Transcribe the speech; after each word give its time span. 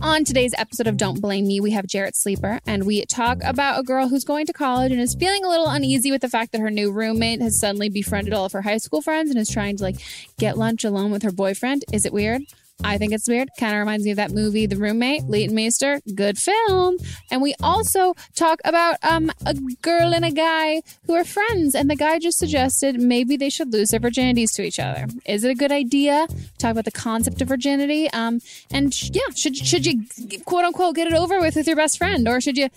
On 0.00 0.24
today's 0.24 0.54
episode 0.56 0.86
of 0.86 0.96
Don't 0.96 1.20
Blame 1.20 1.46
Me, 1.46 1.60
we 1.60 1.72
have 1.72 1.86
Jarrett 1.86 2.16
Sleeper, 2.16 2.60
and 2.66 2.86
we 2.86 3.04
talk 3.04 3.38
about 3.44 3.78
a 3.78 3.82
girl 3.82 4.08
who's 4.08 4.24
going 4.24 4.46
to 4.46 4.52
college 4.52 4.90
and 4.90 5.00
is 5.00 5.14
feeling 5.14 5.44
a 5.44 5.48
little 5.48 5.68
uneasy 5.68 6.10
with 6.10 6.22
the 6.22 6.30
fact 6.30 6.52
that 6.52 6.60
her 6.62 6.70
new 6.70 6.90
roommate 6.90 7.42
has 7.42 7.60
suddenly 7.60 7.90
befriended 7.90 8.32
all 8.32 8.46
of 8.46 8.52
her 8.52 8.62
high 8.62 8.78
school 8.78 9.02
friends 9.02 9.30
and 9.30 9.38
is 9.38 9.50
trying 9.50 9.76
to 9.76 9.82
like 9.82 9.96
get 10.38 10.56
lunch 10.56 10.82
alone 10.84 11.12
with 11.12 11.22
her 11.22 11.30
boyfriend. 11.30 11.84
Is 11.92 12.06
it 12.06 12.12
weird? 12.12 12.42
I 12.84 12.98
think 12.98 13.12
it's 13.12 13.28
weird. 13.28 13.48
Kind 13.58 13.74
of 13.74 13.78
reminds 13.78 14.04
me 14.04 14.10
of 14.10 14.16
that 14.16 14.32
movie, 14.32 14.66
The 14.66 14.76
Roommate, 14.76 15.24
Leighton 15.24 15.54
Meester. 15.54 16.00
Good 16.14 16.36
film. 16.36 16.96
And 17.30 17.40
we 17.40 17.54
also 17.62 18.14
talk 18.34 18.60
about 18.64 18.96
um, 19.02 19.30
a 19.46 19.54
girl 19.82 20.12
and 20.12 20.24
a 20.24 20.32
guy 20.32 20.82
who 21.06 21.14
are 21.14 21.24
friends, 21.24 21.74
and 21.76 21.88
the 21.88 21.96
guy 21.96 22.18
just 22.18 22.38
suggested 22.38 23.00
maybe 23.00 23.36
they 23.36 23.50
should 23.50 23.72
lose 23.72 23.90
their 23.90 24.00
virginities 24.00 24.52
to 24.56 24.62
each 24.62 24.80
other. 24.80 25.06
Is 25.26 25.44
it 25.44 25.50
a 25.50 25.54
good 25.54 25.70
idea? 25.72 26.26
Talk 26.58 26.72
about 26.72 26.84
the 26.84 26.90
concept 26.90 27.40
of 27.40 27.48
virginity. 27.48 28.10
Um, 28.10 28.40
and 28.72 28.92
sh- 28.92 29.10
yeah, 29.12 29.22
should 29.34 29.56
should 29.56 29.86
you 29.86 30.02
quote 30.44 30.64
unquote 30.64 30.96
get 30.96 31.06
it 31.06 31.14
over 31.14 31.40
with 31.40 31.56
with 31.56 31.66
your 31.66 31.76
best 31.76 31.98
friend, 31.98 32.26
or 32.28 32.40
should 32.40 32.56
you 32.56 32.68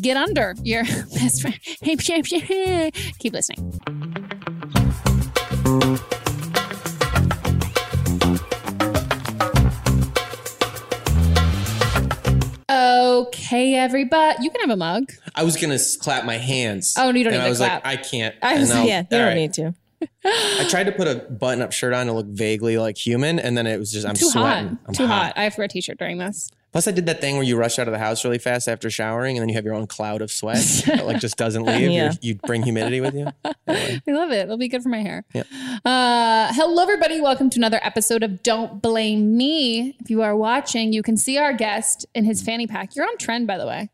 get 0.00 0.16
under 0.16 0.54
your 0.62 0.84
best 1.14 1.42
friend? 1.42 1.58
Keep 3.18 3.32
listening. 3.32 3.80
Okay, 12.78 13.74
everybody. 13.74 14.42
You 14.42 14.50
can 14.50 14.60
have 14.60 14.70
a 14.70 14.76
mug. 14.76 15.12
I 15.34 15.42
was 15.42 15.56
gonna 15.56 15.78
clap 16.00 16.24
my 16.24 16.36
hands. 16.36 16.94
Oh, 16.98 17.10
no, 17.10 17.18
you 17.18 17.24
don't 17.24 17.32
and 17.34 17.40
need 17.42 17.44
I 17.44 17.46
to 17.46 17.50
was 17.50 17.58
clap. 17.58 17.84
like, 17.84 17.98
I 17.98 18.02
can't. 18.02 18.34
I 18.42 18.58
was- 18.58 18.70
yeah, 18.86 19.00
you 19.00 19.06
don't 19.10 19.22
right. 19.26 19.34
need 19.34 19.52
to. 19.54 19.74
I 20.24 20.66
tried 20.70 20.84
to 20.84 20.92
put 20.92 21.08
a 21.08 21.16
button-up 21.28 21.72
shirt 21.72 21.92
on 21.92 22.06
to 22.06 22.12
look 22.12 22.26
vaguely 22.26 22.78
like 22.78 22.96
human, 22.96 23.38
and 23.40 23.58
then 23.58 23.66
it 23.66 23.78
was 23.78 23.90
just 23.90 24.06
I'm 24.06 24.14
Too 24.14 24.30
sweating. 24.30 24.68
hot. 24.68 24.78
I'm 24.86 24.94
Too 24.94 25.06
hot. 25.08 25.32
I 25.36 25.42
have 25.44 25.54
to 25.54 25.60
wear 25.60 25.64
a 25.64 25.68
t-shirt 25.68 25.98
during 25.98 26.18
this. 26.18 26.50
Plus, 26.70 26.86
I 26.86 26.90
did 26.90 27.06
that 27.06 27.20
thing 27.22 27.36
where 27.36 27.44
you 27.44 27.56
rush 27.56 27.78
out 27.78 27.88
of 27.88 27.92
the 27.92 27.98
house 27.98 28.24
really 28.24 28.38
fast 28.38 28.68
after 28.68 28.90
showering, 28.90 29.36
and 29.36 29.42
then 29.42 29.48
you 29.48 29.54
have 29.54 29.64
your 29.64 29.74
own 29.74 29.86
cloud 29.86 30.20
of 30.20 30.30
sweat 30.30 30.58
that 30.86 31.06
like 31.06 31.18
just 31.18 31.38
doesn't 31.38 31.62
leave. 31.66 31.90
Yeah. 31.90 32.12
You, 32.12 32.18
you 32.20 32.34
bring 32.34 32.62
humidity 32.62 33.00
with 33.00 33.14
you. 33.14 33.28
Anyway. 33.66 34.02
I 34.08 34.10
love 34.12 34.30
it. 34.32 34.40
It'll 34.40 34.58
be 34.58 34.68
good 34.68 34.82
for 34.82 34.90
my 34.90 35.00
hair. 35.00 35.24
Yeah. 35.32 35.44
Uh, 35.84 36.52
hello, 36.52 36.82
everybody. 36.82 37.22
Welcome 37.22 37.48
to 37.50 37.58
another 37.58 37.80
episode 37.82 38.22
of 38.22 38.42
Don't 38.42 38.82
Blame 38.82 39.34
Me. 39.36 39.96
If 40.00 40.10
you 40.10 40.20
are 40.20 40.36
watching, 40.36 40.92
you 40.92 41.02
can 41.02 41.16
see 41.16 41.38
our 41.38 41.54
guest 41.54 42.04
in 42.14 42.24
his 42.24 42.42
fanny 42.42 42.66
pack. 42.66 42.94
You're 42.94 43.06
on 43.06 43.16
trend, 43.16 43.46
by 43.46 43.56
the 43.56 43.66
way. 43.66 43.88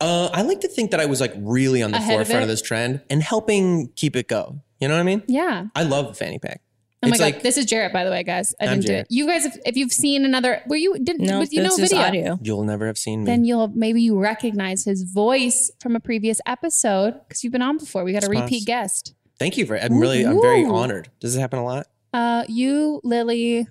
Uh, 0.00 0.30
I 0.32 0.42
like 0.42 0.60
to 0.60 0.68
think 0.68 0.92
that 0.92 1.00
I 1.00 1.06
was 1.06 1.20
like 1.20 1.34
really 1.36 1.82
on 1.82 1.90
the 1.90 1.98
Ahead 1.98 2.16
forefront 2.16 2.40
it? 2.40 2.42
of, 2.44 2.48
this 2.48 2.62
trend 2.62 3.02
and 3.10 3.22
helping 3.22 3.88
keep 3.96 4.16
it 4.16 4.28
go. 4.28 4.60
You 4.80 4.88
know 4.88 4.94
what 4.94 5.00
I 5.00 5.04
mean? 5.04 5.24
Yeah. 5.26 5.66
I 5.74 5.82
love 5.82 6.08
the 6.08 6.14
fanny 6.14 6.38
pack. 6.38 6.62
Oh 7.00 7.06
my 7.06 7.10
It's 7.10 7.18
god, 7.20 7.24
like- 7.26 7.42
this 7.42 7.56
is 7.56 7.64
Jarrett, 7.66 7.92
by 7.92 8.02
the 8.04 8.10
way, 8.10 8.24
guys. 8.24 8.52
I 8.60 8.64
I'm 8.64 8.70
didn't 8.80 8.86
do 8.86 8.86
it. 8.88 8.94
Jarrett. 8.94 9.06
You 9.10 9.26
guys, 9.28 9.44
if, 9.46 9.56
if 9.64 9.76
you've 9.76 9.92
seen 9.92 10.24
another, 10.24 10.62
were 10.66 10.74
you 10.76 10.98
didn't? 10.98 11.26
No, 11.26 11.38
with, 11.40 11.52
you 11.52 11.62
know 11.62 11.76
video. 11.76 11.98
audio. 11.98 12.38
You'll 12.42 12.64
never 12.64 12.86
have 12.88 12.98
seen 12.98 13.20
me. 13.20 13.26
Then 13.26 13.44
you'll 13.44 13.68
maybe 13.68 14.02
you 14.02 14.18
recognize 14.18 14.84
his 14.84 15.04
voice 15.04 15.70
from 15.80 15.94
a 15.94 16.00
previous 16.00 16.40
episode 16.44 17.14
because 17.28 17.44
you've 17.44 17.52
been 17.52 17.62
on 17.62 17.78
before. 17.78 18.02
We 18.02 18.12
got 18.12 18.24
a 18.24 18.28
repeat 18.28 18.60
poss- 18.60 18.64
guest. 18.64 19.14
Thank 19.38 19.56
you 19.56 19.64
for. 19.66 19.78
I'm 19.78 20.00
really, 20.00 20.24
I'm 20.26 20.40
very 20.42 20.64
honored. 20.64 21.08
Does 21.20 21.34
this 21.34 21.40
happen 21.40 21.60
a 21.60 21.64
lot? 21.64 21.86
Uh, 22.12 22.42
you, 22.48 23.00
Lily, 23.04 23.68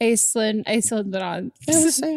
Aislinn, 0.00 0.64
Aislinn 0.64 1.10
been 1.12 1.22
on 1.22 1.52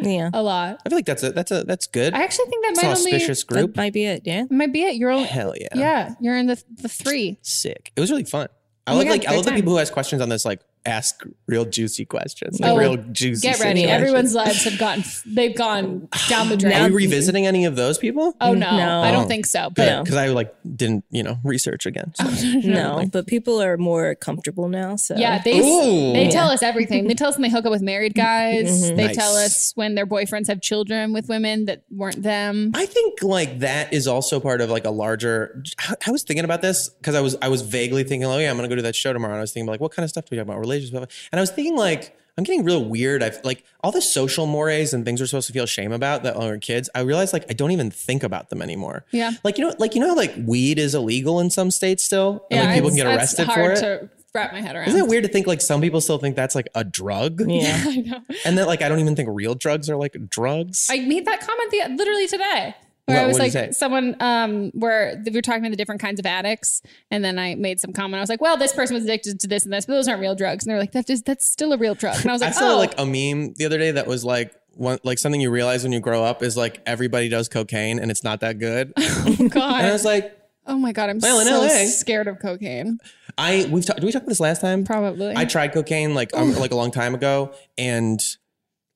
Yeah. 0.04 0.30
a 0.34 0.42
lot. 0.42 0.82
I 0.86 0.90
feel 0.90 0.98
like 0.98 1.06
that's 1.06 1.22
a 1.24 1.32
that's 1.32 1.52
a 1.52 1.64
that's 1.64 1.86
good. 1.86 2.16
I 2.16 2.24
actually 2.24 2.46
think 2.50 2.64
that 2.66 2.72
It's 2.72 2.82
might 2.84 2.92
an 2.92 2.98
only 2.98 3.12
auspicious 3.14 3.44
That 3.44 3.54
group. 3.54 3.76
might 3.76 3.94
be 3.94 4.06
it. 4.06 4.24
Yeah. 4.26 4.46
might 4.50 4.74
be 4.74 4.84
it. 4.84 4.96
You're 4.96 5.12
only 5.12 5.28
Hell 5.28 5.54
yeah. 5.56 5.68
yeah. 5.76 6.14
You're 6.20 6.38
in 6.38 6.48
the 6.48 6.60
the 6.82 6.90
three. 6.90 7.38
Sick. 7.44 7.92
It 7.96 8.00
was 8.00 8.10
really 8.10 8.24
fun. 8.24 8.48
I 8.92 8.96
love 8.96 9.08
like 9.08 9.28
I 9.28 9.36
love 9.36 9.46
the 9.46 9.52
time. 9.52 9.60
people 9.60 9.74
who 9.74 9.80
ask 9.80 9.92
questions 9.94 10.22
on 10.22 10.30
this 10.30 10.46
like 10.46 10.62
ask 10.86 11.24
real 11.48 11.66
juicy 11.66 12.06
questions. 12.06 12.60
Like 12.60 12.72
Oh, 12.72 12.78
real 12.78 12.98
juicy. 12.98 13.48
Get 13.48 13.60
ready. 13.60 13.82
situations. 13.82 13.92
Everyone's 14.02 14.34
lives 14.34 14.64
have 14.64 14.80
gotten 14.80 15.04
they've 15.26 15.56
gone 15.56 16.08
down 16.28 16.50
the 16.50 16.58
drain. 16.58 16.74
Are 16.74 16.80
drain. 16.80 16.94
we 16.94 17.06
revisiting 17.06 17.46
any 17.46 17.66
of 17.66 17.76
those 17.76 17.98
people? 17.98 18.36
oh 18.42 18.54
no, 18.54 18.76
No. 18.78 19.02
I 19.02 19.12
don't 19.12 19.28
think 19.28 19.46
so. 19.46 19.70
But 19.76 19.86
No. 19.86 20.04
Because 20.04 20.18
I 20.18 20.28
like 20.30 20.54
didn't 20.76 21.06
you 21.12 21.22
know 21.24 21.38
research 21.44 21.86
again. 21.86 22.14
So. 22.16 22.26
No, 22.64 23.06
but 23.12 23.28
people 23.28 23.62
are 23.62 23.78
more 23.78 24.16
comfortable 24.16 24.70
now. 24.70 24.96
So 24.96 25.16
yeah, 25.16 25.42
they 25.44 25.60
Ooh. 25.60 26.14
they 26.14 26.30
tell 26.30 26.50
us 26.50 26.64
everything. 26.64 27.08
They 27.08 27.14
tell 27.14 27.30
us 27.30 27.36
when 27.36 27.44
they 27.44 27.50
hook 27.50 27.66
up 27.66 27.72
with 27.72 27.82
married 27.82 28.14
guys. 28.16 28.84
Mhm. 28.92 28.96
They 28.98 29.06
Nice. 29.08 29.16
tell 29.16 29.36
us 29.36 29.72
when 29.76 29.96
their 29.96 30.06
boyfriends 30.08 30.48
have 30.48 30.62
children 30.62 31.14
with 31.14 31.28
women 31.30 31.66
that 31.66 31.84
weren't 31.92 32.22
them. 32.24 32.72
I 32.74 32.86
think 32.86 33.22
like 33.24 33.60
that 33.60 33.94
is 33.94 34.08
also 34.08 34.40
part 34.40 34.62
of 34.62 34.70
like 34.70 34.86
a 34.86 34.90
larger. 34.92 35.62
I, 35.80 35.96
I 36.08 36.12
was 36.12 36.24
thinking 36.24 36.46
about 36.46 36.62
this 36.62 36.90
because 36.90 37.16
I 37.16 37.22
was 37.22 37.36
I 37.42 37.48
was 37.50 37.62
vaguely 37.62 38.04
thinking, 38.04 38.26
oh 38.26 38.38
yeah, 38.38 38.50
I'm 38.50 38.56
gonna 38.58 38.68
go 38.68 38.76
to 38.76 38.82
that 38.84 38.96
show 38.96 39.14
tomorrow. 39.14 39.34
And 39.34 39.40
I 39.40 39.42
was 39.42 39.52
thinking 39.54 39.68
like, 39.68 39.80
what 39.80 39.92
kind 39.92 40.04
of 40.04 40.10
stuff 40.10 40.26
do 40.26 40.30
we 40.32 40.38
talk 40.38 40.46
about? 40.48 40.60
Relationships, 40.72 41.30
and 41.32 41.40
I 41.40 41.42
was 41.42 41.52
thinking 41.52 41.76
like. 41.76 42.18
I'm 42.38 42.46
getting 42.46 42.64
real 42.64 42.84
weird. 42.84 43.22
I've 43.22 43.40
like 43.44 43.66
all 43.82 43.92
the 43.92 44.02
social 44.02 44.48
mores 44.48 44.94
and 44.94 45.04
things 45.04 45.20
we're 45.20 45.28
supposed 45.28 45.48
to 45.48 45.54
feel 45.54 45.66
shame 45.66 45.92
about 45.92 46.24
that 46.24 46.38
are 46.38 46.58
kids. 46.58 46.90
I 46.96 47.02
realize 47.02 47.34
like 47.34 47.46
I 47.50 47.54
don't 47.54 47.72
even 47.72 47.92
think 47.92 48.24
about 48.24 48.50
them 48.50 48.62
anymore. 48.62 49.06
Yeah. 49.12 49.32
Like 49.44 49.58
you 49.58 49.68
know, 49.68 49.76
like 49.78 49.96
you 49.96 50.02
know, 50.02 50.08
how, 50.08 50.16
like 50.16 50.34
weed 50.46 50.80
is 50.80 50.96
illegal 50.96 51.42
in 51.42 51.50
some 51.50 51.70
states 51.70 52.06
still, 52.06 52.48
and 52.50 52.66
like 52.66 52.76
people 52.76 52.90
can 52.90 52.96
get 52.96 53.06
arrested 53.06 53.48
for 53.48 53.52
hard 53.52 53.78
it. 53.78 53.82
to 53.82 54.10
wrap 54.34 54.54
my 54.54 54.62
head 54.62 54.76
around. 54.78 54.88
Isn't 54.88 55.02
it 55.02 55.08
weird 55.08 55.24
to 55.26 55.30
think 55.30 55.46
like 55.46 55.60
some 55.60 55.82
people 55.82 56.00
still 56.00 56.18
think 56.18 56.38
that's 56.38 56.56
like 56.56 56.70
a 56.74 56.86
drug? 56.86 57.42
Yeah. 57.46 57.84
I 57.86 57.96
know. 57.98 58.22
And 58.46 58.58
that 58.58 58.66
like 58.66 58.82
I 58.82 58.88
don't 58.88 59.00
even 59.00 59.16
think 59.16 59.30
real 59.32 59.54
drugs 59.54 59.90
are 59.90 59.98
like 59.98 60.16
drugs. 60.30 60.88
I 60.90 61.00
made 61.02 61.26
that 61.26 61.42
comment 61.42 61.70
the, 61.72 61.96
literally 61.96 62.28
today. 62.28 62.76
Where 63.12 63.28
What- 63.28 63.42
I 63.42 63.44
was 63.46 63.56
like, 63.56 63.74
someone, 63.74 64.16
um, 64.20 64.72
where 64.74 65.22
we 65.26 65.32
were 65.32 65.42
talking 65.42 65.62
about 65.62 65.72
the 65.72 65.78
different 65.78 66.02
kinds 66.02 66.20
of 66.20 66.26
addicts, 66.26 66.82
and 67.10 67.24
then 67.24 67.38
I 67.40 67.56
made 67.56 67.80
some 67.80 67.94
comment. 67.94 68.16
I 68.20 68.22
was 68.22 68.30
like, 68.30 68.42
"Well, 68.42 68.58
this 68.58 68.74
person 68.74 68.94
was 68.96 69.04
addicted 69.04 69.40
to 69.42 69.48
this 69.48 69.64
and 69.64 69.74
this, 69.74 69.86
but 69.86 69.94
those 69.94 70.08
aren't 70.08 70.22
real 70.22 70.36
drugs." 70.36 70.66
And 70.66 70.72
they're 70.72 70.80
like, 70.80 70.92
"That 70.94 71.10
is 71.10 71.22
that's 71.22 71.46
still 71.46 71.74
a 71.74 71.78
real 71.78 71.96
drug." 71.96 72.16
And 72.22 72.30
I 72.30 72.34
was 72.34 72.42
like, 72.42 72.52
I 72.52 72.54
saw 72.54 72.74
"Oh, 72.74 72.78
like 72.78 72.94
a 72.98 73.06
meme 73.06 73.54
the 73.58 73.66
other 73.66 73.78
day 73.78 73.92
that 73.92 74.08
was 74.08 74.24
like 74.26 74.54
one 74.76 74.98
like 75.04 75.20
something 75.20 75.42
you 75.42 75.50
realize 75.52 75.84
when 75.84 75.92
you 75.92 76.00
grow 76.00 76.24
up 76.24 76.42
is 76.42 76.56
like 76.56 76.82
everybody 76.86 77.28
does 77.30 77.50
cocaine 77.50 78.00
and 78.00 78.10
it's 78.10 78.24
not 78.24 78.40
that 78.40 78.58
good. 78.60 78.94
Oh, 79.00 79.36
God. 79.50 79.76
and 79.82 79.88
I 79.88 79.92
was 79.92 80.06
like, 80.06 80.38
oh 80.66 80.78
my 80.78 80.92
God, 80.94 81.10
I'm 81.10 81.20
Well, 81.20 81.46
so 81.46 81.62
LA. 81.62 81.86
scared 81.88 82.28
of 82.28 82.40
cocaine." 82.40 82.98
I 83.38 83.68
we've 83.72 83.86
talked. 83.86 84.00
Did 84.02 84.06
we 84.06 84.12
talk 84.12 84.24
about 84.24 84.30
this 84.30 84.40
last 84.42 84.62
time? 84.62 84.84
Probably. 84.84 85.34
I 85.36 85.46
tried 85.46 85.70
cocaine 85.74 86.14
like 86.14 86.36
um, 86.36 86.54
like 86.56 86.72
a 86.72 86.76
long 86.76 86.92
time 86.92 87.16
ago 87.16 87.54
and 87.78 88.20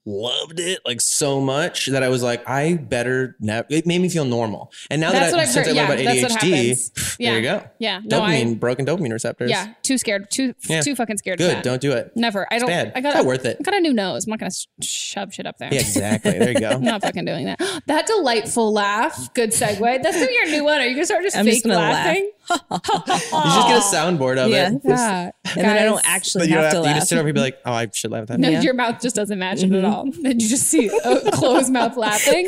loved 0.06 0.60
it 0.60 0.80
like 0.86 1.02
so 1.02 1.42
much 1.42 1.88
that 1.88 2.04
I 2.04 2.10
was 2.10 2.22
like, 2.24 2.48
I 2.48 2.76
better 2.76 3.36
never. 3.40 3.66
It 3.70 3.86
made 3.88 4.00
me 4.02 4.10
feel 4.10 4.26
normal. 4.26 4.72
And 4.90 5.02
now 5.02 5.12
That's 5.12 5.32
that 5.32 5.32
what 5.32 5.40
I, 5.40 5.44
I've 5.44 5.50
since 5.50 5.68
heard. 5.68 5.78
I 5.78 5.88
learned 5.88 6.08
that's 6.08 6.22
what 6.22 6.32
about 6.32 6.44
happens. 6.44 6.90
ADHD, 6.92 7.16
Yeah. 7.20 7.30
there 7.32 7.40
you 7.40 7.44
go. 7.46 7.68
Yeah. 7.80 8.00
No, 8.04 8.22
dopamine, 8.22 8.52
I. 8.52 8.54
broken 8.56 8.86
dopamine 8.86 9.12
receptors. 9.12 9.50
Yeah. 9.50 9.74
Too 9.84 9.98
scared. 9.98 10.30
Too. 10.32 10.54
Yeah. 10.70 10.82
Too 10.82 10.96
fucking 10.96 11.18
scared. 11.18 11.42
of 11.42 11.48
Good. 11.48 11.56
that. 11.58 11.64
Don't 11.64 11.82
do 11.82 11.92
it. 11.94 12.12
Never. 12.16 12.48
I 12.52 12.60
don't. 12.60 12.68
bad. 12.68 12.92
I 12.96 13.02
got. 13.02 13.10
It's 13.10 13.18
not 13.18 13.26
worth 13.26 13.46
it. 13.46 13.58
I 13.60 13.64
got 13.64 13.76
a 13.76 13.80
new 13.80 13.94
nose. 13.94 14.26
I'm 14.26 14.32
not 14.32 14.40
gonna 14.40 14.52
shove 14.82 15.34
shit 15.34 15.46
up 15.48 15.58
there. 15.58 15.74
Yeah, 15.74 15.80
exactly. 15.82 16.32
There 16.38 16.52
you 16.52 16.60
go. 16.60 16.70
I'm 16.70 16.84
not 16.84 17.02
fucking 17.02 17.26
doing 17.26 17.46
that. 17.46 17.60
That 17.88 18.08
delightful 18.08 18.74
laugh. 18.74 19.34
Good 19.34 19.52
segue. 19.52 20.02
That's 20.04 20.16
gonna 20.16 20.28
be 20.28 20.34
your 20.34 20.48
new 20.50 20.64
one. 20.64 20.80
Are 20.82 20.86
you 20.86 20.96
gonna 20.96 21.06
start 21.06 21.24
just 21.24 21.36
I'm 21.38 21.46
fake 21.46 21.56
just 21.56 21.66
gonna 21.66 21.76
laugh. 21.78 22.16
Laughing? 22.50 22.92
You 23.32 23.44
just 23.44 23.68
get 23.68 23.78
a 23.78 23.96
soundboard 23.96 24.38
of 24.38 24.50
Yeah. 24.52 24.72
it. 24.72 24.82
Yeah. 24.84 25.32
and 25.56 25.66
then 25.66 25.78
I 25.78 25.84
don't 25.84 26.02
actually 26.06 26.44
But 26.44 26.50
you 26.50 26.56
don't 26.56 26.64
have 26.64 26.74
have 26.74 26.82
to 26.84 26.88
to. 26.88 26.90
You 26.90 26.96
just 26.96 27.10
sit 27.10 27.18
over 27.18 27.28
and 27.28 27.36
be 27.36 27.42
like, 27.42 27.60
oh, 27.66 27.74
I 27.74 27.90
should 27.94 28.12
laugh 28.12 28.22
at 28.24 28.28
that. 28.28 28.40
No, 28.40 28.50
Yeah. 28.50 28.62
your 28.62 28.74
mouth 28.74 29.02
just 29.02 29.16
doesn't 29.16 29.38
match 29.40 29.60
it 29.64 29.66
at 29.66 29.84
mm-hmm. 29.84 29.86
all. 29.86 30.02
And 30.26 30.42
you 30.42 30.48
just 30.50 30.68
see 30.70 30.88
a 31.04 31.32
closed 31.32 31.72
mouth 31.72 31.98
laughing. 31.98 32.48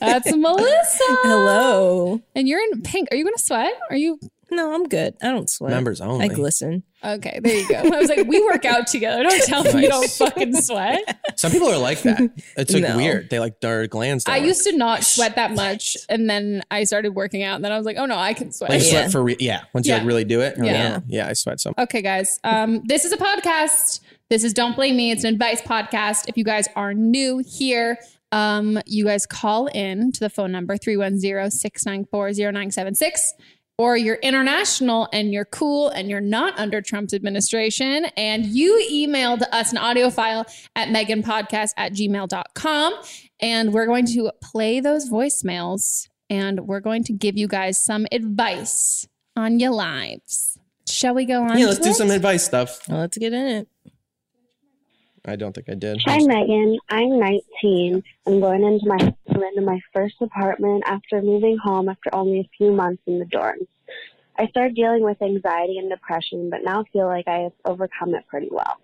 That's 0.00 0.34
Melissa. 0.36 1.04
Hello. 1.22 2.20
And 2.34 2.48
you're 2.48 2.60
in 2.72 2.82
pink. 2.82 3.08
Are 3.10 3.16
you 3.16 3.24
gonna 3.24 3.38
sweat? 3.38 3.72
Are 3.90 3.96
you 3.96 4.18
No, 4.50 4.74
I'm 4.74 4.88
good. 4.88 5.14
I 5.22 5.28
don't 5.28 5.48
sweat. 5.48 5.70
Members 5.70 6.00
only. 6.00 6.24
I 6.24 6.28
glisten. 6.28 6.82
okay? 7.04 7.38
There 7.42 7.56
you 7.56 7.68
go. 7.68 7.76
I 7.76 7.98
was 8.00 8.08
like, 8.08 8.26
we 8.26 8.42
work 8.44 8.64
out 8.64 8.86
together. 8.88 9.22
Don't 9.22 9.44
tell 9.44 9.62
me 9.64 9.82
you 9.82 9.88
don't 9.88 10.10
fucking 10.10 10.60
sweat. 10.60 11.18
Some 11.36 11.52
people 11.52 11.68
are 11.68 11.78
like 11.78 12.02
that. 12.02 12.20
It's 12.56 12.72
like 12.74 12.82
No. 12.82 12.96
weird. 12.96 13.30
They 13.30 13.38
like 13.38 13.60
their 13.60 13.86
glands. 13.86 14.24
Don't 14.24 14.34
I 14.34 14.38
work. 14.40 14.48
used 14.48 14.64
to 14.64 14.76
not 14.76 15.04
sweat 15.04 15.36
that 15.36 15.52
much, 15.54 15.96
and 16.08 16.28
then 16.28 16.62
I 16.70 16.84
started 16.84 17.14
working 17.14 17.42
out, 17.42 17.56
and 17.56 17.64
then 17.64 17.72
I 17.72 17.76
was 17.76 17.86
like, 17.86 17.96
oh 17.98 18.06
no, 18.06 18.16
I 18.16 18.34
can 18.34 18.50
sweat. 18.52 18.70
like 18.70 18.82
Yeah. 18.82 18.90
sweat 18.90 19.12
for 19.12 19.22
re- 19.22 19.36
yeah. 19.38 19.62
Once 19.72 19.86
you 19.86 19.94
like 19.94 20.04
really 20.04 20.24
do 20.24 20.40
it, 20.40 20.56
you're 20.56 20.66
like, 20.66 20.74
Yeah. 20.74 20.98
oh, 21.00 21.04
yeah. 21.08 21.28
I 21.28 21.32
sweat 21.34 21.60
some. 21.60 21.74
Okay, 21.78 22.02
guys. 22.02 22.38
Um, 22.44 22.82
this 22.86 23.04
is 23.04 23.12
a 23.12 23.16
podcast. 23.16 24.00
This 24.28 24.42
is 24.44 24.52
Don't 24.52 24.74
Blame 24.76 24.96
Me. 24.96 25.10
It's 25.12 25.24
an 25.24 25.32
advice 25.32 25.62
podcast. 25.62 26.28
If 26.28 26.36
you 26.36 26.44
guys 26.44 26.68
are 26.76 26.92
new 26.94 27.42
here, 27.46 27.98
um, 28.32 28.78
you 28.86 29.04
guys 29.04 29.26
call 29.26 29.66
in 29.68 30.12
to 30.12 30.20
the 30.20 30.30
phone 30.30 30.52
number 30.52 30.76
310-694-0976 30.76 33.32
or 33.80 33.96
you're 33.96 34.16
international 34.16 35.08
and 35.10 35.32
you're 35.32 35.46
cool 35.46 35.88
and 35.88 36.10
you're 36.10 36.20
not 36.20 36.58
under 36.58 36.82
Trump's 36.82 37.14
administration 37.14 38.04
and 38.14 38.44
you 38.44 38.78
emailed 38.92 39.42
us 39.52 39.72
an 39.72 39.78
audio 39.78 40.10
file 40.10 40.44
at 40.76 40.88
meganpodcast 40.88 41.72
at 41.78 41.94
gmail.com 41.94 42.92
and 43.40 43.72
we're 43.72 43.86
going 43.86 44.04
to 44.04 44.30
play 44.42 44.80
those 44.80 45.08
voicemails 45.08 46.08
and 46.28 46.60
we're 46.66 46.80
going 46.80 47.02
to 47.04 47.14
give 47.14 47.38
you 47.38 47.48
guys 47.48 47.82
some 47.82 48.06
advice 48.12 49.08
on 49.34 49.58
your 49.58 49.70
lives. 49.70 50.58
Shall 50.86 51.14
we 51.14 51.24
go 51.24 51.42
on? 51.42 51.56
Yeah, 51.56 51.66
let's 51.66 51.78
to 51.78 51.84
do 51.84 51.90
it? 51.90 51.94
some 51.94 52.10
advice 52.10 52.44
stuff. 52.44 52.86
Well, 52.86 53.00
let's 53.00 53.16
get 53.16 53.32
in 53.32 53.46
it. 53.46 53.68
I 55.24 55.36
don't 55.36 55.54
think 55.54 55.68
I 55.68 55.74
did. 55.74 56.00
Hi, 56.06 56.18
Megan. 56.18 56.78
I'm 56.88 57.18
19. 57.18 58.02
I'm 58.26 58.40
going 58.40 58.62
into 58.62 58.86
my 58.86 59.14
into 59.34 59.60
my 59.62 59.80
first 59.94 60.16
apartment 60.20 60.82
after 60.86 61.20
moving 61.22 61.58
home 61.58 61.88
after 61.88 62.14
only 62.14 62.40
a 62.40 62.50
few 62.56 62.72
months 62.72 63.02
in 63.06 63.18
the 63.18 63.24
dorms. 63.26 63.66
I 64.38 64.46
started 64.48 64.74
dealing 64.74 65.02
with 65.02 65.20
anxiety 65.20 65.78
and 65.78 65.90
depression, 65.90 66.48
but 66.48 66.64
now 66.64 66.84
feel 66.92 67.06
like 67.06 67.28
I 67.28 67.40
have 67.40 67.52
overcome 67.64 68.14
it 68.14 68.26
pretty 68.28 68.48
well. 68.50 68.78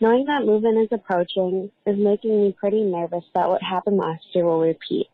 Knowing 0.00 0.24
that 0.26 0.44
move-in 0.44 0.78
is 0.78 0.88
approaching 0.92 1.70
is 1.86 1.98
making 1.98 2.42
me 2.42 2.52
pretty 2.58 2.82
nervous 2.82 3.24
that 3.34 3.48
what 3.48 3.62
happened 3.62 3.96
last 3.96 4.24
year 4.32 4.44
will 4.44 4.60
repeat. 4.60 5.08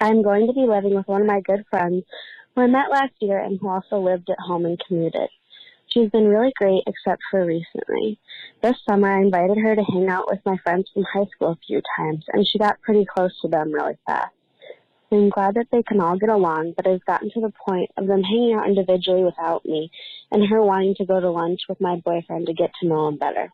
I'm 0.00 0.22
going 0.22 0.46
to 0.46 0.52
be 0.52 0.66
living 0.66 0.94
with 0.94 1.08
one 1.08 1.22
of 1.22 1.26
my 1.26 1.40
good 1.40 1.64
friends 1.70 2.04
who 2.54 2.62
I 2.62 2.66
met 2.66 2.90
last 2.90 3.14
year 3.20 3.38
and 3.38 3.58
who 3.60 3.68
also 3.68 3.98
lived 3.98 4.28
at 4.30 4.38
home 4.38 4.66
and 4.66 4.80
commuted. 4.86 5.28
She's 5.96 6.10
been 6.10 6.28
really 6.28 6.52
great 6.58 6.82
except 6.86 7.22
for 7.30 7.46
recently. 7.46 8.18
This 8.62 8.76
summer, 8.86 9.16
I 9.16 9.22
invited 9.22 9.56
her 9.56 9.74
to 9.74 9.82
hang 9.82 10.10
out 10.10 10.28
with 10.28 10.40
my 10.44 10.58
friends 10.58 10.90
from 10.92 11.04
high 11.04 11.24
school 11.34 11.52
a 11.52 11.58
few 11.66 11.80
times, 11.96 12.22
and 12.34 12.46
she 12.46 12.58
got 12.58 12.82
pretty 12.82 13.06
close 13.06 13.32
to 13.40 13.48
them 13.48 13.72
really 13.72 13.96
fast. 14.04 14.34
I'm 15.10 15.30
glad 15.30 15.54
that 15.54 15.68
they 15.72 15.82
can 15.82 16.02
all 16.02 16.18
get 16.18 16.28
along, 16.28 16.74
but 16.76 16.86
it's 16.86 17.02
gotten 17.04 17.30
to 17.30 17.40
the 17.40 17.52
point 17.66 17.90
of 17.96 18.08
them 18.08 18.22
hanging 18.22 18.52
out 18.52 18.68
individually 18.68 19.24
without 19.24 19.64
me, 19.64 19.90
and 20.30 20.46
her 20.46 20.62
wanting 20.62 20.96
to 20.96 21.06
go 21.06 21.18
to 21.18 21.30
lunch 21.30 21.60
with 21.66 21.80
my 21.80 21.96
boyfriend 21.96 22.46
to 22.48 22.52
get 22.52 22.72
to 22.80 22.86
know 22.86 23.08
him 23.08 23.16
better. 23.16 23.50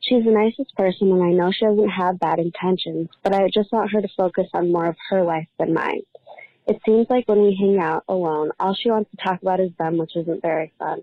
She's 0.00 0.24
the 0.26 0.32
nicest 0.32 0.76
person, 0.76 1.10
and 1.10 1.22
I 1.22 1.30
know 1.30 1.50
she 1.50 1.64
doesn't 1.64 1.88
have 1.88 2.20
bad 2.20 2.40
intentions, 2.40 3.08
but 3.22 3.34
I 3.34 3.48
just 3.48 3.72
want 3.72 3.90
her 3.92 4.02
to 4.02 4.08
focus 4.18 4.48
on 4.52 4.70
more 4.70 4.84
of 4.84 4.96
her 5.08 5.22
life 5.22 5.48
than 5.58 5.72
mine. 5.72 6.02
It 6.66 6.78
seems 6.84 7.06
like 7.08 7.26
when 7.26 7.40
we 7.40 7.56
hang 7.58 7.78
out 7.78 8.04
alone, 8.06 8.50
all 8.60 8.74
she 8.74 8.90
wants 8.90 9.10
to 9.12 9.16
talk 9.16 9.40
about 9.40 9.60
is 9.60 9.70
them, 9.78 9.96
which 9.96 10.14
isn't 10.14 10.42
very 10.42 10.74
fun. 10.78 11.02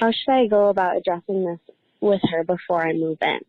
How 0.00 0.10
should 0.10 0.32
I 0.32 0.46
go 0.46 0.68
about 0.68 0.96
addressing 0.96 1.44
this 1.44 1.58
with 2.00 2.20
her 2.30 2.42
before 2.44 2.86
I 2.86 2.92
move 2.92 3.18
in? 3.20 3.40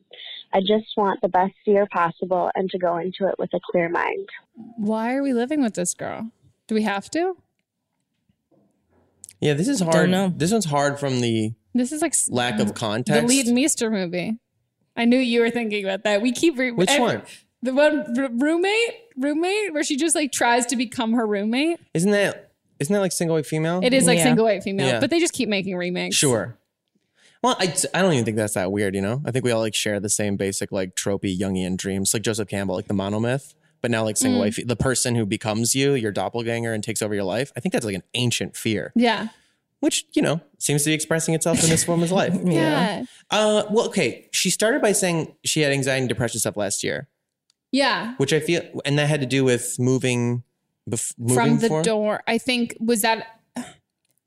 I 0.53 0.59
just 0.59 0.97
want 0.97 1.21
the 1.21 1.29
best 1.29 1.53
year 1.65 1.87
possible 1.91 2.51
and 2.55 2.69
to 2.71 2.77
go 2.77 2.97
into 2.97 3.27
it 3.27 3.35
with 3.39 3.53
a 3.53 3.59
clear 3.71 3.87
mind. 3.87 4.27
Why 4.75 5.15
are 5.15 5.23
we 5.23 5.31
living 5.33 5.61
with 5.63 5.75
this 5.75 5.93
girl? 5.93 6.29
Do 6.67 6.75
we 6.75 6.83
have 6.83 7.09
to? 7.11 7.37
Yeah, 9.39 9.53
this 9.53 9.67
is 9.67 9.79
Don't 9.79 9.93
hard. 9.93 10.09
know. 10.09 10.33
This 10.35 10.51
one's 10.51 10.65
hard 10.65 10.99
from 10.99 11.21
the 11.21 11.53
This 11.73 11.91
is 11.91 12.01
like 12.01 12.13
s- 12.13 12.29
lack 12.29 12.59
of 12.59 12.73
context. 12.73 13.21
the 13.21 13.27
Leighton 13.27 13.55
Meester 13.55 13.89
movie. 13.89 14.37
I 14.95 15.05
knew 15.05 15.17
you 15.17 15.39
were 15.39 15.49
thinking 15.49 15.83
about 15.85 16.03
that. 16.03 16.21
We 16.21 16.31
keep 16.31 16.57
re- 16.57 16.71
Which 16.71 16.91
ev- 16.91 16.99
one? 16.99 17.21
The 17.63 17.73
one 17.73 18.19
r- 18.19 18.29
roommate, 18.33 18.95
roommate, 19.15 19.73
where 19.73 19.83
she 19.83 19.95
just 19.95 20.15
like 20.15 20.31
tries 20.31 20.65
to 20.67 20.75
become 20.75 21.13
her 21.13 21.25
roommate. 21.25 21.79
Isn't 21.93 22.11
that 22.11 22.50
isn't 22.81 22.93
that 22.93 22.99
like 22.99 23.11
single 23.13 23.35
white 23.35 23.45
female? 23.45 23.79
It 23.83 23.93
is 23.93 24.05
like 24.07 24.17
Yeah. 24.17 24.23
single 24.25 24.45
white 24.45 24.63
female, 24.63 24.87
Yeah. 24.87 24.99
but 24.99 25.09
they 25.09 25.19
just 25.19 25.33
keep 25.33 25.47
making 25.47 25.77
remakes. 25.77 26.15
Sure. 26.15 26.57
Well, 27.43 27.55
I, 27.59 27.73
I 27.93 28.01
don't 28.01 28.13
even 28.13 28.25
think 28.25 28.37
that's 28.37 28.53
that 28.55 28.71
weird, 28.71 28.93
you 28.93 29.01
know? 29.01 29.21
I 29.25 29.31
think 29.31 29.43
we 29.45 29.51
all 29.51 29.61
like 29.61 29.73
share 29.73 29.99
the 29.99 30.09
same 30.09 30.35
basic 30.37 30.71
like 30.71 30.95
tropey 30.95 31.37
Jungian 31.39 31.75
dreams, 31.77 32.13
like 32.13 32.21
Joseph 32.23 32.47
Campbell, 32.49 32.75
like 32.75 32.87
the 32.87 32.93
monomyth, 32.93 33.55
but 33.81 33.89
now 33.89 34.03
like 34.03 34.17
single 34.17 34.39
Mm. 34.39 34.43
white, 34.43 34.53
fe- 34.53 34.63
the 34.63 34.75
person 34.75 35.15
who 35.15 35.25
becomes 35.25 35.73
you, 35.73 35.93
your 35.93 36.11
doppelganger 36.11 36.71
and 36.73 36.83
takes 36.83 37.01
over 37.01 37.15
your 37.15 37.23
life. 37.23 37.51
I 37.55 37.59
think 37.59 37.73
that's 37.73 37.85
like 37.85 37.95
an 37.95 38.03
ancient 38.13 38.55
fear, 38.55 38.91
Yeah. 38.95 39.29
which, 39.79 40.05
you 40.13 40.21
know, 40.21 40.41
seems 40.59 40.83
to 40.83 40.89
be 40.91 40.93
expressing 40.93 41.33
itself 41.33 41.63
in 41.63 41.69
this 41.71 41.87
woman's 41.87 42.11
life. 42.11 42.35
Yeah. 42.45 43.05
Uh, 43.31 43.63
well, 43.71 43.87
okay. 43.87 44.27
She 44.31 44.51
started 44.51 44.81
by 44.81 44.91
saying 44.91 45.33
she 45.43 45.61
had 45.61 45.71
anxiety 45.71 46.01
and 46.01 46.09
depression 46.09 46.39
stuff 46.39 46.57
last 46.57 46.83
year, 46.83 47.07
Yeah. 47.71 48.13
which 48.17 48.33
I 48.33 48.39
feel, 48.39 48.61
and 48.85 48.99
that 48.99 49.07
had 49.09 49.19
to 49.21 49.25
do 49.25 49.43
with 49.43 49.79
moving, 49.79 50.43
bef- 50.89 51.13
moving 51.17 51.35
From 51.35 51.59
the 51.59 51.67
for- 51.67 51.83
door. 51.83 52.23
I 52.27 52.37
think 52.37 52.75
was 52.79 53.01
that 53.01 53.37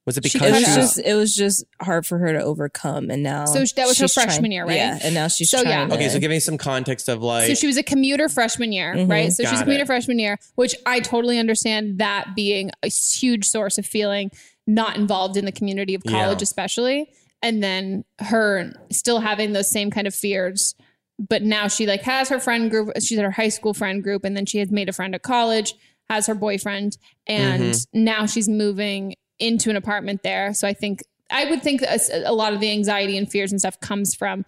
Was 0.07 0.19
it 0.19 0.23
because 0.23 0.43
It 0.43 0.53
was 0.53 0.59
she 0.61 0.75
just 0.75 0.99
it 0.99 1.15
was 1.15 1.35
just 1.35 1.65
hard 1.81 2.05
for 2.07 2.19
her 2.19 2.33
to 2.35 2.43
overcome, 2.43 3.09
and 3.11 3.23
now 3.23 3.47
So 3.47 3.61
that 3.61 3.87
was 3.87 3.97
her 3.99 4.05
she's 4.07 4.13
trying- 4.13 4.27
freshman 4.29 4.53
year, 4.53 4.67
right? 4.67 4.77
Yeah, 4.77 4.99
and 5.03 5.15
now 5.15 5.29
she's 5.29 5.49
So, 5.49 5.63
yeah. 5.63 5.87
to- 5.87 5.95
Okay, 5.95 6.11
so 6.11 6.19
give 6.19 6.31
me 6.31 6.41
some 6.41 6.59
context 6.59 7.09
of 7.09 7.23
like 7.23 7.47
so 7.47 7.55
she 7.55 7.67
was 7.67 7.79
a 7.79 7.83
commuter 7.83 8.29
freshman 8.29 8.71
year, 8.73 8.95
Mhm. 8.95 9.11
right? 9.11 9.33
So 9.33 9.45
she's 9.45 9.61
a 9.61 9.63
commuter 9.63 9.85
it. 9.85 9.87
freshman 9.87 10.19
year, 10.19 10.39
which 10.57 10.75
I 10.85 11.01
totally 11.01 11.39
understand 11.39 11.99
that 12.01 12.35
being 12.37 12.71
a 12.83 12.89
huge 12.89 13.47
source 13.47 13.79
of 13.79 13.87
feeling 13.87 14.31
not 14.67 14.97
involved 14.97 15.39
in 15.39 15.47
the 15.47 15.53
community 15.53 15.95
of 15.95 16.05
college, 16.05 16.41
Yeah. 16.41 16.45
especially. 16.45 17.09
And 17.43 17.63
then 17.63 18.05
her 18.21 18.73
still 18.93 19.21
having 19.21 19.53
those 19.55 19.71
same 19.71 19.91
kind 19.91 20.07
of 20.07 20.15
fears. 20.15 20.75
But 21.19 21.43
now 21.43 21.69
she 21.69 21.87
like 21.87 22.03
has 22.03 22.29
her 22.29 22.41
friend 22.41 22.71
group. 22.71 22.91
She's 23.01 23.17
at 23.19 23.25
her 23.25 23.31
high 23.31 23.49
school 23.49 23.73
friend 23.73 24.03
group, 24.03 24.25
and 24.25 24.37
then 24.37 24.45
she 24.47 24.59
has 24.59 24.71
made 24.71 24.89
a 24.91 24.93
friend 24.93 25.15
at 25.15 25.23
college, 25.23 25.75
has 26.11 26.27
her 26.27 26.35
boyfriend, 26.35 26.97
and 27.27 27.63
Mhm. 27.75 27.87
now 27.95 28.27
she's 28.27 28.49
moving 28.49 29.15
into 29.39 29.71
an 29.71 29.77
apartment 29.77 30.23
there. 30.23 30.55
So 30.55 30.69
I 30.69 30.73
think 30.75 31.03
I 31.31 31.47
would 31.51 31.63
think 31.63 31.81
that 31.81 32.09
a, 32.11 32.31
a 32.31 32.33
lot 32.33 32.53
of 32.53 32.61
the 32.61 32.71
anxiety 32.71 33.17
and 33.17 33.29
fears 33.31 33.51
and 33.51 33.59
stuff 33.61 33.81
comes 33.81 34.15
from 34.15 34.45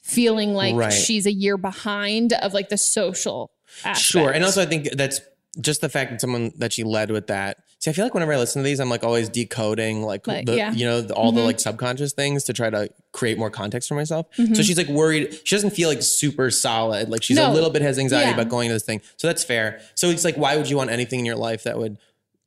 feeling 0.00 0.54
like 0.54 0.74
Right. 0.74 0.92
she's 0.92 1.26
a 1.26 1.32
year 1.32 1.56
behind 1.58 2.32
of 2.34 2.54
like 2.54 2.68
the 2.68 2.78
social 2.78 3.50
aspect. 3.84 3.98
Sure. 3.98 4.30
And 4.30 4.44
also 4.44 4.62
I 4.62 4.66
think 4.66 4.90
that's 4.92 5.20
just 5.60 5.80
the 5.80 5.88
fact 5.88 6.12
that 6.12 6.20
someone 6.20 6.52
that 6.58 6.72
she 6.72 6.84
led 6.84 7.10
with 7.10 7.26
that. 7.26 7.58
See, 7.80 7.90
I 7.90 7.94
feel 7.94 8.04
like 8.04 8.12
whenever 8.12 8.32
I 8.34 8.36
listen 8.36 8.62
to 8.62 8.64
these, 8.66 8.78
I'm 8.78 8.90
like 8.90 9.02
always 9.04 9.30
decoding 9.30 10.02
like, 10.02 10.26
Like, 10.26 10.44
the 10.44 10.54
yeah. 10.54 10.70
you 10.72 10.84
know, 10.84 11.00
the, 11.00 11.14
all 11.14 11.32
the 11.32 11.40
Mhm. 11.40 11.46
like 11.46 11.60
subconscious 11.60 12.12
things 12.12 12.44
to 12.44 12.52
try 12.52 12.68
to 12.68 12.90
create 13.12 13.38
more 13.38 13.48
context 13.50 13.88
for 13.88 13.94
myself. 13.94 14.26
Mhm. 14.36 14.54
So 14.54 14.62
she's 14.62 14.76
like 14.76 14.88
worried. 14.88 15.40
She 15.44 15.56
doesn't 15.56 15.70
feel 15.70 15.88
like 15.88 16.02
super 16.02 16.50
solid. 16.50 17.08
Like 17.08 17.22
she's 17.22 17.38
a 17.38 17.48
little 17.50 17.70
bit 17.70 17.80
has 17.80 17.98
anxiety 17.98 18.28
Yeah. 18.28 18.34
about 18.34 18.50
going 18.50 18.68
to 18.68 18.74
this 18.74 18.82
thing. 18.82 19.00
So 19.16 19.26
that's 19.28 19.42
fair. 19.42 19.80
So 19.94 20.10
it's 20.10 20.24
like, 20.26 20.36
why 20.36 20.56
would 20.58 20.68
you 20.68 20.76
want 20.76 20.90
anything 20.90 21.20
in 21.20 21.24
your 21.26 21.36
life 21.36 21.62
that 21.62 21.78
would 21.78 21.96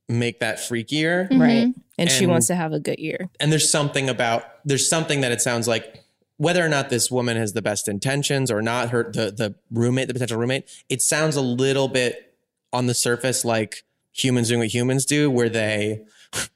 make 0.07 0.39
that 0.41 0.57
freakier? 0.59 1.27
Mm-hmm. 1.29 1.41
right, 1.41 1.67
and, 1.97 2.11
she 2.11 2.27
wants 2.27 2.45
to 2.47 2.55
have 2.55 2.71
a 2.71 2.79
good 2.79 2.99
year. 2.99 3.29
and 3.39 3.51
there's 3.51 3.71
something 3.71 4.09
about 4.09 4.43
there's 4.65 4.87
something 4.87 5.21
that 5.21 5.31
it 5.31 5.41
sounds 5.41 5.67
like 5.67 6.03
whether 6.37 6.63
or 6.63 6.69
not 6.69 6.89
this 6.91 7.09
woman 7.09 7.37
has 7.37 7.53
the 7.53 7.61
best 7.61 7.87
intentions 7.87 8.51
or 8.51 8.61
not 8.61 8.89
her 8.91 9.03
the 9.11 9.31
the 9.31 9.55
roommate 9.71 10.07
the 10.09 10.13
potential 10.13 10.37
roommate 10.37 10.65
it 10.89 11.01
sounds 11.01 11.35
a 11.35 11.41
little 11.41 11.87
bit 11.87 12.33
on 12.71 12.85
the 12.87 12.93
surface 12.93 13.43
like 13.45 13.83
humans 14.13 14.47
doing 14.47 14.59
what 14.59 14.69
humans 14.73 15.05
do 15.05 15.29
where 15.29 15.49
they 15.49 16.01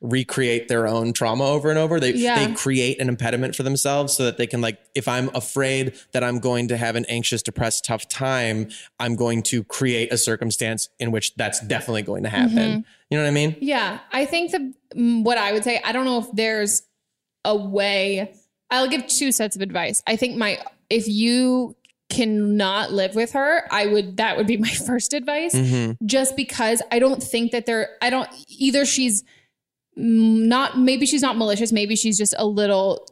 recreate 0.01 0.67
their 0.67 0.87
own 0.87 1.13
trauma 1.13 1.43
over 1.45 1.69
and 1.69 1.77
over 1.77 1.99
they 1.99 2.13
Yeah. 2.13 2.47
they 2.47 2.53
create 2.53 2.99
an 2.99 3.09
impediment 3.09 3.55
for 3.55 3.61
themselves 3.63 4.13
so 4.13 4.25
that 4.25 4.37
they 4.37 4.47
can 4.47 4.59
like 4.59 4.79
if 4.95 5.07
i'm 5.07 5.29
afraid 5.35 5.93
that 6.13 6.23
i'm 6.23 6.39
going 6.39 6.67
to 6.69 6.77
have 6.77 6.95
an 6.95 7.05
anxious 7.05 7.43
depressed 7.43 7.85
tough 7.85 8.07
time 8.09 8.69
i'm 8.99 9.15
going 9.15 9.43
to 9.43 9.63
create 9.63 10.11
a 10.11 10.17
circumstance 10.17 10.89
in 10.99 11.11
which 11.11 11.35
that's 11.35 11.59
definitely 11.61 12.01
going 12.01 12.23
to 12.23 12.29
happen 12.29 12.55
Mhm. 12.57 12.85
you 13.11 13.17
know 13.17 13.23
what 13.23 13.27
i 13.27 13.31
mean 13.31 13.55
Yeah, 13.61 13.99
I 14.11 14.25
think 14.25 14.51
the 14.51 14.73
mm, 14.95 15.23
what 15.23 15.37
I 15.37 15.51
would 15.53 15.63
say. 15.63 15.79
I 15.83 15.91
don't 15.91 16.05
know 16.05 16.19
if 16.19 16.27
there's 16.33 16.81
a 17.45 17.55
way. 17.55 18.33
I'll 18.71 18.87
give 18.89 19.05
two 19.07 19.31
sets 19.31 19.55
of 19.55 19.61
advice. 19.61 20.01
I 20.07 20.15
think 20.15 20.37
my 20.37 20.57
if 20.89 21.07
you 21.07 21.75
cannot 22.09 22.91
live 22.93 23.15
with 23.15 23.33
her, 23.33 23.67
I 23.71 23.87
would 23.87 24.17
that 24.17 24.37
would 24.37 24.47
be 24.47 24.57
my 24.57 24.69
first 24.87 25.13
advice. 25.13 25.53
Mhm. 25.53 25.97
Just 26.05 26.35
because 26.35 26.81
I 26.91 26.99
don't 26.99 27.21
think 27.21 27.51
that 27.51 27.65
there. 27.65 27.89
I 28.01 28.09
don't 28.09 28.29
either. 28.47 28.85
She's 28.85 29.23
not. 29.95 30.79
Maybe 30.79 31.05
she's 31.05 31.21
not 31.21 31.37
malicious. 31.37 31.71
Maybe 31.71 31.95
she's 31.95 32.17
just 32.17 32.33
a 32.37 32.45
little. 32.45 33.05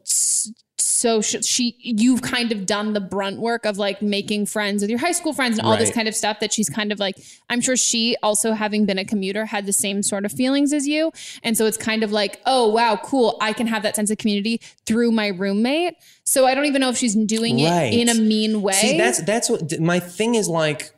So 0.95 1.21
she, 1.21 1.41
she, 1.41 1.75
you've 1.79 2.21
kind 2.21 2.53
of 2.53 2.65
done 2.65 2.93
the 2.93 3.01
brunt 3.01 3.39
work 3.39 3.65
of 3.65 3.77
like 3.77 4.01
making 4.01 4.45
friends 4.45 4.81
with 4.81 4.89
your 4.89 4.99
high 4.99 5.11
school 5.11 5.33
friends 5.33 5.57
and 5.57 5.67
all 5.67 5.75
this 5.77 5.91
kind 5.91 6.07
of 6.07 6.15
stuff 6.15 6.39
that 6.39 6.53
she's 6.53 6.69
kind 6.69 6.91
of 6.93 6.99
like, 6.99 7.17
I'm 7.49 7.59
sure 7.59 7.75
she 7.75 8.15
also 8.23 8.53
having 8.53 8.85
been 8.85 8.97
a 8.97 9.03
commuter 9.03 9.45
had 9.45 9.65
the 9.65 9.73
same 9.73 10.01
sort 10.01 10.23
of 10.23 10.31
feelings 10.31 10.71
as 10.71 10.87
you. 10.87 11.11
And 11.43 11.57
so 11.57 11.65
it's 11.65 11.77
kind 11.77 12.01
of 12.01 12.11
like, 12.13 12.41
oh, 12.45 12.69
wow, 12.69 12.95
cool. 13.03 13.37
I 13.41 13.51
can 13.51 13.67
have 13.67 13.83
that 13.83 13.95
sense 13.97 14.09
of 14.09 14.17
community 14.17 14.61
through 14.85 15.11
my 15.11 15.27
roommate. 15.27 15.95
So 16.23 16.45
I 16.45 16.55
don't 16.55 16.65
even 16.65 16.79
know 16.79 16.89
if 16.89 16.97
she's 16.97 17.13
doing 17.13 17.61
Right. 17.63 17.93
it 17.93 17.99
in 17.99 18.09
a 18.09 18.15
mean 18.15 18.61
way. 18.61 18.73
See, 18.73 18.97
that's 18.97 19.21
that's 19.23 19.49
what 19.49 19.79
my 19.79 19.99
thing 19.99 20.35
is 20.35 20.47
like. 20.47 20.91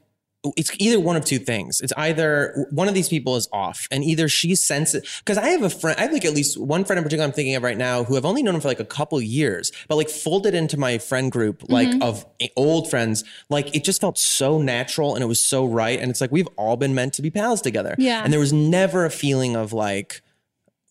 It's 0.55 0.71
either 0.79 0.99
one 0.99 1.15
of 1.15 1.25
two 1.25 1.39
things. 1.39 1.81
It's 1.81 1.93
either 1.97 2.67
one 2.71 2.87
of 2.87 2.93
these 2.93 3.09
people 3.09 3.35
is 3.35 3.47
off, 3.51 3.87
and 3.91 4.03
either 4.03 4.29
she's 4.29 4.63
sensitive. 4.63 5.21
Because 5.25 5.37
I 5.37 5.47
have 5.49 5.63
a 5.63 5.69
friend, 5.69 5.97
I 5.99 6.03
have 6.03 6.13
like 6.13 6.25
at 6.25 6.33
least 6.33 6.57
one 6.59 6.85
friend 6.85 6.97
in 6.97 7.03
particular 7.03 7.25
I'm 7.25 7.33
thinking 7.33 7.55
of 7.55 7.63
right 7.63 7.77
now 7.77 8.03
who 8.03 8.15
I've 8.17 8.25
only 8.25 8.43
known 8.43 8.55
him 8.55 8.61
for 8.61 8.67
like 8.67 8.79
a 8.79 8.85
couple 8.85 9.19
years, 9.21 9.71
but 9.87 9.95
like 9.95 10.09
folded 10.09 10.53
into 10.55 10.77
my 10.77 10.97
friend 10.97 11.31
group, 11.31 11.63
like 11.69 11.87
Mhm. 11.89 12.01
of 12.01 12.25
old 12.55 12.89
friends. 12.89 13.23
Like 13.49 13.75
it 13.75 13.83
just 13.83 13.99
felt 14.01 14.17
so 14.17 14.61
natural 14.61 15.15
and 15.15 15.23
it 15.23 15.27
was 15.27 15.39
so 15.39 15.65
right. 15.65 15.99
And 15.99 16.09
it's 16.11 16.21
like 16.21 16.31
we've 16.31 16.47
all 16.57 16.77
been 16.77 16.93
meant 16.95 17.13
to 17.13 17.21
be 17.21 17.29
pals 17.31 17.61
together. 17.61 17.95
Yeah. 17.97 18.21
And 18.23 18.31
there 18.31 18.39
was 18.39 18.53
never 18.53 19.05
a 19.05 19.09
feeling 19.09 19.55
of 19.55 19.73
like, 19.73 20.21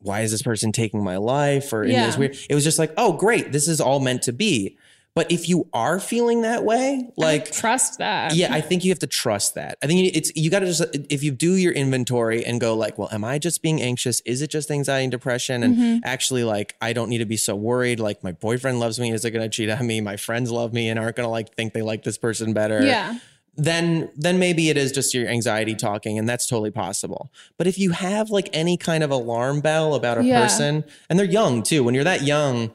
why 0.01 0.21
is 0.21 0.31
this 0.31 0.43
person 0.43 0.73
taking 0.73 1.03
my 1.03 1.17
life 1.17 1.73
or 1.73 1.85
Yeah. 1.85 2.07
this 2.07 2.17
weird? 2.19 2.37
It 2.49 2.55
was 2.55 2.63
just 2.65 2.79
like, 2.79 2.93
oh, 2.97 3.13
great, 3.13 3.53
this 3.53 3.67
is 3.67 3.81
all 3.81 3.99
meant 3.99 4.23
to 4.23 4.33
be. 4.33 4.77
But 5.17 5.33
if 5.33 5.49
you 5.49 5.67
are 5.73 5.99
feeling 5.99 6.43
that 6.43 6.63
way, 6.63 7.09
like 7.17 7.51
trust 7.51 7.99
that. 8.01 8.35
yeah, 8.37 8.53
I 8.55 8.61
think 8.61 8.85
you 8.85 8.91
have 8.91 8.99
to 8.99 9.07
trust 9.07 9.55
that. 9.55 9.79
I 9.83 9.87
think 9.87 10.01
you- 10.01 10.11
it's 10.13 10.31
you 10.37 10.51
got 10.51 10.59
to 10.61 10.67
just 10.67 10.85
if 11.11 11.23
you 11.23 11.31
do 11.31 11.55
your 11.57 11.73
inventory 11.73 12.45
and 12.45 12.61
go 12.61 12.77
like, 12.77 12.99
well, 12.99 13.09
am 13.11 13.25
I 13.25 13.39
just 13.39 13.63
being 13.63 13.81
anxious? 13.81 14.21
Is 14.27 14.43
it 14.43 14.51
just 14.51 14.71
anxiety 14.71 15.05
and 15.05 15.11
depression? 15.11 15.63
And 15.63 15.75
Mhm. 15.77 16.01
actually, 16.05 16.45
like, 16.45 16.77
I 16.83 16.93
don't 16.93 17.09
need 17.09 17.19
to 17.19 17.25
be 17.25 17.39
so 17.39 17.57
worried. 17.57 17.99
Like, 17.99 18.23
my 18.23 18.33
boyfriend 18.33 18.79
loves 18.79 19.01
me. 19.01 19.11
Is 19.11 19.25
it 19.25 19.31
going 19.31 19.43
to 19.43 19.49
cheat 19.49 19.71
on 19.71 19.87
me? 19.87 20.03
My 20.03 20.17
friends 20.19 20.51
love 20.51 20.75
me 20.75 20.91
and 20.91 20.99
aren't 20.99 21.17
going 21.17 21.27
to 21.27 21.31
like 21.31 21.55
think 21.57 21.73
they 21.73 21.81
like 21.83 22.03
this 22.05 22.19
person 22.19 22.53
better. 22.53 22.85
Yeah. 22.85 23.19
Then, 23.59 24.11
then 24.17 24.39
maybe 24.39 24.69
it 24.69 24.77
is 24.77 24.93
just 24.93 25.15
your 25.15 25.27
anxiety 25.29 25.75
talking, 25.75 26.19
and 26.19 26.29
that's 26.29 26.47
totally 26.47 26.71
possible. 26.71 27.33
But 27.57 27.67
if 27.67 27.79
you 27.79 27.93
have 27.93 28.29
like 28.29 28.51
any 28.53 28.77
kind 28.77 29.03
of 29.03 29.11
alarm 29.11 29.61
bell 29.63 29.95
about 29.95 30.19
a 30.19 30.25
Yeah. 30.25 30.43
person, 30.43 30.85
and 31.09 31.19
they're 31.19 31.25
young 31.25 31.63
too, 31.63 31.83
when 31.83 31.95
you're 31.95 32.05
that 32.05 32.21
young, 32.23 32.73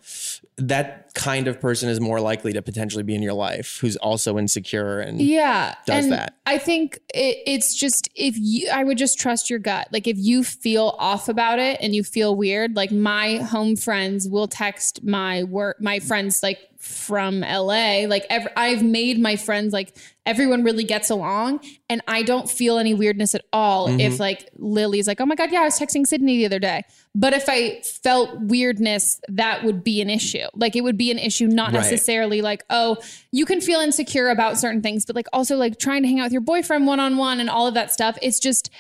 that 0.58 1.01
kind 1.14 1.48
of 1.48 1.60
person 1.60 1.90
is 1.90 2.00
more 2.00 2.22
likely 2.22 2.54
to 2.54 2.62
potentially 2.62 3.04
be 3.04 3.14
in 3.14 3.22
your 3.22 3.34
life 3.34 3.80
who's 3.82 3.98
also 3.98 4.38
insecure 4.38 5.00
and 5.00 5.22
yeah 5.22 5.76
does 5.86 6.06
and 6.06 6.14
that. 6.14 6.36
i 6.46 6.58
think 6.58 6.96
it, 7.14 7.38
it's 7.46 7.76
just 7.76 8.10
if 8.16 8.36
you 8.38 8.70
i 8.72 8.84
would 8.84 8.98
just 8.98 9.20
trust 9.20 9.50
your 9.50 9.60
gut 9.60 9.88
like 9.92 10.08
if 10.08 10.18
you 10.18 10.44
feel 10.44 10.96
off 11.00 11.28
about 11.28 11.60
it 11.60 11.78
and 11.82 11.94
you 11.94 12.04
feel 12.04 12.36
weird 12.36 12.76
like 12.76 12.92
my 12.92 13.38
home 13.38 13.76
friends 13.76 14.28
will 14.28 14.48
text 14.48 15.04
my 15.04 15.44
work 15.44 15.82
my 15.82 16.00
friends 16.00 16.42
like 16.42 16.60
from 16.82 17.42
la 17.42 18.06
like 18.08 18.26
ev- 18.30 18.48
i've 18.58 18.82
made 18.82 19.20
my 19.20 19.36
friends 19.36 19.72
like 19.72 19.96
everyone 20.26 20.64
really 20.64 20.84
gets 20.84 21.10
along 21.12 21.60
and 21.90 22.02
i 22.08 22.24
don't 22.24 22.50
feel 22.50 22.78
any 22.80 22.94
weirdness 22.94 23.36
at 23.36 23.44
all 23.54 23.88
Mhm. 23.88 24.00
if 24.00 24.20
like 24.20 24.50
lily's 24.58 25.08
like 25.08 25.22
oh 25.22 25.26
my 25.28 25.36
god 25.36 25.52
yeah 25.52 25.62
i 25.62 25.66
was 25.66 25.78
texting 25.78 26.08
sydney 26.08 26.38
the 26.38 26.46
other 26.46 26.58
day 26.60 26.82
but 27.14 27.34
if 27.34 27.46
i 27.48 27.82
felt 28.04 28.40
weirdness 28.42 29.20
that 29.28 29.64
would 29.64 29.84
be 29.84 30.02
an 30.02 30.10
issue 30.10 30.46
like 30.56 30.76
it 30.76 30.82
would 30.82 30.98
be 30.98 31.12
an 31.12 31.20
issue 31.20 31.48
not 31.48 31.68
Right. 31.72 31.82
necessarily 31.84 32.42
like 32.42 32.64
oh 32.72 32.98
you 33.32 33.46
can 33.46 33.62
feel 33.62 33.80
insecure 33.80 34.30
about 34.30 34.58
certain 34.58 34.82
things 34.82 35.06
but 35.06 35.16
like 35.16 35.28
also 35.34 35.58
like 35.58 35.78
trying 35.78 36.02
to 36.02 36.08
hang 36.08 36.20
out 36.20 36.24
with 36.26 36.34
your 36.34 36.42
boyfriend 36.42 36.88
one-on-one 36.88 37.40
and 37.40 37.50
all 37.50 37.68
of 37.68 37.76
that 37.76 37.94
stuff 37.94 38.18
it's 38.24 38.40
just 38.40 38.72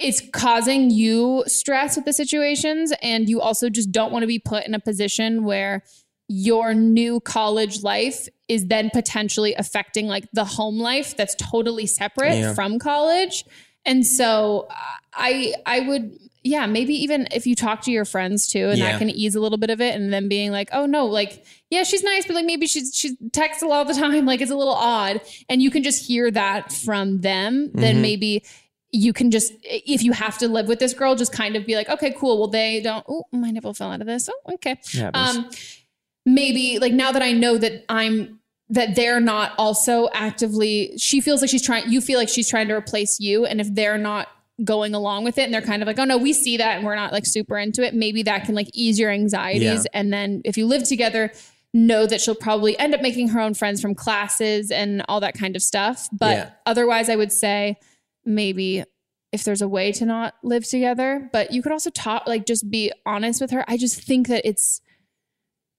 it's 0.00 0.20
causing 0.32 0.90
you 0.90 1.44
stress 1.46 1.94
with 1.94 2.04
the 2.04 2.12
situations 2.12 2.92
and 3.00 3.28
you 3.28 3.40
also 3.40 3.68
just 3.70 3.92
don't 3.92 4.10
want 4.12 4.24
to 4.24 4.26
be 4.26 4.40
put 4.40 4.66
in 4.66 4.74
a 4.74 4.80
position 4.80 5.44
where 5.44 5.84
your 6.28 6.72
new 6.74 7.20
college 7.20 7.82
life 7.82 8.28
is 8.48 8.66
then 8.66 8.90
potentially 8.90 9.54
affecting 9.54 10.06
like 10.06 10.24
the 10.32 10.44
home 10.44 10.78
life 10.78 11.16
that's 11.16 11.34
totally 11.34 11.86
separate 11.86 12.38
Yeah. 12.38 12.54
from 12.54 12.78
college 12.78 13.44
and 13.84 14.06
so 14.06 14.66
i 15.12 15.54
i 15.66 15.80
would 15.80 16.16
yeah 16.42 16.64
maybe 16.66 16.94
even 16.94 17.26
if 17.30 17.46
you 17.46 17.54
talk 17.54 17.82
to 17.82 17.90
your 17.90 18.04
friends 18.06 18.46
too 18.46 18.68
and 18.70 18.78
Yeah. 18.78 18.92
that 18.92 18.98
can 18.98 19.10
ease 19.10 19.34
a 19.34 19.40
little 19.40 19.58
bit 19.58 19.68
of 19.70 19.80
it 19.82 19.94
and 19.94 20.12
then 20.12 20.28
being 20.28 20.50
like 20.50 20.68
oh 20.72 20.86
no 20.86 21.04
like 21.06 21.44
yeah 21.70 21.82
she's 21.84 22.02
nice 22.02 22.26
but 22.26 22.34
like 22.36 22.46
maybe 22.46 22.66
she's 22.66 22.94
she 22.94 23.16
texts 23.32 23.62
a 23.62 23.66
lot 23.66 23.82
of 23.82 23.94
the 23.94 24.00
time 24.00 24.24
like 24.32 24.40
it's 24.40 24.50
a 24.50 24.56
little 24.56 24.74
odd 24.74 25.20
and 25.50 25.60
you 25.62 25.70
can 25.70 25.82
just 25.82 26.06
hear 26.06 26.30
that 26.30 26.72
from 26.72 27.20
them 27.20 27.70
then 27.74 27.96
Mhm. 27.96 28.00
maybe 28.02 28.44
you 28.92 29.12
can 29.12 29.30
just 29.30 29.52
if 29.62 30.02
you 30.02 30.12
have 30.12 30.38
to 30.38 30.48
live 30.48 30.68
with 30.68 30.78
this 30.78 30.94
girl 30.94 31.16
just 31.16 31.32
kind 31.32 31.56
of 31.56 31.66
be 31.66 31.74
like 31.76 31.88
okay 31.88 32.14
cool 32.16 32.38
well 32.38 32.48
they 32.48 32.80
don't 32.80 33.04
oh 33.08 33.24
my 33.32 33.50
nipple 33.50 33.74
fell 33.74 33.90
out 33.90 34.00
of 34.00 34.06
this 34.06 34.28
oh 34.30 34.54
okay 34.54 34.76
um 35.14 35.50
maybe 36.26 36.78
like 36.78 36.92
now 36.92 37.12
that 37.12 37.22
i 37.22 37.32
know 37.32 37.58
that 37.58 37.84
i'm 37.88 38.38
that 38.70 38.94
they're 38.96 39.20
not 39.20 39.52
also 39.58 40.08
actively 40.14 40.92
she 40.96 41.20
feels 41.20 41.40
like 41.40 41.50
she's 41.50 41.62
trying 41.64 41.90
you 41.90 42.00
feel 42.00 42.18
like 42.18 42.28
she's 42.28 42.48
trying 42.48 42.66
to 42.68 42.74
replace 42.74 43.20
you 43.20 43.44
and 43.44 43.60
if 43.60 43.72
they're 43.74 43.98
not 43.98 44.28
going 44.64 44.94
along 44.94 45.24
with 45.24 45.36
it 45.36 45.42
and 45.42 45.52
they're 45.52 45.60
kind 45.60 45.82
of 45.82 45.86
like 45.86 45.98
oh 45.98 46.04
no 46.04 46.16
we 46.16 46.32
see 46.32 46.56
that 46.56 46.76
and 46.76 46.86
we're 46.86 46.94
not 46.94 47.12
like 47.12 47.26
super 47.26 47.58
into 47.58 47.82
it 47.84 47.92
maybe 47.94 48.22
that 48.22 48.44
can 48.44 48.54
like 48.54 48.68
ease 48.72 48.98
your 48.98 49.10
anxieties 49.10 49.84
Yeah. 49.84 50.00
and 50.00 50.12
then 50.12 50.40
if 50.44 50.56
you 50.56 50.66
live 50.66 50.84
together 50.84 51.32
know 51.74 52.06
that 52.06 52.20
she'll 52.20 52.36
probably 52.36 52.78
end 52.78 52.94
up 52.94 53.02
making 53.02 53.28
her 53.30 53.40
own 53.40 53.52
friends 53.52 53.82
from 53.82 53.96
classes 53.96 54.70
and 54.70 55.02
all 55.08 55.18
that 55.20 55.34
kind 55.34 55.56
of 55.56 55.62
stuff 55.62 56.08
but 56.12 56.36
Yeah. 56.36 56.50
otherwise 56.66 57.08
i 57.10 57.16
would 57.16 57.32
say 57.32 57.76
maybe 58.24 58.84
if 59.32 59.42
there's 59.42 59.60
a 59.60 59.68
way 59.68 59.90
to 59.90 60.06
not 60.06 60.34
live 60.44 60.64
together 60.66 61.28
but 61.32 61.52
you 61.52 61.60
could 61.60 61.72
also 61.72 61.90
talk 61.90 62.26
like 62.28 62.46
just 62.46 62.70
be 62.70 62.92
honest 63.04 63.40
with 63.40 63.50
her 63.50 63.64
i 63.68 63.76
just 63.76 64.00
think 64.02 64.28
that 64.28 64.46
it's 64.48 64.80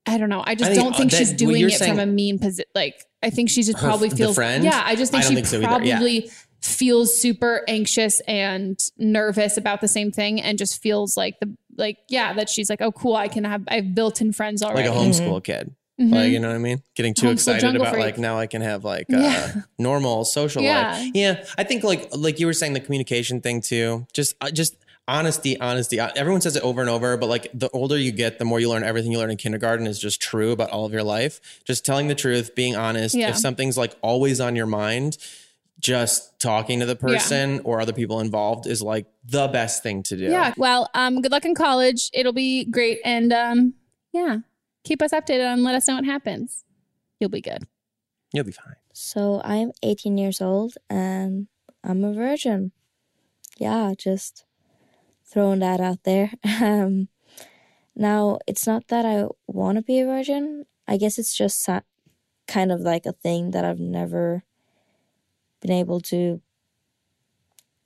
i 0.08 0.18
don't 0.18 0.30
know 0.30 0.44
i 0.46 0.56
just 0.56 0.72
I 0.72 0.74
think, 0.74 0.84
don't 0.84 0.94
uh, 0.94 0.98
think 0.98 1.12
that- 1.12 1.18
she's 1.18 1.34
doing 1.34 1.58
you're 1.58 1.70
it 1.70 1.78
from 1.78 2.00
a 2.00 2.06
mean 2.06 2.40
position 2.40 2.66
like 2.76 2.96
i 3.24 3.30
think 3.30 3.50
she 3.50 3.64
just 3.64 3.80
Her- 3.80 3.88
probably 3.88 4.10
feels 4.10 4.36
friend? 4.36 4.64
yeah 4.64 4.82
i 4.86 4.96
just 4.96 5.12
think 5.12 5.24
I 5.24 5.28
she 5.28 5.36
think 5.36 5.48
so 5.48 5.58
either, 5.58 5.84
yeah. 5.84 5.98
probably 5.98 6.32
feels 6.62 7.20
super 7.20 7.64
anxious 7.68 8.22
and 8.28 8.80
nervous 8.98 9.56
about 9.58 9.82
the 9.82 9.88
same 9.88 10.12
thing 10.12 10.42
and 10.42 10.58
just 10.58 10.82
feels 10.82 11.16
like 11.16 11.36
the 11.40 11.56
like 11.78 11.98
yeah, 12.10 12.34
that 12.34 12.50
she's 12.50 12.70
like, 12.70 12.82
oh 12.82 12.92
cool, 12.94 13.16
I 13.18 13.28
can 13.28 13.44
have 13.44 13.62
I've 13.68 13.94
built-in 13.94 14.32
friends 14.32 14.64
already. 14.64 14.88
like 14.88 14.98
a 14.98 15.00
homeschool 15.00 15.44
kid. 15.44 15.76
Mhm. 16.02 16.12
Like 16.12 16.32
you 16.32 16.40
know 16.40 16.48
what 16.48 16.56
I 16.56 16.60
mean? 16.60 16.82
Getting 16.96 17.14
too 17.14 17.28
Homeschool 17.28 17.34
excited 17.34 17.76
about 17.76 17.90
freak. 17.90 18.02
like 18.04 18.18
now 18.18 18.40
I 18.40 18.48
can 18.48 18.62
have 18.62 18.84
like 18.86 19.06
Yeah. 19.10 19.52
uh, 19.58 19.60
normal 19.78 20.24
social 20.26 20.64
Yeah. 20.64 20.94
life. 20.94 21.12
Yeah, 21.14 21.44
I 21.58 21.66
think 21.66 21.84
like 21.84 22.08
like 22.16 22.40
you 22.40 22.46
were 22.48 22.54
saying 22.54 22.74
the 22.74 22.80
communication 22.80 23.42
thing 23.42 23.62
too. 23.62 24.08
Just 24.14 24.36
uh, 24.42 24.50
just 24.52 24.76
honesty, 25.08 25.60
honesty. 25.60 26.00
Uh, 26.00 26.10
Everyone 26.16 26.42
says 26.42 26.56
it 26.56 26.64
over 26.64 26.82
and 26.82 26.90
over, 26.90 27.18
but 27.18 27.28
like 27.28 27.48
the 27.54 27.70
older 27.70 27.98
you 27.98 28.12
get, 28.12 28.40
the 28.40 28.46
more 28.46 28.60
you 28.60 28.70
learn. 28.70 28.84
Everything 28.84 29.12
you 29.12 29.20
learn 29.20 29.32
in 29.32 29.38
kindergarten 29.38 29.88
is 29.88 30.00
just 30.00 30.22
true 30.22 30.52
about 30.52 30.70
all 30.70 30.86
of 30.86 30.94
your 30.94 31.04
life. 31.04 31.62
Just 31.66 31.86
telling 31.86 32.08
the 32.08 32.16
truth, 32.16 32.56
being 32.56 32.76
honest. 32.76 33.16
Yeah. 33.16 33.30
If 33.30 33.38
something's 33.38 33.78
like 33.78 33.96
always 34.02 34.40
on 34.42 34.56
your 34.56 34.66
mind, 34.66 35.18
just 35.80 36.40
talking 36.40 36.80
to 36.80 36.86
the 36.86 36.96
person 36.96 37.60
or 37.64 37.82
other 37.82 37.94
people 37.94 38.20
involved 38.20 38.66
is 38.66 38.82
like 38.82 39.06
the 39.24 39.48
best 39.48 39.84
thing 39.84 40.04
to 40.04 40.16
do. 40.16 40.24
Yeah. 40.26 40.54
Well, 40.58 40.90
um, 40.94 41.22
good 41.22 41.32
luck 41.32 41.46
in 41.46 41.56
college. 41.56 42.10
It'll 42.14 42.34
be 42.34 42.66
great. 42.66 43.00
And 43.04 43.32
um, 43.34 43.74
yeah, 44.12 44.38
keep 44.84 45.02
us 45.02 45.12
updated 45.12 45.54
and 45.54 45.64
let 45.64 45.76
us 45.76 45.88
know 45.88 45.96
what 45.96 46.06
happens. 46.06 46.64
You'll 47.20 47.30
be 47.30 47.42
good. 47.42 47.64
You'll 48.34 48.46
be 48.46 48.52
fine. 48.52 48.76
So 48.94 49.42
I'm 49.44 49.72
18 49.84 50.18
years 50.18 50.42
old 50.42 50.76
and 50.90 51.48
I'm 51.84 52.04
a 52.04 52.14
virgin. 52.14 52.72
Yeah, 53.58 53.94
just 53.98 54.46
throwing 55.36 55.60
that 55.60 55.82
out 55.82 56.04
there. 56.06 56.32
Um, 56.64 57.10
now, 57.96 58.40
it's 58.48 58.68
not 58.68 58.88
that 58.90 59.06
I 59.06 59.28
want 59.48 59.78
to 59.78 59.84
be 59.84 60.00
a 60.02 60.06
virgin. 60.08 60.66
I 60.88 60.98
guess 60.98 61.20
it's 61.20 61.36
just 61.38 61.64
sa- 61.64 61.82
kind 62.48 62.72
of 62.72 62.82
like 62.82 63.06
a 63.06 63.14
thing 63.14 63.52
that 63.52 63.66
I've 63.66 63.80
never 63.80 64.44
been 65.62 65.72
able 65.72 66.00
to 66.02 66.42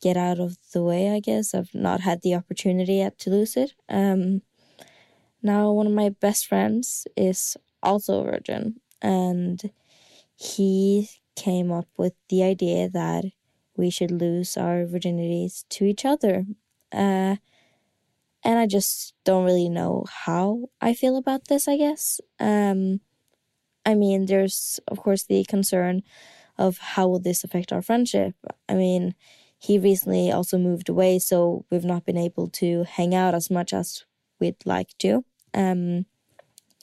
get 0.01 0.17
out 0.17 0.39
of 0.39 0.57
the 0.73 0.83
way, 0.83 1.09
I 1.09 1.19
guess. 1.19 1.53
I've 1.53 1.73
not 1.73 2.01
had 2.01 2.21
the 2.21 2.35
opportunity 2.35 2.95
yet 2.95 3.17
to 3.19 3.29
lose 3.29 3.55
it. 3.57 3.73
Um, 3.89 4.41
now, 5.41 5.71
one 5.71 5.87
of 5.87 5.93
my 5.93 6.09
best 6.09 6.47
friends 6.47 7.07
is 7.15 7.55
also 7.81 8.21
a 8.21 8.31
virgin, 8.31 8.81
and 9.01 9.71
he 10.35 11.09
came 11.35 11.71
up 11.71 11.87
with 11.97 12.13
the 12.29 12.43
idea 12.43 12.89
that 12.89 13.25
we 13.77 13.89
should 13.89 14.11
lose 14.11 14.57
our 14.57 14.85
virginities 14.85 15.65
to 15.69 15.85
each 15.85 16.05
other. 16.05 16.45
Uh, 16.91 17.38
and 18.43 18.58
I 18.58 18.67
just 18.67 19.13
don't 19.25 19.46
really 19.46 19.69
know 19.69 20.05
how 20.25 20.69
I 20.81 20.93
feel 20.93 21.17
about 21.17 21.48
this, 21.48 21.67
I 21.67 21.77
guess. 21.77 22.22
Um, 22.39 23.01
I 23.86 23.96
mean, 23.96 24.25
there's, 24.25 24.79
of 24.88 25.00
course, 25.00 25.24
the 25.24 25.43
concern 25.46 26.03
of 26.58 26.77
how 26.77 27.08
will 27.08 27.19
this 27.19 27.43
affect 27.43 27.74
our 27.74 27.81
friendship. 27.81 28.36
I 28.67 28.75
mean, 28.75 29.15
he 29.58 29.77
recently 29.77 30.31
also 30.31 30.58
moved 30.58 30.89
away, 30.89 31.19
so 31.19 31.65
we've 31.69 31.86
not 31.86 32.05
been 32.05 32.17
able 32.17 32.50
to 32.51 32.84
hang 32.84 33.13
out 33.13 33.36
as 33.36 33.50
much 33.50 33.74
as 33.74 34.05
we'd 34.39 34.65
like 34.65 34.98
to. 35.00 35.25
Um, 35.53 36.05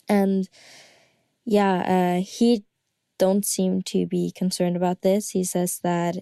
and 0.07 0.47
yeah, 1.45 2.17
uh, 2.17 2.21
he 2.21 2.65
don't 3.17 3.45
seem 3.45 3.81
to 3.83 4.05
be 4.05 4.31
concerned 4.31 4.75
about 4.75 5.01
this. 5.01 5.31
He 5.31 5.43
says 5.43 5.79
that 5.83 6.17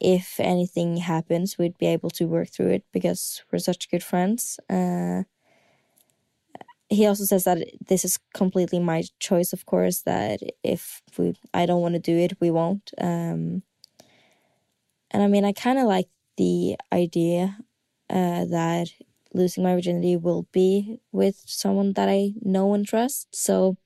if 0.00 0.40
anything 0.40 0.98
happens, 0.98 1.58
we'd 1.58 1.78
be 1.78 1.86
able 1.86 2.10
to 2.10 2.26
work 2.26 2.48
through 2.48 2.70
it 2.70 2.84
because 2.92 3.42
we're 3.50 3.58
such 3.58 3.90
good 3.90 4.02
friends. 4.02 4.58
Uh, 4.68 5.22
he 6.88 7.06
also 7.06 7.24
says 7.24 7.44
that 7.44 7.58
this 7.88 8.04
is 8.04 8.18
completely 8.34 8.78
my 8.78 9.04
choice, 9.18 9.52
of 9.52 9.66
course. 9.66 10.02
That 10.02 10.40
if 10.62 11.02
we, 11.18 11.34
I 11.52 11.66
don't 11.66 11.80
want 11.80 11.94
to 11.94 12.00
do 12.00 12.16
it, 12.16 12.40
we 12.40 12.50
won't. 12.50 12.90
Um, 13.00 13.62
and 15.10 15.22
I 15.22 15.26
mean, 15.26 15.44
I 15.44 15.52
kind 15.52 15.78
of 15.78 15.84
like 15.86 16.08
the 16.36 16.76
idea 16.92 17.58
uh, 18.10 18.44
that 18.46 18.88
losing 19.32 19.64
my 19.64 19.74
virginity 19.74 20.16
will 20.16 20.46
be 20.52 21.00
with 21.12 21.42
someone 21.46 21.92
that 21.94 22.08
I 22.08 22.34
know 22.42 22.74
and 22.74 22.86
trust. 22.86 23.34
So 23.34 23.76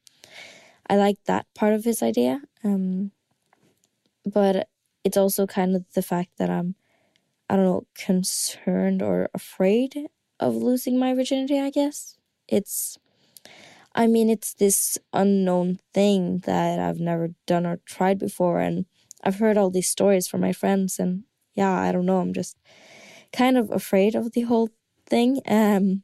I 0.89 0.97
like 0.97 1.19
that 1.27 1.47
part 1.55 1.75
of 1.75 1.85
his 1.85 2.03
idea. 2.03 2.41
Um, 2.65 3.13
but 4.27 4.69
it's 5.05 5.17
also 5.17 5.47
kind 5.47 5.77
of 5.77 5.85
the 5.95 6.03
fact 6.03 6.31
that 6.39 6.51
I'm, 6.51 6.75
I 7.51 7.57
don't 7.57 7.65
know, 7.65 7.87
concerned 7.97 9.03
or 9.03 9.31
afraid 9.35 10.09
of 10.41 10.57
losing 10.57 10.99
my 10.99 11.15
virginity, 11.15 11.61
I 11.61 11.71
guess. 11.71 12.17
It's, 12.49 12.99
I 13.95 14.07
mean, 14.07 14.31
it's 14.31 14.55
this 14.55 14.99
unknown 15.13 15.79
thing 15.95 16.39
that 16.47 16.79
I've 16.79 17.01
never 17.01 17.31
done 17.47 17.67
or 17.67 17.79
tried 17.87 18.19
before. 18.19 18.61
And 18.61 18.87
I've 19.25 19.39
heard 19.39 19.57
all 19.59 19.71
these 19.71 19.89
stories 19.91 20.29
from 20.29 20.41
my 20.41 20.53
friends. 20.53 20.99
And 20.99 21.25
yeah, 21.55 21.73
I 21.73 21.93
don't 21.93 22.07
know, 22.07 22.19
I'm 22.21 22.33
just 22.35 22.57
kind 23.33 23.59
of 23.59 23.71
afraid 23.71 24.15
of 24.15 24.33
the 24.33 24.43
whole 24.43 24.71
thing. 25.07 25.41
Um, 25.47 26.03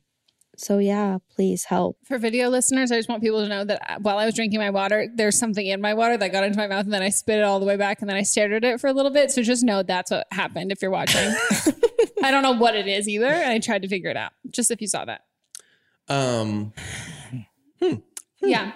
so 0.57 0.79
yeah, 0.79 1.19
please 1.35 1.65
help. 1.65 1.99
For 2.05 2.19
video 2.19 2.49
listeners, 2.49 2.93
I 2.93 2.97
just 2.97 3.09
want 3.09 3.23
people 3.23 3.43
to 3.43 3.49
know 3.49 3.65
that 3.65 3.91
uh, 3.91 3.99
while 4.01 4.19
I 4.19 4.25
was 4.25 4.35
drinking 4.35 4.61
my 4.61 4.71
water, 4.71 5.09
there's 5.15 5.39
something 5.39 5.67
in 5.67 5.81
my 5.81 5.95
water 5.95 6.17
that 6.17 6.33
got 6.33 6.45
into 6.45 6.57
my 6.57 6.67
mouth 6.67 6.85
and 6.85 6.93
then 6.93 7.03
I 7.03 7.11
spit 7.11 7.39
it 7.39 7.43
all 7.45 7.61
the 7.61 7.67
way 7.67 7.77
back 7.77 8.01
and 8.01 8.09
then 8.09 8.17
I 8.17 8.23
stared 8.23 8.53
at 8.53 8.65
it 8.65 8.81
for 8.81 8.87
a 8.89 8.93
little 8.93 9.11
bit. 9.11 9.31
So 9.31 9.43
just 9.43 9.65
know 9.65 9.83
that's 9.83 10.11
what 10.11 10.27
happened 10.31 10.73
if 10.73 10.81
you're 10.83 10.91
watching. 10.91 11.35
I 12.23 12.31
don't 12.31 12.43
know 12.43 12.53
what 12.53 12.75
it 12.75 12.87
is 12.87 13.09
either. 13.09 13.27
And 13.27 13.51
I 13.51 13.59
tried 13.59 13.83
to 13.83 13.89
figure 13.89 14.11
it 14.11 14.17
out 14.17 14.33
just 14.51 14.71
if 14.71 14.81
you 14.81 14.89
saw 14.89 15.05
that. 15.05 15.23
Um, 16.09 16.73
Yeah. 18.45 18.73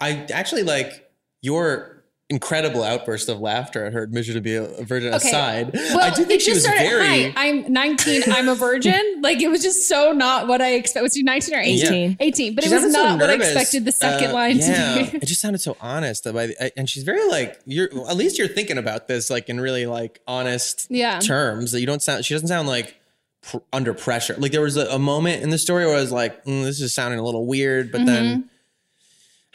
I 0.00 0.26
actually 0.32 0.62
like 0.62 1.08
your 1.40 1.95
incredible 2.28 2.82
outburst 2.82 3.28
of 3.28 3.38
laughter 3.40 3.84
at 3.84 3.92
her 3.92 4.02
admission 4.02 4.34
to 4.34 4.40
be 4.40 4.56
a, 4.56 4.66
virgin 4.82 5.14
Okay. 5.14 5.28
aside. 5.28 5.70
Well, 5.74 6.00
I 6.00 6.10
do 6.10 6.24
think 6.24 6.40
she 6.40 6.52
just 6.52 6.56
was 6.56 6.64
started, 6.64 6.88
very. 6.88 7.30
Hi, 7.30 7.48
I'm 7.48 7.72
19. 7.72 8.22
I'm 8.32 8.48
a 8.48 8.56
virgin. 8.56 9.00
like 9.22 9.40
it 9.40 9.48
was 9.48 9.62
just 9.62 9.86
so 9.88 10.10
not 10.12 10.48
what 10.48 10.60
I 10.60 10.74
expected. 10.74 11.02
Was 11.04 11.16
you 11.16 11.22
19 11.22 11.54
or 11.54 11.60
18? 11.60 12.10
Yeah. 12.10 12.16
18. 12.18 12.54
But 12.56 12.64
She 12.64 12.70
it 12.70 12.72
was 12.74 12.82
sounded 12.82 12.92
so 12.96 13.04
not 13.04 13.20
what 13.20 13.30
I 13.30 13.34
expected 13.34 13.84
the 13.84 13.92
second 13.92 14.30
Uh, 14.30 14.34
line 14.34 14.56
yeah, 14.58 15.04
to 15.04 15.10
be. 15.12 15.16
it 15.18 15.26
just 15.26 15.40
sounded 15.40 15.60
so 15.60 15.76
honest. 15.80 16.24
By 16.24 16.48
the- 16.48 16.78
and 16.78 16.90
she's 16.90 17.04
very 17.04 17.28
like 17.28 17.60
you're. 17.64 17.88
At 18.08 18.16
least 18.16 18.38
you're 18.38 18.48
thinking 18.48 18.78
about 18.78 19.06
this 19.06 19.30
like 19.30 19.48
in 19.48 19.60
really 19.60 19.86
like 19.86 20.20
honest 20.26 20.88
Yeah. 20.90 21.20
terms. 21.20 21.70
That 21.72 21.80
you 21.80 21.86
don't 21.86 22.02
sound. 22.02 22.24
She 22.24 22.34
doesn't 22.34 22.48
sound 22.48 22.66
like 22.66 22.96
pr- 23.42 23.58
under 23.72 23.94
pressure. 23.94 24.34
Like 24.36 24.50
there 24.50 24.62
was 24.62 24.76
a, 24.76 24.86
a 24.86 24.98
moment 24.98 25.44
in 25.44 25.50
the 25.50 25.58
story 25.58 25.86
where 25.86 25.94
I 25.96 26.00
was 26.00 26.10
like, 26.10 26.44
mm, 26.44 26.64
this 26.64 26.80
is 26.80 26.92
sounding 26.92 27.20
a 27.20 27.24
little 27.24 27.46
weird, 27.46 27.92
but 27.92 27.98
Mm-hmm. 28.00 28.06
then 28.06 28.50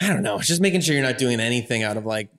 I 0.00 0.08
don't 0.08 0.22
know. 0.22 0.38
Just 0.40 0.62
making 0.62 0.80
sure 0.80 0.94
you're 0.94 1.04
not 1.04 1.18
doing 1.18 1.38
anything 1.38 1.82
out 1.82 1.96
of 1.98 2.06
like 2.06 2.30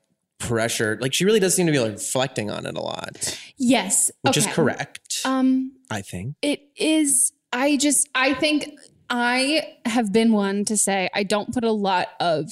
pressure. 0.47 0.97
Like 1.01 1.13
she 1.13 1.25
really 1.25 1.39
does 1.39 1.56
seem 1.56 1.65
to 1.67 1.71
be 1.71 1.79
like 1.79 1.93
reflecting 1.93 2.49
on 2.49 2.65
it 2.65 2.75
a 2.75 2.82
lot, 2.82 3.38
Yes. 3.58 4.12
which 4.21 4.38
is 4.38 4.47
correct. 4.47 5.21
Um, 5.25 5.71
I 5.89 6.01
think. 6.01 6.36
It 6.41 6.62
is. 6.75 7.32
I 7.51 7.77
just. 7.77 8.10
I 8.15 8.34
think 8.34 8.71
I 9.10 9.75
have 9.86 10.12
been 10.12 10.32
one 10.32 10.65
to 10.65 10.77
say 10.77 11.10
I 11.13 11.23
don't 11.23 11.53
put 11.53 11.63
a 11.63 11.71
lot 11.71 12.08
of 12.19 12.49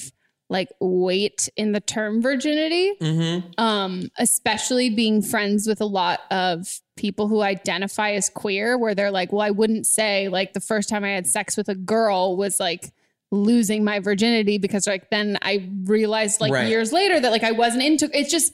like 0.48 0.68
weight 0.80 1.48
in 1.56 1.72
the 1.72 1.80
term 1.80 2.20
virginity. 2.20 2.92
Mm-hmm. 3.00 3.48
Um, 3.62 4.10
especially 4.18 4.90
being 4.90 5.22
friends 5.22 5.66
with 5.66 5.80
a 5.80 5.86
lot 5.86 6.20
of 6.30 6.66
people 6.96 7.26
who 7.26 7.40
identify 7.40 8.12
as 8.12 8.28
queer, 8.28 8.76
where 8.76 8.94
they're 8.94 9.10
like, 9.10 9.32
well, 9.32 9.40
I 9.40 9.50
wouldn't 9.50 9.86
say 9.86 10.28
like 10.28 10.52
the 10.52 10.60
first 10.60 10.88
time 10.88 11.04
I 11.04 11.08
had 11.10 11.26
sex 11.26 11.56
with 11.56 11.68
a 11.68 11.74
girl 11.74 12.36
was 12.36 12.60
like 12.60 12.92
losing 13.32 13.82
my 13.82 13.98
virginity 13.98 14.58
because 14.58 14.86
like 14.86 15.10
then 15.10 15.38
I 15.42 15.68
realized 15.84 16.40
like 16.40 16.52
Right. 16.52 16.68
years 16.68 16.92
later 16.92 17.18
that 17.18 17.32
like 17.32 17.42
I 17.42 17.50
wasn't 17.52 17.82
into 17.82 18.08
it's 18.16 18.30
just 18.30 18.52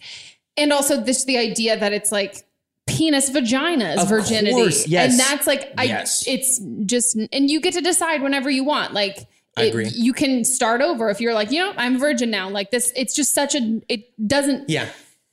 and 0.57 0.73
also 0.73 1.01
this 1.01 1.25
the 1.25 1.37
idea 1.37 1.77
that 1.79 1.93
it's 1.93 2.11
like 2.13 2.47
penis 2.87 3.29
vagina 3.29 3.91
is 3.95 4.01
Of 4.03 4.09
virginity 4.09 4.53
course, 4.55 4.87
yes. 4.89 5.11
and 5.11 5.21
that's 5.21 5.47
like 5.47 5.73
I 5.77 5.85
Yes. 5.85 6.25
it's 6.27 6.61
just 6.87 7.17
and 7.33 7.51
you 7.51 7.61
get 7.61 7.75
to 7.75 7.81
decide 7.83 8.23
whenever 8.23 8.49
you 8.49 8.65
want 8.65 8.95
like 8.95 9.19
I 9.57 9.65
it- 9.65 9.69
agree. 9.71 9.89
you 9.93 10.13
can 10.13 10.45
start 10.45 10.81
over 10.81 11.11
if 11.11 11.21
you're 11.21 11.35
like 11.35 11.51
you 11.51 11.59
know 11.59 11.75
I'm 11.77 11.99
virgin 11.99 12.31
now 12.31 12.49
like 12.49 12.71
this 12.71 12.93
it's 12.97 13.15
just 13.15 13.35
such 13.35 13.55
a 13.57 13.81
it 13.89 14.05
doesn't 14.27 14.71
Yeah. 14.71 14.89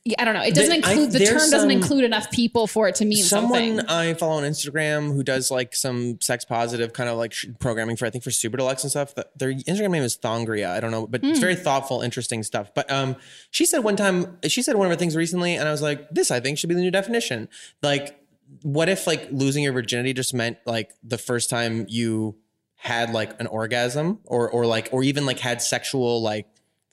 Yeah, 0.06 0.14
I 0.20 0.24
don't 0.24 0.34
know. 0.34 0.42
It 0.42 0.54
doesn't 0.54 0.80
The- 0.80 0.86
I- 0.86 0.92
include 0.92 1.12
the 1.12 1.18
there's 1.18 1.30
term 1.42 1.50
doesn't 1.50 1.70
include 1.70 2.04
enough 2.04 2.30
people 2.30 2.66
for 2.66 2.88
it 2.88 2.94
to 2.96 3.04
mean 3.04 3.22
Someone 3.24 3.76
something. 3.78 3.86
I 3.90 4.14
follow 4.14 4.34
on 4.36 4.44
Instagram 4.44 5.12
who 5.14 5.22
does 5.22 5.50
like 5.50 5.74
some 5.74 6.18
sex 6.20 6.44
positive 6.44 6.92
kind 6.92 7.10
of 7.10 7.18
like 7.18 7.32
sh- 7.32 7.46
programming 7.58 7.96
for 7.96 8.06
I 8.06 8.10
think 8.10 8.24
for 8.24 8.30
Super 8.30 8.56
Deluxe 8.56 8.84
and 8.84 8.90
stuff. 8.90 9.12
Their 9.36 9.52
Instagram 9.52 9.90
name 9.90 10.02
is 10.04 10.16
Thongria. 10.16 10.70
I 10.70 10.80
don't 10.80 10.92
know, 10.92 11.06
but 11.06 11.22
it's 11.24 11.38
Hmm. 11.38 11.42
very 11.42 11.56
thoughtful, 11.56 12.00
interesting 12.00 12.42
stuff. 12.42 12.70
But 12.74 12.90
um, 12.90 13.16
she 13.50 13.66
said 13.66 13.80
one 13.80 13.96
time 13.96 14.38
she 14.46 14.62
said 14.62 14.76
one 14.76 14.86
of 14.86 14.90
her 14.92 14.96
things 14.96 15.16
recently, 15.16 15.54
and 15.56 15.68
I 15.68 15.72
was 15.72 15.82
like, 15.82 16.08
this 16.10 16.30
I 16.30 16.40
think 16.40 16.56
should 16.58 16.68
be 16.68 16.74
the 16.74 16.80
new 16.80 16.90
definition. 16.92 17.48
Like, 17.82 18.18
what 18.62 18.88
if 18.88 19.06
like 19.08 19.26
losing 19.32 19.64
your 19.64 19.72
virginity 19.72 20.12
just 20.12 20.32
meant 20.32 20.58
like 20.66 20.92
the 21.02 21.18
first 21.18 21.50
time 21.50 21.84
you 21.88 22.36
had 22.76 23.12
like 23.12 23.40
an 23.40 23.46
orgasm 23.48 24.20
or 24.24 24.48
or 24.50 24.66
like 24.66 24.88
or 24.92 25.02
even 25.02 25.26
like 25.26 25.40
had 25.40 25.60
sexual 25.60 26.22
like 26.22 26.46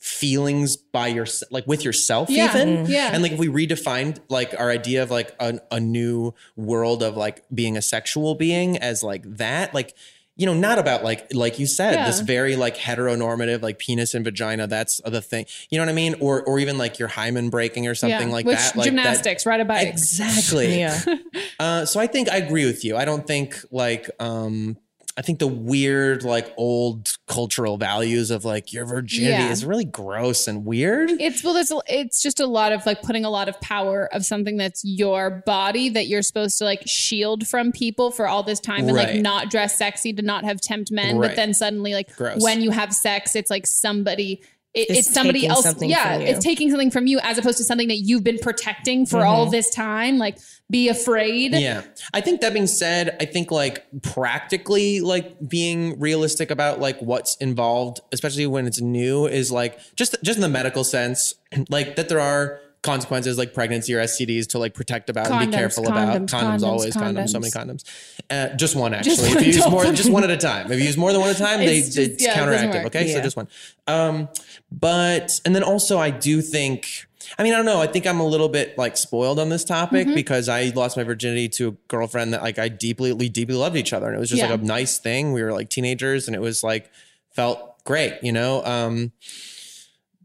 feelings 0.07 0.75
by 0.75 1.07
your 1.07 1.25
like 1.49 1.65
with 1.65 1.85
yourself 1.85 2.29
Yeah. 2.29 2.49
even 2.49 2.85
Mm. 2.85 2.89
Yeah. 2.89 3.11
and 3.13 3.23
like 3.23 3.31
if 3.31 3.39
we 3.39 3.47
redefined 3.47 4.19
like 4.27 4.53
our 4.59 4.69
idea 4.69 5.01
of 5.01 5.09
like 5.09 5.33
a, 5.39 5.59
a 5.71 5.79
new 5.79 6.33
world 6.57 7.01
of 7.01 7.15
like 7.15 7.43
being 7.53 7.77
a 7.77 7.81
sexual 7.81 8.35
being 8.35 8.77
as 8.77 9.01
like 9.01 9.23
that 9.37 9.73
like 9.73 9.95
you 10.35 10.45
know 10.45 10.53
not 10.53 10.77
about 10.77 11.05
like 11.05 11.33
like 11.33 11.57
you 11.57 11.65
said 11.65 11.93
Yeah. 11.93 12.05
this 12.07 12.19
very 12.19 12.57
like 12.57 12.75
heteronormative 12.75 13.61
like 13.61 13.79
penis 13.79 14.13
and 14.13 14.25
vagina 14.25 14.67
that's 14.67 14.99
the 15.05 15.21
thing 15.21 15.45
you 15.69 15.77
know 15.77 15.85
what 15.85 15.89
i 15.91 15.95
mean 15.95 16.15
or 16.19 16.43
or 16.43 16.59
even 16.59 16.77
like 16.77 16.99
your 16.99 17.07
hymen 17.07 17.49
breaking 17.49 17.87
or 17.87 17.95
something 17.95 18.27
Yeah, 18.27 18.33
like 18.33 18.45
which 18.45 18.57
that 18.57 18.75
like 18.75 18.85
gymnastics, 18.85 19.45
ride 19.45 19.61
a 19.61 19.65
bike. 19.65 19.87
exactly 19.87 20.83
uh, 21.59 21.85
so 21.85 22.01
i 22.01 22.07
think 22.07 22.29
i 22.29 22.35
agree 22.37 22.65
with 22.65 22.83
you 22.83 22.97
i 22.97 23.05
don't 23.05 23.25
think 23.25 23.55
like 23.71 24.09
um 24.19 24.77
I 25.15 25.21
think 25.21 25.37
the 25.37 25.47
weird, 25.47 26.23
like 26.23 26.51
old 26.57 27.11
cultural 27.27 27.77
values 27.77 28.31
of 28.31 28.45
like 28.45 28.73
your 28.73 28.85
virginity 28.85 29.31
Yeah. 29.31 29.51
is 29.51 29.63
really 29.63 29.85
gross 29.85 30.47
and 30.47 30.65
weird. 30.65 31.11
It's 31.11 31.43
well, 31.43 31.53
there's 31.53 31.71
it's 31.87 32.21
just 32.23 32.39
a 32.39 32.47
lot 32.47 32.71
of 32.71 32.83
like 32.87 33.03
putting 33.03 33.23
a 33.23 33.29
lot 33.29 33.47
of 33.47 33.59
power 33.61 34.09
of 34.11 34.25
something 34.25 34.57
that's 34.57 34.81
your 34.83 35.43
body 35.45 35.89
that 35.89 36.07
you're 36.07 36.23
supposed 36.23 36.57
to 36.57 36.63
like 36.63 36.81
shield 36.87 37.47
from 37.47 37.71
people 37.71 38.09
for 38.09 38.27
all 38.27 38.41
this 38.41 38.59
time 38.59 38.87
and 38.87 38.93
like 38.93 39.15
not 39.17 39.51
dress 39.51 39.77
sexy 39.77 40.13
to 40.13 40.23
not 40.23 40.45
have 40.45 40.59
tempt 40.61 40.91
men, 40.91 41.17
Right. 41.17 41.27
but 41.29 41.35
then 41.35 41.53
suddenly 41.53 41.93
like 41.93 42.15
Gross. 42.15 42.41
when 42.41 42.61
you 42.61 42.71
have 42.71 42.91
sex, 42.93 43.35
it's 43.35 43.51
like 43.51 43.67
somebody. 43.67 44.41
It, 44.73 44.89
It's 44.89 44.99
it's, 45.07 45.13
somebody 45.13 45.45
else. 45.45 45.65
Yeah, 45.81 46.17
it's 46.17 46.43
taking 46.43 46.71
something 46.71 46.89
from 46.89 47.05
you 47.05 47.19
as 47.21 47.37
opposed 47.37 47.59
to 47.59 47.63
something 47.63 47.89
that 47.89 47.97
you've 47.97 48.23
been 48.23 48.39
protecting 48.39 49.05
for 49.05 49.23
all 49.23 49.45
Mhm. 49.47 49.51
this 49.51 49.69
time. 49.69 50.17
Like, 50.17 50.37
be 50.71 50.89
afraid. 50.89 51.53
Yeah. 51.53 51.83
I 52.11 52.21
think 52.21 52.41
that 52.41 52.53
being 52.53 52.65
said, 52.65 53.15
I 53.19 53.25
think 53.25 53.51
like 53.51 53.85
practically 54.01 55.01
like 55.01 55.35
being 55.47 55.99
realistic 55.99 56.49
about 56.49 56.79
like 56.79 56.99
what's 57.01 57.35
involved, 57.37 57.99
especially 58.11 58.47
when 58.47 58.65
it's 58.65 58.81
new, 58.81 59.27
is 59.27 59.51
like 59.51 59.77
just 59.95 60.15
just 60.23 60.37
in 60.37 60.41
the 60.41 60.49
medical 60.49 60.83
sense, 60.83 61.35
like 61.69 61.95
that 61.97 62.09
there 62.09 62.19
are 62.19 62.59
consequences 62.83 63.37
like 63.37 63.53
pregnancy 63.55 63.93
or 63.95 64.01
STDs 64.01 64.47
to 64.49 64.59
like 64.59 64.75
protect 64.75 65.09
about 65.09 65.31
and 65.31 65.39
be 65.39 65.45
Condoms, 65.47 65.57
careful 65.59 65.87
about. 65.87 66.09
condoms, 66.21 66.29
Condoms, 66.29 66.59
condoms, 66.59 66.63
always 66.63 66.95
condoms. 66.95 67.29
so 67.29 67.39
many 67.39 67.51
condoms. 67.51 67.83
Uh, 68.29 68.55
just 68.55 68.75
one 68.75 68.93
actually. 68.93 69.15
Just 69.15 69.25
if 69.25 69.35
one, 69.35 69.43
you 69.43 69.51
use 69.51 69.69
more, 69.69 69.83
just 69.93 70.11
one 70.11 70.23
at 70.23 70.29
a 70.29 70.37
time. 70.37 70.71
If 70.71 70.79
you 70.79 70.85
use 70.85 70.97
more 70.97 71.11
than 71.11 71.21
one 71.21 71.29
at 71.31 71.35
a 71.35 71.39
time, 71.39 71.59
they, 71.59 71.77
It's 71.79 71.97
it's, 71.97 72.23
yeah, 72.23 72.35
counteractive. 72.35 72.73
work. 72.83 72.85
Okay, 72.95 73.11
so 73.11 73.21
just 73.21 73.35
one. 73.35 73.47
Um, 73.87 74.29
but 74.71 75.39
and 75.45 75.55
then 75.55 75.63
also 75.63 75.97
I 75.97 76.09
do 76.11 76.41
think. 76.41 77.07
I 77.39 77.41
mean, 77.43 77.53
I 77.53 77.55
don't 77.55 77.65
know. 77.65 77.81
I 77.81 77.87
think 77.87 78.05
I'm 78.05 78.19
a 78.19 78.27
little 78.27 78.49
bit 78.49 78.77
like 78.77 78.95
spoiled 78.97 79.39
on 79.39 79.49
this 79.49 79.63
topic 79.63 80.05
Mm-hmm. 80.07 80.13
because 80.15 80.49
I 80.49 80.65
lost 80.75 80.97
my 80.97 81.03
virginity 81.03 81.47
to 81.49 81.69
a 81.69 81.71
girlfriend 81.87 82.33
that 82.33 82.43
like 82.43 82.59
I 82.59 82.67
deeply, 82.67 83.13
we 83.13 83.29
deeply 83.29 83.55
loved 83.55 83.75
each 83.77 83.93
other, 83.93 84.07
and 84.07 84.15
it 84.15 84.19
was 84.19 84.29
just 84.29 84.41
Yeah. 84.41 84.49
like 84.51 84.59
a 84.61 84.63
nice 84.63 84.99
thing. 84.99 85.31
We 85.33 85.41
were 85.41 85.53
like 85.53 85.69
teenagers, 85.69 86.27
and 86.27 86.35
it 86.35 86.39
was 86.41 86.63
like 86.63 86.91
felt 87.31 87.81
great, 87.85 88.15
you 88.21 88.33
know. 88.33 88.63
Um, 88.65 89.13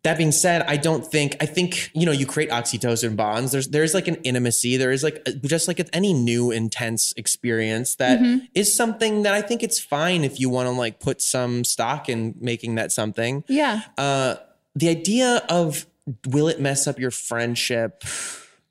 that 0.05 0.17
being 0.17 0.33
said, 0.33 0.63
I 0.63 0.77
don't 0.77 1.05
think 1.07 1.37
I 1.41 1.47
think 1.47 1.91
you 1.95 2.07
know 2.07 2.13
you 2.13 2.25
create 2.27 2.51
oxytocin 2.51 3.17
bonds. 3.17 3.53
There's 3.53 3.69
there's 3.69 3.95
like 3.95 4.07
an 4.09 4.17
intimacy. 4.17 4.77
There 4.77 4.93
is 4.93 5.03
like 5.03 5.27
just 5.43 5.67
like 5.69 5.81
any 5.93 6.13
new 6.13 6.51
intense 6.51 7.13
experience 7.17 7.97
that 7.97 8.21
is 8.55 8.69
Mhm. 8.69 8.73
something 8.73 9.23
that 9.23 9.35
I 9.35 9.43
think 9.43 9.63
it's 9.63 9.81
fine 9.81 10.25
if 10.25 10.39
you 10.39 10.49
want 10.49 10.67
to 10.67 10.71
like 10.73 11.01
put 11.01 11.21
some 11.21 11.65
stock 11.65 12.09
in 12.09 12.35
making 12.41 12.77
that 12.77 12.93
something. 12.93 13.43
Yeah. 13.49 13.83
Uh, 13.97 14.37
the 14.77 14.89
idea 14.89 15.43
of 15.49 15.87
will 16.27 16.49
it 16.49 16.61
mess 16.61 16.87
up 16.87 16.99
your 16.99 17.11
friendship? 17.11 18.05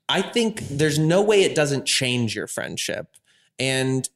I 0.08 0.22
think 0.22 0.60
there's 0.68 0.98
no 0.98 1.20
way 1.20 1.42
it 1.42 1.54
doesn't 1.54 1.84
change 1.84 2.34
your 2.34 2.46
friendship. 2.46 3.08
And 3.58 4.08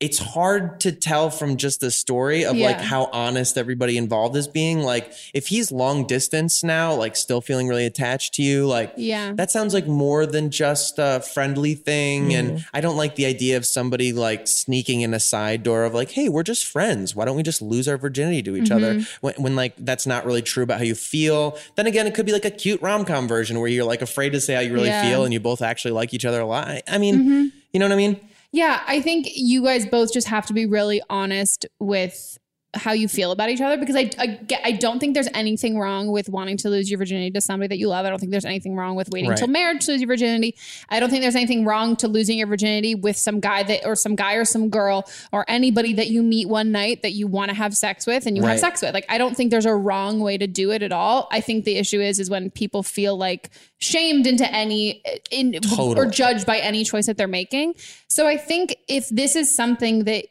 it's 0.00 0.18
hard 0.18 0.80
to 0.80 0.90
tell 0.92 1.28
from 1.28 1.58
just 1.58 1.80
the 1.80 1.90
story 1.90 2.42
of 2.46 2.56
like 2.56 2.80
how 2.80 3.10
honest 3.12 3.58
everybody 3.58 3.98
involved 3.98 4.34
is 4.34 4.48
being. 4.48 4.80
Like, 4.80 5.12
if 5.34 5.48
he's 5.48 5.70
long 5.70 6.06
distance 6.06 6.64
now, 6.64 6.94
like 6.94 7.16
still 7.16 7.42
feeling 7.42 7.68
really 7.68 7.84
attached 7.84 8.32
to 8.34 8.42
you, 8.42 8.66
like 8.66 8.94
Yeah. 8.96 9.32
that 9.34 9.50
sounds 9.50 9.74
like 9.74 9.86
more 9.86 10.24
than 10.24 10.50
just 10.50 10.94
a 10.98 11.20
friendly 11.20 11.74
thing. 11.74 12.34
And 12.34 12.64
I 12.72 12.80
don't 12.80 12.96
like 12.96 13.16
the 13.16 13.26
idea 13.26 13.58
of 13.58 13.66
somebody 13.66 14.14
like 14.14 14.48
sneaking 14.48 15.02
in 15.02 15.12
a 15.12 15.20
side 15.20 15.62
door 15.62 15.84
of 15.84 15.92
like, 15.92 16.10
hey, 16.12 16.30
we're 16.30 16.44
just 16.44 16.64
friends. 16.64 17.14
Why 17.14 17.26
don't 17.26 17.36
we 17.36 17.42
just 17.42 17.60
lose 17.60 17.86
our 17.86 17.98
virginity 17.98 18.42
to 18.44 18.56
each 18.56 18.70
other? 18.70 18.94
Mhm. 18.94 19.08
When, 19.20 19.34
when 19.34 19.54
like 19.56 19.74
that's 19.78 20.06
not 20.06 20.24
really 20.24 20.40
true 20.42 20.62
about 20.62 20.78
how 20.78 20.84
you 20.84 20.94
feel. 20.94 21.58
Then 21.76 21.86
again, 21.86 22.06
it 22.06 22.14
could 22.14 22.24
be 22.24 22.32
like 22.32 22.46
a 22.46 22.50
cute 22.50 22.80
rom 22.80 23.04
com 23.04 23.28
version 23.28 23.60
where 23.60 23.68
you're 23.68 23.84
like 23.84 24.00
afraid 24.00 24.30
to 24.32 24.40
say 24.40 24.54
how 24.54 24.60
you 24.60 24.72
really 24.72 24.88
Yeah. 24.88 25.02
feel 25.10 25.24
and 25.24 25.32
you 25.34 25.40
both 25.40 25.60
actually 25.60 25.92
like 25.92 26.14
each 26.14 26.24
other 26.24 26.40
a 26.40 26.46
lot. 26.46 26.68
I, 26.68 26.82
I 26.88 26.96
mean, 26.96 27.16
Mhm. 27.18 27.52
you 27.74 27.80
know 27.80 27.84
what 27.86 27.92
I 27.92 27.96
mean? 27.96 28.16
Yeah, 28.52 28.82
I 28.86 29.00
think 29.00 29.28
you 29.34 29.62
guys 29.62 29.86
both 29.86 30.12
just 30.12 30.26
have 30.26 30.46
to 30.46 30.52
be 30.52 30.66
really 30.66 31.00
honest 31.08 31.66
with 31.78 32.38
how 32.74 32.92
you 32.92 33.08
feel 33.08 33.32
about 33.32 33.50
each 33.50 33.60
other 33.60 33.76
because 33.76 33.96
I, 33.96 34.10
I 34.18 34.26
get 34.26 34.60
I 34.64 34.70
don't 34.72 35.00
think 35.00 35.14
there's 35.14 35.28
anything 35.34 35.76
wrong 35.76 36.08
with 36.12 36.28
wanting 36.28 36.56
to 36.58 36.70
lose 36.70 36.88
your 36.88 36.98
virginity 36.98 37.32
to 37.32 37.40
somebody 37.40 37.66
that 37.68 37.78
you 37.78 37.88
love. 37.88 38.06
I 38.06 38.10
don't 38.10 38.18
think 38.20 38.30
there's 38.30 38.44
anything 38.44 38.76
wrong 38.76 38.94
with 38.94 39.08
waiting 39.10 39.30
Right. 39.30 39.38
till 39.38 39.48
marriage 39.48 39.86
to 39.86 39.92
lose 39.92 40.00
your 40.00 40.06
virginity. 40.08 40.56
I 40.88 41.00
don't 41.00 41.10
think 41.10 41.22
there's 41.22 41.34
anything 41.34 41.64
wrong 41.64 41.96
to 41.96 42.06
losing 42.06 42.38
your 42.38 42.46
virginity 42.46 42.94
with 42.94 43.16
some 43.16 43.40
guy 43.40 43.64
that 43.64 43.84
or 43.84 43.96
some 43.96 44.14
guy 44.14 44.34
or 44.34 44.44
some 44.44 44.68
girl 44.70 45.08
or 45.32 45.44
anybody 45.48 45.94
that 45.94 46.08
you 46.10 46.22
meet 46.22 46.48
one 46.48 46.70
night 46.70 47.02
that 47.02 47.10
you 47.12 47.26
want 47.26 47.48
to 47.48 47.56
have 47.56 47.76
sex 47.76 48.06
with 48.06 48.26
and 48.26 48.36
you 48.36 48.44
have 48.44 48.60
sex 48.60 48.82
with. 48.82 48.94
Like 48.94 49.06
I 49.08 49.18
don't 49.18 49.36
think 49.36 49.50
there's 49.50 49.66
a 49.66 49.74
wrong 49.74 50.20
way 50.20 50.38
to 50.38 50.46
do 50.46 50.70
it 50.70 50.82
at 50.82 50.92
all. 50.92 51.26
I 51.32 51.40
think 51.40 51.64
the 51.64 51.76
issue 51.76 52.00
is 52.00 52.20
is 52.20 52.30
when 52.30 52.50
people 52.50 52.84
feel 52.84 53.16
like 53.16 53.50
shamed 53.78 54.28
into 54.28 54.48
any 54.52 55.02
in 55.32 55.58
or 55.78 56.06
judged 56.06 56.46
by 56.46 56.58
any 56.58 56.84
choice 56.84 57.06
that 57.06 57.16
they're 57.16 57.26
making. 57.26 57.74
So 58.06 58.28
I 58.28 58.36
think 58.36 58.76
if 58.86 59.08
this 59.08 59.34
is 59.34 59.54
something 59.56 60.04
that 60.04 60.26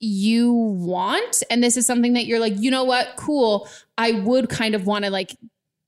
you 0.00 0.52
want 0.52 1.42
and 1.50 1.62
this 1.62 1.76
is 1.76 1.86
something 1.86 2.14
that 2.14 2.26
you're 2.26 2.40
like, 2.40 2.54
you 2.56 2.70
know 2.70 2.84
what, 2.84 3.14
cool, 3.16 3.68
I 3.98 4.12
would 4.12 4.48
kind 4.48 4.74
of 4.74 4.86
want 4.86 5.04
to 5.04 5.10
like 5.10 5.36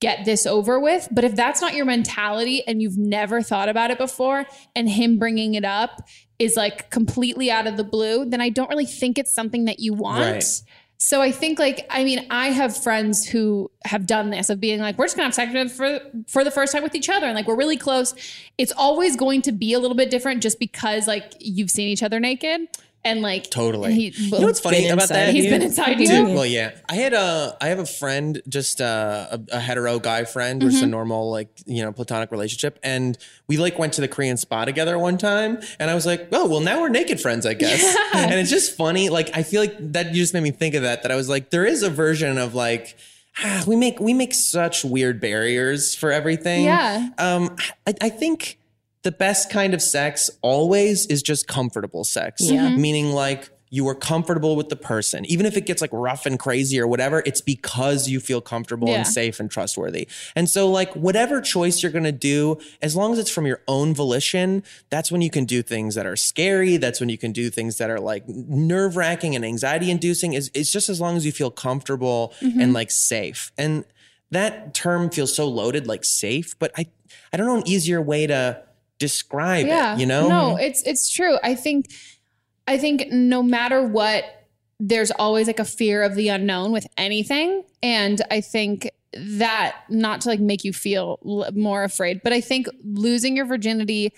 get 0.01 0.25
this 0.25 0.46
over 0.46 0.79
with. 0.79 1.09
But 1.11 1.25
if 1.25 1.35
that's 1.35 1.61
not 1.61 1.75
your 1.75 1.87
mentality 1.87 2.66
and 2.66 2.83
you've 2.83 2.98
never 2.98 3.40
thought 3.40 3.68
about 3.68 3.90
it 3.90 3.98
before 3.98 4.44
and 4.77 4.88
him 4.88 5.18
bringing 5.18 5.55
it 5.55 5.64
up 5.64 6.07
is 6.38 6.57
like 6.57 6.90
completely 6.90 7.51
out 7.51 7.66
of 7.66 7.77
the 7.77 7.85
blue, 7.85 8.25
then 8.27 8.40
I 8.40 8.51
don't 8.51 8.68
really 8.68 8.85
think 8.85 9.18
it's 9.18 9.33
something 9.33 9.64
that 9.64 9.79
you 9.79 9.94
want. 9.94 10.20
Right. 10.20 10.62
So 10.98 11.20
I 11.20 11.33
think 11.33 11.59
like 11.59 11.87
I 11.88 12.05
mean 12.05 12.27
I 12.31 12.48
have 12.51 12.77
friends 12.77 13.27
who 13.27 13.70
have 13.85 14.07
done 14.07 14.31
this 14.31 14.51
of 14.51 14.61
being 14.61 14.79
like 14.81 14.98
we're 14.98 15.07
just 15.07 15.16
gonna 15.16 15.27
have 15.27 15.35
sex 15.35 15.77
for 15.77 16.01
for 16.29 16.44
the 16.44 16.51
first 16.51 16.72
time 16.72 16.83
with 16.83 16.94
each 16.94 17.09
other 17.09 17.27
and 17.27 17.35
like 17.35 17.46
we're 17.46 17.57
really 17.57 17.77
close. 17.77 18.14
It's 18.59 18.72
always 18.72 19.16
going 19.16 19.42
to 19.42 19.53
be 19.53 19.72
a 19.72 19.81
little 19.81 19.96
bit 19.96 20.11
different 20.11 20.42
just 20.42 20.61
because 20.61 21.09
like 21.09 21.33
you've 21.40 21.70
seen 21.70 21.88
each 21.88 22.03
other 22.03 22.20
naked 22.20 22.68
and 23.04 23.20
like 23.20 23.50
Totally. 23.50 23.94
He, 23.94 24.08
you 24.14 24.30
know 24.30 24.46
what's 24.46 24.60
funny 24.60 24.88
about 24.88 25.08
that? 25.08 25.34
He's 25.34 25.46
been 25.46 25.62
inside 25.62 25.98
you. 26.00 26.06
Dude, 26.06 26.28
well, 26.34 26.46
yeah. 26.46 26.70
I 26.88 26.94
had 26.94 27.12
a 27.14 27.56
I 27.60 27.68
have 27.68 27.78
a 27.78 27.86
friend, 27.86 28.40
just 28.48 28.80
uh, 28.80 29.26
a, 29.32 29.40
a 29.56 29.60
hetero 29.60 29.98
guy 29.98 30.24
friend, 30.24 30.62
which 30.62 30.74
is 30.74 30.82
a 30.82 30.86
normal 30.86 31.30
like 31.30 31.48
you 31.66 31.82
know 31.82 31.92
platonic 31.92 32.30
relationship, 32.30 32.78
and 32.82 33.18
we 33.48 33.56
like 33.56 33.78
went 33.78 33.92
to 33.94 34.00
the 34.00 34.08
Korean 34.08 34.36
spa 34.36 34.64
together 34.64 34.98
one 34.98 35.18
time, 35.18 35.58
and 35.80 35.90
I 35.90 35.94
was 35.94 36.06
like, 36.06 36.28
oh 36.32 36.46
well, 36.48 36.60
now 36.60 36.80
we're 36.80 36.88
naked 36.90 37.20
friends, 37.20 37.44
I 37.46 37.54
guess. 37.54 37.82
Yeah. 38.12 38.28
And 38.28 38.34
it's 38.34 38.50
just 38.50 38.76
funny. 38.76 39.08
Like 39.08 39.30
I 39.36 39.42
feel 39.42 39.60
like 39.62 39.74
that 39.94 40.08
you 40.08 40.14
just 40.14 40.34
made 40.34 40.42
me 40.42 40.50
think 40.50 40.74
of 40.74 40.82
that. 40.82 41.02
That 41.02 41.10
I 41.10 41.16
was 41.16 41.28
like, 41.28 41.50
there 41.50 41.64
is 41.64 41.82
a 41.82 41.90
version 41.90 42.38
of 42.38 42.54
like. 42.54 42.96
ah, 43.42 43.64
We 43.66 43.74
make 43.74 43.98
we 44.00 44.12
make 44.14 44.34
such 44.34 44.84
weird 44.84 45.20
barriers 45.20 45.94
for 45.94 46.12
everything. 46.12 46.64
Yeah. 46.64 47.08
Um, 47.18 47.56
I, 47.86 47.94
I 48.02 48.08
think 48.10 48.58
the 49.02 49.12
best 49.12 49.50
kind 49.50 49.74
of 49.74 49.82
sex 49.82 50.30
always 50.42 51.06
is 51.06 51.22
just 51.22 51.46
comfortable 51.48 52.04
sex. 52.04 52.40
Yeah. 52.42 52.68
Mhm. 52.70 52.78
Meaning 52.78 53.12
like 53.12 53.50
you 53.74 53.88
are 53.88 53.94
comfortable 53.94 54.54
with 54.54 54.68
the 54.68 54.76
person. 54.76 55.24
Even 55.24 55.46
if 55.46 55.56
it 55.56 55.64
gets 55.64 55.80
like 55.80 55.88
rough 55.94 56.26
and 56.26 56.38
crazy 56.38 56.78
or 56.78 56.86
whatever, 56.86 57.22
it's 57.24 57.40
because 57.40 58.06
you 58.06 58.20
feel 58.20 58.42
comfortable 58.42 58.88
Yeah. 58.88 58.96
and 58.98 59.06
safe 59.06 59.40
and 59.40 59.50
trustworthy. 59.50 60.06
And 60.36 60.48
so 60.50 60.70
like 60.70 60.92
whatever 60.94 61.40
choice 61.40 61.82
you're 61.82 61.90
going 61.90 62.04
to 62.04 62.12
do, 62.12 62.58
as 62.82 62.94
long 62.94 63.14
as 63.14 63.18
it's 63.18 63.30
from 63.30 63.46
your 63.46 63.62
own 63.66 63.94
volition, 63.94 64.62
that's 64.90 65.10
when 65.10 65.22
you 65.22 65.30
can 65.30 65.46
do 65.46 65.62
things 65.62 65.94
that 65.94 66.04
are 66.04 66.16
scary. 66.16 66.76
That's 66.76 67.00
when 67.00 67.08
you 67.08 67.16
can 67.16 67.32
do 67.32 67.48
things 67.48 67.78
that 67.78 67.88
are 67.88 67.98
like 67.98 68.28
nerve 68.28 68.94
wracking 68.96 69.34
and 69.34 69.42
anxiety 69.42 69.90
inducing. 69.90 70.34
Is 70.34 70.50
it's 70.52 70.70
just 70.70 70.90
as 70.90 71.00
long 71.00 71.16
as 71.16 71.24
you 71.24 71.32
feel 71.32 71.50
comfortable 71.50 72.34
Mhm. 72.42 72.62
and 72.62 72.72
like 72.74 72.90
safe. 72.90 73.52
And 73.56 73.86
that 74.30 74.74
term 74.74 75.08
feels 75.08 75.34
so 75.34 75.48
loaded, 75.48 75.86
like 75.86 76.04
safe, 76.04 76.54
but 76.58 76.72
I, 76.76 76.86
I 77.32 77.38
don't 77.38 77.46
know 77.46 77.56
an 77.56 77.66
easier 77.66 78.02
way 78.02 78.26
to 78.26 78.62
describe 79.02 79.66
it, 79.96 80.00
you 80.00 80.06
know? 80.06 80.28
No, 80.28 80.56
it's 80.56 80.82
it's 80.84 81.10
true. 81.10 81.36
I 81.42 81.54
think 81.54 81.86
I 82.66 82.78
think 82.78 83.08
no 83.10 83.42
matter 83.42 83.84
what, 83.86 84.24
there's 84.78 85.10
always 85.10 85.46
like 85.48 85.58
a 85.58 85.64
fear 85.64 86.02
of 86.02 86.14
the 86.14 86.28
unknown 86.28 86.72
with 86.72 86.86
anything. 86.96 87.64
And 87.82 88.22
I 88.30 88.40
think 88.40 88.90
that 89.14 89.76
not 89.88 90.20
to 90.22 90.28
like 90.28 90.40
make 90.40 90.64
you 90.64 90.72
feel 90.72 91.18
l- 91.26 91.50
more 91.54 91.84
afraid, 91.84 92.22
but 92.22 92.32
I 92.32 92.40
think 92.40 92.68
losing 92.84 93.36
your 93.36 93.44
virginity 93.44 94.12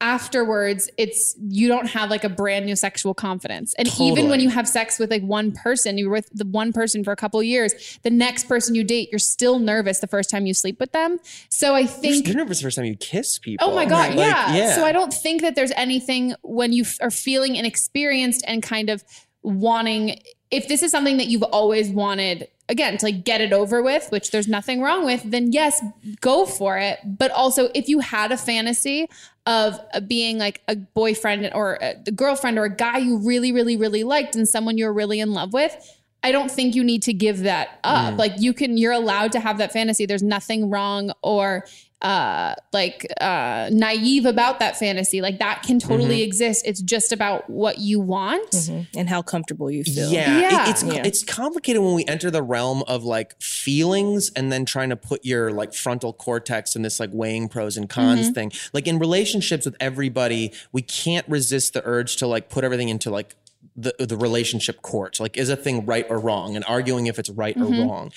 afterwards 0.00 0.88
it's 0.96 1.34
you 1.48 1.66
don't 1.66 1.86
have 1.86 2.08
like 2.08 2.22
a 2.22 2.28
brand 2.28 2.64
new 2.64 2.76
sexual 2.76 3.14
confidence 3.14 3.74
and 3.74 3.88
even 4.00 4.28
when 4.28 4.38
you 4.38 4.48
have 4.48 4.68
sex 4.68 4.96
with 4.98 5.10
like 5.10 5.22
one 5.22 5.50
person 5.50 5.98
you're 5.98 6.10
with 6.10 6.28
the 6.32 6.44
one 6.46 6.72
person 6.72 7.02
for 7.02 7.10
a 7.10 7.16
couple 7.16 7.42
years 7.42 7.98
the 8.04 8.10
next 8.10 8.44
person 8.44 8.76
you 8.76 8.84
date 8.84 9.08
you're 9.10 9.18
still 9.18 9.58
nervous 9.58 9.98
the 9.98 10.06
first 10.06 10.30
time 10.30 10.46
you 10.46 10.54
sleep 10.54 10.78
with 10.78 10.92
them 10.92 11.18
so 11.48 11.74
i 11.74 11.84
think 11.84 12.28
You're 12.28 12.36
nervous 12.36 12.58
the 12.58 12.64
first 12.64 12.76
time 12.76 12.84
you 12.86 12.96
kiss 12.96 13.38
people. 13.40 13.68
Oh 13.68 13.74
my 13.74 13.84
God. 13.84 14.14
Like, 14.14 14.18
yeah. 14.18 14.74
So 14.74 14.84
I 14.84 14.92
don't 14.92 15.12
think 15.12 15.42
that 15.42 15.54
there's 15.56 15.72
anything 15.72 16.34
when 16.42 16.72
you 16.72 16.82
f- 16.84 16.98
are 17.00 17.10
feeling 17.10 17.56
inexperienced 17.56 18.44
and 18.46 18.62
kind 18.62 18.90
of 18.90 19.02
wanting, 19.42 20.20
if 20.50 20.68
this 20.68 20.82
is 20.82 20.90
something 20.90 21.16
that 21.16 21.26
you've 21.26 21.42
always 21.42 21.88
wanted, 21.90 22.48
again, 22.68 22.98
to 22.98 23.06
like 23.06 23.24
get 23.24 23.40
it 23.40 23.52
over 23.52 23.82
with, 23.82 24.08
which 24.10 24.30
there's 24.30 24.48
nothing 24.48 24.80
wrong 24.80 25.04
with, 25.04 25.22
then 25.24 25.52
yes, 25.52 25.82
go 26.20 26.44
for 26.46 26.78
it. 26.78 26.98
But 27.04 27.30
also, 27.30 27.68
if 27.74 27.88
you 27.88 28.00
had 28.00 28.32
a 28.32 28.36
fantasy 28.36 29.08
of 29.48 29.80
uh, 29.94 30.00
being 30.00 30.36
like 30.38 30.60
a 30.68 30.76
boyfriend 30.76 31.50
or 31.54 31.78
a 31.80 31.94
girlfriend 32.12 32.58
or 32.58 32.64
a 32.64 32.74
guy 32.74 32.98
you 32.98 33.16
really, 33.16 33.50
really, 33.50 33.78
really 33.78 34.04
liked 34.04 34.36
and 34.36 34.46
someone 34.46 34.76
you're 34.76 34.92
really 34.92 35.20
in 35.20 35.32
love 35.32 35.54
with, 35.54 35.74
I 36.22 36.32
don't 36.32 36.50
think 36.50 36.74
you 36.74 36.84
need 36.84 37.02
to 37.04 37.14
give 37.14 37.40
that 37.40 37.80
up. 37.82 38.14
Mm. 38.14 38.18
Like 38.18 38.32
you 38.36 38.52
can, 38.52 38.76
you're 38.76 38.92
allowed 38.92 39.32
to 39.32 39.40
have 39.40 39.56
that 39.56 39.72
fantasy. 39.72 40.04
There's 40.04 40.22
nothing 40.22 40.68
wrong 40.68 41.12
or 41.22 41.64
uh 42.00 42.54
like 42.72 43.04
uh 43.20 43.68
naive 43.72 44.24
about 44.24 44.60
that 44.60 44.76
fantasy. 44.78 45.20
Like 45.20 45.40
that 45.40 45.64
can 45.64 45.80
totally 45.80 46.20
Mhm. 46.20 46.26
exist. 46.26 46.64
It's 46.64 46.80
just 46.80 47.10
about 47.10 47.50
what 47.50 47.78
you 47.78 47.98
want. 47.98 48.70
and 48.96 49.08
how 49.08 49.20
comfortable 49.22 49.68
you 49.70 49.82
feel. 49.82 50.12
Yeah, 50.12 50.66
it- 50.66 50.70
it's 50.70 50.82
Yeah. 50.84 51.02
it's 51.04 51.24
complicated 51.24 51.82
when 51.82 51.94
we 51.94 52.04
enter 52.06 52.30
the 52.30 52.42
realm 52.42 52.82
of 52.86 53.02
like 53.04 53.40
feelings 53.42 54.30
and 54.36 54.52
then 54.52 54.64
trying 54.64 54.90
to 54.90 54.96
put 54.96 55.24
your 55.24 55.50
like 55.50 55.74
frontal 55.74 56.12
cortex 56.12 56.76
in 56.76 56.82
this 56.82 57.00
like 57.00 57.10
weighing 57.12 57.48
pros 57.48 57.76
and 57.76 57.88
cons 57.88 58.30
Mhm. 58.30 58.34
thing. 58.34 58.52
Like 58.72 58.86
in 58.86 58.98
relationships 59.00 59.64
with 59.66 59.74
everybody, 59.80 60.52
we 60.72 60.82
can't 60.82 61.28
resist 61.28 61.72
the 61.72 61.82
urge 61.84 62.14
to 62.16 62.26
like 62.28 62.48
put 62.48 62.62
everything 62.62 62.88
into 62.88 63.10
like 63.10 63.34
the 63.76 63.92
the 63.98 64.16
relationship 64.16 64.82
court. 64.82 65.18
Like 65.18 65.36
is 65.36 65.48
a 65.48 65.56
thing 65.56 65.84
right 65.84 66.06
or 66.08 66.18
wrong 66.20 66.54
and 66.54 66.64
arguing 66.68 67.08
if 67.08 67.18
it's 67.18 67.30
right 67.30 67.56
or 67.56 67.64
wrong. 67.64 68.12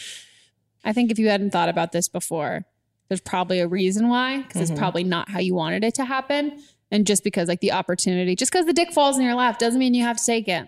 I 0.83 0.93
think 0.93 1.09
if 1.11 1.17
you 1.19 1.29
hadn't 1.29 1.49
thought 1.51 1.69
about 1.69 1.91
this 1.91 2.07
before, 2.07 2.65
there's 3.11 3.19
probably 3.19 3.59
a 3.59 3.67
reason 3.67 4.07
why, 4.07 4.37
because 4.37 4.61
Mhm. 4.61 4.71
it's 4.71 4.79
probably 4.79 5.03
not 5.03 5.27
how 5.27 5.39
you 5.41 5.53
wanted 5.53 5.83
it 5.83 5.95
to 5.95 6.05
happen. 6.05 6.63
And 6.91 7.05
just 7.05 7.25
because 7.25 7.49
like 7.49 7.59
the 7.59 7.73
opportunity, 7.73 8.37
just 8.37 8.53
because 8.53 8.65
the 8.65 8.71
dick 8.71 8.93
falls 8.93 9.17
in 9.17 9.25
your 9.25 9.35
lap 9.35 9.59
doesn't 9.59 9.77
mean 9.79 9.93
you 9.93 10.03
have 10.05 10.15
to 10.17 10.25
take 10.25 10.47
it. 10.47 10.65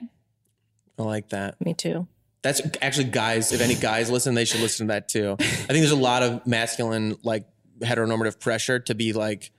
I 1.00 1.04
like 1.04 1.30
that. 1.30 1.56
Me 1.64 1.74
too. 1.74 2.06
That's 2.42 2.62
actually 2.82 3.06
guys. 3.06 3.54
If 3.54 3.62
any 3.62 3.76
guys 3.76 4.12
listen, 4.12 4.34
they 4.34 4.44
should 4.44 4.60
listen 4.60 4.88
to 4.88 4.92
that 4.94 5.08
too. 5.08 5.38
I 5.40 5.44
think 5.46 5.70
there's 5.80 5.92
a 5.92 5.96
lot 5.96 6.22
of 6.22 6.46
masculine, 6.46 7.16
like 7.24 7.46
heteronormative 7.80 8.42
pressure 8.42 8.78
to 8.80 8.94
be 8.94 9.14
like, 9.14 9.52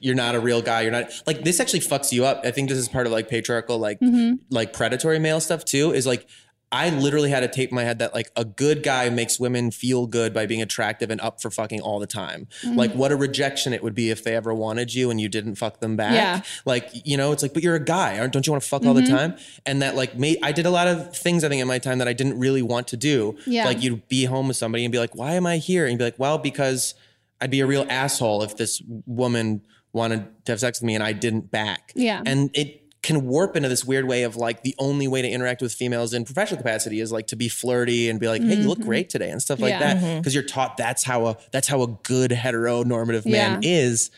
you're 0.00 0.16
not 0.16 0.34
a 0.34 0.40
real 0.40 0.62
guy. 0.62 0.80
You're 0.80 0.90
not 0.90 1.12
like 1.28 1.44
this. 1.44 1.60
Actually, 1.60 1.80
fucks 1.80 2.10
you 2.10 2.24
up. 2.24 2.40
I 2.44 2.50
think 2.50 2.68
this 2.70 2.78
is 2.78 2.88
part 2.88 3.06
of 3.06 3.12
like 3.12 3.28
patriarchal, 3.28 3.78
like 3.78 4.00
Mhm. 4.00 4.40
like 4.50 4.72
predatory 4.72 5.20
male 5.20 5.38
stuff 5.38 5.64
too. 5.64 5.92
Is 5.92 6.06
like 6.08 6.26
I 6.72 6.88
literally 6.88 7.28
had 7.28 7.42
a 7.42 7.48
tape 7.48 7.68
in 7.68 7.74
my 7.74 7.84
head 7.84 7.98
that 7.98 8.14
like 8.14 8.30
a 8.34 8.44
good 8.46 8.82
guy 8.82 9.10
makes 9.10 9.38
women 9.38 9.70
feel 9.70 10.06
good 10.06 10.32
by 10.32 10.46
being 10.46 10.62
attractive 10.62 11.10
and 11.10 11.20
up 11.20 11.42
for 11.42 11.50
fucking 11.50 11.82
all 11.82 12.00
the 12.00 12.06
time. 12.06 12.48
Mhm. 12.62 12.76
Like 12.76 12.92
what 12.94 13.12
a 13.12 13.16
rejection 13.16 13.74
it 13.74 13.82
would 13.82 13.94
be 13.94 14.08
if 14.10 14.24
they 14.24 14.34
ever 14.34 14.54
wanted 14.54 14.94
you 14.94 15.10
and 15.10 15.20
you 15.20 15.28
didn't 15.28 15.56
fuck 15.56 15.80
them 15.80 15.96
back. 15.96 16.14
Yeah. 16.14 16.40
Like 16.64 16.90
you 17.04 17.16
know, 17.18 17.30
it's 17.32 17.42
like, 17.42 17.52
but 17.52 17.62
you're 17.62 17.74
a 17.74 17.84
guy, 17.84 18.18
aren't? 18.18 18.32
Don't 18.32 18.46
you 18.46 18.52
want 18.52 18.62
to 18.62 18.68
fuck 18.68 18.86
all 18.86 18.94
the 18.94 19.02
Mhm. 19.02 19.08
time? 19.10 19.36
And 19.66 19.82
that 19.82 19.96
like, 19.96 20.16
made, 20.18 20.38
I 20.42 20.50
did 20.52 20.64
a 20.66 20.70
lot 20.70 20.88
of 20.88 21.14
things 21.16 21.44
I 21.44 21.48
think 21.50 21.60
in 21.60 21.68
my 21.68 21.78
time 21.78 21.98
that 21.98 22.08
I 22.08 22.14
didn't 22.14 22.38
really 22.38 22.62
want 22.62 22.88
to 22.88 22.96
do. 22.96 23.36
Yeah. 23.46 23.66
Like 23.66 23.82
you'd 23.82 24.08
be 24.08 24.24
home 24.24 24.48
with 24.48 24.56
somebody 24.56 24.84
and 24.84 24.90
be 24.90 24.98
like, 24.98 25.14
why 25.14 25.34
am 25.34 25.46
I 25.46 25.58
here? 25.58 25.86
And 25.86 25.98
be 25.98 26.04
like, 26.04 26.18
well, 26.18 26.38
because 26.38 26.94
I'd 27.40 27.50
be 27.50 27.60
a 27.60 27.66
real 27.66 27.84
asshole 27.90 28.42
if 28.42 28.56
this 28.56 28.80
woman 29.04 29.60
wanted 29.92 30.24
to 30.46 30.52
have 30.52 30.60
sex 30.60 30.80
with 30.80 30.86
me 30.86 30.94
and 30.94 31.04
I 31.04 31.12
didn't 31.12 31.50
back. 31.50 31.92
Yeah. 31.94 32.22
And 32.24 32.48
it 32.54 32.81
can 33.02 33.26
warp 33.26 33.56
into 33.56 33.68
this 33.68 33.84
weird 33.84 34.06
way 34.06 34.22
of 34.22 34.36
like 34.36 34.62
the 34.62 34.74
only 34.78 35.08
way 35.08 35.20
to 35.20 35.28
interact 35.28 35.60
with 35.60 35.72
females 35.72 36.14
in 36.14 36.24
professional 36.24 36.56
capacity 36.58 37.00
is 37.00 37.10
like 37.10 37.26
to 37.26 37.34
be 37.36 37.48
flirty 37.48 38.08
and 38.08 38.20
be 38.20 38.28
like, 38.28 38.40
hey, 38.42 38.54
you 38.54 38.68
look 38.68 38.78
Mhm. 38.78 38.84
great 38.84 39.10
today 39.10 39.28
and 39.30 39.42
stuff 39.42 39.58
like 39.58 39.70
Yeah. 39.70 39.94
that. 39.94 40.18
Because 40.20 40.34
you're 40.34 40.44
taught 40.44 40.76
that's 40.76 41.02
how 41.02 41.26
a 41.26 41.36
that's 41.50 41.66
how 41.66 41.82
a 41.82 41.88
good 42.04 42.30
heteronormative 42.30 43.26
man 43.26 43.60
Yeah. 43.62 43.68
is. 43.68 44.10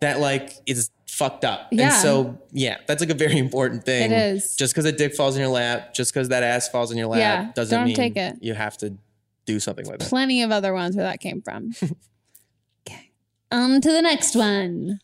That 0.00 0.20
like 0.20 0.52
is 0.66 0.90
fucked 1.08 1.44
up. 1.44 1.68
Yeah. 1.72 1.86
And 1.86 1.94
so 2.02 2.38
yeah, 2.52 2.76
that's 2.86 3.00
like 3.00 3.10
a 3.10 3.14
very 3.14 3.36
important 3.46 3.84
thing. 3.84 4.12
It 4.12 4.36
is. 4.36 4.54
Just 4.54 4.74
because 4.74 4.84
a 4.84 4.92
dick 4.92 5.14
falls 5.16 5.34
in 5.34 5.40
your 5.40 5.50
lap, 5.50 5.92
just 5.92 6.12
because 6.14 6.28
that 6.28 6.42
ass 6.44 6.68
falls 6.68 6.92
in 6.92 6.98
your 6.98 7.08
lap, 7.08 7.18
Yeah, 7.18 7.52
doesn't 7.54 7.76
don't 7.76 7.86
mean 7.86 7.96
take 7.96 8.16
it. 8.16 8.36
you 8.40 8.54
have 8.54 8.76
to 8.78 8.94
do 9.46 9.58
something 9.58 9.86
with 9.88 10.02
it. 10.02 10.08
Plenty 10.08 10.42
of 10.42 10.52
other 10.52 10.72
ones 10.72 10.94
where 10.94 11.04
that 11.04 11.18
came 11.20 11.42
from. 11.42 11.72
okay. 12.86 13.10
On 13.50 13.80
to 13.80 13.90
the 13.92 14.02
next 14.02 14.36
one. 14.36 15.00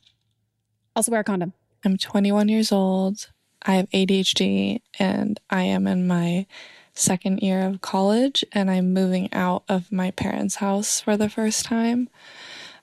Also 0.95 1.11
wear 1.11 1.21
a 1.21 1.25
condom. 1.25 1.53
I'm 1.85 1.97
21 1.97 2.49
years 2.49 2.73
old. 2.73 3.31
I 3.63 3.75
have 3.75 3.91
ADHD 3.91 4.81
and 4.99 5.41
I 5.49 5.63
am 5.63 5.87
in 5.87 6.07
my 6.07 6.47
second 6.95 7.39
year 7.43 7.63
of 7.67 7.81
college 7.81 8.45
and 8.53 8.71
I'm 8.71 8.93
moving 8.93 9.33
out 9.33 9.65
of 9.69 9.91
my 9.91 10.11
parents' 10.11 10.57
house 10.57 11.01
for 11.01 11.17
the 11.17 11.31
first 11.31 11.65
time. 11.65 12.09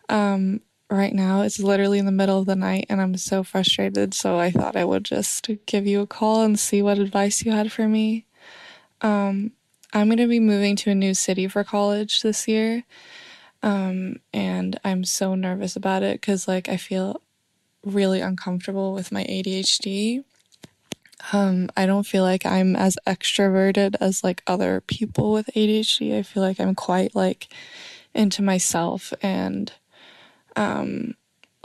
Um, 0.09 0.61
right 0.89 1.13
now 1.13 1.41
it's 1.41 1.59
literally 1.59 1.99
in 1.99 2.05
the 2.05 2.11
middle 2.11 2.39
of 2.39 2.45
the 2.45 2.55
night 2.55 2.85
and 2.89 3.01
I'm 3.01 3.17
so 3.17 3.43
frustrated. 3.43 4.13
So 4.13 4.39
I 4.39 4.51
thought 4.51 4.75
I 4.75 4.85
would 4.85 5.03
just 5.03 5.47
give 5.65 5.85
you 5.85 6.01
a 6.01 6.07
call 6.07 6.43
and 6.43 6.59
see 6.59 6.81
what 6.81 6.97
advice 6.97 7.43
you 7.43 7.51
had 7.51 7.71
for 7.71 7.87
me. 7.87 8.25
Um, 9.01 9.51
I'm 9.93 10.07
going 10.07 10.17
to 10.17 10.27
be 10.27 10.39
moving 10.39 10.75
to 10.77 10.91
a 10.91 10.95
new 10.95 11.13
city 11.13 11.47
for 11.47 11.63
college 11.63 12.21
this 12.21 12.47
year. 12.47 12.83
Um, 13.63 14.19
and 14.33 14.79
I'm 14.83 15.03
so 15.03 15.33
nervous 15.35 15.75
about 15.75 16.03
it 16.03 16.21
because, 16.21 16.47
like, 16.47 16.69
I 16.69 16.77
feel 16.77 17.21
really 17.85 18.21
uncomfortable 18.21 18.93
with 18.93 19.11
my 19.11 19.23
ADHD. 19.23 20.23
Um, 21.33 21.69
I 21.75 21.85
don't 21.85 22.05
feel 22.05 22.23
like 22.23 22.45
I'm 22.45 22.75
as 22.75 22.97
extroverted 23.07 23.95
as 23.99 24.23
like 24.23 24.43
other 24.47 24.81
people 24.81 25.31
with 25.33 25.49
ADHD. 25.55 26.17
I 26.17 26.23
feel 26.23 26.43
like 26.43 26.59
I'm 26.59 26.75
quite 26.75 27.15
like 27.15 27.47
into 28.13 28.41
myself 28.41 29.13
and 29.21 29.71
um 30.55 31.15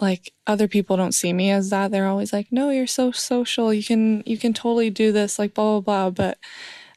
like 0.00 0.32
other 0.46 0.68
people 0.68 0.96
don't 0.96 1.14
see 1.14 1.32
me 1.32 1.50
as 1.50 1.70
that. 1.70 1.90
They're 1.90 2.08
always 2.08 2.32
like, 2.32 2.50
"No, 2.50 2.70
you're 2.70 2.86
so 2.86 3.12
social. 3.12 3.72
You 3.72 3.84
can 3.84 4.22
you 4.26 4.36
can 4.36 4.52
totally 4.52 4.90
do 4.90 5.12
this." 5.12 5.38
Like 5.38 5.54
blah 5.54 5.80
blah 5.80 6.10
blah, 6.10 6.10
but 6.10 6.38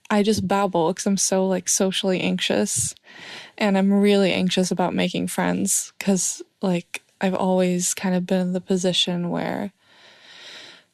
I 0.10 0.24
just 0.24 0.48
babble 0.48 0.92
because 0.92 1.06
I'm 1.06 1.18
so 1.18 1.46
like 1.48 1.70
socially 1.70 2.22
anxious 2.22 2.96
and 3.58 3.78
I'm 3.78 3.92
really 3.92 4.32
anxious 4.34 4.72
about 4.72 4.94
making 4.94 5.28
friends 5.28 5.94
because 5.98 6.42
like 6.62 7.02
I've 7.22 7.36
always 7.36 7.94
kind 7.94 8.16
of 8.16 8.26
been 8.26 8.42
in 8.42 8.54
the 8.54 8.62
position 8.62 9.30
where 9.30 9.72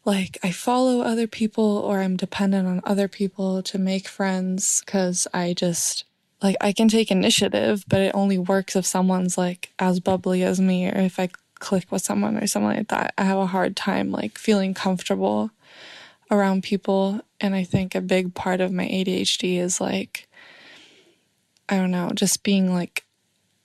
like 0.06 0.38
I 0.44 0.52
follow 0.52 1.02
other 1.02 1.28
people 1.28 1.78
or 1.78 2.00
I'm 2.00 2.18
dependent 2.18 2.68
on 2.68 2.82
other 2.84 3.08
people 3.08 3.62
to 3.64 3.78
make 3.78 4.08
friends 4.08 4.82
because 4.86 5.28
I 5.34 5.54
just 5.54 6.06
like 6.42 6.56
I 6.60 6.74
can 6.74 6.88
take 6.88 7.12
initiative, 7.12 7.86
but 7.88 8.02
it 8.02 8.16
only 8.16 8.38
works 8.38 8.76
if 8.76 8.86
someone's 8.86 9.38
like 9.38 9.72
as 9.78 10.00
bubbly 10.00 10.44
as 10.44 10.60
me 10.60 10.88
or 10.88 10.98
if 10.98 11.20
I 11.20 11.30
click 11.60 11.92
with 11.92 12.02
someone 12.02 12.38
or 12.38 12.48
something 12.48 12.78
like 12.78 12.88
that. 12.88 13.14
I 13.18 13.24
have 13.24 13.38
a 13.38 13.46
hard 13.46 13.76
time 13.76 14.12
like 14.12 14.38
feeling 14.38 14.74
comfortable 14.74 15.52
around 16.32 16.64
people 16.64 17.22
and 17.40 17.54
I 17.54 17.64
think 17.64 17.94
a 17.94 18.02
big 18.02 18.34
part 18.34 18.62
of 18.62 18.72
my 18.72 18.86
ADHD 18.86 19.60
is 19.60 19.80
like 19.80 20.28
I 21.70 21.78
don't 21.78 21.92
know, 21.92 22.12
just 22.14 22.44
being 22.44 22.74
like 22.74 23.06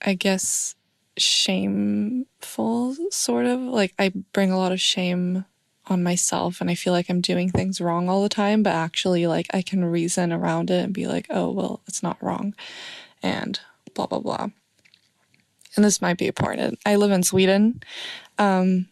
I 0.05 0.13
guess 0.13 0.75
shameful 1.17 2.95
sort 3.11 3.45
of 3.45 3.59
like 3.59 3.93
I 3.99 4.11
bring 4.33 4.51
a 4.51 4.57
lot 4.57 4.71
of 4.71 4.79
shame 4.79 5.45
on 5.87 6.03
myself 6.03 6.59
and 6.61 6.69
I 6.69 6.75
feel 6.75 6.93
like 6.93 7.09
I'm 7.09 7.21
doing 7.21 7.49
things 7.49 7.79
wrong 7.81 8.09
all 8.09 8.21
the 8.21 8.29
time, 8.29 8.63
but 8.63 8.73
actually 8.73 9.27
like 9.27 9.47
I 9.53 9.61
can 9.61 9.85
reason 9.85 10.33
around 10.33 10.69
it 10.69 10.83
and 10.83 10.93
be 10.93 11.07
like, 11.07 11.27
"Oh, 11.29 11.51
well, 11.51 11.81
it's 11.87 12.03
not 12.03 12.21
wrong." 12.21 12.53
And 13.23 13.59
blah 13.93 14.07
blah 14.07 14.19
blah. 14.19 14.47
And 15.75 15.85
this 15.85 16.01
might 16.01 16.17
be 16.17 16.27
important. 16.27 16.79
I 16.85 16.95
live 16.95 17.11
in 17.11 17.23
Sweden. 17.23 17.81
Um 18.37 18.87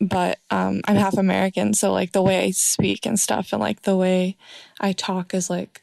but 0.00 0.38
um 0.50 0.80
I'm 0.86 0.96
half 0.96 1.16
American, 1.16 1.74
so 1.74 1.92
like 1.92 2.12
the 2.12 2.22
way 2.22 2.44
I 2.44 2.50
speak 2.50 3.06
and 3.06 3.18
stuff 3.18 3.52
and 3.52 3.60
like 3.60 3.82
the 3.82 3.96
way 3.96 4.36
I 4.80 4.92
talk 4.92 5.34
is 5.34 5.48
like 5.48 5.81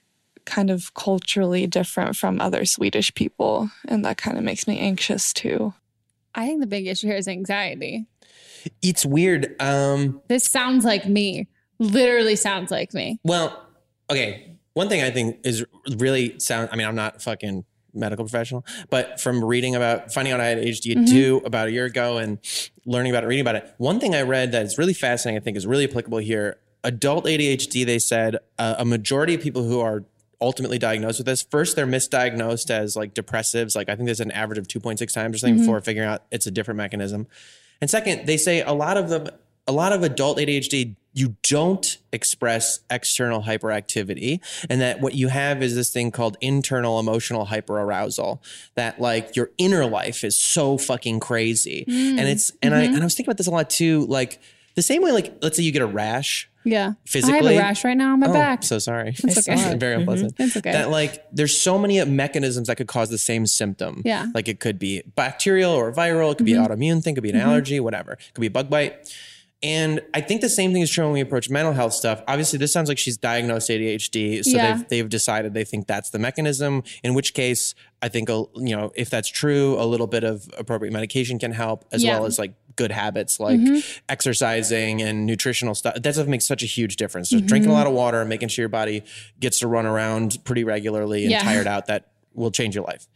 kind 0.49 0.69
of 0.69 0.93
culturally 0.95 1.67
different 1.67 2.15
from 2.15 2.41
other 2.41 2.65
Swedish 2.65 3.13
people 3.13 3.69
and 3.87 4.03
that 4.05 4.17
kind 4.17 4.37
of 4.37 4.43
makes 4.43 4.67
me 4.67 4.79
anxious 4.79 5.31
too. 5.33 5.73
I 6.35 6.45
think 6.47 6.59
the 6.61 6.67
big 6.67 6.87
issue 6.87 7.07
here 7.07 7.17
is 7.17 7.27
anxiety. 7.27 8.05
It's 8.81 9.05
weird. 9.05 9.55
Um 9.61 10.21
This 10.27 10.43
sounds 10.45 10.83
like 10.85 11.07
me. 11.07 11.47
Literally 11.79 12.35
sounds 12.35 12.71
like 12.71 12.93
me. 12.93 13.19
Well, 13.23 13.65
okay. 14.09 14.57
One 14.73 14.89
thing 14.89 15.01
I 15.01 15.11
think 15.11 15.39
is 15.43 15.65
really 15.97 16.37
sound. 16.39 16.69
I 16.71 16.75
mean, 16.75 16.87
I'm 16.87 16.95
not 16.95 17.17
a 17.17 17.19
fucking 17.19 17.65
medical 17.93 18.23
professional, 18.25 18.65
but 18.89 19.19
from 19.19 19.43
reading 19.43 19.75
about 19.75 20.13
finding 20.13 20.31
out 20.33 20.39
I 20.39 20.47
had 20.47 20.57
ADHD 20.59 20.95
Mhm. 20.95 21.45
about 21.45 21.67
a 21.69 21.71
year 21.71 21.85
ago 21.85 22.17
and 22.17 22.37
learning 22.85 23.11
about 23.11 23.23
it, 23.23 23.27
reading 23.27 23.41
about 23.41 23.55
it. 23.55 23.73
One 23.77 23.99
thing 23.99 24.13
I 24.13 24.21
read 24.21 24.51
that 24.51 24.63
is 24.65 24.77
really 24.77 24.93
fascinating. 24.93 25.41
I 25.41 25.43
think 25.43 25.57
is 25.57 25.65
really 25.65 25.85
applicable 25.85 26.19
here. 26.19 26.57
Adult 26.83 27.25
ADHD. 27.25 27.83
They 27.85 27.99
said 27.99 28.37
uh, 28.57 28.75
a 28.77 28.85
majority 28.85 29.33
of 29.35 29.41
people 29.41 29.63
who 29.63 29.79
are 29.79 30.03
ultimately 30.41 30.77
diagnosed 30.79 31.19
with 31.19 31.25
this 31.27 31.41
first 31.41 31.75
they're 31.75 31.85
misdiagnosed 31.87 32.69
as 32.69 32.95
like 32.95 33.13
depressives 33.13 33.75
like 33.75 33.89
i 33.89 33.95
think 33.95 34.05
there's 34.05 34.19
an 34.21 34.31
average 34.31 34.57
of 34.57 34.67
2.6 34.67 35.13
times 35.13 35.35
or 35.35 35.39
something 35.39 35.55
Mhm. 35.57 35.59
before 35.59 35.81
figuring 35.81 36.07
out 36.09 36.23
it's 36.31 36.47
a 36.47 36.51
different 36.51 36.77
mechanism 36.77 37.27
and 37.81 37.89
second 37.89 38.25
they 38.25 38.37
say 38.37 38.61
a 38.61 38.71
lot 38.73 38.95
of 38.97 39.09
them 39.09 39.27
a 39.67 39.71
lot 39.71 39.91
of 39.93 40.01
adult 40.03 40.37
adhd 40.37 40.95
you 41.13 41.35
don't 41.49 41.97
express 42.13 42.79
external 42.89 43.41
hyperactivity 43.43 44.39
and 44.69 44.79
that 44.79 45.01
what 45.01 45.15
you 45.15 45.27
have 45.27 45.61
is 45.61 45.75
this 45.75 45.89
thing 45.91 46.11
called 46.11 46.37
internal 46.41 46.99
emotional 46.99 47.47
hyperarousal 47.47 48.39
that 48.75 48.99
like 49.01 49.35
your 49.35 49.51
inner 49.57 49.85
life 49.85 50.23
is 50.23 50.37
so 50.37 50.77
fucking 50.77 51.19
crazy 51.19 51.85
Mm. 51.87 52.17
and 52.19 52.29
it's 52.29 52.51
and 52.61 52.73
i 52.75 52.85
Mhm. 52.85 52.93
and 52.93 53.01
i 53.01 53.03
was 53.03 53.13
thinking 53.15 53.29
about 53.29 53.37
this 53.37 53.47
a 53.47 53.51
lot 53.51 53.69
too 53.69 54.05
like 54.07 54.39
the 54.75 54.81
same 54.81 55.01
way 55.01 55.11
like 55.11 55.33
let's 55.41 55.57
say 55.57 55.63
you 55.63 55.71
get 55.71 55.81
a 55.81 55.85
rash 55.87 56.48
Yeah. 56.65 56.93
physically 57.05 57.33
I 57.33 57.43
have 57.43 57.45
a 57.53 57.57
rash 57.57 57.83
right 57.85 57.95
now 57.97 58.13
on 58.13 58.19
my 58.19 58.27
Oh, 58.27 58.33
back. 58.33 58.63
So 58.63 58.79
sorry. 58.79 59.15
It's 59.17 59.47
okay. 59.47 59.77
Very 59.77 59.95
Mhm. 59.95 59.99
unpleasant. 59.99 60.33
It's 60.37 60.57
okay. 60.57 60.71
That 60.71 60.89
like 60.91 61.23
there's 61.31 61.57
so 61.57 61.79
many 61.79 62.03
mechanisms 62.05 62.67
that 62.67 62.75
could 62.75 62.87
cause 62.87 63.09
the 63.09 63.17
same 63.17 63.45
symptom. 63.45 64.01
Yeah. 64.05 64.27
Like 64.35 64.47
it 64.47 64.59
could 64.59 64.77
be 64.77 65.01
bacterial 65.15 65.71
or 65.71 65.91
viral. 65.93 66.31
It 66.33 66.37
could 66.37 66.45
be 66.45 66.53
Mhm. 66.53 66.65
an 66.65 66.77
autoimmune 66.79 67.03
thing. 67.03 67.13
It 67.13 67.15
could 67.15 67.23
be 67.23 67.29
an 67.31 67.37
Mhm. 67.37 67.43
allergy. 67.45 67.79
Whatever. 67.79 68.13
It 68.13 68.33
could 68.33 68.41
be 68.41 68.47
a 68.47 68.51
bug 68.51 68.69
bite. 68.69 69.13
And 69.61 69.99
I 70.13 70.21
think 70.21 70.39
the 70.39 70.47
same 70.47 70.71
thing 70.71 70.81
is 70.81 70.89
true 70.89 71.03
when 71.03 71.11
we 71.13 71.19
approach 71.19 71.49
mental 71.49 71.73
health 71.73 71.93
stuff. 71.93 72.21
Obviously, 72.29 72.57
this 72.59 72.71
sounds 72.71 72.87
like 72.87 72.97
she's 72.97 73.17
diagnosed 73.17 73.69
ADHD, 73.69 74.41
so 74.41 74.51
Yeah. 74.51 74.75
they've 74.77 74.87
they've 74.87 75.09
decided 75.09 75.53
they 75.53 75.65
think 75.65 75.85
that's 75.85 76.11
the 76.11 76.19
mechanism. 76.19 76.81
In 77.03 77.13
which 77.13 77.33
case, 77.33 77.75
I 78.01 78.07
think 78.07 78.29
you 78.29 78.47
know 78.55 78.91
if 78.95 79.09
that's 79.09 79.27
true, 79.27 79.75
a 79.77 79.83
little 79.83 80.07
bit 80.07 80.23
of 80.23 80.49
appropriate 80.57 80.91
medication 80.93 81.39
can 81.39 81.51
help, 81.51 81.83
as 81.91 82.03
Yeah. 82.05 82.13
well 82.19 82.25
as 82.25 82.39
like 82.39 82.53
good 82.79 82.91
habits 82.91 83.39
like 83.41 83.59
Mhm. 83.59 83.83
exercising 84.07 85.01
and 85.01 85.25
nutritional 85.25 85.75
stuff. 85.75 85.95
That 86.01 86.13
stuff 86.13 86.27
makes 86.27 86.45
such 86.47 86.63
a 86.63 86.65
huge 86.65 86.95
difference. 86.95 87.29
Just 87.29 87.45
drinking 87.45 87.71
a 87.71 87.73
lot 87.73 87.87
of 87.87 87.93
water, 87.93 88.21
and 88.21 88.29
making 88.29 88.47
sure 88.49 88.63
your 88.63 88.69
body 88.69 89.03
gets 89.39 89.59
to 89.59 89.67
run 89.67 89.85
around 89.85 90.43
pretty 90.45 90.63
regularly 90.63 91.23
and 91.23 91.31
Yeah. 91.31 91.43
tired 91.43 91.67
out. 91.67 91.87
That 91.87 92.05
will 92.33 92.51
change 92.51 92.73
your 92.75 92.85
life. 92.85 93.07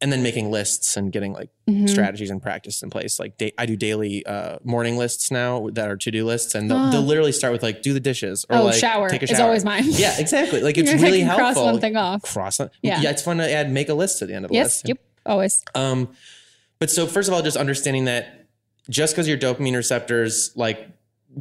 And 0.00 0.12
then 0.12 0.22
making 0.22 0.50
lists 0.50 0.96
and 0.96 1.12
getting 1.12 1.32
like 1.32 1.50
Mhm. 1.68 1.88
strategies 1.88 2.30
and 2.30 2.42
practice 2.42 2.82
in 2.82 2.90
place. 2.90 3.18
Like 3.18 3.38
da- 3.38 3.52
I 3.58 3.64
do 3.66 3.76
daily 3.76 4.24
uh, 4.26 4.56
morning 4.64 4.96
lists 4.96 5.30
now 5.30 5.68
that 5.72 5.88
are 5.88 5.96
to 5.96 6.10
do 6.10 6.24
lists, 6.26 6.54
and 6.54 6.70
they'll, 6.70 6.78
Oh. 6.78 6.90
they'll 6.90 7.02
literally 7.02 7.32
start 7.32 7.52
with 7.52 7.62
like 7.62 7.82
do 7.82 7.92
the 7.92 8.00
dishes 8.00 8.44
or 8.50 8.56
Oh, 8.56 8.64
like 8.64 8.74
shower 8.74 9.08
take 9.08 9.22
a 9.22 9.26
shower. 9.26 9.46
always 9.46 9.64
mine. 9.64 9.84
Yeah, 9.86 10.18
exactly. 10.18 10.60
Like 10.62 10.76
it's 10.82 10.92
really 10.92 11.20
helpful. 11.20 11.52
cross 11.52 11.56
one 11.72 11.80
thing 11.80 11.96
off. 11.96 12.22
Cross. 12.22 12.60
it. 12.60 12.70
Yeah. 12.82 13.00
Yeah. 13.02 13.10
it's 13.10 13.22
fun 13.22 13.36
to 13.38 13.50
add 13.50 13.70
make 13.70 13.88
a 13.90 13.94
list 13.94 14.18
to 14.20 14.26
the 14.26 14.34
end 14.34 14.44
of 14.46 14.50
the 14.50 14.56
Yes. 14.56 14.64
list. 14.66 14.88
Yep. 14.88 14.98
Always. 15.26 15.62
Um, 15.74 16.08
but 16.80 16.90
so 16.90 17.06
first 17.06 17.28
of 17.28 17.34
all, 17.34 17.40
just 17.42 17.56
understanding 17.56 18.04
that 18.06 18.43
just 18.88 19.14
because 19.14 19.28
your 19.28 19.38
dopamine 19.38 19.76
receptors 19.76 20.50
like 20.56 20.88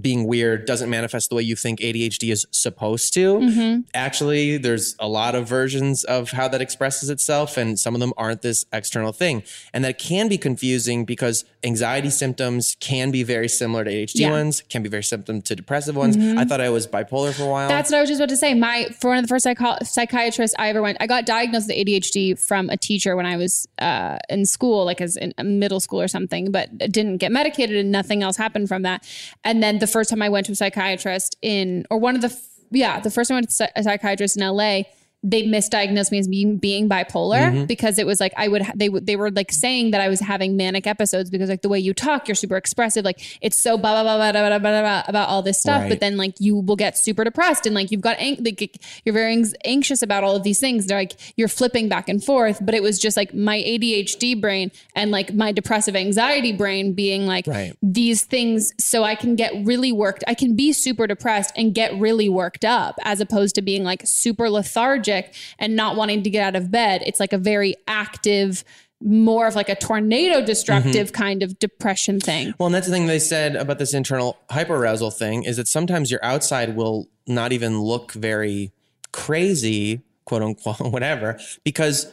being 0.02 0.26
weird 0.26 0.66
doesn't 0.66 0.90
manifest 0.90 1.30
the 1.30 1.36
way 1.36 1.44
you 1.44 1.56
think 1.56 1.80
ADHD 1.80 2.32
is 2.32 2.48
supposed 2.50 3.14
to. 3.14 3.36
Mhm. 3.36 3.84
Actually, 3.94 4.58
there's 4.58 4.96
a 5.00 5.08
lot 5.08 5.36
of 5.36 5.48
versions 5.48 6.04
of 6.04 6.32
how 6.32 6.48
that 6.48 6.62
expresses 6.62 7.12
itself, 7.12 7.58
and 7.58 7.80
some 7.80 7.94
of 7.94 8.00
them 8.00 8.12
aren't 8.18 8.42
this 8.42 8.66
external 8.74 9.12
thing. 9.12 9.44
And 9.72 9.84
that 9.86 10.00
can 10.00 10.28
be 10.28 10.38
confusing 10.38 11.06
because 11.06 11.46
anxiety 11.64 12.10
symptoms 12.10 12.76
can 12.80 13.12
be 13.12 13.24
very 13.24 13.48
similar 13.48 13.84
to 13.84 13.90
ADHD 13.92 14.20
Yeah. 14.22 14.32
ones, 14.32 14.62
can 14.70 14.84
be 14.84 14.90
very 14.90 15.04
symptom 15.04 15.42
to 15.44 15.56
depressive 15.56 15.96
ones. 15.96 16.18
Mhm. 16.18 16.38
I 16.38 16.44
thought 16.46 16.60
I 16.62 16.70
was 16.70 16.86
bipolar 16.88 17.34
for 17.34 17.44
a 17.44 17.48
while. 17.48 17.70
That's 17.70 17.90
what 17.92 17.98
I 17.98 18.02
was 18.02 18.10
just 18.10 18.20
about 18.20 18.30
to 18.30 18.38
say. 18.38 18.54
My 18.54 18.88
for 19.00 19.10
one 19.10 19.18
of 19.18 19.24
the 19.24 19.28
first 19.28 19.44
psycho- 19.44 19.78
psychiatrists 19.84 20.56
I 20.60 20.70
ever 20.70 20.82
went, 20.82 20.98
I 21.00 21.08
got 21.08 21.26
diagnosed 21.26 21.68
with 21.68 21.78
ADHD 21.78 22.34
from 22.36 22.70
a 22.70 22.78
teacher 22.78 23.16
when 23.16 23.26
I 23.26 23.38
was 23.38 23.68
uh, 23.80 24.18
in 24.30 24.46
school, 24.46 24.86
like 24.86 25.00
as 25.02 25.16
in 25.18 25.34
middle 25.60 25.80
school 25.80 26.02
or 26.02 26.08
something, 26.08 26.52
but 26.52 26.78
didn't 26.92 27.18
get 27.18 27.32
medicated 27.32 27.78
and 27.78 27.92
nothing 27.92 28.24
else 28.24 28.38
happened 28.38 28.68
from 28.68 28.82
that. 28.84 29.06
And 29.44 29.64
then 29.64 29.80
the 29.80 29.88
first 29.88 30.10
time 30.10 30.22
I 30.22 30.30
went 30.30 30.46
to 30.48 30.52
a 30.52 30.56
psychiatrist 30.56 31.38
in, 31.42 31.86
or 31.90 31.98
one 31.98 32.16
of 32.16 32.22
the, 32.22 32.36
yeah, 32.72 33.00
the 33.00 33.12
first 33.12 33.30
time 33.30 33.36
I 33.36 33.38
went 33.38 33.50
to 33.52 33.70
a 33.76 33.84
psychiatrist 33.84 34.38
in 34.38 34.44
LA. 34.44 34.84
They 35.24 35.44
misdiagnosed 35.44 36.12
me 36.12 36.20
as 36.20 36.28
being 36.28 36.58
being 36.58 36.90
bipolar 36.90 37.34
Mm-hmm. 37.44 37.58
Mhm. 37.64 37.68
because 37.68 37.98
it 37.98 38.06
was 38.06 38.20
like 38.20 38.34
I 38.38 38.48
would 38.48 38.62
ha- 38.62 38.74
they 38.76 38.90
would 38.90 39.06
they 39.06 39.16
were 39.16 39.32
like 39.32 39.52
saying 39.52 39.92
that 39.92 40.02
I 40.02 40.10
was 40.10 40.20
having 40.20 40.58
manic 40.58 40.86
episodes 40.88 41.30
because 41.30 41.50
like 41.50 41.62
the 41.62 41.70
way 41.70 41.80
you 41.80 41.94
talk 41.94 42.28
you're 42.28 42.36
super 42.36 42.58
expressive 42.58 43.06
like 43.06 43.22
it's 43.42 43.58
so 43.60 43.78
blah 43.78 43.94
blah 43.94 44.04
blah 44.04 44.32
blah 44.32 44.32
blah 44.32 44.50
blah, 44.50 44.60
blah, 44.60 44.82
blah 44.82 45.04
about 45.08 45.30
all 45.30 45.42
this 45.42 45.60
stuff 45.60 45.82
Right. 45.84 45.90
but 45.90 46.00
then 46.02 46.18
like 46.18 46.36
you 46.40 46.58
will 46.58 46.76
get 46.76 46.98
super 46.98 47.24
depressed 47.24 47.66
and 47.66 47.74
like 47.76 47.90
you've 47.92 48.02
got 48.02 48.18
ang- 48.20 48.44
like 48.44 48.82
you're 49.06 49.14
very 49.14 49.34
anx- 49.34 49.54
anxious 49.66 50.02
about 50.02 50.24
all 50.24 50.36
of 50.36 50.44
these 50.44 50.60
things 50.60 50.88
they're 50.88 50.98
like 51.00 51.14
you're 51.38 51.48
flipping 51.48 51.88
back 51.90 52.10
and 52.10 52.24
forth 52.24 52.60
but 52.66 52.74
it 52.76 52.84
was 52.84 53.00
just 53.00 53.16
like 53.16 53.34
my 53.34 53.58
ADHD 53.60 54.40
brain 54.40 54.72
and 54.96 55.10
like 55.12 55.34
my 55.34 55.52
depressive 55.52 55.96
anxiety 55.96 56.52
brain 56.52 56.94
being 56.94 57.26
like 57.26 57.48
Right. 57.48 57.74
these 57.82 58.24
things 58.24 58.74
so 58.78 59.04
I 59.04 59.16
can 59.16 59.36
get 59.36 59.54
really 59.64 59.92
worked 59.92 60.24
I 60.28 60.34
can 60.34 60.56
be 60.56 60.74
super 60.74 61.08
depressed 61.08 61.54
and 61.56 61.74
get 61.74 61.98
really 61.98 62.28
worked 62.30 62.66
up 62.66 62.96
as 63.04 63.22
opposed 63.22 63.56
to 63.56 63.62
being 63.62 63.84
like 63.84 64.02
super 64.06 64.50
lethargic 64.50 65.13
and 65.60 65.76
not 65.76 65.96
wanting 65.96 66.24
to 66.24 66.30
get 66.30 66.44
out 66.44 66.56
of 66.56 66.72
bed 66.72 67.02
it's 67.06 67.20
like 67.20 67.34
a 67.34 67.38
very 67.38 67.76
active 67.88 68.64
more 69.06 69.48
of 69.48 69.56
like 69.56 69.68
a 69.68 69.76
tornado 69.76 70.44
destructive 70.46 71.08
Mm-hmm. 71.12 71.24
kind 71.24 71.44
of 71.44 71.60
depression 71.60 72.20
thing 72.22 72.54
Well, 72.58 72.68
and 72.68 72.76
that's 72.76 72.88
the 72.88 72.94
thing 72.94 73.08
they 73.08 73.20
said 73.20 73.56
about 73.58 73.78
this 73.78 73.94
internal 73.94 74.38
hyperarousal 74.50 75.14
thing 75.14 75.44
is 75.44 75.58
that 75.58 75.68
sometimes 75.68 76.10
your 76.10 76.24
outside 76.24 76.76
will 76.78 77.10
not 77.28 77.52
even 77.52 77.82
look 77.82 78.14
very 78.14 78.72
crazy, 79.12 80.02
quote 80.26 80.42
unquote, 80.42 80.80
whatever, 80.92 81.38
because 81.66 82.12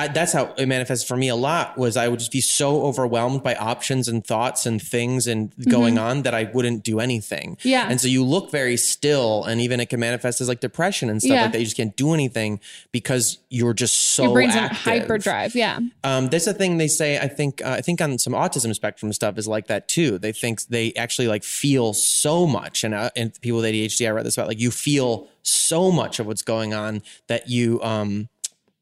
I, 0.00 0.08
that's 0.08 0.32
how 0.32 0.54
it 0.56 0.66
manifested 0.66 1.06
for 1.06 1.16
me 1.16 1.28
a 1.28 1.36
lot 1.36 1.76
was 1.78 1.96
I 1.96 2.08
would 2.08 2.18
just 2.18 2.32
be 2.32 2.40
so 2.40 2.82
overwhelmed 2.84 3.42
by 3.42 3.54
options 3.54 4.08
and 4.08 4.24
thoughts 4.26 4.66
and 4.66 4.80
things 4.80 5.26
and 5.26 5.52
going 5.68 5.94
Mhm. 5.96 6.02
on 6.08 6.22
that 6.22 6.34
I 6.34 6.44
wouldn't 6.54 6.82
do 6.84 7.00
anything. 7.00 7.56
Yeah. 7.62 7.86
And 7.90 8.00
so 8.00 8.08
you 8.08 8.24
look 8.24 8.50
very 8.50 8.76
still 8.76 9.44
and 9.44 9.60
even 9.60 9.80
it 9.80 9.88
can 9.90 10.00
manifest 10.00 10.40
as 10.40 10.48
like 10.48 10.60
depression 10.60 11.10
and 11.10 11.20
stuff 11.20 11.32
Yeah. 11.34 11.42
like 11.42 11.52
that. 11.52 11.58
You 11.58 11.64
just 11.66 11.76
can't 11.76 11.96
do 11.96 12.14
anything 12.14 12.60
because 12.92 13.38
you're 13.50 13.74
just 13.74 13.96
so 14.14 14.24
your 14.24 14.32
brain's 14.32 14.54
in 14.54 14.60
active. 14.60 14.78
hyperdrive 14.78 15.54
yeah 15.54 15.78
Um, 16.04 16.28
there's 16.28 16.46
a 16.46 16.54
thing 16.54 16.78
they 16.78 16.88
say. 16.88 17.18
I 17.18 17.28
think. 17.28 17.60
Uh, 17.64 17.70
I 17.78 17.80
think 17.82 18.00
on 18.00 18.18
some 18.18 18.32
autism 18.32 18.74
spectrum 18.74 19.12
stuff 19.12 19.36
is 19.38 19.46
like 19.48 19.66
that 19.68 19.88
too. 19.88 20.18
They 20.18 20.32
think 20.32 20.62
they 20.68 20.92
actually 20.94 21.28
like 21.28 21.44
feel 21.44 21.92
so 21.94 22.46
much, 22.46 22.84
and 22.84 22.94
uh, 22.94 23.10
and 23.16 23.38
people 23.40 23.58
with 23.60 23.66
ADHD, 23.66 24.06
I 24.06 24.10
read 24.10 24.24
this 24.24 24.36
about. 24.36 24.48
Like 24.48 24.60
you 24.60 24.70
feel 24.70 25.28
so 25.42 25.90
much 25.90 26.18
of 26.20 26.26
what's 26.26 26.42
going 26.42 26.72
on 26.74 27.02
that 27.28 27.48
you 27.50 27.80
um 27.82 28.28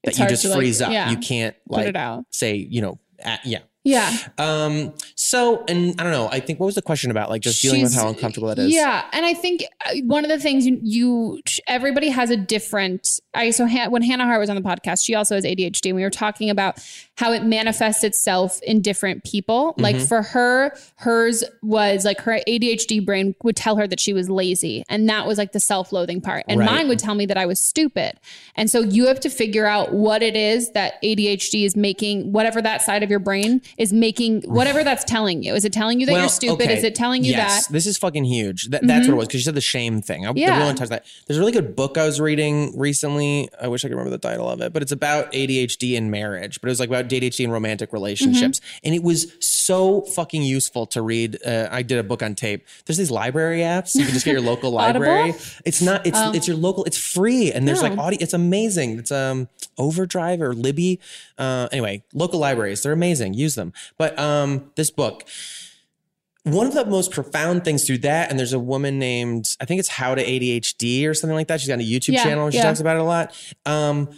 that 0.09 0.11
It's 0.11 0.19
you 0.19 0.29
just 0.29 0.43
to, 0.43 0.49
like, 0.49 0.59
freeze 0.59 0.81
up. 0.83 0.93
yeah, 0.93 1.11
You 1.11 1.19
can't 1.19 1.55
put 1.69 1.77
like 1.77 1.87
it 1.89 1.97
out. 1.97 2.25
say 2.31 2.55
you 2.57 2.81
know 2.83 2.99
at, 3.21 3.45
yeah. 3.45 3.61
Yeah 3.89 4.11
Um. 4.39 4.93
So 5.15 5.65
and 5.69 5.99
I 6.01 6.03
don't 6.05 6.13
know. 6.13 6.29
I 6.31 6.41
think 6.41 6.61
what 6.61 6.67
was 6.67 6.75
the 6.75 6.83
question 6.83 7.11
about? 7.11 7.31
Like 7.31 7.43
just 7.43 7.61
dealing 7.63 7.83
with 7.83 7.95
how 7.95 8.09
uncomfortable 8.09 8.49
that 8.49 8.59
is. 8.59 8.73
Yeah, 8.73 9.05
and 9.13 9.25
I 9.25 9.35
think 9.35 9.65
uh, 9.87 9.95
one 10.05 10.25
of 10.25 10.29
the 10.31 10.39
things 10.39 10.67
you, 10.67 10.79
you 10.83 11.41
everybody 11.67 12.09
has 12.11 12.31
a 12.31 12.37
different. 12.37 13.21
I 13.35 13.51
so 13.51 13.67
Han- 13.67 13.91
when 13.91 14.03
Hannah 14.03 14.25
Hart 14.27 14.41
was 14.41 14.51
on 14.51 14.57
the 14.57 14.63
podcast, 14.63 15.05
she 15.05 15.15
also 15.15 15.35
has 15.35 15.45
ADHD, 15.45 15.87
and 15.87 15.97
we 15.97 16.03
were 16.03 16.11
talking 16.11 16.51
about 16.51 16.79
how 17.17 17.33
it 17.33 17.45
manifests 17.45 18.05
itself 18.05 18.61
in 18.63 18.81
different 18.81 19.25
people. 19.25 19.75
Like 19.79 19.97
Mhm. 19.97 20.09
for 20.09 20.23
her, 20.23 20.77
hers 20.97 21.43
was 21.63 22.05
like 22.05 22.21
her 22.21 22.41
ADHD 22.47 23.05
brain 23.05 23.35
would 23.43 23.57
tell 23.57 23.77
her 23.77 23.87
that 23.87 24.01
she 24.01 24.13
was 24.13 24.29
lazy, 24.29 24.85
and 24.89 25.09
that 25.09 25.27
was 25.27 25.39
like 25.39 25.53
the 25.53 25.61
self-loathing 25.61 26.21
part, 26.21 26.45
and 26.49 26.61
Right. 26.61 26.71
mine 26.71 26.89
would 26.89 26.99
tell 26.99 27.15
me 27.15 27.27
that 27.27 27.37
I 27.39 27.47
was 27.47 27.59
stupid. 27.61 28.15
And 28.57 28.71
so 28.71 28.81
you 28.81 29.07
have 29.07 29.21
to 29.21 29.31
figure 29.31 29.67
out 29.67 29.93
what 29.93 30.23
it 30.23 30.37
is 30.37 30.71
that 30.73 30.95
ADHD 31.03 31.65
is 31.65 31.77
making, 31.77 32.33
whatever 32.33 32.61
that 32.63 32.83
side 32.83 33.03
of 33.03 33.11
your 33.11 33.19
brain 33.21 33.61
is 33.79 33.93
making, 33.93 34.43
whatever 34.43 34.85
that's 34.85 35.05
telling 35.05 35.43
you. 35.43 35.55
Is 35.55 35.65
it 35.65 35.73
telling 35.73 36.01
you 36.01 36.07
that 36.07 36.13
you're 36.19 36.29
stupid? 36.29 36.65
okay. 36.65 36.77
Is 36.77 36.85
it 36.85 36.95
telling 36.95 37.25
you 37.25 37.31
yes, 37.31 37.67
that? 37.67 37.73
this 37.73 37.87
is 37.87 37.97
fucking 37.97 38.25
huge. 38.25 38.67
That, 38.71 38.87
That's 38.87 39.07
Mhm. 39.07 39.11
what 39.11 39.15
it 39.15 39.17
was 39.19 39.29
because 39.29 39.41
you 39.41 39.45
said 39.45 39.55
the 39.55 39.61
shame 39.61 40.03
thing. 40.03 40.27
I, 40.27 40.33
Yeah. 40.35 40.59
Really 40.59 40.75
touch 40.75 40.89
that. 40.89 41.05
There's 41.27 41.39
a 41.39 41.41
really 41.41 41.53
good 41.53 41.75
book 41.77 41.97
I 41.97 42.05
was 42.05 42.21
reading 42.21 42.77
recently. 42.79 43.49
I 43.61 43.69
wish 43.69 43.85
I 43.85 43.89
could 43.89 43.95
remember 43.97 44.11
the 44.11 44.19
title 44.29 44.49
of 44.51 44.61
it, 44.61 44.73
but 44.73 44.83
it's 44.83 44.93
about 44.93 45.33
ADHD 45.33 45.97
and 45.97 46.11
marriage. 46.11 46.61
But 46.61 46.69
it 46.69 46.73
was 46.73 46.81
like 46.81 46.89
about 46.89 47.09
ADHD 47.09 47.45
and 47.45 47.53
romantic 47.53 47.93
relationships, 47.93 48.59
Mm-hmm. 48.61 48.79
and 48.87 48.95
it 48.95 49.03
was 49.03 49.29
so 49.41 50.03
fucking 50.03 50.43
useful 50.43 50.87
to 50.87 51.01
read. 51.03 51.39
Uh, 51.47 51.69
I 51.71 51.83
did 51.83 51.99
a 51.99 52.03
book 52.03 52.23
on 52.23 52.35
tape. 52.35 52.67
There's 52.87 52.97
these 52.99 53.11
library 53.11 53.61
apps. 53.61 53.95
You 53.95 54.05
can 54.05 54.13
just 54.15 54.25
get 54.25 54.33
your 54.33 54.41
local 54.41 54.71
library. 54.83 55.35
It's 55.65 55.81
not. 55.81 56.07
It's 56.07 56.19
Oh. 56.21 56.33
it's 56.33 56.49
your 56.49 56.57
local. 56.57 56.85
It's 56.85 56.99
free, 56.99 57.53
and 57.53 57.69
there's 57.69 57.83
like 57.83 57.93
Oh. 57.97 58.01
audio. 58.03 58.19
It's 58.21 58.35
amazing. 58.35 58.99
It's 58.99 59.13
um 59.13 59.49
Overdrive 59.77 60.43
or 60.43 60.55
Libby. 60.55 60.99
Uh, 61.39 61.69
anyway, 61.71 62.03
local 62.13 62.41
libraries. 62.41 62.83
They're 62.83 62.93
amazing. 62.93 63.35
Use 63.35 63.55
them. 63.55 63.68
But 63.97 64.19
um, 64.19 64.71
this 64.77 64.91
book 64.91 65.25
one 66.45 66.67
of 66.67 66.73
the 66.75 66.87
most 66.87 67.11
profound 67.11 67.65
things 67.65 67.85
through 67.87 67.99
that, 67.99 68.31
and 68.31 68.39
there's 68.39 68.53
a 68.53 68.59
woman 68.59 68.99
named, 68.99 69.51
I 69.61 69.65
think 69.65 69.81
it's 69.81 69.89
How 69.89 70.15
to 70.15 70.25
ADHD 70.25 71.07
or 71.07 71.13
something 71.13 71.35
like 71.35 71.49
that. 71.49 71.61
She's 71.61 71.69
got 71.69 71.79
a 71.79 71.83
YouTube 71.83 72.15
Yeah, 72.15 72.23
channel 72.23 72.45
and 72.45 72.53
she 72.55 72.59
yeah. 72.59 72.65
talks 72.65 72.81
about 72.81 72.97
it 72.97 73.01
a 73.01 73.05
lot. 73.05 73.35
Um, 73.67 74.09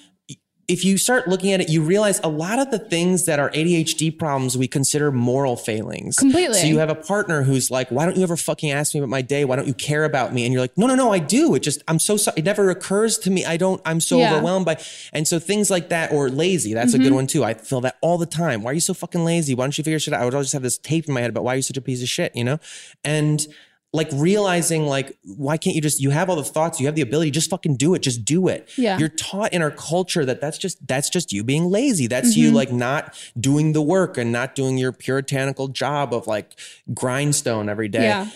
if 0.71 0.85
you 0.85 0.97
start 0.97 1.29
looking 1.29 1.53
at 1.53 1.61
it, 1.61 1.69
you 1.69 1.83
realize 1.83 2.21
a 2.25 2.29
lot 2.29 2.59
of 2.59 2.71
the 2.71 2.79
things 2.79 3.25
that 3.27 3.39
are 3.39 3.51
ADHD 3.51 4.17
problems 4.17 4.57
we 4.57 4.69
consider 4.69 5.11
moral 5.11 5.57
failings. 5.57 6.15
Completely. 6.17 6.59
So 6.59 6.67
you 6.67 6.79
have 6.79 6.89
a 6.91 6.95
partner 6.95 7.43
who's 7.43 7.71
like, 7.71 7.91
"Why 7.91 8.05
don't 8.07 8.17
you 8.17 8.23
ever 8.23 8.37
fucking 8.37 8.71
ask 8.71 8.95
me 8.95 9.01
about 9.01 9.11
my 9.11 9.23
day? 9.23 9.45
Why 9.45 9.57
don't 9.57 9.67
you 9.67 9.75
care 9.75 10.05
about 10.05 10.33
me?" 10.33 10.45
And 10.45 10.53
you're 10.53 10.63
like, 10.63 10.79
"No, 10.79 10.87
no, 10.87 10.95
no, 10.95 11.13
I 11.13 11.19
do. 11.19 11.55
It 11.55 11.61
just 11.61 11.83
I'm 11.89 11.99
so 11.99 12.17
sorry. 12.17 12.37
It 12.39 12.45
never 12.45 12.71
occurs 12.71 13.19
to 13.19 13.31
me. 13.31 13.45
I 13.45 13.57
don't. 13.57 13.81
I'm 13.85 14.01
so 14.01 14.19
Yeah. 14.19 14.33
overwhelmed 14.35 14.67
by." 14.67 14.79
And 15.13 15.27
so 15.27 15.39
things 15.39 15.71
like 15.71 15.89
that, 15.91 16.13
or 16.13 16.31
lazy. 16.31 16.73
That's 16.73 16.95
a 16.95 16.99
good 16.99 17.13
Mhm. 17.13 17.17
one 17.17 17.27
too. 17.27 17.45
I 17.45 17.55
feel 17.55 17.81
that 17.83 17.97
all 18.01 18.17
the 18.17 18.27
time. 18.27 18.63
Why 18.63 18.71
are 18.71 18.75
you 18.75 18.81
so 18.81 18.95
fucking 18.95 19.25
lazy? 19.25 19.55
Why 19.55 19.65
don't 19.65 19.77
you 19.77 19.85
figure 19.85 19.99
shit 19.99 20.15
out? 20.15 20.23
I 20.23 20.25
would 20.25 20.35
always 20.35 20.53
have 20.53 20.63
this 20.63 20.79
tape 20.79 21.09
in 21.09 21.15
my 21.15 21.21
head 21.21 21.31
about 21.31 21.45
why 21.45 21.55
are 21.55 21.57
you 21.57 21.63
such 21.63 21.77
a 21.77 21.81
piece 21.83 22.03
of 22.03 22.09
shit, 22.09 22.31
you 22.35 22.45
know? 22.45 22.59
And 23.05 23.47
like 23.93 24.09
realizing 24.13 24.87
like 24.87 25.19
why 25.25 25.57
can't 25.57 25.75
you 25.75 25.83
just 25.83 26.01
you 26.01 26.11
have 26.11 26.31
all 26.31 26.37
the 26.37 26.45
thoughts 26.45 26.79
you 26.79 26.87
have 26.87 26.95
the 26.95 27.03
ability 27.03 27.29
just 27.31 27.51
fucking 27.51 27.75
do 27.77 27.93
it 27.95 28.03
just 28.03 28.25
do 28.25 28.47
it 28.47 28.69
Yeah. 28.77 28.97
you're 28.99 29.09
taught 29.09 29.53
in 29.53 29.63
our 29.63 29.73
culture 29.73 30.25
that 30.25 30.41
that's 30.41 30.59
just 30.59 30.87
that's 30.87 31.11
just 31.11 31.33
you 31.33 31.43
being 31.43 31.65
lazy 31.71 32.07
that's 32.07 32.37
you 32.37 32.53
Mhm. 32.53 32.55
like 32.55 32.73
not 32.73 33.19
doing 33.39 33.73
the 33.73 33.83
work 33.83 34.17
and 34.17 34.31
not 34.31 34.55
doing 34.55 34.79
your 34.79 34.93
puritanical 34.93 35.67
job 35.67 36.15
of 36.15 36.29
like 36.29 36.55
grindstone 36.95 37.69
every 37.69 37.89
day 37.89 38.05
Yeah. 38.05 38.29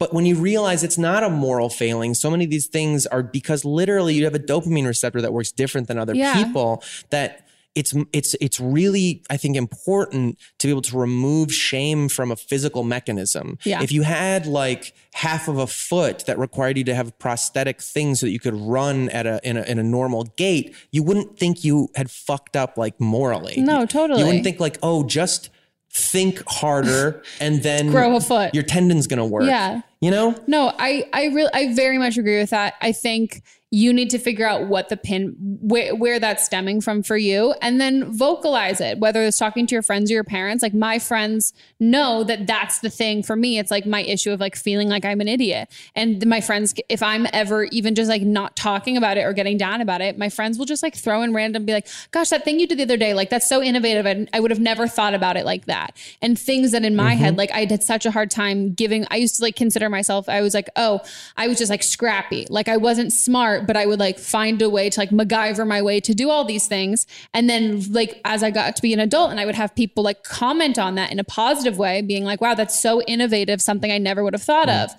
but 0.00 0.12
when 0.12 0.26
you 0.26 0.34
realize 0.34 0.82
it's 0.82 0.98
not 0.98 1.22
a 1.22 1.28
moral 1.30 1.68
failing, 1.68 2.14
so 2.14 2.30
many 2.30 2.44
of 2.44 2.50
these 2.50 2.66
things 2.66 3.06
are 3.06 3.22
because 3.22 3.64
literally 3.64 4.14
you 4.14 4.24
have 4.24 4.34
a 4.34 4.38
dopamine 4.40 4.86
receptor 4.86 5.20
that 5.20 5.32
works 5.32 5.52
different 5.52 5.86
than 5.88 5.98
other 5.98 6.14
Yeah. 6.14 6.34
people 6.42 6.82
that 7.10 7.46
it's 7.74 7.94
it's 8.12 8.34
it's 8.40 8.58
really 8.58 9.22
I 9.30 9.36
think 9.36 9.56
important 9.56 10.38
to 10.58 10.66
be 10.66 10.70
able 10.70 10.82
to 10.82 10.98
remove 10.98 11.52
shame 11.52 12.08
from 12.08 12.32
a 12.32 12.36
physical 12.36 12.82
mechanism. 12.82 13.58
Yeah. 13.64 13.82
If 13.82 13.92
you 13.92 14.02
had 14.02 14.46
like 14.46 14.92
half 15.14 15.46
of 15.46 15.58
a 15.58 15.66
foot 15.66 16.26
that 16.26 16.38
required 16.38 16.78
you 16.78 16.84
to 16.84 16.94
have 16.94 17.16
prosthetic 17.18 17.80
things 17.80 18.20
so 18.20 18.26
that 18.26 18.32
you 18.32 18.40
could 18.40 18.56
run 18.56 19.08
at 19.10 19.26
a 19.26 19.40
in 19.44 19.56
a 19.56 19.62
in 19.62 19.78
a 19.78 19.84
normal 19.84 20.24
gait, 20.36 20.74
you 20.90 21.02
wouldn't 21.02 21.38
think 21.38 21.64
you 21.64 21.88
had 21.94 22.10
fucked 22.10 22.56
up 22.56 22.76
like 22.76 23.00
morally. 23.00 23.54
No, 23.58 23.86
totally. 23.86 24.20
You 24.20 24.26
wouldn't 24.26 24.44
think 24.44 24.58
like, 24.58 24.78
oh, 24.82 25.04
just 25.04 25.50
think 25.92 26.42
harder, 26.48 27.22
and 27.40 27.62
then 27.62 27.90
Grow 27.90 28.16
a 28.16 28.20
foot. 28.20 28.52
Your 28.52 28.64
tendon's 28.64 29.06
gonna 29.06 29.26
work. 29.26 29.44
Yeah. 29.44 29.82
You 30.00 30.10
know? 30.10 30.34
No, 30.48 30.72
I 30.76 31.04
I 31.12 31.26
really 31.26 31.50
I 31.54 31.72
very 31.74 31.98
much 31.98 32.18
agree 32.18 32.38
with 32.38 32.50
that. 32.50 32.74
I 32.80 32.90
think 32.90 33.42
you 33.72 33.92
need 33.92 34.10
to 34.10 34.18
figure 34.18 34.48
out 34.48 34.66
what 34.66 34.88
the 34.88 34.96
pin 34.96 35.36
where, 35.62 35.94
where 35.94 36.18
that's 36.18 36.44
stemming 36.44 36.80
from 36.80 37.04
for 37.04 37.16
you 37.16 37.54
and 37.62 37.80
then 37.80 38.12
vocalize 38.12 38.80
it 38.80 38.98
whether 38.98 39.22
it's 39.22 39.38
talking 39.38 39.64
to 39.64 39.76
your 39.76 39.82
friends 39.82 40.10
or 40.10 40.14
your 40.14 40.24
parents. 40.24 40.60
Like 40.62 40.74
my 40.74 40.98
friends 40.98 41.52
know 41.78 42.24
that 42.24 42.48
that's 42.48 42.80
the 42.80 42.90
thing 42.90 43.22
for 43.22 43.36
me. 43.36 43.60
It's 43.60 43.70
like 43.70 43.86
my 43.86 44.02
issue 44.02 44.32
of 44.32 44.40
like 44.40 44.56
feeling 44.56 44.88
like 44.88 45.04
i'm 45.04 45.20
an 45.20 45.28
idiot. 45.28 45.70
And 45.94 46.26
my 46.26 46.40
friends 46.40 46.74
if 46.88 47.00
i'm 47.02 47.28
ever 47.32 47.64
even 47.64 47.94
just 47.94 48.10
like 48.10 48.22
not 48.22 48.56
talking 48.56 48.96
about 48.96 49.16
it 49.16 49.22
or 49.22 49.32
getting 49.32 49.56
down 49.56 49.80
about 49.80 50.00
it 50.00 50.18
my 50.18 50.28
friends 50.28 50.58
will 50.58 50.66
just 50.66 50.82
like 50.82 50.96
throw 50.96 51.22
in 51.22 51.32
random 51.32 51.64
be 51.64 51.72
like 51.72 51.86
gosh 52.10 52.30
that 52.30 52.44
thing 52.44 52.58
you 52.58 52.66
did 52.66 52.78
the 52.78 52.82
other 52.82 52.96
day 52.96 53.14
like 53.14 53.30
that's 53.30 53.48
so 53.48 53.62
innovative. 53.62 54.04
And 54.04 54.28
i 54.32 54.40
would 54.40 54.50
have 54.50 54.60
never 54.60 54.88
thought 54.88 55.14
about 55.14 55.36
it 55.36 55.44
like 55.44 55.66
that. 55.66 55.96
And 56.20 56.36
things 56.36 56.72
that 56.72 56.84
in 56.84 56.96
my 56.96 57.14
head 57.14 57.32
mm-hmm. 57.32 57.38
like 57.38 57.52
i 57.52 57.66
had 57.66 57.84
such 57.84 58.04
a 58.04 58.10
hard 58.10 58.32
time 58.32 58.72
giving 58.72 59.06
i 59.12 59.16
used 59.16 59.36
to 59.36 59.42
like 59.42 59.54
consider 59.54 59.88
myself 59.88 60.28
i 60.28 60.40
was 60.40 60.54
like 60.54 60.68
oh 60.74 61.00
i 61.36 61.46
was 61.46 61.58
just 61.58 61.70
like 61.70 61.84
scrappy. 61.84 62.48
Like 62.50 62.66
i 62.66 62.76
wasn't 62.76 63.12
smart 63.12 63.59
but 63.66 63.76
I 63.76 63.86
would 63.86 63.98
like 63.98 64.18
find 64.18 64.60
a 64.62 64.70
way 64.70 64.90
to 64.90 65.00
like 65.00 65.10
MacGyver 65.10 65.66
my 65.66 65.82
way 65.82 66.00
to 66.00 66.14
do 66.14 66.30
all 66.30 66.44
these 66.44 66.66
things. 66.66 67.06
And 67.34 67.48
then 67.48 67.82
like 67.92 68.20
as 68.24 68.42
I 68.42 68.50
got 68.50 68.76
to 68.76 68.82
be 68.82 68.92
an 68.92 69.00
adult 69.00 69.30
and 69.30 69.40
I 69.40 69.46
would 69.46 69.54
have 69.54 69.74
people 69.74 70.04
like 70.04 70.24
comment 70.24 70.78
on 70.78 70.94
that 70.96 71.12
in 71.12 71.18
a 71.18 71.24
positive 71.24 71.78
way, 71.78 72.02
being 72.02 72.24
like, 72.24 72.40
wow, 72.40 72.54
that's 72.54 72.80
so 72.80 73.02
innovative, 73.02 73.60
something 73.60 73.90
I 73.90 73.98
never 73.98 74.24
would 74.24 74.34
have 74.34 74.42
thought 74.42 74.68
of. 74.68 74.90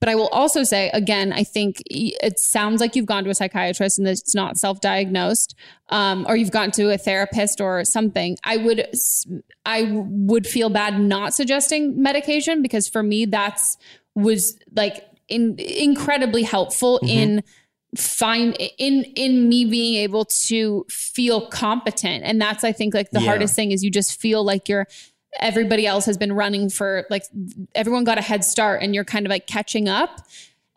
But 0.00 0.08
I 0.08 0.14
will 0.14 0.28
also 0.28 0.62
say, 0.62 0.90
again, 0.94 1.30
I 1.30 1.44
think 1.44 1.82
it 1.86 2.38
sounds 2.38 2.80
like 2.80 2.96
you've 2.96 3.04
gone 3.04 3.22
to 3.24 3.30
a 3.30 3.34
psychiatrist 3.34 3.98
and 3.98 4.08
it's 4.08 4.34
not 4.34 4.56
self 4.56 4.80
diagnosed, 4.80 5.54
um, 5.90 6.24
or 6.26 6.36
you've 6.36 6.50
gone 6.50 6.70
to 6.72 6.90
a 6.90 6.96
therapist 6.96 7.60
or 7.60 7.84
something. 7.84 8.38
I 8.42 8.56
would, 8.56 8.88
I 9.66 9.90
would 9.92 10.46
feel 10.46 10.70
bad 10.70 10.98
not 10.98 11.34
suggesting 11.34 12.02
medication 12.02 12.62
because 12.62 12.88
for 12.88 13.02
me, 13.02 13.26
that's 13.26 13.76
was 14.14 14.58
like 14.74 15.06
in, 15.28 15.56
incredibly 15.58 16.42
helpful 16.44 16.98
in 17.02 17.42
find 17.96 18.56
in 18.78 19.04
in 19.16 19.48
me 19.48 19.64
being 19.64 19.96
able 19.96 20.24
to 20.24 20.86
feel 20.88 21.48
competent 21.48 22.22
and 22.24 22.40
that's 22.40 22.62
i 22.62 22.70
think 22.70 22.94
like 22.94 23.10
the 23.10 23.20
Yeah. 23.20 23.26
hardest 23.26 23.56
thing 23.56 23.72
is 23.72 23.82
you 23.82 23.90
just 23.90 24.20
feel 24.20 24.44
like 24.44 24.68
you're 24.68 24.86
everybody 25.40 25.86
else 25.86 26.06
has 26.06 26.16
been 26.16 26.32
running 26.32 26.70
for 26.70 27.04
like 27.10 27.24
everyone 27.74 28.04
got 28.04 28.16
a 28.18 28.20
head 28.20 28.44
start 28.44 28.82
and 28.82 28.94
you're 28.94 29.04
kind 29.04 29.26
of 29.26 29.30
like 29.30 29.46
catching 29.48 29.88
up 29.88 30.20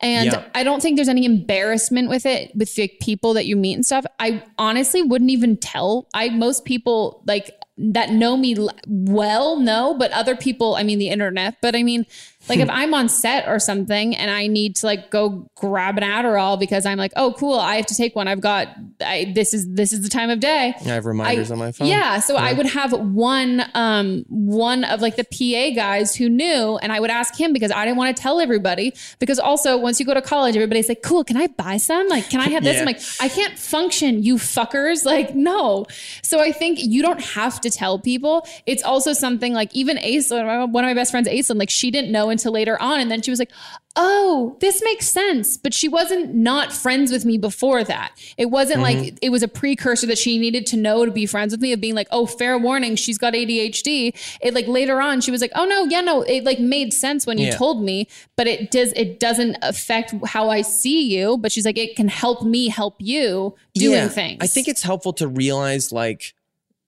and 0.01 0.31
Yeah. 0.31 0.43
i 0.55 0.63
don't 0.63 0.81
think 0.81 0.95
there's 0.95 1.07
any 1.09 1.23
embarrassment 1.25 2.09
with 2.09 2.25
it 2.25 2.51
with 2.55 2.73
the 2.75 2.87
people 2.99 3.33
that 3.35 3.45
you 3.45 3.55
meet 3.57 3.75
and 3.75 3.85
stuff 3.85 4.05
i 4.19 4.41
honestly 4.57 5.03
wouldn't 5.03 5.29
even 5.31 5.55
tell 5.57 6.07
i 6.15 6.29
most 6.29 6.65
people 6.65 7.21
like 7.27 7.51
that 7.77 8.11
know 8.11 8.37
me 8.37 8.55
well 8.87 9.55
know 9.59 9.95
but 9.97 10.11
other 10.11 10.35
people 10.35 10.75
i 10.75 10.83
mean 10.83 10.97
the 10.99 11.09
internet 11.09 11.57
but 11.61 11.75
i 11.75 11.83
mean 11.83 12.05
like 12.49 12.59
if 12.59 12.69
i'm 12.71 12.93
on 12.93 13.09
set 13.09 13.47
or 13.47 13.59
something 13.59 14.15
and 14.15 14.29
i 14.31 14.47
need 14.47 14.75
to 14.75 14.85
like 14.85 15.09
go 15.09 15.49
grab 15.55 15.97
an 15.97 16.03
adderall 16.03 16.59
because 16.59 16.85
i'm 16.85 16.97
like 16.97 17.13
oh 17.15 17.33
cool 17.37 17.57
i 17.59 17.75
have 17.75 17.85
to 17.85 17.95
take 17.95 18.15
one 18.15 18.27
i've 18.27 18.41
got 18.41 18.67
I, 19.01 19.31
this 19.33 19.53
is 19.53 19.67
this 19.69 19.91
is 19.93 20.01
the 20.01 20.09
time 20.09 20.29
of 20.29 20.39
day 20.39 20.73
I 20.79 20.83
have 20.83 21.05
reminders 21.05 21.51
I- 21.51 21.53
on 21.53 21.59
my 21.59 21.71
phone. 21.71 21.87
Yeah, 21.87 22.19
so 22.19 22.35
I 22.35 22.53
would 22.53 22.65
have 22.65 22.91
one 22.93 23.63
um 23.73 24.25
one 24.27 24.83
of 24.83 25.01
like 25.01 25.15
the 25.15 25.23
PA 25.23 25.75
guys 25.75 26.15
who 26.15 26.29
knew 26.29 26.77
and 26.77 26.91
I 26.91 26.99
would 26.99 27.09
ask 27.09 27.39
him 27.39 27.53
because 27.53 27.71
I 27.71 27.85
didn't 27.85 27.97
want 27.97 28.15
to 28.15 28.21
tell 28.21 28.39
everybody 28.39 28.93
because 29.19 29.39
also 29.39 29.77
once 29.77 29.99
you 29.99 30.05
go 30.05 30.13
to 30.13 30.21
college 30.21 30.55
everybody's 30.55 30.89
like, 30.89 31.01
"Cool, 31.01 31.23
can 31.23 31.37
I 31.37 31.47
buy 31.47 31.77
some? 31.77 32.07
Like, 32.07 32.29
can 32.29 32.39
I 32.39 32.49
have 32.49 32.63
this?" 32.63 32.79
I'm 32.79 32.85
like, 32.85 33.01
"I 33.19 33.29
can't 33.29 33.57
function, 33.57 34.23
you 34.23 34.35
fuckers." 34.35 35.05
Like, 35.05 35.35
no. 35.35 35.85
So 36.21 36.39
I 36.39 36.51
think 36.51 36.79
you 36.81 37.01
don't 37.01 37.21
have 37.21 37.59
to 37.61 37.69
tell 37.69 37.99
people. 37.99 38.47
It's 38.65 38.83
also 38.83 39.13
something 39.13 39.53
like 39.53 39.73
even 39.75 39.97
Aislinn, 39.97 40.71
one 40.71 40.83
of 40.83 40.89
my 40.89 40.93
best 40.93 41.11
friends 41.11 41.27
Aislinn, 41.27 41.57
like 41.57 41.69
she 41.69 41.91
didn't 41.91 42.11
know 42.11 42.29
until 42.33 42.51
later 42.51 42.79
on 42.81 42.99
and 42.99 43.09
then 43.09 43.21
she 43.21 43.31
was 43.31 43.39
like, 43.39 43.51
"Oh, 43.95 44.57
this 44.59 44.81
makes 44.83 45.07
sense." 45.09 45.55
But 45.57 45.73
she 45.73 45.87
wasn't 45.87 46.35
not 46.35 46.73
friends 46.73 47.11
with 47.11 47.23
me 47.23 47.37
before 47.37 47.83
that. 47.85 48.11
It 48.37 48.47
wasn't 48.47 48.81
like 48.81 48.97
Mhm. 48.97 49.17
it 49.21 49.29
was 49.29 49.41
a 49.43 49.47
precursor 49.47 50.05
that 50.07 50.17
she 50.17 50.37
needed 50.37 50.65
to 50.67 50.77
know 50.77 51.05
to 51.05 51.11
be 51.11 51.25
friends 51.25 51.51
with 51.53 51.61
me 51.61 51.71
of 51.71 51.79
being 51.79 51.95
like, 51.95 52.07
oh, 52.11 52.25
fair 52.25 52.57
warning, 52.57 52.95
she's 52.97 53.17
got 53.17 53.33
ADHD. 53.35 54.13
It 54.41 54.53
like 54.53 54.67
later 54.67 54.99
on, 54.99 55.21
she 55.21 55.31
was 55.31 55.39
like, 55.41 55.51
oh 55.55 55.63
no, 55.65 55.85
yeah, 55.85 56.01
no, 56.01 56.23
it 56.23 56.43
like 56.43 56.59
made 56.59 56.91
sense 56.93 57.25
when 57.25 57.37
you 57.37 57.47
Yeah. 57.47 57.55
told 57.55 57.83
me, 57.83 58.07
but 58.35 58.47
it 58.47 58.71
does 58.71 58.91
it 58.93 59.19
doesn't 59.19 59.57
affect 59.61 60.13
how 60.25 60.49
I 60.49 60.61
see 60.63 61.03
you. 61.15 61.37
But 61.37 61.51
she's 61.51 61.65
like, 61.65 61.77
it 61.77 61.95
can 61.95 62.07
help 62.09 62.43
me 62.43 62.67
help 62.67 62.95
you 62.99 63.55
doing 63.75 63.93
Yeah. 63.93 64.07
things. 64.09 64.39
I 64.41 64.47
think 64.47 64.67
it's 64.67 64.81
helpful 64.83 65.13
to 65.13 65.27
realize 65.27 65.91
like 65.91 66.33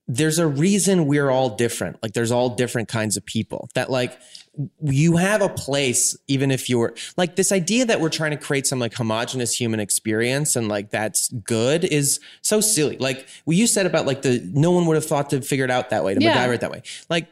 there's 0.08 0.38
a 0.38 0.46
reason 0.48 1.08
we're 1.08 1.30
all 1.32 1.50
different. 1.50 1.98
Like 2.04 2.14
there's 2.14 2.32
all 2.32 2.50
different 2.50 2.88
kinds 2.88 3.18
of 3.18 3.26
people 3.26 3.70
that 3.74 3.90
like 3.90 4.18
you 4.84 5.18
have 5.18 5.42
a 5.42 5.50
place 5.50 6.18
even 6.28 6.52
if 6.52 6.70
you're 6.70 6.94
like 7.18 7.36
this 7.36 7.52
idea 7.52 7.86
that 7.86 8.00
we're 8.00 8.10
trying 8.10 8.32
to 8.32 8.38
create 8.38 8.66
some 8.66 8.80
like 8.80 8.94
homogenous 8.94 9.54
human 9.60 9.80
experience 9.80 10.56
and 10.56 10.68
like 10.68 10.90
that's 10.90 11.30
good 11.30 11.84
is 11.84 12.20
so 12.42 12.62
silly. 12.62 12.98
Like 12.98 13.28
what 13.46 13.58
you 13.58 13.68
said 13.68 13.86
about 13.86 14.06
like 14.06 14.22
the 14.22 14.42
no 14.54 14.72
one 14.72 14.86
would 14.86 14.96
have 14.96 15.06
thought 15.06 15.30
to 15.32 15.42
figure 15.42 15.66
it 15.66 15.72
out 15.72 15.90
that 15.90 16.04
way 16.04 16.14
to 16.14 16.22
Yeah. 16.22 16.36
MacGyver 16.36 16.54
it 16.56 16.62
that 16.62 16.72
way. 16.72 16.84
Like 17.10 17.28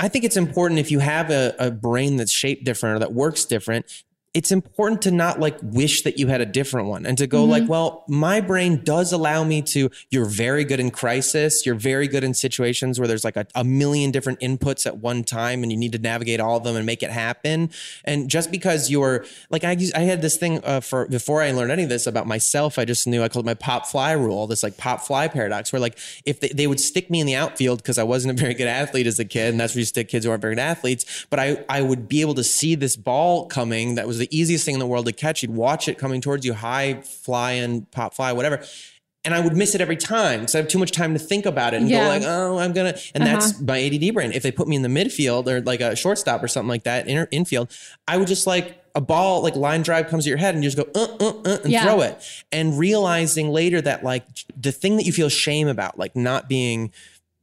I 0.00 0.08
think 0.08 0.24
it's 0.24 0.36
important 0.36 0.78
if 0.78 0.90
you 0.90 1.00
have 1.00 1.30
a, 1.30 1.54
a 1.58 1.70
brain 1.70 2.16
that's 2.16 2.32
shaped 2.32 2.64
different 2.64 2.96
or 2.96 2.98
that 3.00 3.12
works 3.12 3.44
different. 3.44 4.04
It's 4.34 4.52
important 4.52 5.02
to 5.02 5.10
not 5.10 5.40
like 5.40 5.58
wish 5.62 6.02
that 6.02 6.18
you 6.18 6.28
had 6.28 6.40
a 6.40 6.46
different 6.46 6.88
one 6.88 7.06
and 7.06 7.16
to 7.18 7.26
go 7.26 7.38
Mm-hmm. 7.38 7.50
like, 7.50 7.68
well, 7.68 8.04
my 8.08 8.40
brain 8.40 8.82
does 8.84 9.12
allow 9.12 9.42
me 9.44 9.62
to. 9.62 9.90
You're 10.10 10.26
very 10.26 10.64
good 10.64 10.80
in 10.80 10.90
crisis. 10.90 11.64
You're 11.64 11.74
very 11.74 12.08
good 12.08 12.24
in 12.24 12.34
situations 12.34 12.98
where 12.98 13.08
there's 13.08 13.24
like 13.24 13.36
a, 13.36 13.46
a 13.54 13.64
million 13.64 14.10
different 14.10 14.40
inputs 14.40 14.86
at 14.86 14.98
one 14.98 15.24
time 15.24 15.62
and 15.62 15.72
you 15.72 15.78
need 15.78 15.92
to 15.92 15.98
navigate 15.98 16.40
all 16.40 16.56
of 16.58 16.64
them 16.64 16.76
and 16.76 16.84
make 16.84 17.02
it 17.02 17.10
happen. 17.10 17.70
And 18.04 18.28
just 18.28 18.50
because 18.50 18.90
you're 18.90 19.24
like, 19.50 19.64
I, 19.64 19.76
I 19.94 20.00
had 20.00 20.20
this 20.20 20.36
thing 20.36 20.60
uh, 20.64 20.80
for 20.80 21.06
before 21.08 21.42
I 21.42 21.52
learned 21.52 21.72
any 21.72 21.84
of 21.84 21.88
this 21.88 22.06
about 22.06 22.26
myself, 22.26 22.78
I 22.78 22.84
just 22.84 23.06
knew 23.06 23.22
I 23.22 23.28
called 23.28 23.46
it 23.46 23.48
my 23.48 23.54
pop 23.54 23.86
fly 23.86 24.12
rule, 24.12 24.46
this 24.46 24.62
like 24.62 24.76
pop 24.76 25.00
fly 25.00 25.28
paradox, 25.28 25.72
where 25.72 25.80
like 25.80 25.98
if 26.24 26.40
they, 26.40 26.48
they 26.48 26.66
would 26.66 26.80
stick 26.80 27.10
me 27.10 27.20
in 27.20 27.26
the 27.26 27.34
outfield 27.34 27.78
because 27.78 27.98
I 27.98 28.02
wasn't 28.02 28.38
a 28.38 28.42
very 28.42 28.54
good 28.54 28.68
athlete 28.68 29.06
as 29.06 29.18
a 29.18 29.24
kid, 29.24 29.50
and 29.50 29.60
that's 29.60 29.74
where 29.74 29.80
you 29.80 29.86
stick 29.86 30.08
kids 30.08 30.24
who 30.24 30.30
aren't 30.30 30.42
very 30.42 30.54
good 30.54 30.60
athletes, 30.60 31.26
but 31.30 31.38
I, 31.38 31.64
I 31.68 31.82
would 31.82 32.08
be 32.08 32.20
able 32.20 32.34
to 32.34 32.44
see 32.44 32.74
this 32.74 32.96
ball 32.96 33.46
coming 33.46 33.94
that 33.94 34.06
was 34.06 34.17
the 34.18 34.28
easiest 34.36 34.64
thing 34.64 34.74
in 34.74 34.80
the 34.80 34.86
world 34.86 35.06
to 35.06 35.12
catch. 35.12 35.42
You'd 35.42 35.54
watch 35.54 35.88
it 35.88 35.98
coming 35.98 36.20
towards 36.20 36.44
you, 36.44 36.54
high 36.54 37.00
flying, 37.02 37.86
pop 37.90 38.14
fly, 38.14 38.32
whatever. 38.32 38.62
And 39.24 39.34
I 39.34 39.40
would 39.40 39.56
miss 39.56 39.74
it 39.74 39.80
every 39.80 39.96
time 39.96 40.40
because 40.40 40.54
I 40.54 40.58
have 40.58 40.68
too 40.68 40.78
much 40.78 40.92
time 40.92 41.12
to 41.12 41.18
think 41.18 41.44
about 41.44 41.74
it 41.74 41.78
and 41.82 41.90
Yeah. 41.90 42.02
go 42.04 42.08
like, 42.08 42.22
oh, 42.24 42.58
I'm 42.58 42.72
gonna. 42.72 42.96
And 43.14 43.24
Uh-huh. 43.24 43.32
that's 43.36 43.60
my 43.60 43.78
ADD 43.78 44.10
brain. 44.12 44.32
If 44.32 44.42
they 44.42 44.52
put 44.52 44.68
me 44.68 44.76
in 44.76 44.82
the 44.82 44.88
midfield 44.88 45.48
or 45.48 45.60
like 45.60 45.80
a 45.80 45.94
shortstop 45.96 46.42
or 46.42 46.48
something 46.48 46.68
like 46.68 46.84
that, 46.84 47.08
inner 47.08 47.28
infield, 47.30 47.70
I 48.06 48.16
would 48.16 48.28
just 48.28 48.46
like 48.46 48.80
a 48.94 49.00
ball, 49.00 49.42
like 49.42 49.54
line 49.56 49.82
drive 49.82 50.06
comes 50.08 50.24
to 50.24 50.30
your 50.30 50.38
head 50.38 50.54
and 50.54 50.64
you 50.64 50.70
just 50.70 50.76
go, 50.82 50.88
uh, 51.00 51.08
uh, 51.20 51.32
uh, 51.44 51.58
and 51.64 51.72
Yeah. 51.72 51.82
throw 51.82 52.00
it. 52.00 52.16
And 52.52 52.78
realizing 52.78 53.50
later 53.50 53.80
that 53.82 54.02
like 54.04 54.24
the 54.58 54.72
thing 54.72 54.96
that 54.96 55.04
you 55.04 55.12
feel 55.12 55.28
shame 55.28 55.68
about, 55.68 55.98
like 55.98 56.16
not 56.16 56.48
being 56.48 56.90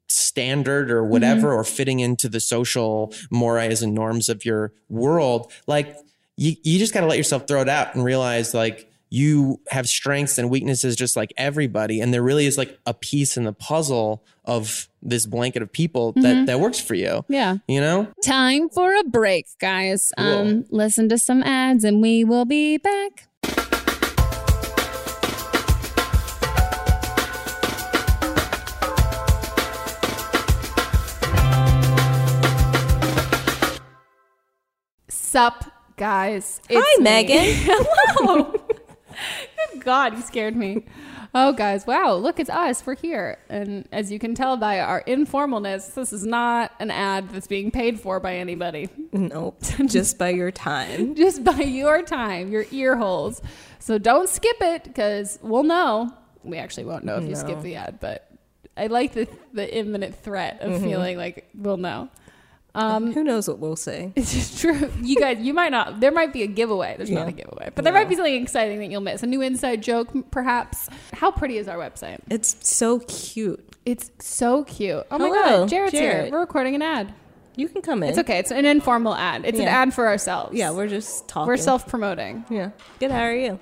standard 0.07 0.91
or 0.91 1.03
whatever, 1.03 1.53
or 1.53 1.63
fitting 1.63 1.99
into 1.99 2.29
the 2.29 2.39
social 2.39 3.11
mores 3.31 3.81
and 3.81 3.93
norms 3.93 4.29
of 4.29 4.45
your 4.45 4.71
world, 4.89 5.51
like 5.67 5.97
you, 6.37 6.55
you 6.63 6.79
just 6.79 6.93
got 6.93 7.01
to 7.01 7.07
let 7.07 7.17
yourself 7.17 7.47
throw 7.47 7.61
it 7.61 7.69
out 7.69 7.95
and 7.95 8.03
realize 8.03 8.53
like 8.53 8.89
you 9.09 9.61
have 9.69 9.87
strengths 9.87 10.37
and 10.37 10.49
weaknesses 10.49 10.95
just 10.95 11.15
like 11.15 11.31
everybody. 11.37 12.01
And 12.01 12.13
there 12.13 12.21
really 12.23 12.45
is 12.45 12.57
like 12.57 12.77
a 12.85 12.93
piece 12.93 13.37
in 13.37 13.43
the 13.45 13.53
puzzle 13.53 14.23
of 14.43 14.89
this 15.01 15.25
blanket 15.25 15.61
of 15.61 15.71
people 15.71 16.11
that, 16.13 16.21
Mhm. 16.35 16.45
that 16.47 16.59
works 16.59 16.79
for 16.79 16.95
you. 16.95 17.23
Yeah. 17.29 17.57
You 17.67 17.79
know? 17.79 18.07
Time 18.23 18.67
for 18.69 18.93
a 18.95 19.03
break, 19.03 19.45
guys. 19.61 20.11
Um, 20.17 20.65
listen 20.69 21.07
to 21.09 21.17
some 21.17 21.43
ads 21.43 21.83
and 21.83 22.01
we 22.01 22.23
will 22.23 22.45
be 22.45 22.77
back. 22.77 23.27
Sup, 35.07 35.65
guys. 35.97 36.61
Hi, 36.69 36.95
me. 36.97 37.03
Megan. 37.03 37.37
Hello. 37.45 38.51
Good 39.71 39.83
God, 39.83 40.15
you 40.15 40.21
scared 40.21 40.55
me. 40.55 40.83
Oh, 41.33 41.51
guys, 41.51 41.85
wow, 41.85 42.15
look, 42.15 42.39
it's 42.39 42.49
us. 42.49 42.85
We're 42.85 42.95
here. 42.95 43.37
And 43.49 43.87
as 43.91 44.09
you 44.09 44.19
can 44.19 44.35
tell 44.35 44.55
by 44.55 44.79
our 44.79 45.03
informalness, 45.05 45.93
this 45.93 46.13
is 46.13 46.25
not 46.25 46.71
an 46.79 46.91
ad 46.91 47.29
that's 47.29 47.47
being 47.47 47.71
paid 47.71 47.99
for 47.99 48.19
by 48.21 48.35
anybody. 48.37 48.89
Nope. 49.11 49.61
Just 49.85 50.17
by 50.17 50.29
your 50.29 50.51
time. 50.51 51.13
Just 51.15 51.43
by 51.43 51.59
your 51.59 52.03
time, 52.03 52.51
your 52.51 52.65
ear 52.71 52.95
holes. 52.95 53.41
So 53.79 53.97
don't 53.97 54.29
skip 54.29 54.55
it 54.61 54.85
because 54.85 55.37
we'll 55.41 55.63
know. 55.63 56.09
We 56.43 56.57
actually 56.57 56.85
won't 56.85 57.03
know 57.03 57.17
if 57.17 57.27
you 57.27 57.35
skip 57.35 57.61
the 57.61 57.75
ad, 57.75 57.99
but 57.99 58.29
I 58.77 58.87
like 58.87 59.13
the, 59.13 59.27
the 59.51 59.73
imminent 59.77 60.15
threat 60.15 60.61
of 60.61 60.71
Mhm. 60.79 60.83
feeling 60.83 61.17
like 61.17 61.49
we'll 61.55 61.77
know. 61.77 62.09
Um, 62.75 63.13
Who 63.13 63.23
knows 63.23 63.47
what 63.47 63.59
we'll 63.59 63.75
say? 63.75 64.11
It's 64.15 64.33
just 64.33 64.59
true. 64.59 64.91
You 65.01 65.15
guys, 65.15 65.39
you 65.39 65.53
might 65.53 65.71
not. 65.71 65.99
There 65.99 66.11
might 66.11 66.33
be 66.33 66.43
a 66.43 66.47
giveaway. 66.47 66.95
There's 66.97 67.09
not 67.09 67.27
a 67.27 67.31
giveaway, 67.31 67.71
but 67.73 67.83
there 67.83 67.93
might 67.93 68.09
be 68.09 68.15
something 68.15 68.41
exciting 68.41 68.79
that 68.79 68.87
you'll 68.87 69.01
miss. 69.01 69.23
A 69.23 69.27
new 69.27 69.41
inside 69.41 69.81
joke, 69.81 70.09
perhaps. 70.31 70.89
How 71.13 71.31
pretty 71.31 71.57
is 71.57 71.67
our 71.67 71.77
website? 71.77 72.19
It's 72.29 72.55
so 72.67 72.99
cute. 72.99 73.63
It's 73.85 74.11
so 74.19 74.63
cute. 74.63 75.05
Oh 75.11 75.17
my 75.17 75.27
Hello, 75.27 75.59
god, 75.61 75.69
Jared's 75.69 75.93
here. 75.93 76.27
We're 76.31 76.39
recording 76.39 76.75
an 76.75 76.81
ad. 76.81 77.13
You 77.55 77.69
can 77.69 77.81
come 77.81 78.03
in. 78.03 78.09
It's 78.09 78.17
okay. 78.19 78.39
It's 78.39 78.51
an 78.51 78.65
informal 78.65 79.15
ad. 79.15 79.45
It's 79.45 79.59
an 79.59 79.67
ad 79.67 79.93
for 79.93 80.07
ourselves. 80.07 80.55
Yeah, 80.57 80.71
we're 80.71 80.87
just 80.87 81.27
talking. 81.27 81.47
We're 81.47 81.57
self 81.57 81.87
promoting. 81.87 82.43
Yeah. 82.49 82.71
Good. 82.99 83.11
How 83.11 83.21
are 83.21 83.35
you? 83.35 83.59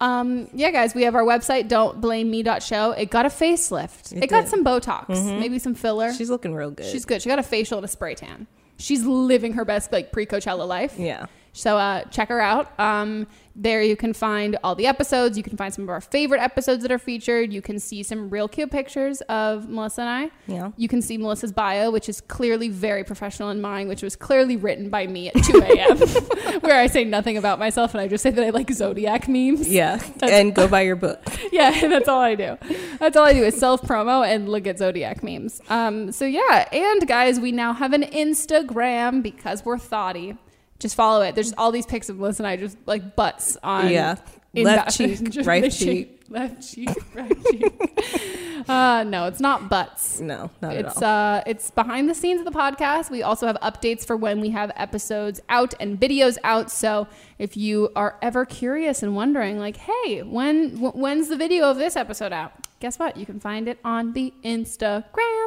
Um, 0.00 0.48
yeah, 0.52 0.70
guys, 0.70 0.94
we 0.94 1.04
have 1.04 1.14
our 1.14 1.22
website, 1.24 1.68
don't 1.68 2.00
blame 2.00 2.30
me.show. 2.30 2.92
It 2.92 3.10
got 3.10 3.24
a 3.24 3.30
facelift. 3.30 4.12
It, 4.14 4.24
It 4.24 4.26
got 4.30 4.46
some 4.48 4.62
Botox, 4.64 5.06
Mhm. 5.06 5.40
maybe 5.40 5.58
some 5.58 5.74
filler. 5.74 6.12
She's 6.12 6.28
looking 6.28 6.54
real 6.54 6.70
good. 6.70 6.86
She's 6.86 7.04
good. 7.06 7.22
She 7.22 7.28
got 7.30 7.38
a 7.38 7.42
facial 7.42 7.78
and 7.78 7.84
a 7.84 7.88
spray 7.88 8.14
tan. 8.14 8.46
She's 8.78 9.04
living 9.06 9.54
her 9.54 9.64
best 9.64 9.92
like 9.92 10.12
pre 10.12 10.26
Coachella 10.26 10.68
life. 10.68 10.96
Yeah. 10.98 11.26
So 11.56 11.76
uh, 11.78 12.04
check 12.04 12.28
her 12.28 12.40
out. 12.40 12.78
Um, 12.78 13.26
there 13.58 13.82
you 13.82 13.96
can 13.96 14.12
find 14.12 14.58
all 14.62 14.74
the 14.74 14.86
episodes. 14.86 15.38
You 15.38 15.42
can 15.42 15.56
find 15.56 15.72
some 15.72 15.84
of 15.84 15.88
our 15.88 16.02
favorite 16.02 16.42
episodes 16.42 16.82
that 16.82 16.92
are 16.92 16.98
featured. 16.98 17.50
You 17.54 17.62
can 17.62 17.78
see 17.80 18.02
some 18.02 18.28
real 18.28 18.48
cute 18.48 18.70
pictures 18.70 19.22
of 19.22 19.66
Melissa 19.66 20.02
and 20.02 20.10
I. 20.10 20.30
Yeah. 20.46 20.72
You 20.76 20.88
can 20.88 21.00
see 21.00 21.16
Melissa's 21.16 21.52
bio, 21.52 21.90
which 21.90 22.10
is 22.10 22.20
clearly 22.20 22.68
very 22.68 23.02
professional, 23.02 23.48
and 23.48 23.62
mine, 23.62 23.88
which 23.88 24.02
was 24.02 24.14
clearly 24.14 24.56
written 24.56 24.90
by 24.90 25.06
me 25.06 25.28
at 25.28 25.42
2 25.42 25.58
a.m., 25.62 25.96
where 26.60 26.78
I 26.78 26.86
say 26.86 27.04
nothing 27.04 27.38
about 27.38 27.58
myself 27.58 27.94
and 27.94 28.00
I 28.02 28.08
just 28.08 28.22
say 28.22 28.30
that 28.30 28.44
I 28.44 28.50
like 28.50 28.70
zodiac 28.70 29.26
memes. 29.26 29.66
Yeah. 29.66 29.96
That's- 30.18 30.30
and 30.32 30.54
go 30.54 30.68
buy 30.68 30.82
your 30.82 30.96
book. 30.96 31.22
yeah, 31.52 31.88
that's 31.88 32.08
all 32.08 32.20
I 32.20 32.34
do. 32.34 32.58
That's 32.98 33.16
all 33.16 33.24
I 33.24 33.32
do 33.32 33.42
is 33.44 33.56
self 33.58 33.80
promo 33.80 34.26
and 34.26 34.50
look 34.50 34.66
at 34.66 34.76
zodiac 34.78 35.22
memes. 35.22 35.62
Um, 35.70 36.12
so 36.12 36.26
yeah, 36.26 36.68
and 36.72 37.08
guys, 37.08 37.40
we 37.40 37.52
now 37.52 37.72
have 37.72 37.94
an 37.94 38.02
Instagram 38.02 39.22
because 39.22 39.64
we're 39.64 39.78
thoughty. 39.78 40.36
Just 40.78 40.94
follow 40.94 41.22
it. 41.22 41.34
There's 41.34 41.52
all 41.56 41.72
these 41.72 41.86
pics 41.86 42.08
of 42.08 42.18
Melissa 42.18 42.42
and 42.42 42.48
I 42.48 42.56
just 42.56 42.76
like 42.86 43.16
butts 43.16 43.56
on 43.62 43.88
Yeah. 43.90 44.16
Left 44.56 44.96
cheek, 44.96 45.20
right 45.44 45.70
cheek. 45.70 46.22
left 46.30 46.66
cheek, 46.66 46.88
right 47.14 47.30
cheek. 47.50 48.64
uh, 48.66 49.04
no, 49.06 49.26
it's 49.26 49.38
not 49.38 49.68
butts. 49.68 50.18
No, 50.18 50.50
not 50.62 50.72
at 50.74 50.86
it's 50.86 51.02
all. 51.02 51.04
uh 51.36 51.42
it's 51.46 51.70
behind 51.70 52.08
the 52.08 52.14
scenes 52.14 52.38
of 52.40 52.46
the 52.46 52.58
podcast. 52.58 53.10
We 53.10 53.22
also 53.22 53.46
have 53.46 53.56
updates 53.62 54.06
for 54.06 54.16
when 54.16 54.40
we 54.40 54.48
have 54.50 54.72
episodes 54.76 55.42
out 55.50 55.74
and 55.78 56.00
videos 56.00 56.38
out. 56.42 56.70
So 56.70 57.06
if 57.38 57.54
you 57.54 57.90
are 57.94 58.16
ever 58.22 58.46
curious 58.46 59.02
and 59.02 59.14
wondering, 59.14 59.58
like, 59.58 59.76
hey, 59.76 60.22
when 60.22 60.70
w- 60.80 60.92
when's 60.92 61.28
the 61.28 61.36
video 61.36 61.70
of 61.70 61.76
this 61.76 61.94
episode 61.94 62.32
out? 62.32 62.52
Guess 62.80 62.98
what? 62.98 63.18
You 63.18 63.26
can 63.26 63.38
find 63.38 63.68
it 63.68 63.78
on 63.84 64.14
the 64.14 64.32
Instagram 64.42 65.46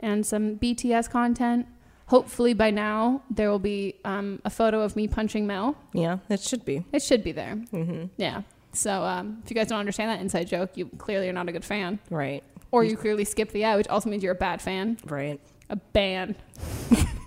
and 0.00 0.26
some 0.26 0.56
BTS 0.56 1.08
content. 1.08 1.66
Hopefully 2.10 2.54
by 2.54 2.72
now 2.72 3.22
there 3.30 3.48
will 3.48 3.60
be 3.60 3.94
um, 4.04 4.40
a 4.44 4.50
photo 4.50 4.80
of 4.80 4.96
me 4.96 5.06
punching 5.06 5.46
Mel. 5.46 5.76
Yeah, 5.92 6.18
it 6.28 6.40
should 6.40 6.64
be. 6.64 6.84
It 6.92 7.04
should 7.04 7.22
be 7.22 7.30
there. 7.30 7.54
Mm-hmm. 7.72 8.06
Yeah. 8.16 8.42
So 8.72 9.04
um, 9.04 9.40
if 9.44 9.50
you 9.50 9.54
guys 9.54 9.68
don't 9.68 9.78
understand 9.78 10.10
that 10.10 10.20
inside 10.20 10.48
joke, 10.48 10.70
you 10.74 10.86
clearly 10.98 11.28
are 11.28 11.32
not 11.32 11.48
a 11.48 11.52
good 11.52 11.64
fan. 11.64 12.00
Right. 12.10 12.42
Or 12.72 12.82
you 12.82 12.96
clearly 12.96 13.24
skip 13.24 13.52
the 13.52 13.62
ad, 13.62 13.76
which 13.76 13.86
also 13.86 14.10
means 14.10 14.24
you're 14.24 14.32
a 14.32 14.44
bad 14.48 14.60
fan. 14.60 14.98
Right. 15.06 15.40
A 15.68 15.76
ban. 15.76 16.34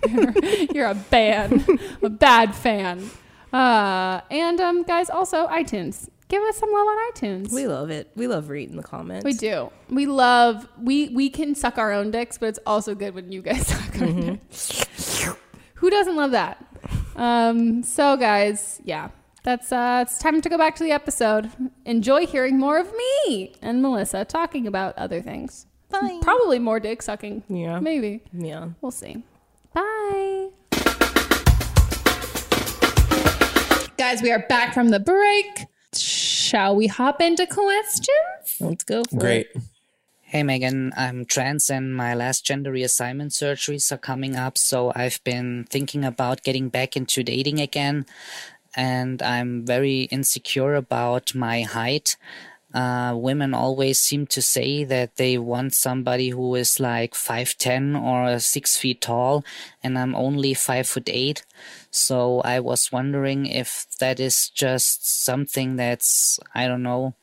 you're, 0.06 0.34
you're 0.74 0.88
a 0.88 0.94
ban. 0.94 1.64
a 2.02 2.10
bad 2.10 2.54
fan. 2.54 3.08
Uh, 3.54 4.20
and 4.30 4.60
um, 4.60 4.82
guys, 4.82 5.08
also 5.08 5.46
iTunes. 5.46 6.10
Give 6.28 6.42
us 6.44 6.56
some 6.56 6.72
love 6.72 6.86
on 6.86 7.12
iTunes. 7.12 7.52
We 7.52 7.66
love 7.66 7.90
it. 7.90 8.10
We 8.16 8.26
love 8.26 8.48
reading 8.48 8.76
the 8.76 8.82
comments. 8.82 9.24
We 9.24 9.34
do. 9.34 9.70
We 9.90 10.06
love. 10.06 10.66
We 10.82 11.10
we 11.10 11.28
can 11.30 11.54
suck 11.54 11.76
our 11.78 11.92
own 11.92 12.10
dicks, 12.10 12.38
but 12.38 12.46
it's 12.46 12.58
also 12.66 12.94
good 12.94 13.14
when 13.14 13.30
you 13.30 13.42
guys 13.42 13.66
suck 13.66 14.00
our 14.00 14.08
Mhm. 14.08 14.40
dicks. 14.48 15.28
Who 15.74 15.90
doesn't 15.90 16.16
love 16.16 16.30
that? 16.32 16.64
Um. 17.14 17.82
So, 17.82 18.16
guys, 18.16 18.80
yeah, 18.84 19.10
that's 19.44 19.70
uh. 19.70 20.00
It's 20.06 20.18
time 20.18 20.40
to 20.40 20.48
go 20.48 20.56
back 20.56 20.74
to 20.76 20.82
the 20.84 20.92
episode. 20.92 21.50
Enjoy 21.84 22.26
hearing 22.26 22.58
more 22.58 22.78
of 22.78 22.90
me 23.26 23.54
and 23.60 23.82
Melissa 23.82 24.24
talking 24.24 24.66
about 24.66 24.96
other 24.98 25.20
things. 25.20 25.66
Bye. 25.90 26.18
Probably 26.22 26.58
more 26.58 26.80
dick 26.80 27.02
sucking. 27.02 27.44
Yeah. 27.48 27.78
Maybe. 27.80 28.22
Yeah. 28.32 28.70
We'll 28.80 28.90
see. 28.90 29.22
Bye. 29.74 30.48
Guys, 33.96 34.22
we 34.22 34.32
are 34.32 34.44
back 34.48 34.74
from 34.74 34.88
the 34.88 34.98
break. 35.00 35.46
Shall 35.96 36.76
we 36.76 36.86
hop 36.86 37.20
into 37.20 37.46
questions? 37.46 38.56
Let's 38.60 38.84
go. 38.84 39.02
For 39.04 39.16
Great. 39.16 39.48
Hey 40.22 40.42
Megan, 40.42 40.92
I'm 40.96 41.24
trans 41.26 41.70
and 41.70 41.94
my 41.94 42.12
last 42.14 42.44
gender 42.44 42.72
reassignment 42.72 43.30
surgeries 43.30 43.92
are 43.92 43.98
coming 43.98 44.34
up, 44.34 44.58
so 44.58 44.90
I've 44.94 45.22
been 45.22 45.64
thinking 45.70 46.04
about 46.04 46.42
getting 46.42 46.70
back 46.70 46.96
into 46.96 47.22
dating 47.22 47.60
again, 47.60 48.04
and 48.74 49.22
I'm 49.22 49.64
very 49.64 50.02
insecure 50.10 50.74
about 50.74 51.36
my 51.36 51.62
height. 51.62 52.16
Uh, 52.74 53.14
women 53.14 53.54
always 53.54 54.00
seem 54.00 54.26
to 54.26 54.42
say 54.42 54.82
that 54.82 55.14
they 55.14 55.38
want 55.38 55.72
somebody 55.72 56.30
who 56.30 56.56
is 56.56 56.80
like 56.80 57.14
5'10 57.14 58.02
or 58.02 58.40
6 58.40 58.76
feet 58.76 59.00
tall, 59.00 59.44
and 59.84 59.96
I'm 59.96 60.16
only 60.16 60.54
5 60.54 60.88
foot 60.88 61.08
8. 61.08 61.44
So 61.94 62.40
I 62.40 62.58
was 62.60 62.90
wondering 62.90 63.46
if 63.46 63.86
that 64.00 64.18
is 64.18 64.48
just 64.50 65.06
something 65.24 65.76
that's, 65.76 66.40
I 66.54 66.66
don't 66.66 66.82
know, 66.82 67.14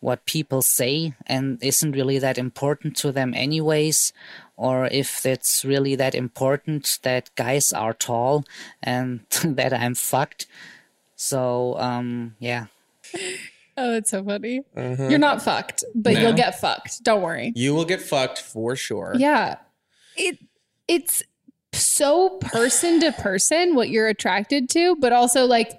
what 0.00 0.24
people 0.26 0.62
say 0.62 1.14
and 1.26 1.58
isn't 1.62 1.90
really 1.92 2.18
that 2.20 2.38
important 2.38 2.96
to 2.98 3.10
them 3.10 3.34
anyways 3.34 4.12
or 4.56 4.86
if 4.92 5.26
it's 5.26 5.64
really 5.64 5.96
that 5.96 6.14
important 6.14 6.98
that 7.02 7.30
guys 7.34 7.72
are 7.72 7.92
tall 7.94 8.44
and 8.82 9.20
that 9.44 9.72
I'm 9.72 9.94
fucked. 9.96 10.46
So 11.16 11.76
um 11.78 12.36
yeah. 12.38 12.66
Oh, 13.78 13.92
that's 13.92 14.10
so 14.10 14.24
funny. 14.24 14.62
Mhm. 14.74 15.10
You're 15.10 15.18
not 15.18 15.42
fucked, 15.42 15.84
but 15.94 16.14
No. 16.14 16.20
you'll 16.20 16.32
get 16.32 16.58
fucked. 16.58 17.02
Don't 17.02 17.20
worry. 17.20 17.52
You 17.54 17.74
will 17.74 17.84
get 17.84 18.00
fucked 18.00 18.38
for 18.40 18.74
sure. 18.76 19.14
Yeah. 19.18 19.56
It 20.16 20.38
it's 20.88 21.22
so 21.76 22.30
person 22.40 23.00
to 23.00 23.12
person 23.12 23.74
what 23.74 23.88
you're 23.88 24.08
attracted 24.08 24.68
to, 24.70 24.96
but 24.96 25.12
also 25.12 25.46
like 25.46 25.72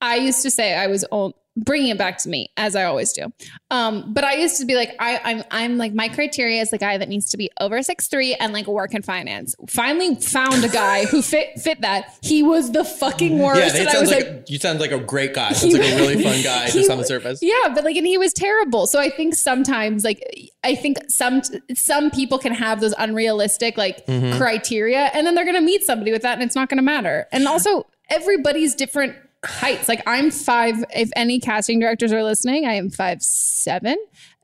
I 0.00 0.16
used 0.16 0.42
to 0.42 0.50
say 0.50 0.74
I 0.74 0.86
was 0.86 1.04
on 1.10 1.32
bringing 1.56 1.90
it 1.90 1.98
back 1.98 2.18
to 2.18 2.28
me 2.28 2.50
as 2.56 2.74
I 2.74 2.84
always 2.84 3.12
do. 3.12 3.32
Um, 3.70 4.12
but 4.12 4.24
I 4.24 4.34
used 4.34 4.58
to 4.60 4.66
be 4.66 4.74
like 4.74 4.94
I, 4.98 5.20
I'm 5.24 5.44
I'm 5.50 5.78
like 5.78 5.94
my 5.94 6.08
criteria 6.08 6.60
is 6.60 6.70
the 6.70 6.78
guy 6.78 6.98
that 6.98 7.08
needs 7.08 7.30
to 7.30 7.36
be 7.36 7.50
over 7.60 7.82
six 7.82 8.08
three 8.08 8.34
and 8.34 8.52
like 8.52 8.66
work 8.66 8.94
in 8.94 9.02
finance. 9.02 9.54
Finally 9.68 10.16
found 10.16 10.64
a 10.64 10.68
guy 10.68 11.04
who 11.06 11.22
fit 11.22 11.58
fit 11.60 11.80
that. 11.82 12.16
He 12.22 12.42
was 12.42 12.72
the 12.72 12.84
fucking 12.84 13.38
worst. 13.38 13.74
Yeah, 13.74 13.80
and 13.82 13.88
I 13.88 14.00
was 14.00 14.08
sounds 14.08 14.10
like, 14.10 14.26
like 14.34 14.50
you 14.50 14.58
sound 14.58 14.80
like 14.80 14.92
a 14.92 14.98
great 15.00 15.34
guy. 15.34 15.52
Sounds 15.52 15.74
like 15.74 15.82
a 15.92 15.96
really 15.96 16.22
fun 16.22 16.42
guy 16.42 16.66
he 16.66 16.72
just 16.80 16.90
on 16.90 16.98
the 16.98 17.04
surface. 17.04 17.38
Yeah, 17.42 17.72
but 17.74 17.84
like, 17.84 17.96
and 17.96 18.06
he 18.06 18.18
was 18.18 18.32
terrible. 18.32 18.86
So 18.86 18.98
I 19.00 19.08
think 19.10 19.34
sometimes, 19.34 20.04
like, 20.04 20.22
I 20.64 20.74
think 20.74 20.98
some 21.08 21.42
some 21.74 22.10
people 22.10 22.38
can 22.38 22.52
have 22.52 22.80
those 22.80 22.94
unrealistic 22.98 23.76
like 23.78 24.04
Mhm. 24.06 24.36
criteria, 24.36 25.10
and 25.14 25.26
then 25.26 25.34
they're 25.34 25.44
gonna 25.44 25.60
meet 25.60 25.82
somebody 25.84 26.10
with 26.12 26.22
that, 26.22 26.34
and 26.34 26.42
it's 26.42 26.54
not 26.56 26.68
gonna 26.68 26.82
matter. 26.82 27.26
And 27.32 27.46
also, 27.46 27.86
everybody's 28.10 28.74
different 28.74 29.14
heights. 29.44 29.88
Like, 29.88 30.02
I'm 30.06 30.30
five. 30.30 30.84
If 30.94 31.10
any 31.16 31.40
casting 31.40 31.78
directors 31.80 32.12
are 32.12 32.22
listening, 32.22 32.66
I 32.66 32.74
am 32.74 32.90
five 32.90 33.22
seven. 33.22 33.96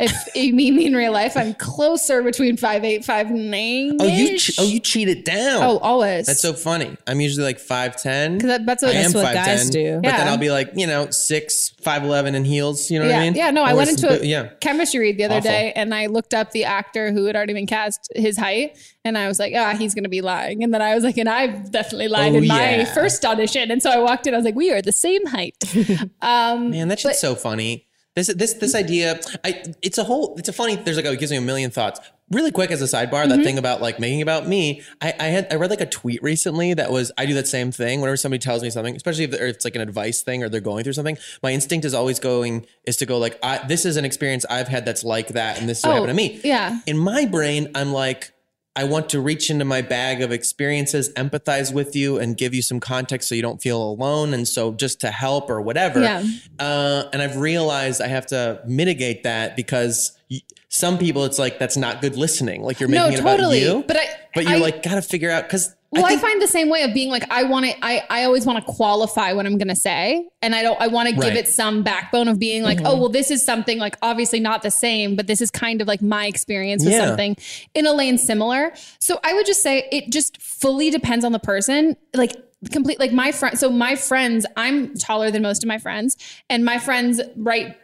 If 0.02 0.34
you 0.34 0.54
meet 0.54 0.72
me 0.72 0.86
in 0.86 0.94
real 0.96 1.12
life, 1.12 1.36
I'm 1.36 1.52
closer 1.54 2.22
between 2.22 2.56
five 2.56 2.84
eight, 2.84 3.04
five 3.04 3.30
nine. 3.30 3.98
Oh, 4.00 4.06
you 4.06 4.38
che- 4.38 4.54
oh 4.58 4.64
you 4.66 4.80
cheat 4.80 5.08
it 5.08 5.24
down. 5.26 5.62
Oh, 5.62 5.78
always. 5.78 6.26
That's 6.26 6.40
so 6.40 6.54
funny. 6.54 6.96
I'm 7.06 7.20
usually 7.20 7.44
like 7.44 7.58
five 7.58 8.00
ten. 8.00 8.38
Because 8.38 8.48
that, 8.48 8.66
that's 8.66 8.82
what, 8.82 8.92
that's 8.92 9.12
five 9.12 9.34
ten. 9.34 9.66
But 9.68 10.08
Yeah. 10.08 10.16
then 10.16 10.28
I'll 10.28 10.38
be 10.38 10.50
like, 10.50 10.70
you 10.74 10.86
know, 10.86 11.10
six, 11.10 11.70
five 11.82 12.02
eleven 12.02 12.34
in 12.34 12.44
heels. 12.44 12.90
You 12.90 12.98
know 13.00 13.06
what 13.06 13.14
I 13.14 13.20
mean? 13.20 13.34
Yeah, 13.34 13.50
no, 13.50 13.62
I 13.62 13.74
went 13.74 13.90
into 13.90 14.08
a 14.20 14.24
yeah. 14.24 14.48
chemistry 14.60 15.00
read 15.00 15.18
the 15.18 15.24
other 15.24 15.34
Awful. 15.36 15.50
day 15.50 15.72
and 15.76 15.94
I 15.94 16.06
looked 16.06 16.32
up 16.34 16.50
the 16.52 16.64
actor 16.64 17.12
who 17.12 17.26
had 17.26 17.36
already 17.36 17.52
been 17.52 17.66
cast, 17.66 18.10
his 18.14 18.38
height, 18.38 18.78
and 19.04 19.18
I 19.18 19.28
was 19.28 19.38
like, 19.38 19.52
ah, 19.56 19.74
he's 19.76 19.94
going 19.94 20.04
to 20.04 20.10
be 20.10 20.22
lying. 20.22 20.62
And 20.64 20.72
then 20.72 20.80
I 20.82 20.94
was 20.94 21.04
like, 21.04 21.18
and 21.18 21.28
I've 21.28 21.70
definitely 21.70 22.08
lied 22.08 22.32
Oh, 22.32 22.38
in 22.38 22.46
my 22.46 22.76
yeah. 22.76 22.94
first 22.94 23.24
audition. 23.24 23.70
And 23.70 23.82
so 23.82 23.90
I 23.90 23.98
walked 23.98 24.26
in, 24.26 24.32
I 24.34 24.38
was 24.38 24.44
like, 24.46 24.54
we 24.54 24.70
are 24.72 24.80
the 24.82 24.92
same 24.92 25.26
height. 25.26 25.54
um, 26.22 26.70
Man, 26.70 26.88
that 26.88 27.00
shit's 27.00 27.20
so 27.20 27.34
funny. 27.34 27.86
This 28.16 28.26
this 28.34 28.54
this 28.54 28.74
idea, 28.74 29.20
I 29.44 29.62
it's 29.82 29.96
a 29.98 30.04
whole 30.04 30.34
it's 30.36 30.48
a 30.48 30.52
funny. 30.52 30.74
There's 30.76 30.96
like 30.96 31.06
a, 31.06 31.12
it 31.12 31.20
gives 31.20 31.30
me 31.30 31.38
a 31.38 31.40
million 31.40 31.70
thoughts. 31.70 32.00
Really 32.32 32.50
quick 32.52 32.70
as 32.70 32.80
a 32.82 32.84
sidebar, 32.84 33.28
that 33.28 33.38
Mhm. 33.40 33.44
thing 33.44 33.58
about 33.58 33.80
like 33.80 33.98
making 34.00 34.20
about 34.22 34.48
me. 34.48 34.82
I, 35.00 35.14
I 35.18 35.24
had 35.26 35.46
I 35.52 35.56
read 35.56 35.70
like 35.70 35.80
a 35.80 35.86
tweet 35.86 36.20
recently 36.22 36.74
that 36.74 36.90
was 36.90 37.12
I 37.18 37.26
do 37.26 37.34
that 37.34 37.46
same 37.46 37.70
thing 37.72 38.00
whenever 38.00 38.16
somebody 38.16 38.40
tells 38.40 38.62
me 38.62 38.70
something, 38.70 38.96
especially 38.96 39.24
if, 39.24 39.34
it's 39.34 39.64
like 39.64 39.76
an 39.76 39.80
advice 39.80 40.22
thing 40.22 40.42
or 40.42 40.48
they're 40.48 40.60
going 40.60 40.82
through 40.82 40.92
something. 40.94 41.18
My 41.42 41.52
instinct 41.52 41.84
is 41.84 41.94
always 41.94 42.18
going 42.18 42.66
is 42.84 42.96
to 42.98 43.06
go 43.06 43.18
like 43.18 43.38
I, 43.44 43.58
this 43.66 43.84
is 43.84 43.96
an 43.96 44.04
experience 44.04 44.44
I've 44.50 44.68
had 44.68 44.84
that's 44.84 45.04
like 45.04 45.28
that, 45.28 45.58
and 45.60 45.68
this 45.68 45.78
is 45.78 45.84
what 45.84 45.90
Oh, 45.90 45.94
happened 45.94 46.08
to 46.10 46.14
me. 46.14 46.40
Yeah. 46.42 46.80
In 46.86 46.98
my 46.98 47.26
brain, 47.26 47.70
I'm 47.76 47.92
like. 47.92 48.32
I 48.76 48.84
want 48.84 49.08
to 49.10 49.20
reach 49.20 49.50
into 49.50 49.64
my 49.64 49.82
bag 49.82 50.22
of 50.22 50.30
experiences, 50.30 51.12
empathize 51.14 51.72
with 51.74 51.96
you, 51.96 52.18
and 52.18 52.36
give 52.36 52.54
you 52.54 52.62
some 52.62 52.78
context 52.80 53.28
so 53.28 53.34
you 53.34 53.42
don't 53.42 53.60
feel 53.60 53.82
alone. 53.82 54.32
And 54.32 54.46
so, 54.46 54.72
just 54.72 55.00
to 55.00 55.10
help 55.10 55.50
or 55.50 55.60
whatever. 55.60 56.00
Yeah. 56.00 56.22
Uh, 56.58 57.04
and 57.12 57.20
I've 57.20 57.36
realized 57.36 58.00
I 58.00 58.06
have 58.06 58.26
to 58.26 58.60
mitigate 58.66 59.24
that 59.24 59.56
because 59.56 60.16
y- 60.30 60.40
some 60.68 60.98
people, 60.98 61.24
it's 61.24 61.38
like 61.38 61.58
that's 61.58 61.76
not 61.76 62.00
good 62.00 62.16
listening. 62.16 62.62
Like 62.62 62.78
you're 62.78 62.88
No, 62.88 63.08
making 63.08 63.18
it 63.18 63.22
totally. 63.28 63.64
about 63.64 63.76
you, 63.78 63.84
But 63.88 63.96
I- 63.96 64.08
but 64.36 64.44
you 64.44 64.54
I- 64.54 64.58
like 64.58 64.82
got 64.84 64.94
to 64.94 65.02
figure 65.02 65.30
out 65.30 65.44
because 65.44 65.74
Well, 65.92 66.06
I, 66.06 66.16
find 66.18 66.40
the 66.40 66.46
same 66.46 66.68
way 66.68 66.82
of 66.84 66.94
being 66.94 67.10
like 67.10 67.24
I 67.32 67.42
want 67.42 67.66
to. 67.66 67.72
I 67.84 68.04
I 68.08 68.22
always 68.24 68.46
want 68.46 68.64
to 68.64 68.72
qualify 68.72 69.32
what 69.32 69.44
I'm 69.44 69.58
going 69.58 69.68
to 69.68 69.74
say, 69.74 70.24
and 70.40 70.54
I 70.54 70.62
don't. 70.62 70.80
I 70.80 70.86
want 70.86 71.08
to 71.08 71.14
give 71.16 71.34
it 71.34 71.48
some 71.48 71.82
backbone 71.82 72.28
of 72.28 72.38
being 72.38 72.62
like, 72.62 72.78
Mhm. 72.78 72.86
oh, 72.86 72.96
well, 72.96 73.08
this 73.08 73.28
is 73.30 73.44
something 73.44 73.78
like 73.80 73.96
obviously 74.00 74.38
not 74.38 74.62
the 74.62 74.70
same, 74.70 75.16
but 75.16 75.26
this 75.26 75.40
is 75.40 75.50
kind 75.50 75.82
of 75.82 75.88
like 75.88 76.00
my 76.00 76.26
experience 76.26 76.84
with 76.84 76.94
Yeah. 76.94 77.06
something 77.08 77.36
in 77.74 77.86
a 77.86 77.92
lane 77.92 78.18
similar. 78.18 78.72
So 79.00 79.18
I 79.24 79.34
would 79.34 79.46
just 79.46 79.62
say 79.64 79.88
it 79.90 80.10
just 80.10 80.40
fully 80.40 80.90
depends 80.90 81.24
on 81.24 81.32
the 81.32 81.40
person. 81.40 81.96
Like 82.14 82.36
complete. 82.70 83.00
Like 83.00 83.12
my 83.12 83.32
friend. 83.32 83.58
So 83.58 83.68
my 83.68 83.96
friends, 83.96 84.46
I'm 84.56 84.94
taller 84.94 85.32
than 85.32 85.42
most 85.42 85.64
of 85.64 85.68
my 85.68 85.78
friends, 85.78 86.16
and 86.48 86.64
my 86.64 86.78
friends 86.78 87.20
right. 87.36 87.76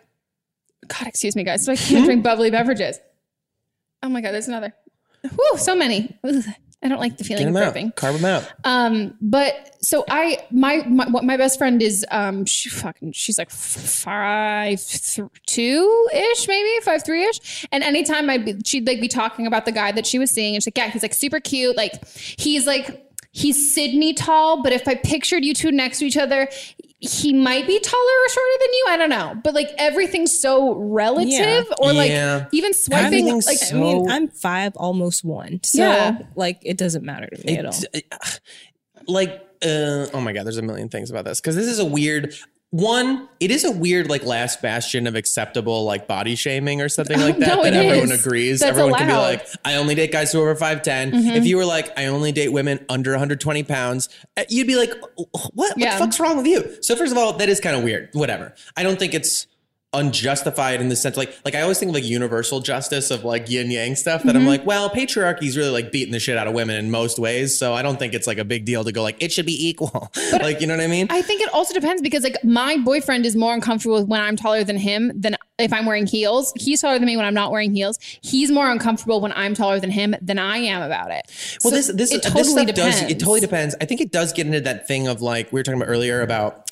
God, 0.86 1.08
excuse 1.08 1.34
me, 1.34 1.42
guys. 1.42 1.64
So 1.64 1.72
I 1.72 1.76
can't 1.76 2.04
drink 2.06 2.22
bubbly 2.22 2.52
beverages. 2.52 3.00
Oh 4.04 4.08
my 4.08 4.20
god, 4.20 4.30
there's 4.30 4.46
another. 4.46 4.72
Whew, 5.22 5.58
so 5.58 5.74
many. 5.74 6.16
I 6.82 6.88
don't 6.88 7.00
like 7.00 7.16
the 7.16 7.24
Get 7.24 7.38
feeling 7.38 7.52
them 7.54 7.62
of 7.62 7.76
out. 7.76 7.96
Carve 7.96 8.20
them 8.20 8.24
out. 8.26 8.52
Um, 8.64 9.14
but 9.20 9.76
so 9.80 10.04
I, 10.08 10.44
my, 10.50 10.84
my, 10.86 11.08
what 11.08 11.24
my 11.24 11.36
best 11.36 11.58
friend 11.58 11.80
is, 11.82 12.04
um, 12.10 12.44
she 12.44 12.68
fucking, 12.68 13.12
she's 13.12 13.38
like 13.38 13.50
five, 13.50 14.80
th- 14.86 15.28
two 15.46 16.08
ish, 16.12 16.46
maybe 16.46 16.84
five, 16.84 17.02
three 17.04 17.24
ish. 17.24 17.66
And 17.72 17.82
anytime 17.82 18.28
I'd 18.28 18.44
be, 18.44 18.56
she'd 18.64 18.86
like 18.86 19.00
be 19.00 19.08
talking 19.08 19.46
about 19.46 19.64
the 19.64 19.72
guy 19.72 19.90
that 19.92 20.06
she 20.06 20.18
was 20.18 20.30
seeing 20.30 20.54
and 20.54 20.62
she's 20.62 20.68
like, 20.68 20.78
yeah, 20.78 20.90
he's 20.90 21.02
like 21.02 21.14
super 21.14 21.40
cute. 21.40 21.76
Like 21.76 22.06
he's 22.38 22.66
like, 22.66 23.10
he's 23.32 23.74
Sydney 23.74 24.14
tall, 24.14 24.62
but 24.62 24.72
if 24.72 24.86
I 24.86 24.94
pictured 24.94 25.44
you 25.44 25.54
two 25.54 25.72
next 25.72 25.98
to 26.00 26.06
each 26.06 26.16
other, 26.16 26.48
he 26.98 27.32
might 27.32 27.66
be 27.66 27.78
taller 27.78 28.02
or 28.24 28.28
shorter 28.28 28.58
than 28.60 28.68
you. 28.72 28.84
I 28.88 28.96
don't 28.96 29.10
know. 29.10 29.40
But 29.44 29.54
like 29.54 29.70
everything's 29.78 30.40
so 30.40 30.74
relative 30.76 31.30
Yeah. 31.30 31.62
or 31.78 31.92
like 31.92 32.10
Yeah. 32.10 32.46
even 32.52 32.72
swiping, 32.72 33.04
Everything's 33.06 33.46
like, 33.46 33.58
I 33.70 33.74
mean, 33.74 34.10
I'm 34.10 34.28
five, 34.28 34.72
almost 34.76 35.22
one. 35.24 35.60
So 35.62 35.82
Yeah. 35.82 36.18
like 36.36 36.58
it 36.62 36.78
doesn't 36.78 37.04
matter 37.04 37.26
to 37.26 37.46
me 37.46 37.58
at 37.58 37.66
all. 37.66 37.74
like 39.08 39.42
uh, 39.64 40.06
oh 40.12 40.20
my 40.20 40.32
god 40.32 40.44
there's 40.44 40.56
a 40.58 40.62
million 40.62 40.88
things 40.88 41.10
about 41.10 41.24
this 41.24 41.40
because 41.40 41.54
this 41.56 41.66
is 41.66 41.78
a 41.78 41.84
weird 41.84 42.34
one 42.70 43.28
it 43.38 43.50
is 43.50 43.64
a 43.64 43.70
weird 43.70 44.10
like 44.10 44.24
last 44.24 44.60
bastion 44.60 45.06
of 45.06 45.14
acceptable 45.14 45.84
like 45.84 46.08
body 46.08 46.34
shaming 46.34 46.80
or 46.82 46.88
something 46.88 47.18
like 47.20 47.38
that 47.38 47.48
No, 47.56 47.62
that 47.62 47.72
everyone 47.74 48.10
is. 48.10 48.26
agrees. 48.26 48.60
That's 48.60 48.70
everyone 48.70 48.94
can 48.94 49.06
be 49.06 49.12
like 49.14 49.46
i 49.64 49.76
only 49.76 49.94
date 49.94 50.10
guys 50.12 50.32
who 50.32 50.40
are 50.42 50.50
over 50.50 50.58
5'10 50.60 51.12
Mhm. 51.12 51.36
if 51.36 51.44
you 51.46 51.56
were 51.56 51.64
like 51.64 51.96
i 51.98 52.06
only 52.06 52.32
date 52.32 52.48
women 52.52 52.84
under 52.88 53.12
120 53.12 53.62
pounds 53.62 54.08
uh, 54.36 54.42
you'd 54.48 54.66
be 54.66 54.74
like 54.76 54.90
what 55.16 55.52
what 55.54 55.76
the 55.76 55.86
fuck's 55.96 56.18
wrong 56.20 56.36
with 56.36 56.46
you? 56.46 56.76
So 56.82 56.96
first 56.96 57.12
of 57.12 57.18
all 57.18 57.34
that 57.34 57.48
is 57.48 57.60
kind 57.60 57.76
of 57.76 57.84
weird. 57.84 58.08
Whatever. 58.12 58.54
I 58.76 58.82
don't 58.82 58.98
think 58.98 59.14
it's 59.14 59.46
unjustified 59.96 60.80
in 60.80 60.88
the 60.88 60.96
sense 60.96 61.16
like 61.16 61.36
like 61.44 61.54
I 61.54 61.60
always 61.62 61.78
think 61.78 61.88
of 61.90 61.94
like 61.94 62.04
universal 62.04 62.60
justice 62.60 63.10
of 63.10 63.24
like 63.24 63.48
yin 63.50 63.70
yang 63.70 63.94
stuff 63.96 64.22
that 64.24 64.36
I'm 64.36 64.42
Mhm. 64.42 64.46
like 64.46 64.66
well 64.66 64.88
patriarchy 64.90 65.44
is 65.44 65.56
really 65.56 65.70
like 65.70 65.90
beating 65.92 66.12
the 66.12 66.20
shit 66.20 66.36
out 66.36 66.46
of 66.46 66.54
women 66.54 66.76
in 66.76 66.90
most 66.90 67.18
ways 67.18 67.56
so 67.58 67.74
I 67.74 67.82
don't 67.82 67.98
think 67.98 68.14
it's 68.14 68.26
like 68.26 68.38
a 68.38 68.44
big 68.44 68.64
deal 68.64 68.84
to 68.84 68.92
go 68.92 69.02
like 69.02 69.16
it 69.22 69.32
should 69.32 69.46
be 69.46 69.68
equal 69.68 70.10
like 70.32 70.60
you 70.60 70.66
know 70.66 70.76
what 70.76 70.82
I 70.84 70.86
mean 70.86 71.06
I 71.10 71.22
think 71.22 71.40
it 71.42 71.52
also 71.52 71.74
depends 71.74 72.02
because 72.02 72.22
like 72.22 72.42
my 72.44 72.76
boyfriend 72.78 73.26
is 73.26 73.34
more 73.36 73.52
uncomfortable 73.54 74.04
when 74.04 74.20
I'm 74.20 74.36
taller 74.36 74.64
than 74.64 74.76
him 74.76 75.12
than 75.14 75.36
if 75.58 75.72
I'm 75.72 75.86
wearing 75.86 76.06
heels. 76.06 76.52
He's 76.54 76.82
taller 76.82 76.98
than 76.98 77.06
me 77.06 77.16
when 77.16 77.24
I'm 77.24 77.32
not 77.32 77.50
wearing 77.50 77.74
heels. 77.74 77.98
He's 78.20 78.50
more 78.50 78.70
uncomfortable 78.70 79.22
when 79.22 79.32
I'm 79.32 79.54
taller 79.54 79.80
than 79.80 79.90
him 79.90 80.14
than 80.20 80.38
I 80.38 80.58
am 80.58 80.82
about 80.82 81.10
it. 81.10 81.22
Well, 81.64 81.70
So 81.70 81.70
this 81.70 81.86
this 81.86 82.12
it 82.12 82.22
this 82.24 82.30
totally 82.32 82.44
stuff 82.52 82.66
depends. 82.66 83.00
does 83.00 83.10
it 83.10 83.18
totally 83.18 83.40
depends. 83.40 83.74
I 83.80 83.86
think 83.86 84.02
it 84.02 84.12
does 84.12 84.34
get 84.34 84.44
into 84.46 84.60
that 84.60 84.86
thing 84.86 85.08
of 85.08 85.22
like 85.22 85.50
we 85.52 85.58
were 85.58 85.62
talking 85.62 85.80
about 85.80 85.90
earlier 85.90 86.20
about 86.20 86.65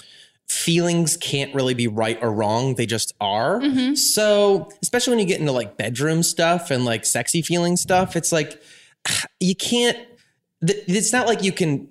feelings 0.48 1.16
can't 1.16 1.54
really 1.54 1.74
be 1.74 1.88
right 1.88 2.18
or 2.22 2.32
wrong; 2.32 2.74
they 2.74 2.86
just 2.86 3.14
are. 3.20 3.60
Mhm. 3.60 3.96
So, 3.96 4.68
especially 4.82 5.12
when 5.12 5.18
you 5.20 5.26
get 5.26 5.40
into 5.40 5.52
like 5.52 5.76
bedroom 5.76 6.22
stuff 6.22 6.70
and 6.70 6.84
like 6.84 7.04
sexy 7.04 7.42
feeling 7.42 7.76
stuff, 7.76 8.16
it's 8.16 8.32
like 8.32 8.60
you 9.40 9.54
can't. 9.54 9.98
It's 10.62 11.12
not 11.12 11.26
like 11.26 11.42
you 11.42 11.52
can 11.52 11.88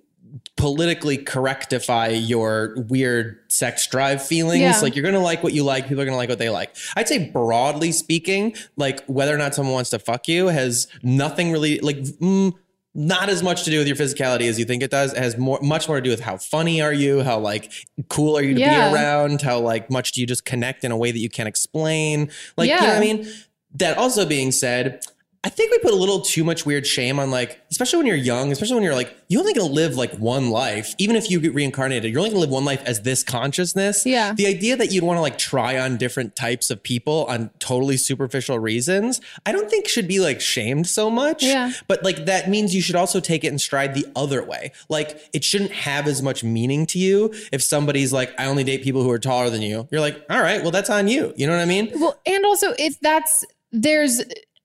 politically 0.55 1.17
correctify 1.17 2.07
your 2.07 2.75
weird 2.87 3.39
sex 3.49 3.87
drive 3.87 4.25
feelings. 4.25 4.61
Yeah. 4.61 4.79
Like 4.81 4.95
you're 4.95 5.03
gonna 5.05 5.19
like 5.19 5.43
what 5.43 5.53
you 5.53 5.63
like, 5.63 5.87
people 5.87 6.01
are 6.01 6.05
gonna 6.05 6.17
like 6.17 6.29
what 6.29 6.39
they 6.39 6.49
like. 6.49 6.75
I'd 6.95 7.07
say 7.07 7.29
broadly 7.29 7.91
speaking, 7.91 8.55
like 8.75 9.03
whether 9.05 9.33
or 9.33 9.37
not 9.37 9.53
someone 9.55 9.73
wants 9.73 9.89
to 9.91 9.99
fuck 9.99 10.27
you 10.27 10.47
has 10.47 10.87
nothing 11.01 11.51
really 11.51 11.79
like 11.79 11.97
mm, 11.97 12.53
not 12.95 13.29
as 13.29 13.41
much 13.41 13.63
to 13.63 13.71
do 13.71 13.79
with 13.79 13.87
your 13.87 13.95
physicality 13.95 14.47
as 14.47 14.59
you 14.59 14.65
think 14.65 14.83
it 14.83 14.91
does. 14.91 15.13
It 15.13 15.17
has 15.17 15.37
more 15.37 15.59
much 15.61 15.87
more 15.87 15.97
to 15.97 16.01
do 16.03 16.09
with 16.11 16.19
how 16.19 16.37
funny 16.37 16.81
are 16.81 16.93
you, 16.93 17.23
how 17.23 17.39
like 17.39 17.71
cool 18.09 18.37
are 18.37 18.43
you 18.43 18.53
to 18.53 18.59
Yeah. 18.59 18.89
be 18.89 18.95
around, 18.95 19.41
how 19.41 19.59
like 19.59 19.89
much 19.89 20.11
do 20.11 20.21
you 20.21 20.27
just 20.27 20.45
connect 20.45 20.83
in 20.83 20.91
a 20.91 20.97
way 20.97 21.11
that 21.11 21.19
you 21.19 21.29
can't 21.29 21.49
explain. 21.49 22.29
Like 22.57 22.69
you 22.69 22.75
know 22.75 22.87
what 22.87 22.97
I 22.97 22.99
mean? 22.99 23.27
That 23.75 23.97
also 23.97 24.25
being 24.25 24.51
said, 24.51 25.03
I 25.45 25.49
think 25.49 25.71
we 25.71 25.79
put 25.79 25.91
a 25.91 25.97
little 25.97 26.21
too 26.21 26.45
much 26.45 26.65
weird 26.65 26.87
shame 26.87 27.19
on 27.19 27.29
like, 27.29 27.61
especially 27.69 27.97
when 27.97 28.05
you're 28.05 28.15
young, 28.15 28.53
especially 28.53 28.75
when 28.75 28.83
you're 28.83 28.95
like, 28.95 29.13
you're 29.27 29.41
only 29.41 29.53
gonna 29.53 29.69
live 29.71 29.95
like 29.95 30.13
one 30.13 30.51
life. 30.51 30.95
Even 30.97 31.17
if 31.17 31.29
you 31.29 31.41
get 31.41 31.53
reincarnated, 31.53 32.09
you're 32.09 32.19
only 32.19 32.29
gonna 32.29 32.39
live 32.39 32.49
one 32.49 32.63
life 32.63 32.81
as 32.85 33.01
this 33.01 33.23
consciousness. 33.23 34.05
Yeah. 34.05 34.33
The 34.33 34.47
idea 34.47 34.77
that 34.77 34.93
you'd 34.93 35.03
want 35.03 35.17
to 35.17 35.21
like 35.21 35.37
try 35.37 35.77
on 35.77 35.97
different 35.97 36.37
types 36.37 36.71
of 36.71 36.81
people 36.81 37.25
on 37.27 37.49
totally 37.59 37.97
superficial 37.97 38.57
reasons, 38.57 39.19
I 39.45 39.51
don't 39.51 39.69
think 39.69 39.89
should 39.89 40.07
be 40.07 40.21
like 40.21 40.39
shamed 40.39 40.87
so 40.87 41.09
much. 41.09 41.43
Yeah. 41.43 41.73
But 41.87 42.05
like 42.05 42.25
that 42.25 42.49
means 42.49 42.73
you 42.73 42.81
should 42.81 42.95
also 42.95 43.19
take 43.19 43.43
it 43.43 43.51
in 43.51 43.59
stride 43.59 43.95
the 43.95 44.05
other 44.15 44.43
way. 44.45 44.71
Like 44.87 45.19
it 45.33 45.43
shouldn't 45.43 45.71
have 45.71 46.07
as 46.07 46.21
much 46.21 46.45
meaning 46.45 46.85
to 46.87 46.99
you 46.99 47.33
if 47.51 47.61
somebody's 47.61 48.13
like, 48.13 48.33
I 48.39 48.45
only 48.45 48.63
date 48.63 48.81
people 48.81 49.03
who 49.03 49.11
are 49.11 49.19
taller 49.19 49.49
than 49.49 49.61
you. 49.61 49.89
You're 49.91 49.99
like, 49.99 50.23
all 50.29 50.41
right, 50.41 50.61
well, 50.61 50.71
that's 50.71 50.89
on 50.89 51.09
you. 51.09 51.33
You 51.35 51.47
know 51.47 51.53
what 51.53 51.61
I 51.61 51.65
mean? 51.65 51.91
Well, 51.95 52.17
and 52.25 52.45
also 52.45 52.73
if 52.79 52.97
that's 53.01 53.43
there's 53.73 54.21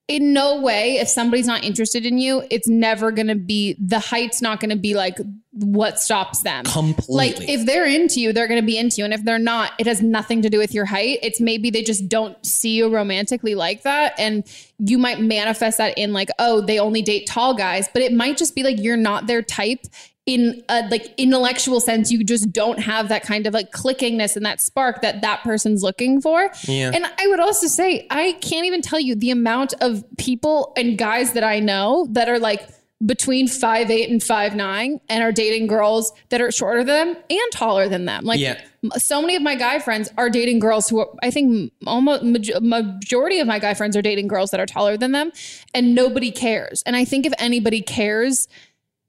in 0.08 0.32
no 0.32 0.60
way 0.60 0.96
if 0.96 1.08
somebody's 1.08 1.46
not 1.46 1.62
interested 1.62 2.06
in 2.06 2.16
you, 2.16 2.42
it's 2.50 2.66
never 2.66 3.12
going 3.12 3.26
to 3.26 3.34
be 3.34 3.76
the 3.78 3.98
height's 3.98 4.40
not 4.40 4.58
going 4.58 4.70
to 4.70 4.76
be 4.76 4.94
like 4.94 5.18
what 5.52 6.00
stops 6.00 6.42
them. 6.42 6.64
Completely. 6.64 7.14
Like 7.14 7.48
if 7.48 7.66
they're 7.66 7.86
into 7.86 8.20
you, 8.20 8.32
they're 8.32 8.48
going 8.48 8.60
to 8.60 8.66
be 8.66 8.78
into 8.78 8.96
you 8.98 9.04
and 9.04 9.12
if 9.12 9.22
they're 9.24 9.38
not, 9.38 9.72
it 9.78 9.86
has 9.86 10.00
nothing 10.00 10.40
to 10.42 10.48
do 10.48 10.56
with 10.56 10.72
your 10.72 10.86
height. 10.86 11.18
It's 11.22 11.40
maybe 11.40 11.68
they 11.68 11.82
just 11.82 12.08
don't 12.08 12.44
see 12.44 12.76
you 12.76 12.88
romantically 12.88 13.54
like 13.54 13.82
that 13.82 14.14
and 14.18 14.44
you 14.78 14.96
might 14.96 15.20
manifest 15.20 15.76
that 15.76 15.98
in 15.98 16.14
like, 16.14 16.30
oh, 16.38 16.62
they 16.62 16.78
only 16.78 17.02
date 17.02 17.26
tall 17.26 17.54
guys, 17.54 17.88
but 17.92 18.00
it 18.00 18.12
might 18.12 18.38
just 18.38 18.54
be 18.54 18.62
like 18.62 18.80
you're 18.80 18.96
not 18.96 19.26
their 19.26 19.42
type 19.42 19.84
in 20.28 20.62
a 20.68 20.86
like 20.90 21.14
intellectual 21.16 21.80
sense 21.80 22.12
you 22.12 22.22
just 22.22 22.52
don't 22.52 22.78
have 22.78 23.08
that 23.08 23.22
kind 23.22 23.46
of 23.46 23.54
like 23.54 23.72
clickingness 23.72 24.36
and 24.36 24.44
that 24.44 24.60
spark 24.60 25.00
that 25.00 25.22
that 25.22 25.42
person's 25.42 25.82
looking 25.82 26.20
for 26.20 26.50
Yeah. 26.64 26.90
and 26.94 27.06
i 27.18 27.26
would 27.28 27.40
also 27.40 27.66
say 27.66 28.06
i 28.10 28.32
can't 28.42 28.66
even 28.66 28.82
tell 28.82 29.00
you 29.00 29.14
the 29.14 29.30
amount 29.30 29.72
of 29.80 30.04
people 30.18 30.74
and 30.76 30.98
guys 30.98 31.32
that 31.32 31.44
i 31.44 31.60
know 31.60 32.06
that 32.10 32.28
are 32.28 32.38
like 32.38 32.68
between 33.06 33.46
five 33.48 33.90
eight 33.90 34.10
and 34.10 34.22
five 34.22 34.54
nine 34.54 35.00
and 35.08 35.22
are 35.22 35.32
dating 35.32 35.66
girls 35.66 36.12
that 36.28 36.40
are 36.42 36.50
shorter 36.52 36.82
than 36.84 37.14
them 37.14 37.22
and 37.30 37.52
taller 37.52 37.88
than 37.88 38.04
them 38.04 38.24
like 38.24 38.40
Yeah. 38.40 38.60
so 38.96 39.20
many 39.22 39.36
of 39.36 39.40
my 39.42 39.54
guy 39.54 39.78
friends 39.78 40.10
are 40.18 40.28
dating 40.28 40.58
girls 40.58 40.88
who 40.88 40.98
are 40.98 41.08
i 41.22 41.30
think 41.30 41.72
almost 41.86 42.22
majority 42.60 43.38
of 43.38 43.46
my 43.46 43.58
guy 43.60 43.72
friends 43.74 43.96
are 43.96 44.02
dating 44.02 44.26
girls 44.28 44.50
that 44.50 44.60
are 44.60 44.66
taller 44.66 44.96
than 44.96 45.12
them 45.12 45.30
and 45.74 45.94
nobody 45.94 46.30
cares 46.32 46.82
and 46.86 46.96
i 46.96 47.04
think 47.04 47.24
if 47.24 47.32
anybody 47.38 47.80
cares 47.80 48.48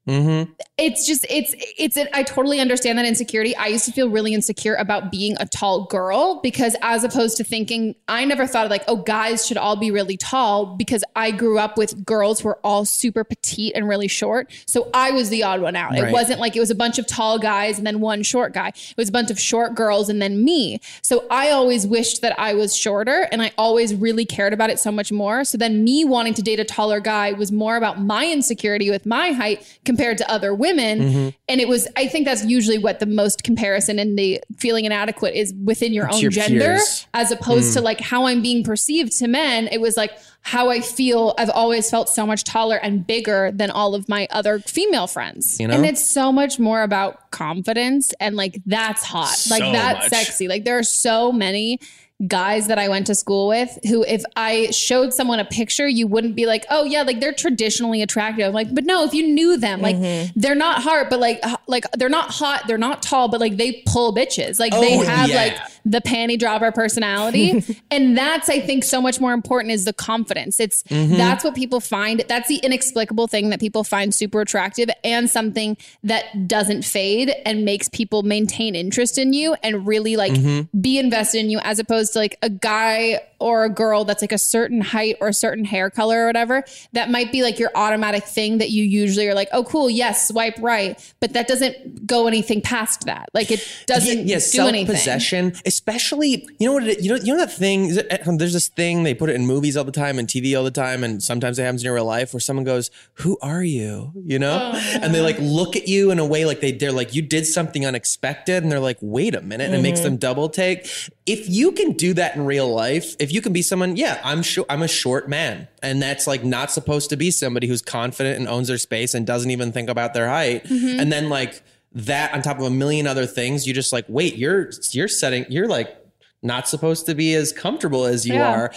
Mm-hmm. 0.07 0.51
it's 0.77 1.05
just 1.05 1.25
it's 1.29 1.53
it's 1.77 1.95
it, 1.95 2.09
I 2.13 2.23
totally 2.23 2.59
understand 2.59 2.97
that 2.97 3.05
insecurity. 3.05 3.55
I 3.55 3.67
used 3.67 3.85
to 3.85 3.91
feel 3.91 4.09
really 4.09 4.33
insecure 4.33 4.73
about 4.75 5.11
being 5.11 5.35
a 5.39 5.45
tall 5.45 5.85
girl 5.85 6.39
because 6.41 6.75
as 6.81 7.03
opposed 7.03 7.37
to 7.37 7.43
thinking 7.43 7.93
I 8.07 8.25
never 8.25 8.47
thought 8.47 8.65
of 8.65 8.71
like 8.71 8.83
oh 8.87 8.95
guys 8.95 9.45
should 9.45 9.57
all 9.57 9.75
be 9.75 9.91
really 9.91 10.17
tall 10.17 10.77
because 10.77 11.03
I 11.15 11.29
grew 11.29 11.59
up 11.59 11.77
with 11.77 12.05
girls 12.05 12.39
who 12.39 12.47
were 12.47 12.59
all 12.63 12.85
super 12.85 13.23
petite 13.23 13.73
and 13.75 13.87
really 13.87 14.07
short. 14.07 14.51
So 14.65 14.89
I 14.95 15.11
was 15.11 15.29
the 15.29 15.43
odd 15.43 15.61
one 15.61 15.75
out. 15.75 15.95
It 15.95 16.11
wasn't 16.11 16.39
like 16.39 16.55
it 16.55 16.59
was 16.59 16.71
a 16.71 16.75
bunch 16.75 16.97
of 16.97 17.05
tall 17.05 17.37
guys 17.37 17.77
and 17.77 17.85
then 17.85 17.99
one 17.99 18.23
short 18.23 18.53
guy. 18.53 18.69
It 18.69 18.97
was 18.97 19.09
a 19.09 19.11
bunch 19.11 19.29
of 19.29 19.39
short 19.39 19.75
girls 19.75 20.09
and 20.09 20.19
then 20.19 20.43
me. 20.43 20.79
So 21.03 21.27
I 21.29 21.51
always 21.51 21.85
wished 21.85 22.21
that 22.21 22.39
I 22.39 22.55
was 22.55 22.75
shorter 22.75 23.27
and 23.31 23.43
I 23.43 23.51
always 23.57 23.93
really 23.93 24.25
cared 24.25 24.53
about 24.53 24.71
it 24.71 24.79
so 24.79 24.91
much 24.91 25.11
more. 25.11 25.43
So 25.43 25.57
then 25.57 25.83
me 25.83 26.03
wanting 26.03 26.33
to 26.35 26.41
date 26.41 26.59
a 26.59 26.65
taller 26.65 26.99
guy 26.99 27.33
was 27.33 27.51
more 27.51 27.75
about 27.75 28.01
my 28.01 28.25
insecurity 28.27 28.89
with 28.89 29.05
my 29.05 29.33
height 29.33 29.79
compared 29.85 29.98
to 29.99 30.31
other 30.31 30.53
women. 30.53 30.99
Mhm. 30.99 31.33
And 31.47 31.61
it 31.61 31.67
was, 31.67 31.87
I 31.97 32.07
think 32.07 32.25
that's 32.25 32.45
usually 32.45 32.77
what 32.77 32.99
the 32.99 33.05
most 33.05 33.43
comparison 33.43 33.99
and 33.99 34.17
the 34.17 34.41
feeling 34.57 34.85
inadequate 34.85 35.35
is 35.35 35.53
within 35.63 35.93
your 35.93 36.07
To 36.07 36.15
own 36.15 36.21
your 36.21 36.31
gender, 36.31 36.59
peers. 36.75 37.05
as 37.13 37.31
opposed 37.31 37.73
to 37.73 37.79
Mm. 37.79 37.83
like 37.83 37.99
how 38.01 38.25
I'm 38.27 38.41
being 38.41 38.63
perceived 38.63 39.11
to 39.19 39.27
men. 39.27 39.67
It 39.71 39.81
was 39.81 39.97
like 39.97 40.11
how 40.41 40.69
I 40.69 40.79
feel. 40.79 41.33
I've 41.37 41.49
always 41.49 41.89
felt 41.89 42.07
so 42.09 42.25
much 42.25 42.43
taller 42.45 42.77
and 42.77 43.05
bigger 43.05 43.51
than 43.53 43.69
all 43.71 43.93
of 43.93 44.07
my 44.07 44.27
other 44.31 44.59
female 44.59 45.07
friends. 45.07 45.57
You 45.59 45.67
know? 45.67 45.75
And 45.75 45.85
it's 45.85 46.09
so 46.13 46.31
much 46.31 46.59
more 46.59 46.81
about 46.83 47.31
confidence 47.31 48.13
and 48.19 48.35
like 48.37 48.59
that's 48.65 49.03
hot. 49.03 49.35
Like 49.49 49.61
that's 49.73 50.09
much. 50.11 50.25
sexy. 50.25 50.47
Like 50.47 50.63
there 50.65 50.77
are 50.77 50.83
so 50.83 51.31
many 51.33 51.79
guys 52.27 52.67
that 52.67 52.77
I 52.77 52.89
went 52.89 53.07
to 53.07 53.15
school 53.15 53.47
with 53.47 53.77
who, 53.87 54.03
if 54.03 54.23
I 54.35 54.71
showed 54.71 55.13
someone 55.13 55.39
a 55.39 55.45
picture, 55.45 55.87
you 55.87 56.05
wouldn't 56.05 56.35
be 56.35 56.45
like, 56.45 56.65
oh 56.69 56.83
yeah, 56.83 57.03
like 57.03 57.19
they're 57.21 57.31
traditionally 57.33 58.01
attractive. 58.01 58.45
I'm 58.47 58.53
like, 58.53 58.73
but 58.75 58.83
no, 58.83 59.05
if 59.05 59.13
you 59.13 59.25
knew 59.27 59.55
them, 59.57 59.81
like 59.81 59.95
Mm-hmm. 59.95 60.31
they're 60.39 60.55
not 60.55 60.83
hard, 60.83 61.09
but 61.09 61.19
like, 61.19 61.41
like 61.67 61.85
they're 61.93 62.09
not 62.09 62.29
hot, 62.31 62.63
they're 62.67 62.77
not 62.77 63.01
tall, 63.01 63.27
but 63.29 63.39
like 63.39 63.55
they 63.57 63.81
pull 63.85 64.13
bitches. 64.13 64.59
Like 64.59 64.71
they 64.73 64.97
Oh, 64.99 65.03
have 65.05 65.29
yeah. 65.29 65.35
like 65.35 65.57
the 65.85 66.01
panty 66.01 66.37
dropper 66.37 66.71
personality. 66.71 67.63
and 67.91 68.17
that's, 68.17 68.49
I 68.49 68.59
think, 68.59 68.83
so 68.83 69.01
much 69.01 69.19
more 69.21 69.31
important 69.33 69.71
is 69.71 69.85
the 69.85 69.93
confidence. 69.93 70.59
It's 70.59 70.83
Mm-hmm. 70.83 71.13
Mhm. 71.13 71.17
that's 71.17 71.43
what 71.43 71.55
people 71.55 71.79
find. 71.79 72.23
That's 72.27 72.47
the 72.49 72.57
inexplicable 72.57 73.27
thing 73.27 73.49
that 73.51 73.59
people 73.59 73.83
find 73.83 74.13
super 74.13 74.41
attractive 74.41 74.89
and 75.03 75.29
something 75.29 75.77
that 76.03 76.47
doesn't 76.47 76.83
fade 76.83 77.33
and 77.45 77.63
makes 77.63 77.87
people 77.89 78.23
maintain 78.23 78.75
interest 78.75 79.17
in 79.17 79.33
you 79.33 79.55
and 79.63 79.87
really 79.87 80.15
like 80.17 80.33
Mhm. 80.33 80.67
be 80.81 80.97
invested 80.99 81.39
in 81.39 81.49
you 81.49 81.59
as 81.59 81.79
opposed 81.79 82.08
to 82.11 82.19
like 82.19 82.37
a 82.41 82.49
guy 82.49 83.21
or 83.39 83.63
a 83.65 83.69
girl 83.69 84.03
that's 84.05 84.21
like 84.21 84.31
a 84.31 84.37
certain 84.37 84.81
height 84.81 85.15
or 85.21 85.29
a 85.29 85.33
certain 85.33 85.63
hair 85.65 85.89
color 85.89 86.23
or 86.23 86.27
whatever. 86.27 86.63
That 86.93 87.09
might 87.09 87.31
be 87.31 87.41
like 87.43 87.59
your 87.59 87.71
automatic 87.75 88.23
thing 88.25 88.57
that 88.59 88.69
you 88.69 88.83
usually 88.83 89.27
are 89.27 89.33
like, 89.33 89.49
oh, 89.53 89.63
cool, 89.63 89.89
yes, 89.89 90.27
swipe 90.27 90.55
right. 90.59 90.99
But 91.19 91.33
that 91.33 91.47
doesn't 91.47 92.05
go 92.05 92.27
anything 92.27 92.61
past 92.61 93.05
that. 93.05 93.29
Like 93.33 93.51
it 93.51 93.65
doesn't 93.87 94.27
yeah, 94.27 94.35
do 94.35 94.39
self 94.41 94.69
anything. 94.69 94.95
possession, 94.95 95.53
especially 95.65 96.47
you 96.59 96.67
know 96.67 96.73
what 96.73 96.83
it, 96.87 97.01
you 97.01 97.09
know 97.09 97.15
you 97.15 97.33
know 97.33 97.39
that 97.39 97.51
thing. 97.51 97.95
it- 97.95 98.27
um, 98.27 98.37
There's 98.37 98.53
this 98.53 98.67
thing 98.67 99.03
they 99.03 99.13
put 99.13 99.29
it 99.29 99.35
in 99.35 99.45
movies 99.45 99.75
all 99.77 99.83
the 99.83 99.91
time 99.91 100.19
and 100.19 100.27
TV 100.27 100.57
all 100.57 100.63
the 100.63 100.71
time, 100.71 101.03
and 101.03 101.21
sometimes 101.23 101.57
it 101.57 101.63
happens 101.63 101.83
in 101.83 101.91
real 101.91 102.05
life 102.05 102.33
where 102.33 102.39
someone 102.39 102.63
goes, 102.65 102.91
"Who 103.15 103.37
are 103.41 103.63
you?" 103.63 104.11
You 104.25 104.39
know, 104.39 104.73
and 105.01 105.13
they 105.15 105.21
like 105.21 105.37
look 105.39 105.75
at 105.75 105.87
you 105.87 106.11
in 106.11 106.19
a 106.19 106.25
way 106.25 106.45
like 106.45 106.59
they 106.61 106.71
they're 106.71 106.91
like 106.91 107.13
you 107.15 107.21
did 107.21 107.45
something 107.45 107.85
unexpected, 107.85 108.61
and 108.63 108.71
they're 108.71 108.79
like, 108.79 108.97
"Wait 109.01 109.35
a 109.35 109.41
minute," 109.41 109.65
and 109.67 109.75
it 109.75 109.81
makes 109.81 109.99
Mhm. 110.01 110.03
them 110.03 110.17
double 110.17 110.49
take. 110.49 110.87
If 111.25 111.47
you 111.49 111.71
can 111.71 111.93
do 111.93 112.13
that 112.15 112.35
in 112.35 112.45
real 112.45 112.67
life, 112.73 113.15
if 113.19 113.28
you 113.31 113.41
can 113.41 113.53
be 113.53 113.61
someone, 113.61 113.95
yeah, 113.95 114.19
I'm 114.23 114.41
sure 114.41 114.65
I'm 114.69 114.81
a 114.81 114.87
short 114.87 115.29
man, 115.29 115.67
and 115.81 116.01
that's 116.01 116.27
like 116.27 116.43
not 116.43 116.71
supposed 116.71 117.09
to 117.11 117.17
be 117.17 117.31
somebody 117.31 117.67
who's 117.67 117.81
confident 117.81 118.37
and 118.39 118.47
owns 118.47 118.67
their 118.67 118.77
space 118.77 119.13
and 119.13 119.25
doesn't 119.25 119.51
even 119.51 119.71
think 119.71 119.89
about 119.89 120.13
their 120.13 120.27
height, 120.29 120.65
Mhm. 120.65 120.99
and 121.01 121.11
then 121.11 121.29
like 121.29 121.61
that 121.93 122.33
on 122.33 122.41
top 122.41 122.57
of 122.59 122.63
a 122.65 122.69
million 122.69 123.07
other 123.07 123.25
things, 123.25 123.65
you 123.67 123.73
just 123.73 123.91
like, 123.91 124.05
wait, 124.07 124.35
you're 124.37 124.69
you're 124.91 125.07
setting, 125.07 125.45
you're 125.49 125.67
like 125.67 125.95
not 126.43 126.67
supposed 126.67 127.05
to 127.07 127.15
be 127.15 127.33
as 127.33 127.51
comfortable 127.51 128.05
as 128.05 128.25
you 128.25 128.35
Yeah. 128.35 128.49
are. 128.49 128.73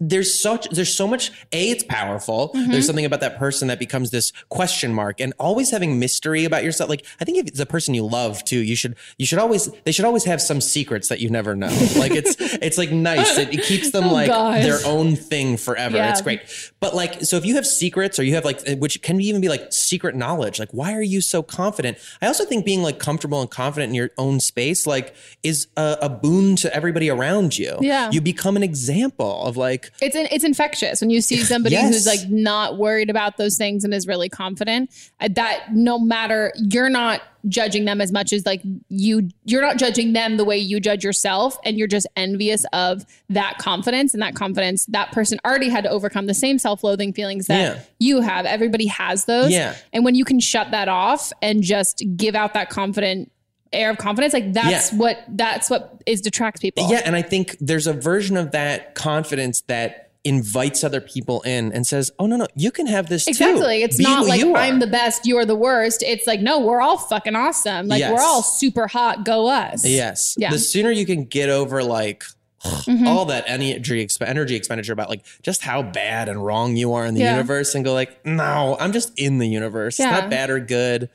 There's 0.00 0.38
such 0.38 0.68
there's 0.70 0.94
so 0.94 1.08
much 1.08 1.32
a 1.52 1.70
it's 1.70 1.82
powerful. 1.82 2.52
Mhm. 2.54 2.70
There's 2.70 2.86
something 2.86 3.04
about 3.04 3.18
that 3.20 3.36
person 3.38 3.66
that 3.68 3.80
becomes 3.80 4.10
this 4.10 4.32
question 4.48 4.94
mark 4.94 5.20
and 5.20 5.32
always 5.40 5.70
having 5.70 5.98
mystery 5.98 6.44
about 6.44 6.62
yourself. 6.62 6.88
Like 6.88 7.04
I 7.20 7.24
think 7.24 7.38
if 7.38 7.46
it's 7.48 7.58
a 7.58 7.66
person 7.66 7.94
you 7.94 8.06
love 8.06 8.44
too, 8.44 8.58
you 8.60 8.76
should 8.76 8.94
you 9.18 9.26
should 9.26 9.40
always 9.40 9.68
they 9.84 9.90
should 9.90 10.04
always 10.04 10.22
have 10.24 10.40
some 10.40 10.60
secrets 10.60 11.08
that 11.08 11.20
you 11.20 11.30
never 11.30 11.56
know. 11.56 11.66
Like 11.98 12.12
it's 12.12 12.36
it's 12.38 12.78
like 12.78 12.92
nice. 12.92 13.36
It, 13.38 13.52
it 13.52 13.62
keeps 13.64 13.90
them 13.90 14.04
Oh, 14.04 14.12
like 14.12 14.28
gosh. 14.28 14.62
their 14.62 14.78
own 14.86 15.16
thing 15.16 15.56
forever. 15.56 15.96
Yeah. 15.96 16.10
It's 16.12 16.22
great. 16.22 16.42
But 16.78 16.94
like, 16.94 17.22
so 17.22 17.36
if 17.36 17.44
you 17.44 17.56
have 17.56 17.66
secrets 17.66 18.20
or 18.20 18.22
you 18.22 18.34
have 18.36 18.44
like, 18.44 18.60
which 18.78 19.02
can 19.02 19.20
even 19.20 19.40
be 19.40 19.48
like 19.48 19.72
secret 19.72 20.14
knowledge, 20.14 20.60
like 20.60 20.70
why 20.70 20.94
are 20.94 21.02
you 21.02 21.20
so 21.20 21.42
confident? 21.42 21.98
I 22.22 22.28
also 22.28 22.44
think 22.44 22.64
being 22.64 22.82
like 22.82 23.00
comfortable 23.00 23.40
and 23.40 23.50
confident 23.50 23.90
in 23.90 23.94
your 23.96 24.10
own 24.16 24.38
space, 24.38 24.86
like 24.86 25.14
is 25.42 25.66
a, 25.76 25.96
a 26.02 26.08
boon 26.08 26.54
to 26.56 26.72
everybody 26.72 27.10
around 27.10 27.58
you. 27.58 27.76
Yeah. 27.80 28.10
You 28.12 28.20
become 28.20 28.56
an 28.56 28.62
example 28.62 29.44
of 29.44 29.56
like, 29.56 29.87
It's 30.00 30.14
in, 30.16 30.28
it's 30.30 30.44
infectious 30.44 31.00
when 31.00 31.10
you 31.10 31.20
see 31.20 31.38
somebody 31.38 31.76
who's 31.76 32.06
like 32.06 32.28
not 32.28 32.78
worried 32.78 33.10
about 33.10 33.36
those 33.36 33.56
things 33.56 33.84
and 33.84 33.92
is 33.94 34.06
really 34.06 34.28
confident. 34.28 34.90
uh, 35.20 35.28
That 35.32 35.74
no 35.74 35.98
matter 35.98 36.52
you're 36.56 36.88
not 36.90 37.22
judging 37.46 37.84
them 37.84 38.00
as 38.00 38.10
much 38.10 38.32
as 38.32 38.44
like 38.44 38.60
you 38.88 39.28
you're 39.44 39.62
not 39.62 39.76
judging 39.76 40.12
them 40.12 40.36
the 40.36 40.44
way 40.44 40.58
you 40.58 40.80
judge 40.80 41.04
yourself 41.04 41.56
and 41.64 41.78
you're 41.78 41.86
just 41.86 42.06
envious 42.16 42.66
of 42.72 43.06
that 43.30 43.56
confidence 43.58 44.12
and 44.12 44.20
that 44.20 44.34
confidence 44.34 44.84
that 44.86 45.12
person 45.12 45.38
already 45.46 45.68
had 45.68 45.84
to 45.84 45.88
overcome 45.90 46.26
the 46.26 46.34
same 46.34 46.58
self-loathing 46.58 47.12
feelings 47.12 47.46
that 47.46 47.76
Yeah. 47.76 47.82
you 48.00 48.20
have 48.22 48.44
everybody 48.44 48.86
has 48.86 49.24
those 49.26 49.52
Yeah. 49.52 49.76
and 49.92 50.04
when 50.04 50.16
you 50.16 50.24
can 50.24 50.40
shut 50.40 50.72
that 50.72 50.88
off 50.88 51.32
and 51.40 51.62
just 51.62 52.02
give 52.16 52.34
out 52.34 52.54
that 52.54 52.70
confident 52.70 53.30
air 53.72 53.90
of 53.90 53.98
confidence 53.98 54.32
like 54.32 54.52
that's 54.52 54.92
Yeah. 54.92 54.98
what 54.98 55.18
that's 55.28 55.68
what 55.70 56.00
is 56.06 56.20
detracts 56.20 56.60
people 56.60 56.88
yeah. 56.90 57.02
And 57.04 57.14
I 57.16 57.22
think 57.22 57.56
there's 57.60 57.86
a 57.86 57.92
version 57.92 58.36
of 58.36 58.52
that 58.52 58.94
confidence 58.94 59.60
that 59.68 60.10
invites 60.24 60.82
other 60.84 61.00
people 61.00 61.40
in 61.42 61.72
and 61.72 61.86
says, 61.86 62.10
oh, 62.18 62.26
no, 62.26 62.36
no, 62.36 62.46
you 62.54 62.70
can 62.70 62.86
have 62.86 63.08
this 63.08 63.24
too. 63.24 63.30
Exactly. 63.30 63.82
It's 63.82 63.96
Be 63.96 64.02
not 64.02 64.26
like. 64.26 64.44
I'm 64.44 64.78
the 64.80 64.86
best, 64.86 65.24
you're 65.26 65.46
the 65.46 65.54
worst. 65.54 66.02
It's 66.02 66.26
like, 66.26 66.40
no, 66.40 66.58
we're 66.60 66.80
all 66.82 66.98
fucking 66.98 67.34
awesome. 67.36 67.86
Like 67.86 68.00
Yes. 68.00 68.12
we're 68.12 68.20
all 68.20 68.42
super 68.42 68.88
hot. 68.88 69.24
Go 69.24 69.46
us. 69.46 69.86
Yes. 69.86 70.34
Yeah. 70.36 70.50
The 70.50 70.58
sooner 70.58 70.90
you 70.90 71.06
can 71.06 71.24
get 71.24 71.48
over 71.48 71.82
like 71.82 72.24
Mhm. 72.64 73.06
all 73.06 73.24
that 73.26 73.44
energy 73.46 74.04
exp- 74.04 74.26
energy 74.26 74.56
expenditure 74.56 74.92
about 74.92 75.08
like 75.08 75.24
just 75.42 75.62
how 75.62 75.80
bad 75.82 76.28
and 76.28 76.44
wrong 76.44 76.76
you 76.76 76.92
are 76.94 77.06
in 77.06 77.14
the 77.14 77.20
Yeah. 77.20 77.30
universe 77.36 77.74
and 77.76 77.84
go 77.84 77.94
like, 77.94 78.26
no, 78.26 78.76
I'm 78.80 78.92
just 78.92 79.16
in 79.18 79.38
the 79.38 79.48
universe. 79.48 79.98
Yeah. 79.98 80.10
It's 80.12 80.20
not 80.22 80.30
bad 80.30 80.50
or 80.50 80.58
good. 80.58 81.08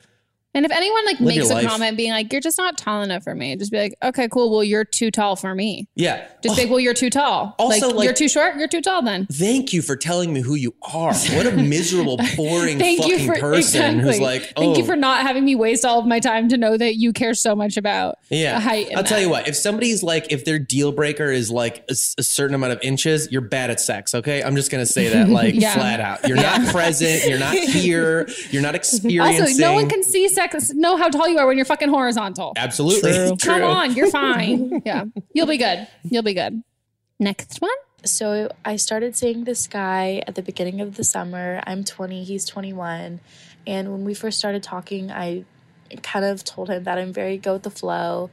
And 0.54 0.64
if 0.64 0.70
anyone 0.70 1.04
like 1.04 1.18
Live 1.20 1.36
makes 1.36 1.50
a 1.50 1.54
life. 1.54 1.66
comment 1.66 1.96
being 1.96 2.12
like, 2.12 2.32
you're 2.32 2.40
just 2.40 2.58
not 2.58 2.78
tall 2.78 3.02
enough 3.02 3.24
for 3.24 3.34
me, 3.34 3.56
just 3.56 3.72
be 3.72 3.78
like, 3.78 3.96
okay, 4.02 4.28
cool. 4.28 4.50
Well, 4.50 4.62
you're 4.62 4.84
too 4.84 5.10
tall 5.10 5.34
for 5.34 5.54
me. 5.54 5.88
Yeah. 5.96 6.26
Just 6.42 6.56
be 6.56 6.62
like, 6.62 6.68
oh. 6.68 6.74
well, 6.74 6.80
you're 6.80 6.94
too 6.94 7.10
tall. 7.10 7.54
Also, 7.58 7.88
like, 7.88 7.96
like- 7.96 8.04
you're 8.04 8.14
too 8.14 8.28
short. 8.28 8.56
You're 8.56 8.68
too 8.68 8.80
tall 8.80 9.02
then. 9.02 9.26
Thank 9.26 9.72
you 9.72 9.82
for 9.82 9.96
telling 9.96 10.32
me 10.32 10.40
who 10.40 10.54
you 10.54 10.74
are. 10.82 11.14
What 11.14 11.46
a 11.46 11.52
miserable, 11.52 12.18
boring 12.36 12.78
Thank 12.78 13.06
you 13.06 13.18
fucking 13.18 13.34
for 13.34 13.40
person 13.40 13.98
who's 13.98 14.20
like, 14.20 14.52
oh, 14.56 14.60
Thank 14.60 14.76
you 14.76 14.84
oh. 14.84 14.86
for 14.86 14.96
not 14.96 15.22
having 15.22 15.44
me 15.44 15.56
waste 15.56 15.84
all 15.84 15.98
of 15.98 16.06
my 16.06 16.20
time 16.20 16.48
to 16.50 16.56
know 16.56 16.76
that 16.76 16.96
you 16.96 17.12
care 17.12 17.34
so 17.34 17.56
much 17.56 17.76
about 17.76 18.18
yeah. 18.28 18.60
height. 18.60 18.88
I'll 18.94 19.02
tell 19.02 19.20
you 19.20 19.28
what, 19.28 19.48
if 19.48 19.56
somebody's 19.56 20.02
like, 20.02 20.30
if 20.30 20.44
their 20.44 20.58
deal 20.58 20.92
breaker 20.92 21.30
is 21.30 21.50
like 21.50 21.84
a 21.88 21.94
certain 21.94 22.54
amount 22.54 22.72
of 22.72 22.78
inches, 22.82 23.30
you're 23.32 23.40
bad 23.40 23.70
at 23.70 23.80
sex. 23.80 24.14
Okay. 24.14 24.42
I'm 24.42 24.54
just 24.54 24.70
going 24.70 24.84
to 24.84 24.90
say 24.90 25.08
that 25.08 25.28
like 25.34 25.54
Yeah. 25.54 25.74
flat 25.74 26.00
out. 26.00 26.28
You're 26.28 26.36
not 26.36 26.72
present. 26.72 27.24
You're 27.26 27.38
not 27.38 27.54
here. 27.58 28.28
You're 28.50 28.62
not 28.62 28.74
experiencing. 28.74 29.42
Also, 29.42 29.60
no 29.60 29.72
one 29.74 29.88
can 29.88 30.02
see 30.04 30.28
sex, 30.28 30.43
know 30.74 30.96
how 30.96 31.08
tall 31.08 31.28
you 31.28 31.38
are 31.38 31.46
when 31.46 31.56
you're 31.56 31.64
fucking 31.64 31.88
horizontal. 31.88 32.52
Absolutely. 32.56 33.12
Come 33.12 33.36
True. 33.36 33.62
on, 33.64 33.94
you're 33.94 34.10
fine. 34.22 34.82
yeah, 34.84 35.04
you'll 35.32 35.46
be 35.46 35.58
good. 35.58 35.86
You'll 36.02 36.22
be 36.22 36.34
good. 36.34 36.62
Next 37.18 37.60
one. 37.60 37.70
So 38.04 38.50
I 38.64 38.76
started 38.76 39.16
seeing 39.16 39.44
this 39.44 39.66
guy 39.66 40.22
at 40.26 40.34
the 40.34 40.42
beginning 40.42 40.80
of 40.80 40.96
the 40.96 41.04
summer. 41.04 41.62
I'm 41.66 41.84
20, 41.84 42.24
he's 42.24 42.44
21. 42.44 43.20
And 43.66 43.92
when 43.92 44.04
we 44.04 44.12
first 44.12 44.38
started 44.38 44.62
talking, 44.62 45.10
I 45.10 45.44
kind 46.02 46.24
of 46.24 46.44
told 46.44 46.68
him 46.68 46.84
that 46.84 46.98
I'm 46.98 47.12
very 47.12 47.38
go 47.38 47.54
with 47.54 47.62
the 47.62 47.70
flow. 47.70 48.30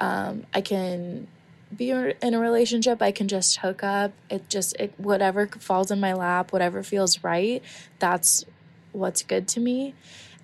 Um, 0.00 0.46
I 0.52 0.60
can 0.62 1.28
be 1.74 1.90
in 1.90 2.34
a 2.34 2.40
relationship, 2.40 3.02
I 3.02 3.12
can 3.12 3.28
just 3.28 3.58
hook 3.58 3.84
up. 3.84 4.12
It 4.30 4.48
just, 4.48 4.74
it, 4.80 4.94
whatever 4.96 5.46
falls 5.46 5.90
in 5.90 6.00
my 6.00 6.12
lap, 6.14 6.52
whatever 6.52 6.82
feels 6.82 7.22
right, 7.22 7.62
that's 7.98 8.44
what's 8.92 9.22
good 9.22 9.46
to 9.48 9.60
me. 9.60 9.94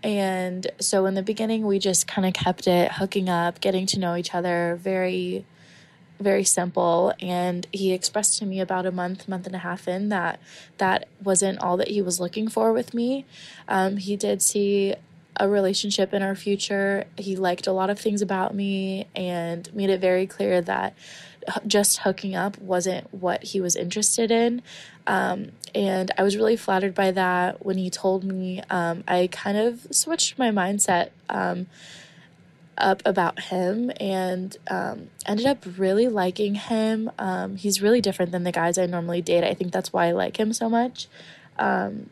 And 0.02 0.66
so 0.80 1.06
in 1.06 1.14
the 1.14 1.22
beginning, 1.22 1.66
we 1.66 1.78
just 1.78 2.06
kind 2.06 2.26
of 2.26 2.32
kept 2.32 2.66
it 2.66 2.92
hooking 2.92 3.28
up, 3.28 3.60
getting 3.60 3.86
to 3.86 3.98
know 3.98 4.16
each 4.16 4.34
other, 4.34 4.78
very 4.80 5.44
very 6.20 6.44
simple. 6.44 7.14
And 7.20 7.66
he 7.72 7.92
expressed 7.92 8.38
to 8.38 8.46
me 8.46 8.60
about 8.60 8.86
a 8.86 8.92
month 8.92 9.26
month 9.26 9.46
and 9.46 9.56
a 9.56 9.58
half 9.58 9.88
in 9.88 10.10
that 10.10 10.38
that 10.78 11.08
wasn't 11.22 11.58
all 11.60 11.76
that 11.78 11.88
he 11.88 12.02
was 12.02 12.20
looking 12.20 12.48
for 12.48 12.72
with 12.72 12.94
me. 12.94 13.24
Um, 13.68 13.96
he 13.96 14.16
did 14.16 14.42
see 14.42 14.94
a 15.36 15.48
relationship 15.48 16.12
in 16.12 16.22
our 16.22 16.34
future. 16.34 17.06
He 17.16 17.36
liked 17.36 17.66
a 17.66 17.72
lot 17.72 17.88
of 17.88 17.98
things 17.98 18.20
about 18.20 18.54
me 18.54 19.06
and 19.16 19.72
made 19.74 19.88
it 19.88 20.00
very 20.00 20.26
clear 20.26 20.60
that 20.60 20.94
just 21.66 21.98
hooking 21.98 22.34
up 22.34 22.58
wasn't 22.58 23.12
what 23.12 23.42
he 23.42 23.60
was 23.60 23.76
interested 23.76 24.30
in 24.30 24.62
um, 25.06 25.52
and 25.74 26.10
i 26.18 26.22
was 26.22 26.36
really 26.36 26.56
flattered 26.56 26.94
by 26.94 27.10
that 27.10 27.64
when 27.64 27.78
he 27.78 27.90
told 27.90 28.24
me 28.24 28.62
um, 28.70 29.04
i 29.08 29.28
kind 29.32 29.56
of 29.56 29.86
switched 29.90 30.38
my 30.38 30.50
mindset 30.50 31.10
um, 31.28 31.66
up 32.80 33.02
about 33.04 33.38
him 33.38 33.92
and 34.00 34.56
um, 34.68 35.08
ended 35.26 35.46
up 35.46 35.64
really 35.76 36.08
liking 36.08 36.54
him. 36.54 37.10
Um, 37.18 37.56
he's 37.56 37.80
really 37.80 38.00
different 38.00 38.32
than 38.32 38.44
the 38.44 38.52
guys 38.52 38.78
I 38.78 38.86
normally 38.86 39.22
date. 39.22 39.44
I 39.44 39.54
think 39.54 39.72
that's 39.72 39.92
why 39.92 40.06
I 40.06 40.12
like 40.12 40.38
him 40.38 40.52
so 40.52 40.68
much. 40.68 41.06
Um, 41.58 42.10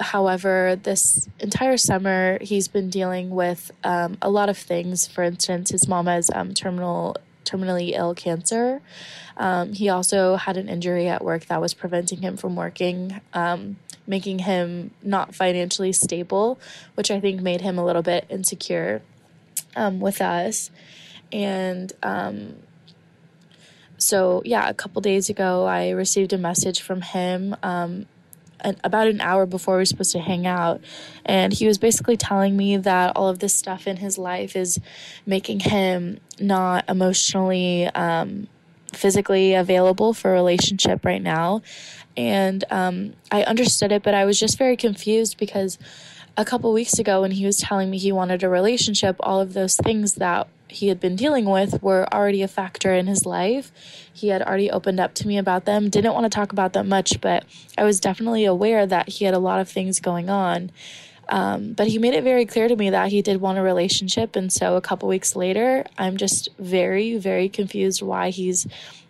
however, 0.00 0.78
this 0.82 1.28
entire 1.38 1.76
summer, 1.76 2.38
he's 2.40 2.68
been 2.68 2.90
dealing 2.90 3.30
with 3.30 3.70
a 3.84 4.28
lot 4.28 4.48
of 4.48 4.58
things. 4.58 5.06
For 5.06 5.22
instance, 5.22 5.70
his 5.70 5.88
mom 5.88 6.06
has 6.06 6.30
terminal, 6.54 7.16
terminally 7.48 7.92
ill 7.94 8.14
cancer. 8.14 8.80
Um, 9.36 9.72
he 9.72 9.88
also 9.88 10.36
had 10.36 10.56
an 10.56 10.68
injury 10.68 11.08
at 11.08 11.24
work 11.24 11.46
that 11.46 11.60
was 11.60 11.74
preventing 11.74 12.20
him 12.22 12.36
from 12.36 12.56
working, 12.56 13.20
um, 13.32 13.76
making 14.06 14.40
him 14.40 14.90
not 15.02 15.34
financially 15.34 15.92
stable, 15.92 16.58
which 16.94 17.10
I 17.10 17.20
think 17.20 17.40
made 17.40 17.60
him 17.60 17.78
a 17.78 17.84
little 17.84 18.02
bit 18.02 18.26
insecure 18.28 19.02
um, 19.76 20.00
with 20.00 20.20
us. 20.20 20.70
And 21.32 21.92
um, 22.02 22.56
so, 23.98 24.42
yeah, 24.44 24.68
a 24.68 24.74
couple 24.74 25.00
days 25.02 25.28
ago, 25.28 25.66
I 25.66 25.90
received 25.90 26.32
a 26.32 26.38
message 26.38 26.80
from 26.80 27.02
him 27.02 27.56
um, 27.62 28.06
an, 28.60 28.76
about 28.84 29.08
an 29.08 29.20
hour 29.20 29.46
before 29.46 29.74
we 29.74 29.80
were 29.80 29.84
supposed 29.84 30.12
to 30.12 30.18
hang 30.18 30.46
out. 30.46 30.80
And 31.24 31.52
he 31.52 31.66
was 31.66 31.78
basically 31.78 32.16
telling 32.16 32.56
me 32.56 32.76
that 32.76 33.16
all 33.16 33.28
of 33.28 33.38
this 33.38 33.54
stuff 33.54 33.86
in 33.86 33.98
his 33.98 34.18
life 34.18 34.56
is 34.56 34.78
making 35.26 35.60
him 35.60 36.20
not 36.40 36.88
emotionally 36.88 37.86
um, 37.86 38.48
physically 38.92 39.54
available 39.54 40.14
for 40.14 40.30
a 40.30 40.34
relationship 40.34 41.04
right 41.04 41.22
now. 41.22 41.62
And 42.16 42.64
um, 42.70 43.14
I 43.30 43.42
understood 43.44 43.92
it, 43.92 44.02
but 44.02 44.14
I 44.14 44.24
was 44.24 44.38
just 44.38 44.58
very 44.58 44.76
confused 44.76 45.38
because 45.38 45.78
a 46.36 46.44
couple 46.44 46.72
weeks 46.72 46.98
ago, 46.98 47.20
when 47.22 47.32
he 47.32 47.44
was 47.44 47.58
telling 47.58 47.90
me 47.90 47.98
he 47.98 48.12
wanted 48.12 48.42
a 48.42 48.48
relationship, 48.48 49.16
all 49.20 49.40
of 49.40 49.54
those 49.54 49.76
things 49.76 50.14
that 50.14 50.48
he 50.68 50.88
had 50.88 51.00
been 51.00 51.16
dealing 51.16 51.44
with 51.44 51.82
were 51.82 52.06
already 52.12 52.42
a 52.42 52.48
factor 52.48 52.92
in 52.92 53.06
his 53.06 53.24
life. 53.24 53.72
He 54.12 54.28
had 54.28 54.42
already 54.42 54.70
opened 54.70 55.00
up 55.00 55.14
to 55.14 55.26
me 55.26 55.38
about 55.38 55.64
them. 55.64 55.88
Didn't 55.88 56.14
want 56.14 56.24
to 56.24 56.30
talk 56.30 56.52
about 56.52 56.72
them 56.72 56.88
much, 56.88 57.20
but 57.20 57.44
I 57.76 57.84
was 57.84 58.00
definitely 58.00 58.44
aware 58.44 58.86
that 58.86 59.08
he 59.08 59.24
had 59.24 59.34
a 59.34 59.38
lot 59.38 59.60
of 59.60 59.68
things 59.68 60.00
going 60.00 60.28
on. 60.28 60.70
Um, 61.28 61.74
but 61.74 61.88
he 61.88 61.98
made 61.98 62.14
it 62.14 62.24
very 62.24 62.46
clear 62.46 62.68
to 62.68 62.76
me 62.76 62.90
that 62.90 63.10
he 63.10 63.20
did 63.20 63.40
want 63.40 63.58
a 63.58 63.62
relationship. 63.62 64.34
And 64.34 64.52
so 64.52 64.76
a 64.76 64.80
couple 64.80 65.08
weeks 65.08 65.36
later, 65.36 65.84
I'm 65.98 66.16
just 66.16 66.48
very, 66.58 67.18
very 67.18 67.48
confused 67.48 68.00
why 68.00 68.30
he's 68.30 68.66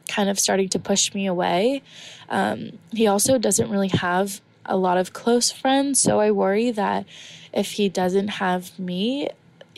kind 0.08 0.28
of 0.28 0.38
starting 0.38 0.68
to 0.70 0.78
push 0.78 1.14
me 1.14 1.26
away. 1.26 1.82
Um, 2.28 2.78
he 2.92 3.06
also 3.06 3.38
doesn't 3.38 3.70
really 3.70 3.88
have 3.88 4.40
a 4.64 4.76
lot 4.76 4.98
of 4.98 5.12
close 5.12 5.50
friends. 5.50 6.00
So 6.00 6.20
I 6.20 6.30
worry 6.30 6.70
that 6.72 7.06
if 7.52 7.72
he 7.72 7.88
doesn't 7.88 8.28
have 8.28 8.76
me, 8.78 9.28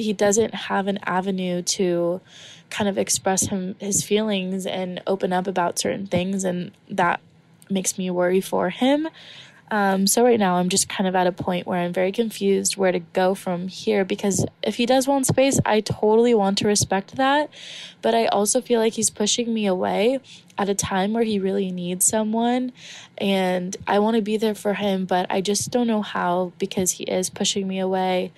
he 0.00 0.12
doesn't 0.12 0.54
have 0.54 0.86
an 0.86 0.98
avenue 1.04 1.62
to 1.62 2.20
kind 2.70 2.88
of 2.88 2.96
express 2.96 3.48
him 3.48 3.74
his 3.78 4.02
feelings 4.02 4.64
and 4.66 5.02
open 5.06 5.32
up 5.32 5.46
about 5.46 5.78
certain 5.78 6.06
things 6.06 6.44
and 6.44 6.70
that 6.88 7.20
makes 7.68 7.98
me 7.98 8.10
worry 8.10 8.40
for 8.40 8.70
him. 8.70 9.08
Um, 9.72 10.08
so 10.08 10.24
right 10.24 10.38
now 10.38 10.56
i'm 10.56 10.68
just 10.68 10.88
kind 10.88 11.06
of 11.06 11.14
at 11.14 11.28
a 11.28 11.32
point 11.32 11.64
where 11.64 11.78
i'm 11.78 11.92
very 11.92 12.10
confused 12.10 12.76
where 12.76 12.90
to 12.90 12.98
go 12.98 13.36
from 13.36 13.68
here 13.68 14.04
because 14.04 14.44
if 14.64 14.74
he 14.74 14.84
does 14.84 15.06
want 15.06 15.26
space 15.26 15.60
i 15.64 15.80
totally 15.80 16.34
want 16.34 16.58
to 16.58 16.66
respect 16.66 17.14
that. 17.14 17.50
But 18.02 18.16
i 18.16 18.26
also 18.26 18.60
feel 18.60 18.80
like 18.80 18.94
he's 18.94 19.10
pushing 19.10 19.54
me 19.54 19.66
away 19.66 20.18
at 20.58 20.68
a 20.68 20.74
time 20.74 21.12
where 21.12 21.22
he 21.22 21.38
really 21.38 21.70
needs 21.70 22.04
someone 22.04 22.72
and 23.16 23.76
i 23.86 24.00
want 24.00 24.16
to 24.16 24.22
be 24.22 24.36
there 24.36 24.56
for 24.56 24.74
him 24.74 25.04
but 25.04 25.26
i 25.30 25.40
just 25.40 25.70
don't 25.70 25.86
know 25.86 26.02
how 26.02 26.52
because 26.58 26.92
he 26.92 27.04
is 27.04 27.30
pushing 27.30 27.68
me 27.68 27.78
away 27.78 28.32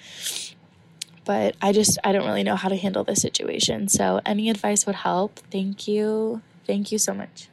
but 1.24 1.54
I 1.62 1.72
just 1.72 1.98
I 2.04 2.12
don't 2.12 2.26
really 2.26 2.42
know 2.42 2.56
how 2.56 2.68
to 2.68 2.76
handle 2.76 3.04
this 3.04 3.20
situation. 3.22 3.88
So 3.88 4.20
any 4.26 4.50
advice 4.50 4.86
would 4.86 4.96
help. 4.96 5.38
Thank 5.50 5.86
you. 5.88 6.42
Thank 6.66 6.92
you 6.92 6.98
so 6.98 7.12
much. 7.14 7.48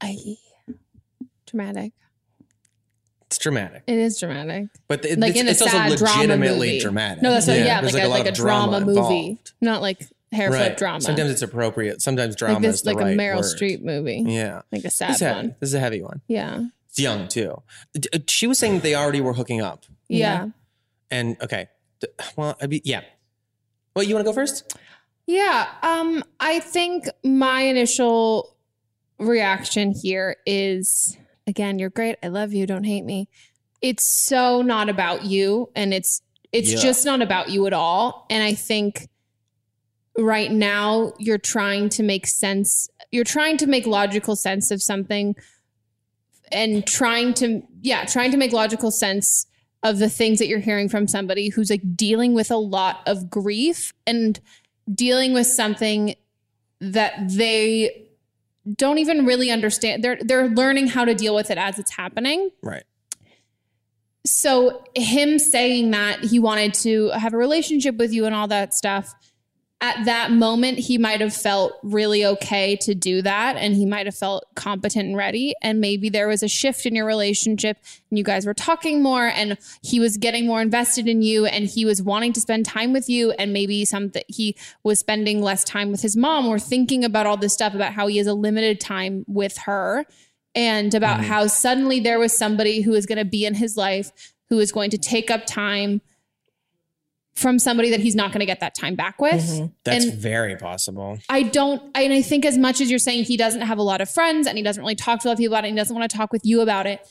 I 0.00 0.36
dramatic. 1.46 1.92
It's 3.26 3.38
dramatic. 3.38 3.82
It 3.86 3.98
is 3.98 4.18
dramatic. 4.20 4.68
But 4.88 5.04
it, 5.04 5.18
like 5.18 5.30
it's, 5.30 5.40
in 5.40 5.48
a 5.48 5.50
it's 5.50 5.62
also 5.62 5.76
sad 5.76 5.96
drama 5.98 6.18
legitimately 6.22 6.66
movie. 6.68 6.80
dramatic. 6.80 7.22
No, 7.22 7.32
that's 7.32 7.46
what, 7.48 7.56
yeah, 7.58 7.80
There's 7.80 7.92
like, 7.94 8.04
a, 8.04 8.08
lot 8.08 8.18
like 8.18 8.26
a 8.26 8.28
of 8.30 8.34
drama, 8.36 8.80
movie, 8.80 9.38
not 9.60 9.82
like 9.82 10.06
hair 10.30 10.48
flip 10.50 10.60
Right. 10.60 10.76
drama. 10.76 11.00
Sometimes 11.00 11.30
it's 11.32 11.42
appropriate. 11.42 12.00
Sometimes 12.02 12.36
drama 12.36 12.54
like 12.54 12.62
this, 12.62 12.74
is 12.76 12.82
the 12.82 12.92
like 12.94 12.98
right 13.04 13.14
a 13.14 13.18
Meryl 13.18 13.36
word. 13.36 13.44
Streep 13.44 13.82
movie. 13.82 14.22
Yeah. 14.26 14.62
like 14.70 14.80
a 14.80 14.84
This 14.84 14.96
sad 14.96 15.10
is 15.10 15.22
one. 15.22 15.56
This 15.60 15.70
is 15.70 15.74
a 15.74 15.80
heavy 15.80 16.02
one. 16.02 16.20
Yeah, 16.28 16.66
It's 16.88 17.00
young 17.00 17.26
too. 17.26 17.62
Uh, 17.96 18.18
She 18.28 18.46
was 18.46 18.58
saying 18.60 18.80
they 18.80 18.94
already 18.94 19.20
were 19.20 19.32
hooking 19.34 19.60
up. 19.60 19.84
yeah, 20.08 20.48
And 21.10 21.36
okay. 21.42 21.68
Well, 22.36 22.56
I 22.60 22.66
mean, 22.66 22.80
yeah. 22.84 23.02
Well, 23.94 24.02
you 24.04 24.14
want 24.14 24.26
to 24.26 24.30
go 24.30 24.34
first? 24.34 24.76
yeah. 25.26 25.66
Um, 25.82 26.22
I 26.38 26.60
think 26.60 27.06
my 27.24 27.62
initial 27.62 28.54
reaction 29.18 29.92
here 29.92 30.36
is 30.46 31.16
again, 31.46 31.78
you're 31.78 31.90
great. 31.90 32.16
I 32.22 32.28
love 32.28 32.52
you. 32.52 32.66
Don't 32.66 32.84
hate 32.84 33.04
me. 33.04 33.28
It's 33.82 34.04
so 34.04 34.62
not 34.62 34.88
about 34.88 35.24
you, 35.24 35.70
and 35.74 35.92
it's 35.94 36.20
it's 36.52 36.72
Yeah. 36.72 36.78
just 36.80 37.04
not 37.04 37.22
about 37.22 37.50
you 37.50 37.66
at 37.66 37.72
all. 37.72 38.26
And 38.30 38.42
I 38.42 38.54
think 38.54 39.08
right 40.18 40.50
now 40.50 41.12
you're 41.18 41.38
trying 41.38 41.88
to 41.90 42.02
make 42.02 42.26
sense. 42.26 42.88
You're 43.10 43.24
trying 43.24 43.56
to 43.58 43.66
make 43.66 43.86
logical 43.86 44.34
sense 44.36 44.70
of 44.70 44.82
something 44.82 45.34
and 46.52 46.86
trying 46.86 47.34
to 47.34 47.62
yeah 47.82 48.04
trying 48.04 48.30
to 48.30 48.36
make 48.36 48.52
logical 48.52 48.90
sense 48.90 49.46
of 49.82 49.98
the 49.98 50.08
things 50.08 50.38
that 50.38 50.46
you're 50.48 50.58
hearing 50.58 50.88
from 50.88 51.06
somebody 51.06 51.48
who's 51.48 51.70
like 51.70 51.96
dealing 51.96 52.34
with 52.34 52.50
a 52.50 52.56
lot 52.56 53.00
of 53.06 53.30
grief 53.30 53.92
and 54.06 54.40
dealing 54.92 55.32
with 55.32 55.46
something 55.46 56.14
that 56.80 57.12
they 57.28 58.02
don't 58.76 58.98
even 58.98 59.24
really 59.24 59.50
understand 59.50 60.02
they're 60.02 60.18
they're 60.22 60.48
learning 60.48 60.88
how 60.88 61.04
to 61.04 61.14
deal 61.14 61.34
with 61.34 61.50
it 61.50 61.58
as 61.58 61.78
it's 61.78 61.92
happening 61.92 62.50
Right. 62.62 62.82
so 64.24 64.82
him 64.94 65.38
saying 65.38 65.92
that 65.92 66.24
he 66.24 66.38
wanted 66.40 66.74
to 66.74 67.10
have 67.10 67.32
a 67.32 67.36
relationship 67.36 67.96
with 67.96 68.12
you 68.12 68.26
and 68.26 68.34
all 68.34 68.48
that 68.48 68.74
stuff 68.74 69.14
at 69.82 70.06
that 70.06 70.30
moment 70.30 70.78
he 70.78 70.96
might 70.96 71.20
have 71.20 71.34
felt 71.34 71.74
really 71.82 72.24
okay 72.24 72.76
to 72.76 72.94
do 72.94 73.20
that 73.20 73.56
and 73.56 73.74
he 73.74 73.84
might 73.84 74.06
have 74.06 74.16
felt 74.16 74.44
competent 74.54 75.08
and 75.08 75.16
ready. 75.16 75.54
And 75.60 75.80
maybe 75.80 76.08
there 76.08 76.28
was 76.28 76.42
a 76.42 76.48
shift 76.48 76.86
in 76.86 76.94
your 76.94 77.04
relationship 77.04 77.76
and 78.10 78.16
you 78.16 78.24
guys 78.24 78.46
were 78.46 78.54
talking 78.54 79.02
more 79.02 79.26
and 79.26 79.58
he 79.82 80.00
was 80.00 80.16
getting 80.16 80.46
more 80.46 80.62
invested 80.62 81.06
in 81.06 81.20
you 81.20 81.44
and 81.44 81.66
he 81.66 81.84
was 81.84 82.00
wanting 82.00 82.32
to 82.32 82.40
spend 82.40 82.64
time 82.64 82.94
with 82.94 83.10
you 83.10 83.32
and 83.32 83.52
maybe 83.52 83.84
something 83.84 84.22
he 84.28 84.56
was 84.82 84.98
spending 84.98 85.42
less 85.42 85.62
time 85.62 85.90
with 85.90 86.00
his 86.00 86.16
mom 86.16 86.46
or 86.46 86.58
thinking 86.58 87.04
about 87.04 87.26
all 87.26 87.36
this 87.36 87.52
stuff 87.52 87.74
about 87.74 87.92
how 87.92 88.06
he 88.06 88.16
has 88.16 88.26
a 88.26 88.34
limited 88.34 88.80
time 88.80 89.26
with 89.28 89.58
her 89.58 90.06
and 90.54 90.94
about 90.94 91.20
mm-hmm. 91.20 91.28
how 91.28 91.46
suddenly 91.46 92.00
there 92.00 92.18
was 92.18 92.36
somebody 92.36 92.80
who 92.80 92.92
was 92.92 93.04
going 93.04 93.18
to 93.18 93.26
be 93.26 93.44
in 93.44 93.54
his 93.54 93.76
life 93.76 94.10
who 94.48 94.58
is 94.58 94.72
going 94.72 94.90
to 94.90 94.98
take 94.98 95.30
up 95.30 95.44
time 95.44 96.00
from 97.36 97.58
somebody 97.58 97.90
that 97.90 98.00
he's 98.00 98.14
not 98.14 98.32
going 98.32 98.40
to 98.40 98.46
get 98.46 98.60
that 98.60 98.74
time 98.74 98.96
back 98.96 99.20
with. 99.20 99.70
That's 99.84 100.04
And 100.06 100.14
very 100.14 100.56
possible. 100.56 101.18
I 101.28 101.42
don't, 101.42 101.82
and 101.94 102.12
I 102.12 102.22
think 102.22 102.44
as 102.44 102.56
much 102.56 102.80
as 102.80 102.90
you're 102.90 102.98
saying 102.98 103.24
he 103.24 103.36
doesn't 103.36 103.60
have 103.60 103.78
a 103.78 103.82
lot 103.82 104.00
of 104.00 104.10
friends 104.10 104.46
and 104.46 104.56
he 104.56 104.64
doesn't 104.64 104.82
really 104.82 104.94
talk 104.94 105.20
to 105.20 105.28
a 105.28 105.30
lot 105.30 105.32
of 105.34 105.38
people 105.38 105.54
about 105.54 105.64
it 105.64 105.68
and 105.68 105.76
he 105.76 105.80
doesn't 105.80 105.94
want 105.94 106.10
to 106.10 106.16
talk 106.16 106.32
with 106.32 106.44
you 106.44 106.62
about 106.62 106.86
it, 106.86 107.06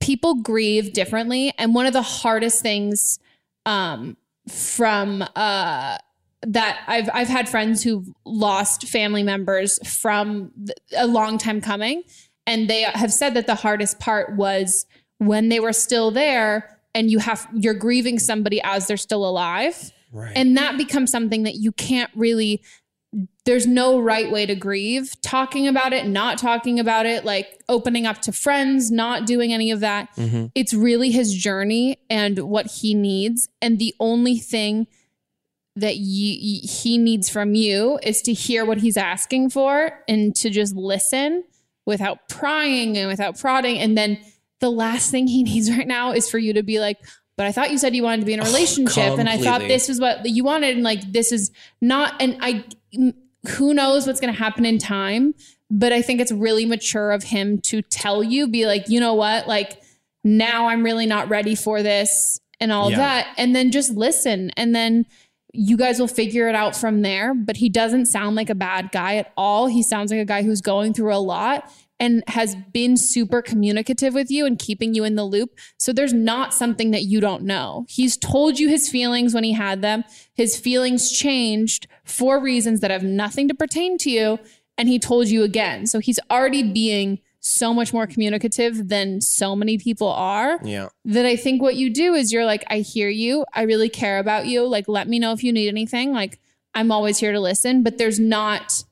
people 0.00 0.36
grieve 0.36 0.94
differently. 0.94 1.52
And 1.58 1.74
one 1.74 1.86
of 1.86 1.92
the 1.92 2.02
hardest 2.02 2.62
things 2.62 3.18
um, 3.66 4.16
from 4.48 5.22
uh, 5.36 5.98
that 6.42 6.78
I've 6.86 7.10
I've 7.12 7.28
had 7.28 7.48
friends 7.48 7.82
who've 7.82 8.06
lost 8.24 8.88
family 8.88 9.22
members 9.22 9.78
from 9.86 10.52
th- 10.56 10.78
a 10.96 11.06
long 11.06 11.36
time 11.36 11.60
coming, 11.60 12.04
and 12.46 12.70
they 12.70 12.82
have 12.82 13.12
said 13.12 13.34
that 13.34 13.46
the 13.46 13.54
hardest 13.54 13.98
part 13.98 14.36
was 14.36 14.86
when 15.18 15.48
they 15.48 15.60
were 15.60 15.72
still 15.72 16.10
there, 16.10 16.77
and 16.98 17.10
you 17.10 17.18
have 17.18 17.46
you're 17.54 17.74
grieving 17.86 18.18
somebody 18.18 18.60
as 18.62 18.86
they're 18.86 18.96
still 18.96 19.24
alive, 19.28 19.92
right? 20.12 20.32
And 20.34 20.56
that 20.56 20.76
becomes 20.76 21.10
something 21.10 21.44
that 21.44 21.54
you 21.56 21.72
can't 21.72 22.10
really. 22.14 22.62
There's 23.46 23.66
no 23.66 23.98
right 23.98 24.30
way 24.30 24.44
to 24.44 24.54
grieve. 24.54 25.14
Talking 25.22 25.66
about 25.66 25.94
it, 25.94 26.06
not 26.06 26.36
talking 26.36 26.78
about 26.78 27.06
it, 27.06 27.24
like 27.24 27.62
opening 27.66 28.04
up 28.04 28.20
to 28.22 28.32
friends, 28.32 28.90
not 28.90 29.24
doing 29.26 29.50
any 29.52 29.70
of 29.70 29.80
that 29.80 30.14
Mhm. 30.16 30.50
it's 30.54 30.74
really 30.74 31.10
his 31.10 31.32
journey 31.34 31.96
and 32.10 32.38
what 32.40 32.66
he 32.80 32.92
needs 32.94 33.48
and 33.62 33.78
the 33.78 33.94
only 33.98 34.36
thing 34.38 34.86
that 35.76 35.96
ye- 35.96 36.58
he 36.66 36.98
needs 36.98 37.28
from 37.30 37.54
you 37.54 37.98
is 38.02 38.20
to 38.22 38.32
hear 38.34 38.64
what 38.66 38.78
he's 38.78 38.96
asking 38.98 39.48
for 39.48 40.02
and 40.08 40.34
to 40.36 40.50
just 40.50 40.74
listen 40.74 41.44
without 41.86 42.28
prying 42.28 42.98
and 42.98 43.08
without 43.08 43.38
prodding 43.38 43.78
and 43.78 43.96
then 43.96 44.18
the 44.60 44.70
last 44.70 45.10
thing 45.10 45.26
he 45.26 45.42
needs 45.44 45.70
right 45.70 45.86
now 45.86 46.12
is 46.12 46.30
for 46.30 46.38
you 46.38 46.52
to 46.54 46.62
be 46.62 46.80
like 46.80 46.98
but 47.38 47.46
I 47.46 47.52
thought 47.52 47.70
you 47.70 47.78
said 47.78 47.94
you 47.94 48.02
wanted 48.02 48.20
to 48.20 48.26
be 48.26 48.32
in 48.32 48.40
a 48.40 48.42
oh, 48.42 48.46
relationship 48.46 49.16
and 49.16 49.28
I 49.28 49.38
thought 49.38 49.60
this 49.60 49.88
is 49.88 50.00
what 50.00 50.28
you 50.28 50.42
wanted 50.42 50.74
and 50.74 50.82
like 50.82 51.00
this 51.12 51.30
is 51.30 51.52
not 51.80 52.20
and 52.20 52.36
I 52.40 52.64
who 53.50 53.72
knows 53.72 54.06
what's 54.06 54.20
going 54.20 54.34
to 54.34 54.38
happen 54.38 54.66
in 54.66 54.78
time 54.78 55.34
but 55.70 55.92
I 55.92 56.02
think 56.02 56.20
it's 56.20 56.32
really 56.32 56.66
mature 56.66 57.12
of 57.12 57.22
him 57.22 57.60
to 57.66 57.80
tell 57.82 58.24
you 58.24 58.48
be 58.48 58.66
like 58.66 58.88
you 58.88 58.98
know 58.98 59.14
what? 59.14 59.46
Like 59.46 59.80
now 60.24 60.66
I'm 60.66 60.82
really 60.82 61.06
not 61.06 61.28
ready 61.28 61.54
for 61.54 61.82
this 61.82 62.40
and 62.60 62.72
all 62.72 62.90
Yeah. 62.90 62.96
that 62.96 63.34
and 63.38 63.54
then 63.54 63.70
just 63.70 63.92
listen 63.92 64.50
and 64.56 64.74
then 64.74 65.06
you 65.54 65.76
guys 65.76 66.00
will 66.00 66.08
figure 66.08 66.48
it 66.48 66.56
out 66.56 66.74
from 66.76 67.02
there 67.02 67.34
but 67.34 67.56
he 67.56 67.68
doesn't 67.68 68.06
sound 68.06 68.34
like 68.34 68.50
a 68.50 68.54
bad 68.56 68.90
guy 68.90 69.16
at 69.16 69.32
all. 69.36 69.68
He 69.68 69.84
sounds 69.84 70.10
like 70.10 70.20
a 70.20 70.24
guy 70.24 70.42
who's 70.42 70.60
going 70.60 70.92
through 70.92 71.14
a 71.14 71.18
lot 71.22 71.70
and 72.00 72.22
has 72.28 72.54
been 72.72 72.96
super 72.96 73.42
communicative 73.42 74.14
with 74.14 74.30
you 74.30 74.46
and 74.46 74.58
keeping 74.58 74.94
you 74.94 75.04
in 75.04 75.14
the 75.16 75.24
loop 75.24 75.58
so 75.78 75.92
there's 75.92 76.12
not 76.12 76.54
something 76.54 76.90
that 76.92 77.02
you 77.02 77.20
don't 77.20 77.42
know 77.42 77.84
he's 77.88 78.16
told 78.16 78.58
you 78.58 78.68
his 78.68 78.88
feelings 78.88 79.34
when 79.34 79.44
he 79.44 79.52
had 79.52 79.82
them 79.82 80.04
his 80.34 80.58
feelings 80.58 81.10
changed 81.10 81.86
for 82.04 82.40
reasons 82.40 82.80
that 82.80 82.90
have 82.90 83.02
nothing 83.02 83.48
to 83.48 83.54
pertain 83.54 83.98
to 83.98 84.10
you 84.10 84.38
and 84.76 84.88
he 84.88 84.98
told 84.98 85.28
you 85.28 85.42
again 85.42 85.86
so 85.86 85.98
he's 85.98 86.20
already 86.30 86.62
being 86.62 87.18
so 87.40 87.72
much 87.72 87.92
more 87.92 88.06
communicative 88.06 88.88
than 88.88 89.20
so 89.20 89.54
many 89.56 89.78
people 89.78 90.08
are 90.08 90.58
Yeah. 90.64 90.88
that 91.04 91.24
I 91.24 91.36
think 91.36 91.62
what 91.62 91.76
you 91.76 91.88
do 91.88 92.14
is 92.14 92.32
you're 92.32 92.44
like, 92.44 92.64
I 92.68 92.80
hear 92.80 93.08
you. 93.08 93.44
I 93.54 93.62
really 93.62 93.88
care 93.88 94.18
about 94.18 94.46
you. 94.46 94.66
Like, 94.66 94.88
let 94.88 95.08
me 95.08 95.20
know 95.20 95.32
if 95.32 95.44
you 95.44 95.52
need 95.52 95.68
anything. 95.68 96.12
Like, 96.12 96.40
I'm 96.74 96.90
always 96.90 97.18
here 97.18 97.30
to 97.32 97.38
listen, 97.40 97.84
but 97.84 97.96
there's 97.96 98.18
not 98.18 98.82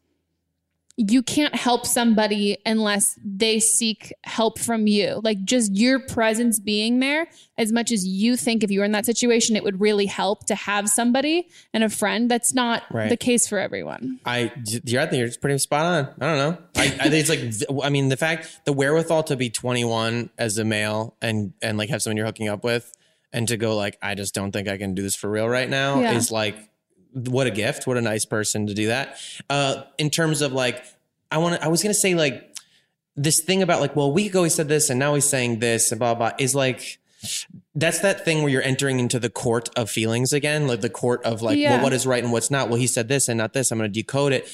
you 0.99 1.23
can't 1.23 1.55
help 1.55 1.85
somebody 1.85 2.57
unless 2.65 3.19
they 3.23 3.61
seek 3.61 4.15
help 4.25 4.59
from 4.59 4.87
you. 4.87 5.21
Like 5.23 5.45
just 5.45 5.75
your 5.77 5.99
presence 6.01 6.59
being 6.59 7.01
there, 7.01 7.27
as 7.59 7.71
much 7.71 7.93
as 7.93 8.07
you 8.07 8.35
think 8.35 8.65
if 8.65 8.71
you 8.71 8.79
were 8.81 8.87
in 8.87 8.93
that 8.93 9.05
situation, 9.05 9.57
it 9.57 9.63
would 9.63 9.79
really 9.79 10.07
help 10.07 10.47
to 10.47 10.55
have 10.55 10.89
somebody 10.89 11.49
and 11.75 11.85
a 11.85 11.91
friend. 11.91 12.31
That's 12.31 12.55
not 12.55 12.83
Right. 12.91 13.11
the 13.11 13.17
case 13.19 13.47
for 13.47 13.59
everyone. 13.59 14.21
I, 14.25 14.51
you're, 14.85 15.03
I 15.03 15.07
think 15.07 15.19
you're 15.19 15.27
just 15.27 15.43
pretty 15.43 15.59
spot 15.59 15.85
on. 15.85 16.15
I 16.19 16.27
don't 16.35 16.39
know. 16.39 16.59
I, 16.77 16.85
I 16.85 17.11
think 17.11 17.29
it's 17.29 17.69
like, 17.69 17.81
I 17.85 17.91
mean, 17.91 18.09
the 18.09 18.17
fact, 18.17 18.61
the 18.65 18.73
wherewithal 18.73 19.25
to 19.25 19.37
be 19.37 19.51
21 19.51 20.31
as 20.39 20.57
a 20.57 20.65
male 20.65 21.15
and, 21.21 21.53
and 21.61 21.77
like 21.77 21.91
have 21.91 22.01
someone 22.01 22.17
you're 22.17 22.25
hooking 22.27 22.49
up 22.49 22.65
with 22.65 22.91
and 23.35 23.47
to 23.49 23.59
go 23.59 23.77
like, 23.77 23.99
I 24.01 24.15
just 24.15 24.35
don't 24.35 24.51
think 24.51 24.67
I 24.67 24.79
can 24.79 24.95
do 24.95 25.03
this 25.03 25.15
for 25.15 25.29
real 25.29 25.47
right 25.49 25.69
now 25.69 26.01
Yeah. 26.01 26.13
is 26.17 26.31
like, 26.33 26.57
what 27.17 27.47
a 27.47 27.51
gift. 27.51 27.87
What 27.87 27.97
a 27.97 28.01
nice 28.03 28.25
person 28.25 28.67
to 28.67 28.75
do 28.75 28.89
that. 28.89 29.19
Uh, 29.49 29.83
in 29.99 30.11
terms 30.11 30.43
of 30.43 30.53
like, 30.53 30.85
I 31.31 31.39
want 31.39 31.57
to, 31.61 31.65
I 31.65 31.69
was 31.69 31.83
going 31.83 31.95
to 31.95 31.99
say 31.99 32.15
like 32.15 32.55
this 33.17 33.41
thing 33.43 33.63
about 33.63 33.81
like, 33.81 33.97
well, 33.97 34.07
a 34.07 34.11
week 34.11 34.31
ago 34.31 34.45
he 34.45 34.51
said 34.51 34.69
this 34.69 34.91
and 34.91 34.99
now 34.99 35.15
he's 35.15 35.29
saying 35.29 35.59
this 35.61 35.91
and 35.91 35.99
blah, 35.99 36.15
blah, 36.15 36.33
is 36.39 36.55
like, 36.55 36.99
that's 37.75 38.01
that 38.01 38.25
thing 38.25 38.43
where 38.43 38.51
you're 38.53 38.63
entering 38.63 39.01
into 39.01 39.19
the 39.19 39.31
court 39.31 39.69
of 39.77 39.91
feelings 39.91 40.33
again, 40.33 40.69
like 40.69 40.83
the 40.83 40.91
court 40.91 41.25
of 41.25 41.43
like, 41.43 41.59
Yeah. 41.59 41.77
well, 41.77 41.85
what 41.85 41.93
is 41.93 42.07
right 42.07 42.23
and 42.23 42.33
what's 42.33 42.51
not. 42.51 42.69
Well, 42.69 42.79
he 42.79 42.87
said 42.87 43.09
this 43.09 43.29
and 43.29 43.39
not 43.39 43.53
this. 43.55 43.71
I'm 43.71 43.79
going 43.79 43.91
to 43.91 43.95
decode 44.03 44.33
it. 44.33 44.47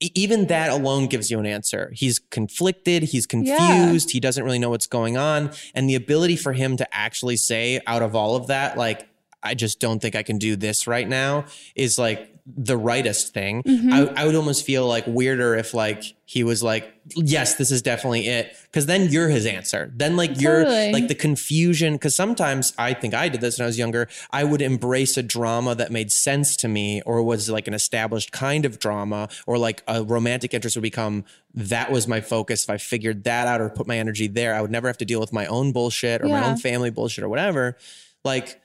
E- 0.00 0.10
Even 0.14 0.46
that 0.48 0.70
alone 0.70 1.06
gives 1.06 1.30
you 1.30 1.38
an 1.40 1.46
answer. 1.46 1.90
He's 1.94 2.18
conflicted. 2.18 3.04
He's 3.04 3.26
confused. 3.26 4.10
He 4.12 4.20
doesn't 4.20 4.44
really 4.44 4.58
know 4.58 4.70
what's 4.70 4.86
going 4.86 5.16
on. 5.16 5.50
And 5.74 5.88
the 5.88 5.94
ability 5.94 6.36
for 6.36 6.52
him 6.52 6.76
to 6.76 6.94
actually 6.96 7.36
say 7.36 7.80
out 7.86 8.02
of 8.02 8.14
all 8.14 8.36
of 8.36 8.48
that, 8.48 8.76
like, 8.76 9.08
I 9.44 9.54
just 9.54 9.78
don't 9.80 10.00
think 10.00 10.16
I 10.16 10.22
can 10.22 10.38
do 10.38 10.56
this 10.56 10.86
right 10.86 11.06
now 11.08 11.44
is 11.74 11.98
like 11.98 12.30
the 12.46 12.76
rightest 12.76 13.32
thing. 13.32 13.62
Mhm. 13.62 13.90
I, 14.16 14.22
I 14.22 14.26
would 14.26 14.34
almost 14.34 14.66
feel 14.66 14.86
like 14.86 15.04
weirder 15.06 15.54
if 15.54 15.72
like 15.72 16.02
he 16.26 16.44
was 16.44 16.62
like, 16.62 16.92
yes, 17.16 17.54
this 17.54 17.70
is 17.70 17.80
definitely 17.80 18.26
it. 18.28 18.54
Cause 18.70 18.84
then 18.84 19.08
you're 19.08 19.28
his 19.30 19.46
answer. 19.46 19.90
Then 19.96 20.16
like 20.16 20.38
you're 20.38 20.64
Totally. 20.64 20.92
like 20.92 21.08
the 21.08 21.14
confusion. 21.14 21.98
Cause 21.98 22.14
sometimes 22.14 22.74
I 22.76 22.92
think 22.92 23.14
I 23.14 23.30
did 23.30 23.40
this 23.40 23.58
when 23.58 23.64
I 23.64 23.66
was 23.66 23.78
younger. 23.78 24.08
I 24.30 24.44
would 24.44 24.60
embrace 24.60 25.16
a 25.16 25.22
drama 25.22 25.74
that 25.74 25.90
made 25.90 26.12
sense 26.12 26.54
to 26.58 26.68
me 26.68 27.00
or 27.06 27.22
was 27.22 27.48
like 27.48 27.66
an 27.66 27.72
established 27.72 28.30
kind 28.30 28.66
of 28.66 28.78
drama 28.78 29.30
or 29.46 29.56
like 29.56 29.82
a 29.88 30.02
romantic 30.04 30.52
interest 30.52 30.76
would 30.76 30.82
become 30.82 31.24
that 31.54 31.90
was 31.90 32.06
my 32.06 32.20
focus. 32.20 32.64
If 32.64 32.68
I 32.70 32.76
figured 32.76 33.24
that 33.24 33.46
out 33.46 33.62
or 33.62 33.70
put 33.70 33.86
my 33.86 33.96
energy 33.98 34.26
there, 34.26 34.54
I 34.54 34.60
would 34.60 34.70
never 34.70 34.86
have 34.88 34.98
to 34.98 35.06
deal 35.06 35.20
with 35.20 35.32
my 35.32 35.46
own 35.46 35.72
bullshit 35.72 36.20
or 36.22 36.28
my 36.28 36.44
own 36.46 36.58
family 36.58 36.90
bullshit 36.90 37.24
or 37.24 37.30
whatever. 37.30 37.78
Like 38.22 38.60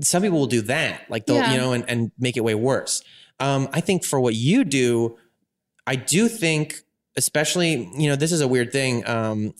some 0.00 0.22
people 0.22 0.38
will 0.38 0.46
do 0.46 0.62
that, 0.62 1.10
like 1.10 1.26
they'll, 1.26 1.36
Yeah. 1.36 1.52
you 1.52 1.58
know, 1.58 1.72
and, 1.72 1.84
and 1.88 2.12
make 2.18 2.36
it 2.36 2.44
way 2.44 2.54
worse. 2.54 3.02
Um, 3.40 3.68
I 3.72 3.80
think 3.80 4.04
for 4.04 4.20
what 4.20 4.34
you 4.34 4.64
do, 4.64 5.16
I 5.86 5.96
do 5.96 6.28
think, 6.28 6.82
especially, 7.16 7.90
you 7.96 8.08
know, 8.08 8.16
this 8.16 8.32
is 8.32 8.40
a 8.40 8.48
weird 8.48 8.72
thing. 8.72 9.06
Um, 9.08 9.54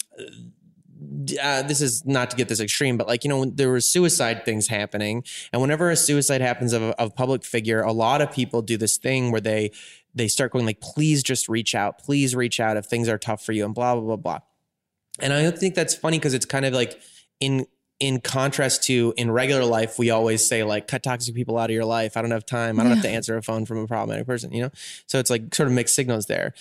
uh, 1.43 1.63
this 1.63 1.81
is 1.81 2.05
not 2.05 2.31
to 2.31 2.37
get 2.37 2.49
this 2.49 2.61
extreme, 2.61 2.97
but 2.97 3.07
like, 3.07 3.25
you 3.25 3.29
know, 3.31 3.41
when 3.41 3.55
there 3.57 3.71
were 3.71 3.81
suicide 3.81 4.45
things 4.45 4.69
happening. 4.69 5.25
And 5.53 5.61
whenever 5.61 5.91
a 5.91 5.97
suicide 5.97 6.41
happens 6.41 6.73
of 6.73 6.83
a, 6.83 7.01
of 7.01 7.09
a 7.09 7.13
public 7.13 7.45
figure, 7.45 7.83
a 7.83 7.93
lot 7.93 8.21
of 8.21 8.33
people 8.33 8.63
do 8.63 8.77
this 8.77 8.97
thing 8.97 9.31
where 9.31 9.41
they, 9.41 9.71
they 10.15 10.29
start 10.29 10.53
going 10.53 10.65
like, 10.67 10.81
please 10.81 11.23
just 11.23 11.49
reach 11.49 11.75
out, 11.75 11.99
please 11.99 12.35
reach 12.35 12.61
out 12.61 12.77
if 12.77 12.87
things 12.87 13.09
are 13.09 13.19
tough 13.19 13.45
for 13.45 13.53
you 13.53 13.65
and 13.65 13.75
blah, 13.75 13.95
blah, 13.95 14.05
blah, 14.05 14.17
blah. 14.17 14.39
And 15.21 15.33
I 15.33 15.51
think 15.51 15.75
that's 15.75 15.95
funny 15.95 16.19
because 16.19 16.35
it's 16.35 16.47
kind 16.47 16.65
of 16.65 16.73
like 16.73 17.01
in 17.41 17.67
in 18.01 18.21
contrast 18.21 18.83
to 18.85 19.15
in 19.17 19.31
regular 19.31 19.65
life, 19.65 19.99
we 19.99 20.11
always 20.11 20.47
say 20.47 20.65
like 20.65 20.89
cut 20.89 21.03
toxic 21.03 21.35
people 21.35 21.57
out 21.59 21.71
of 21.71 21.75
your 21.75 21.85
life. 21.85 22.17
I 22.17 22.23
don't 22.23 22.33
have 22.33 22.45
time. 22.45 22.81
I 22.81 22.83
don't 22.83 22.93
have 22.93 23.03
to 23.03 23.09
answer 23.09 23.37
a 23.37 23.43
phone 23.43 23.67
from 23.67 23.79
a 23.79 23.87
problematic 23.87 24.27
person, 24.27 24.53
you 24.53 24.63
know? 24.63 24.71
So 25.07 25.19
it's 25.19 25.31
like 25.31 25.55
sort 25.55 25.69
of 25.69 25.75
mixed 25.75 25.95
signals 25.95 26.27
there. 26.27 26.55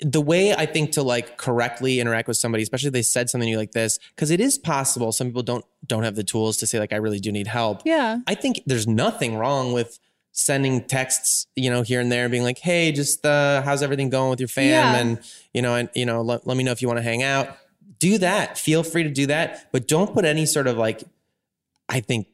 The 0.00 0.20
way 0.20 0.54
I 0.54 0.66
think 0.66 0.92
to 0.92 1.02
like 1.02 1.38
correctly 1.38 2.00
interact 2.00 2.28
with 2.28 2.36
somebody, 2.36 2.62
especially 2.62 2.88
if 2.88 2.92
they 2.92 3.02
said 3.02 3.30
something 3.30 3.46
to 3.46 3.50
you 3.52 3.56
like 3.56 3.72
this, 3.72 3.98
because 4.14 4.30
it 4.30 4.40
is 4.40 4.58
possible 4.58 5.10
some 5.10 5.26
people 5.26 5.42
don't 5.42 5.64
don't 5.86 6.02
have 6.02 6.16
the 6.16 6.24
tools 6.24 6.58
to 6.58 6.66
say 6.66 6.78
like 6.78 6.92
I 6.92 6.96
really 6.96 7.18
do 7.18 7.32
need 7.32 7.46
help. 7.46 7.82
Yeah. 7.84 8.18
I 8.26 8.34
think 8.34 8.60
there's 8.66 8.86
nothing 8.86 9.36
wrong 9.36 9.72
with 9.72 9.98
sending 10.32 10.84
texts, 10.84 11.46
you 11.56 11.70
know, 11.70 11.80
here 11.80 11.98
and 11.98 12.12
there 12.12 12.28
being 12.28 12.42
like, 12.42 12.58
hey, 12.58 12.92
just 12.92 13.24
uh, 13.24 13.62
how's 13.62 13.82
everything 13.82 14.10
going 14.10 14.28
with 14.28 14.38
your 14.38 14.48
fam? 14.48 14.68
Yeah. 14.68 14.96
And, 14.96 15.18
you 15.54 15.62
know, 15.62 15.74
and, 15.74 15.88
you 15.94 16.04
know, 16.04 16.20
let, 16.20 16.46
let 16.46 16.58
me 16.58 16.62
know 16.62 16.72
if 16.72 16.82
you 16.82 16.88
want 16.88 16.98
to 16.98 17.02
hang 17.02 17.22
out. 17.22 17.56
Do 17.98 18.18
that. 18.18 18.58
Feel 18.58 18.82
free 18.82 19.02
to 19.02 19.10
do 19.10 19.26
that. 19.26 19.68
But 19.72 19.88
don't 19.88 20.12
put 20.12 20.24
any 20.24 20.46
sort 20.46 20.66
of 20.66 20.76
like, 20.76 21.02
I 21.88 22.00
think, 22.00 22.26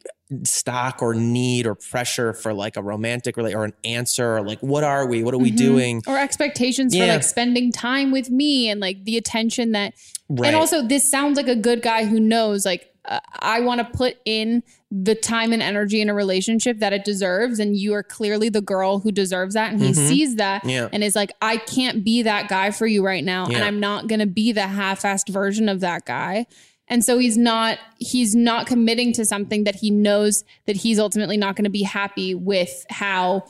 stock 0.44 1.02
or 1.02 1.12
need 1.14 1.66
or 1.66 1.74
pressure 1.74 2.32
for 2.32 2.54
like 2.54 2.78
a 2.78 2.82
romantic 2.82 3.36
relate 3.36 3.54
or 3.54 3.64
an 3.64 3.74
answer 3.84 4.36
or 4.38 4.42
like, 4.42 4.58
what 4.60 4.82
are 4.82 5.06
we? 5.06 5.22
What 5.22 5.34
are 5.34 5.38
we 5.38 5.52
Mhm. 5.52 5.56
doing? 5.56 6.02
Or 6.06 6.18
expectations 6.18 6.96
for 6.96 7.06
like 7.06 7.22
spending 7.22 7.70
time 7.70 8.10
with 8.10 8.30
me 8.30 8.70
and 8.70 8.80
like 8.80 9.04
the 9.04 9.18
attention 9.18 9.72
that. 9.72 9.92
Right. 10.30 10.46
And 10.46 10.56
also, 10.56 10.80
this 10.86 11.10
sounds 11.10 11.36
like 11.36 11.48
a 11.48 11.56
good 11.56 11.82
guy 11.82 12.06
who 12.06 12.18
knows 12.18 12.64
like 12.64 12.88
uh, 13.04 13.18
I 13.40 13.60
want 13.60 13.80
to 13.80 13.84
put 13.96 14.16
in 14.24 14.62
the 14.90 15.14
time 15.14 15.52
and 15.52 15.62
energy 15.62 16.00
in 16.00 16.08
a 16.08 16.14
relationship 16.14 16.78
that 16.78 16.92
it 16.92 17.04
deserves, 17.04 17.58
and 17.58 17.76
you 17.76 17.94
are 17.94 18.02
clearly 18.02 18.48
the 18.48 18.60
girl 18.60 19.00
who 19.00 19.10
deserves 19.10 19.54
that, 19.54 19.72
and 19.72 19.80
he 19.82 19.90
Mhm. 19.90 20.08
sees 20.08 20.36
that, 20.36 20.64
Yeah. 20.64 20.88
and 20.92 21.02
is 21.02 21.16
like, 21.16 21.32
I 21.42 21.56
can't 21.56 22.04
be 22.04 22.22
that 22.22 22.48
guy 22.48 22.70
for 22.70 22.86
you 22.86 23.04
right 23.04 23.24
now, 23.24 23.46
and 23.46 23.56
I'm 23.64 23.80
not 23.80 24.06
gonna 24.08 24.26
be 24.26 24.52
the 24.52 24.68
half-assed 24.68 25.28
version 25.28 25.68
of 25.68 25.80
that 25.80 26.04
guy. 26.04 26.46
And 26.88 27.02
so 27.04 27.16
he's 27.18 27.38
not 27.38 27.78
he's 27.98 28.34
not 28.34 28.66
committing 28.66 29.12
to 29.14 29.24
something 29.24 29.64
that 29.64 29.76
he 29.76 29.90
knows 29.90 30.44
that 30.66 30.76
he's 30.76 30.98
ultimately 30.98 31.36
not 31.38 31.56
going 31.56 31.64
to 31.64 31.70
be 31.70 31.84
happy 31.84 32.34
with 32.34 32.84
how 32.90 33.44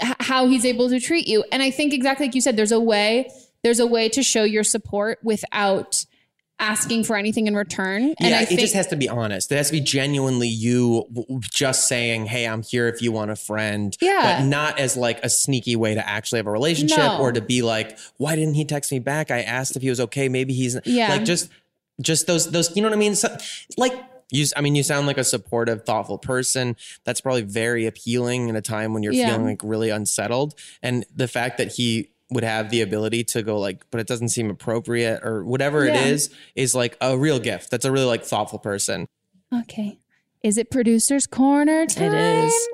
how 0.00 0.46
he's 0.46 0.64
able 0.64 0.88
to 0.90 1.00
treat 1.00 1.26
you. 1.26 1.44
And 1.50 1.60
I 1.60 1.70
think 1.72 1.92
exactly 1.92 2.26
like 2.26 2.34
you 2.36 2.40
said, 2.40 2.56
there's 2.56 2.70
a 2.70 2.78
way, 2.78 3.30
there's 3.64 3.80
a 3.80 3.86
way 3.86 4.08
to 4.10 4.22
show 4.22 4.44
your 4.44 4.62
support 4.62 5.18
without 5.24 6.04
asking 6.60 7.04
for 7.04 7.16
anything 7.16 7.46
in 7.46 7.54
return. 7.54 8.02
and 8.02 8.30
yeah, 8.30 8.38
I 8.38 8.42
it 8.42 8.48
think 8.48 8.60
just 8.60 8.74
has 8.74 8.86
to 8.88 8.96
be 8.96 9.08
honest. 9.08 9.50
It 9.52 9.56
has 9.56 9.68
to 9.68 9.72
be 9.74 9.80
genuinely 9.80 10.48
you 10.48 11.06
just 11.40 11.86
saying, 11.88 12.26
"Hey, 12.26 12.46
I'm 12.46 12.62
here 12.62 12.88
if 12.88 13.00
you 13.02 13.12
want 13.12 13.30
a 13.30 13.36
friend." 13.36 13.96
Yeah. 14.00 14.40
but 14.40 14.46
not 14.46 14.78
as 14.78 14.96
like 14.96 15.22
a 15.24 15.28
sneaky 15.30 15.76
way 15.76 15.94
to 15.94 16.08
actually 16.08 16.38
have 16.38 16.46
a 16.46 16.50
relationship 16.52 16.98
No. 16.98 17.18
or 17.20 17.32
to 17.32 17.40
be 17.40 17.62
like, 17.62 17.98
"Why 18.16 18.34
didn't 18.36 18.54
he 18.54 18.64
text 18.64 18.90
me 18.92 18.98
back? 18.98 19.30
I 19.30 19.42
asked 19.42 19.76
if 19.76 19.82
he 19.82 19.88
was 19.90 20.00
okay. 20.00 20.28
Maybe 20.28 20.52
he's 20.54 20.76
Yeah. 20.84 21.08
like 21.10 21.24
just 21.24 21.48
just 22.00 22.26
those 22.26 22.50
those. 22.50 22.74
You 22.76 22.82
know 22.82 22.88
what 22.88 22.96
I 22.96 22.98
mean? 23.00 23.14
So, 23.14 23.36
like." 23.76 23.92
You, 24.30 24.44
I 24.54 24.60
mean, 24.60 24.74
you 24.74 24.82
sound 24.82 25.06
like 25.06 25.16
a 25.16 25.24
supportive, 25.24 25.86
thoughtful 25.86 26.18
person. 26.18 26.76
That's 27.04 27.22
probably 27.22 27.40
very 27.40 27.86
appealing 27.86 28.50
in 28.50 28.56
a 28.56 28.60
time 28.60 28.92
when 28.92 29.02
you're 29.02 29.14
Yeah. 29.14 29.28
feeling 29.30 29.46
like 29.46 29.62
really 29.64 29.88
unsettled. 29.88 30.52
And 30.82 31.06
the 31.16 31.26
fact 31.26 31.56
that 31.56 31.72
he 31.72 32.10
would 32.30 32.44
have 32.44 32.70
the 32.70 32.82
ability 32.82 33.24
to 33.24 33.42
go 33.42 33.58
like, 33.58 33.84
but 33.90 34.00
it 34.00 34.06
doesn't 34.06 34.28
seem 34.28 34.50
appropriate 34.50 35.20
or 35.24 35.44
whatever 35.44 35.84
Yeah. 35.86 35.94
it 35.94 36.06
is, 36.08 36.30
is 36.54 36.74
like 36.74 36.96
a 37.00 37.16
real 37.16 37.38
gift. 37.38 37.70
That's 37.70 37.84
a 37.84 37.92
really 37.92 38.04
like 38.06 38.24
thoughtful 38.24 38.58
person. 38.58 39.06
okay. 39.54 39.98
Is 40.42 40.56
it 40.56 40.70
producer's 40.70 41.26
corner 41.26 41.84
time? 41.86 42.14
is. 42.14 42.68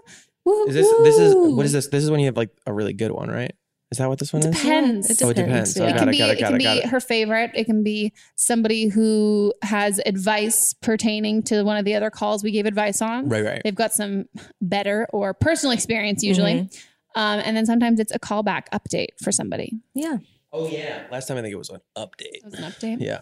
Woo, 0.44 0.66
Is 0.66 0.74
this 0.74 0.86
this 1.02 1.18
is 1.18 1.34
what 1.34 1.64
is 1.64 1.72
this? 1.72 1.88
This 1.88 2.04
is 2.04 2.10
when 2.10 2.20
you 2.20 2.26
have 2.26 2.36
like 2.36 2.50
a 2.66 2.72
really 2.74 2.92
good 2.92 3.10
one, 3.10 3.30
right? 3.30 3.52
Is 3.90 3.98
that 3.98 4.08
what 4.08 4.18
this 4.18 4.32
one 4.32 4.44
is? 4.44 4.54
Depends. 4.56 5.08
It 5.08 5.22
Oh, 5.22 5.30
it 5.30 5.34
depends. 5.36 5.72
depends, 5.74 5.80
Oh, 5.80 5.84
it 5.86 5.90
got 5.92 5.98
can 6.00 6.08
it, 6.08 6.12
be 6.12 6.20
it, 6.20 6.30
it 6.30 6.38
can 6.38 6.58
be 6.58 6.80
her 6.88 7.00
favorite. 7.00 7.52
It 7.54 7.64
can 7.64 7.82
be 7.84 8.12
somebody 8.36 8.88
who 8.88 9.54
has 9.62 10.00
advice 10.04 10.74
pertaining 10.82 11.42
to 11.44 11.62
one 11.62 11.76
of 11.78 11.84
the 11.86 11.94
other 11.94 12.10
calls 12.10 12.42
we 12.42 12.50
gave 12.50 12.66
advice 12.66 13.00
on. 13.00 13.28
Right, 13.28 13.44
right. 13.44 13.60
They've 13.64 13.74
got 13.74 13.92
some 13.94 14.26
better 14.60 15.06
or 15.10 15.32
personal 15.32 15.72
experience 15.72 16.22
usually. 16.22 16.54
Mm-hmm. 16.54 16.76
Um, 17.14 17.40
and 17.44 17.56
then 17.56 17.66
sometimes 17.66 18.00
it's 18.00 18.12
a 18.14 18.18
callback 18.18 18.64
update 18.72 19.08
for 19.22 19.30
somebody. 19.32 19.80
Yeah. 19.94 20.18
Oh 20.52 20.68
yeah. 20.68 21.04
Last 21.10 21.26
time 21.28 21.36
I 21.38 21.42
think 21.42 21.52
it 21.52 21.56
was 21.58 21.70
an 21.70 21.80
update. 21.96 22.34
It 22.34 22.44
was 22.44 22.54
an 22.54 22.64
update. 22.64 22.96
Yeah. 23.00 23.20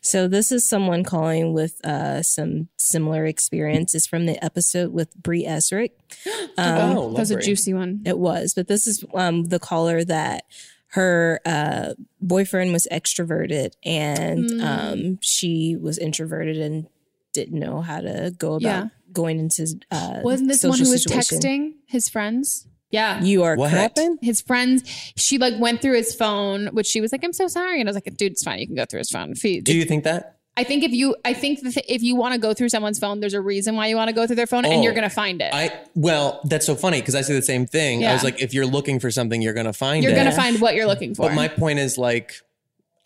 So 0.00 0.28
this 0.28 0.52
is 0.52 0.66
someone 0.68 1.02
calling 1.04 1.52
with 1.52 1.84
uh, 1.84 2.22
some 2.22 2.68
similar 2.76 3.26
experiences 3.26 4.06
from 4.06 4.26
the 4.26 4.42
episode 4.42 4.92
with 4.92 5.14
Bree 5.16 5.44
Essrig. 5.44 5.90
Um, 6.56 6.96
Oh, 6.98 7.10
that 7.12 7.18
was 7.20 7.30
a 7.30 7.40
juicy 7.40 7.72
one. 7.74 8.02
It 8.04 8.18
was, 8.18 8.52
but 8.54 8.66
this 8.68 8.86
is 8.88 9.04
um, 9.14 9.44
the 9.44 9.58
caller 9.60 10.02
that 10.04 10.44
her 10.92 11.40
uh, 11.46 11.94
boyfriend 12.20 12.72
was 12.72 12.86
extroverted 12.90 13.72
and 13.84 14.38
Mm. 14.50 14.62
um, 14.64 15.18
she 15.20 15.76
was 15.76 15.98
introverted 15.98 16.56
and 16.58 16.88
didn't 17.32 17.58
know 17.60 17.80
how 17.82 18.00
to 18.00 18.32
go 18.36 18.54
about 18.54 18.62
Yeah. 18.62 18.88
going 19.12 19.38
into. 19.38 19.66
Uh, 19.90 20.20
Wasn't 20.22 20.48
this 20.48 20.64
one 20.64 20.78
who 20.78 20.90
was 20.90 21.02
situation. 21.04 21.38
texting 21.38 21.72
his 21.86 22.08
friends? 22.08 22.66
Yeah. 22.90 23.22
You 23.22 23.42
are 23.44 23.56
What 23.56 23.70
happened? 23.70 24.18
his 24.22 24.40
friends, 24.40 24.82
she 25.16 25.36
like 25.38 25.54
went 25.58 25.82
through 25.82 25.96
his 25.96 26.14
phone, 26.14 26.68
which 26.68 26.86
she 26.86 27.00
was 27.00 27.12
like, 27.12 27.22
I'm 27.24 27.32
so 27.34 27.46
sorry. 27.48 27.80
And 27.80 27.88
I 27.88 27.90
was 27.90 27.96
like, 27.96 28.04
dude, 28.16 28.32
it's 28.32 28.42
fine. 28.42 28.58
You 28.60 28.66
can 28.66 28.76
go 28.76 28.84
through 28.86 28.98
his 29.00 29.10
phone. 29.10 29.32
If 29.32 29.42
he- 29.42 29.60
Do 29.60 29.76
you 29.76 29.84
think 29.84 30.04
that? 30.04 30.36
I 30.56 30.64
think 30.64 30.82
if 30.82 30.90
you, 30.90 31.14
I 31.24 31.34
think 31.34 31.60
if 31.62 32.02
you 32.02 32.16
want 32.16 32.34
to 32.34 32.40
go 32.40 32.52
through 32.52 32.70
someone's 32.70 32.98
phone, 32.98 33.20
there's 33.20 33.34
a 33.34 33.40
reason 33.40 33.76
why 33.76 33.86
you 33.86 33.94
want 33.94 34.08
to 34.08 34.12
go 34.14 34.26
through 34.26 34.34
their 34.34 34.46
phone, 34.48 34.64
and 34.64 34.74
Oh, 34.74 34.82
you're 34.82 34.92
gonna 34.92 35.08
find 35.08 35.40
it. 35.40 35.54
I 35.54 35.72
well, 35.94 36.40
that's 36.42 36.66
so 36.66 36.74
funny 36.74 36.98
because 37.00 37.14
I 37.14 37.20
say 37.20 37.34
the 37.34 37.42
same 37.42 37.64
thing. 37.64 38.04
I 38.04 38.12
was 38.12 38.24
like, 38.24 38.42
if 38.42 38.52
you're 38.52 38.66
looking 38.66 38.98
for 38.98 39.08
something, 39.12 39.40
you're 39.40 39.54
gonna 39.54 39.72
find 39.72 40.02
you're 40.02 40.10
it. 40.12 40.16
gonna 40.16 40.32
find 40.32 40.60
what 40.60 40.74
you're 40.74 40.86
looking 40.88 41.14
for. 41.14 41.28
But 41.28 41.34
my 41.34 41.46
point 41.46 41.78
is 41.78 41.96
like, 41.96 42.32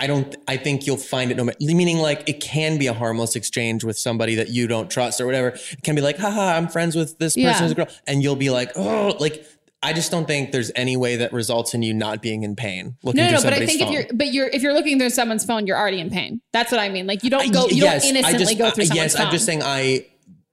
I 0.00 0.06
don't. 0.06 0.34
I 0.48 0.56
think 0.56 0.86
you'll 0.86 0.96
find 0.96 1.30
it 1.30 1.36
no 1.36 1.44
matter. 1.44 1.58
Meaning, 1.60 1.98
like, 1.98 2.26
it 2.26 2.40
can 2.40 2.78
be 2.78 2.86
a 2.86 2.94
harmless 2.94 3.36
exchange 3.36 3.84
with 3.84 3.98
somebody 3.98 4.34
that 4.36 4.48
you 4.48 4.66
don't 4.66 4.90
trust 4.90 5.20
or 5.20 5.26
whatever. 5.26 5.48
It 5.48 5.82
can 5.84 5.94
be 5.94 6.00
like, 6.00 6.16
haha, 6.16 6.56
I'm 6.56 6.68
friends 6.68 6.96
with 6.96 7.18
this 7.18 7.34
person's 7.36 7.72
Yeah. 7.72 7.84
girl, 7.84 7.86
and 8.06 8.22
you'll 8.22 8.34
be 8.36 8.48
like, 8.48 8.72
oh, 8.76 9.14
like. 9.20 9.44
I 9.84 9.92
just 9.92 10.10
don't 10.10 10.26
think 10.26 10.52
there's 10.52 10.70
any 10.76 10.96
way 10.96 11.16
that 11.16 11.32
results 11.32 11.74
in 11.74 11.82
you 11.82 11.92
not 11.92 12.22
being 12.22 12.44
in 12.44 12.54
pain 12.54 12.96
looking 13.02 13.24
No, 13.24 13.30
no, 13.32 13.42
but 13.42 13.52
I 13.52 13.66
think 13.66 13.80
phone. 13.80 13.88
if 13.88 13.94
you're, 13.94 14.04
but 14.16 14.26
you're, 14.32 14.46
if 14.48 14.62
you're 14.62 14.74
looking 14.74 14.98
through 14.98 15.10
someone's 15.10 15.44
phone, 15.44 15.66
you're 15.66 15.76
already 15.78 15.98
in 16.00 16.08
pain. 16.10 16.40
That's 16.52 16.70
what 16.70 16.80
I 16.80 16.88
mean. 16.88 17.06
Like 17.08 17.24
you 17.24 17.30
don't 17.30 17.52
go, 17.52 17.66
you 17.68 17.82
Yes, 17.82 18.02
don't 18.04 18.16
innocently 18.16 18.44
just- 18.54 18.58
go 18.58 18.70
through 18.70 18.84
someone's 18.84 19.12
Yes, 19.12 19.16
phone. 19.16 19.26
I'm 19.26 19.32
just 19.32 19.44
saying 19.44 19.62
I 19.64 20.06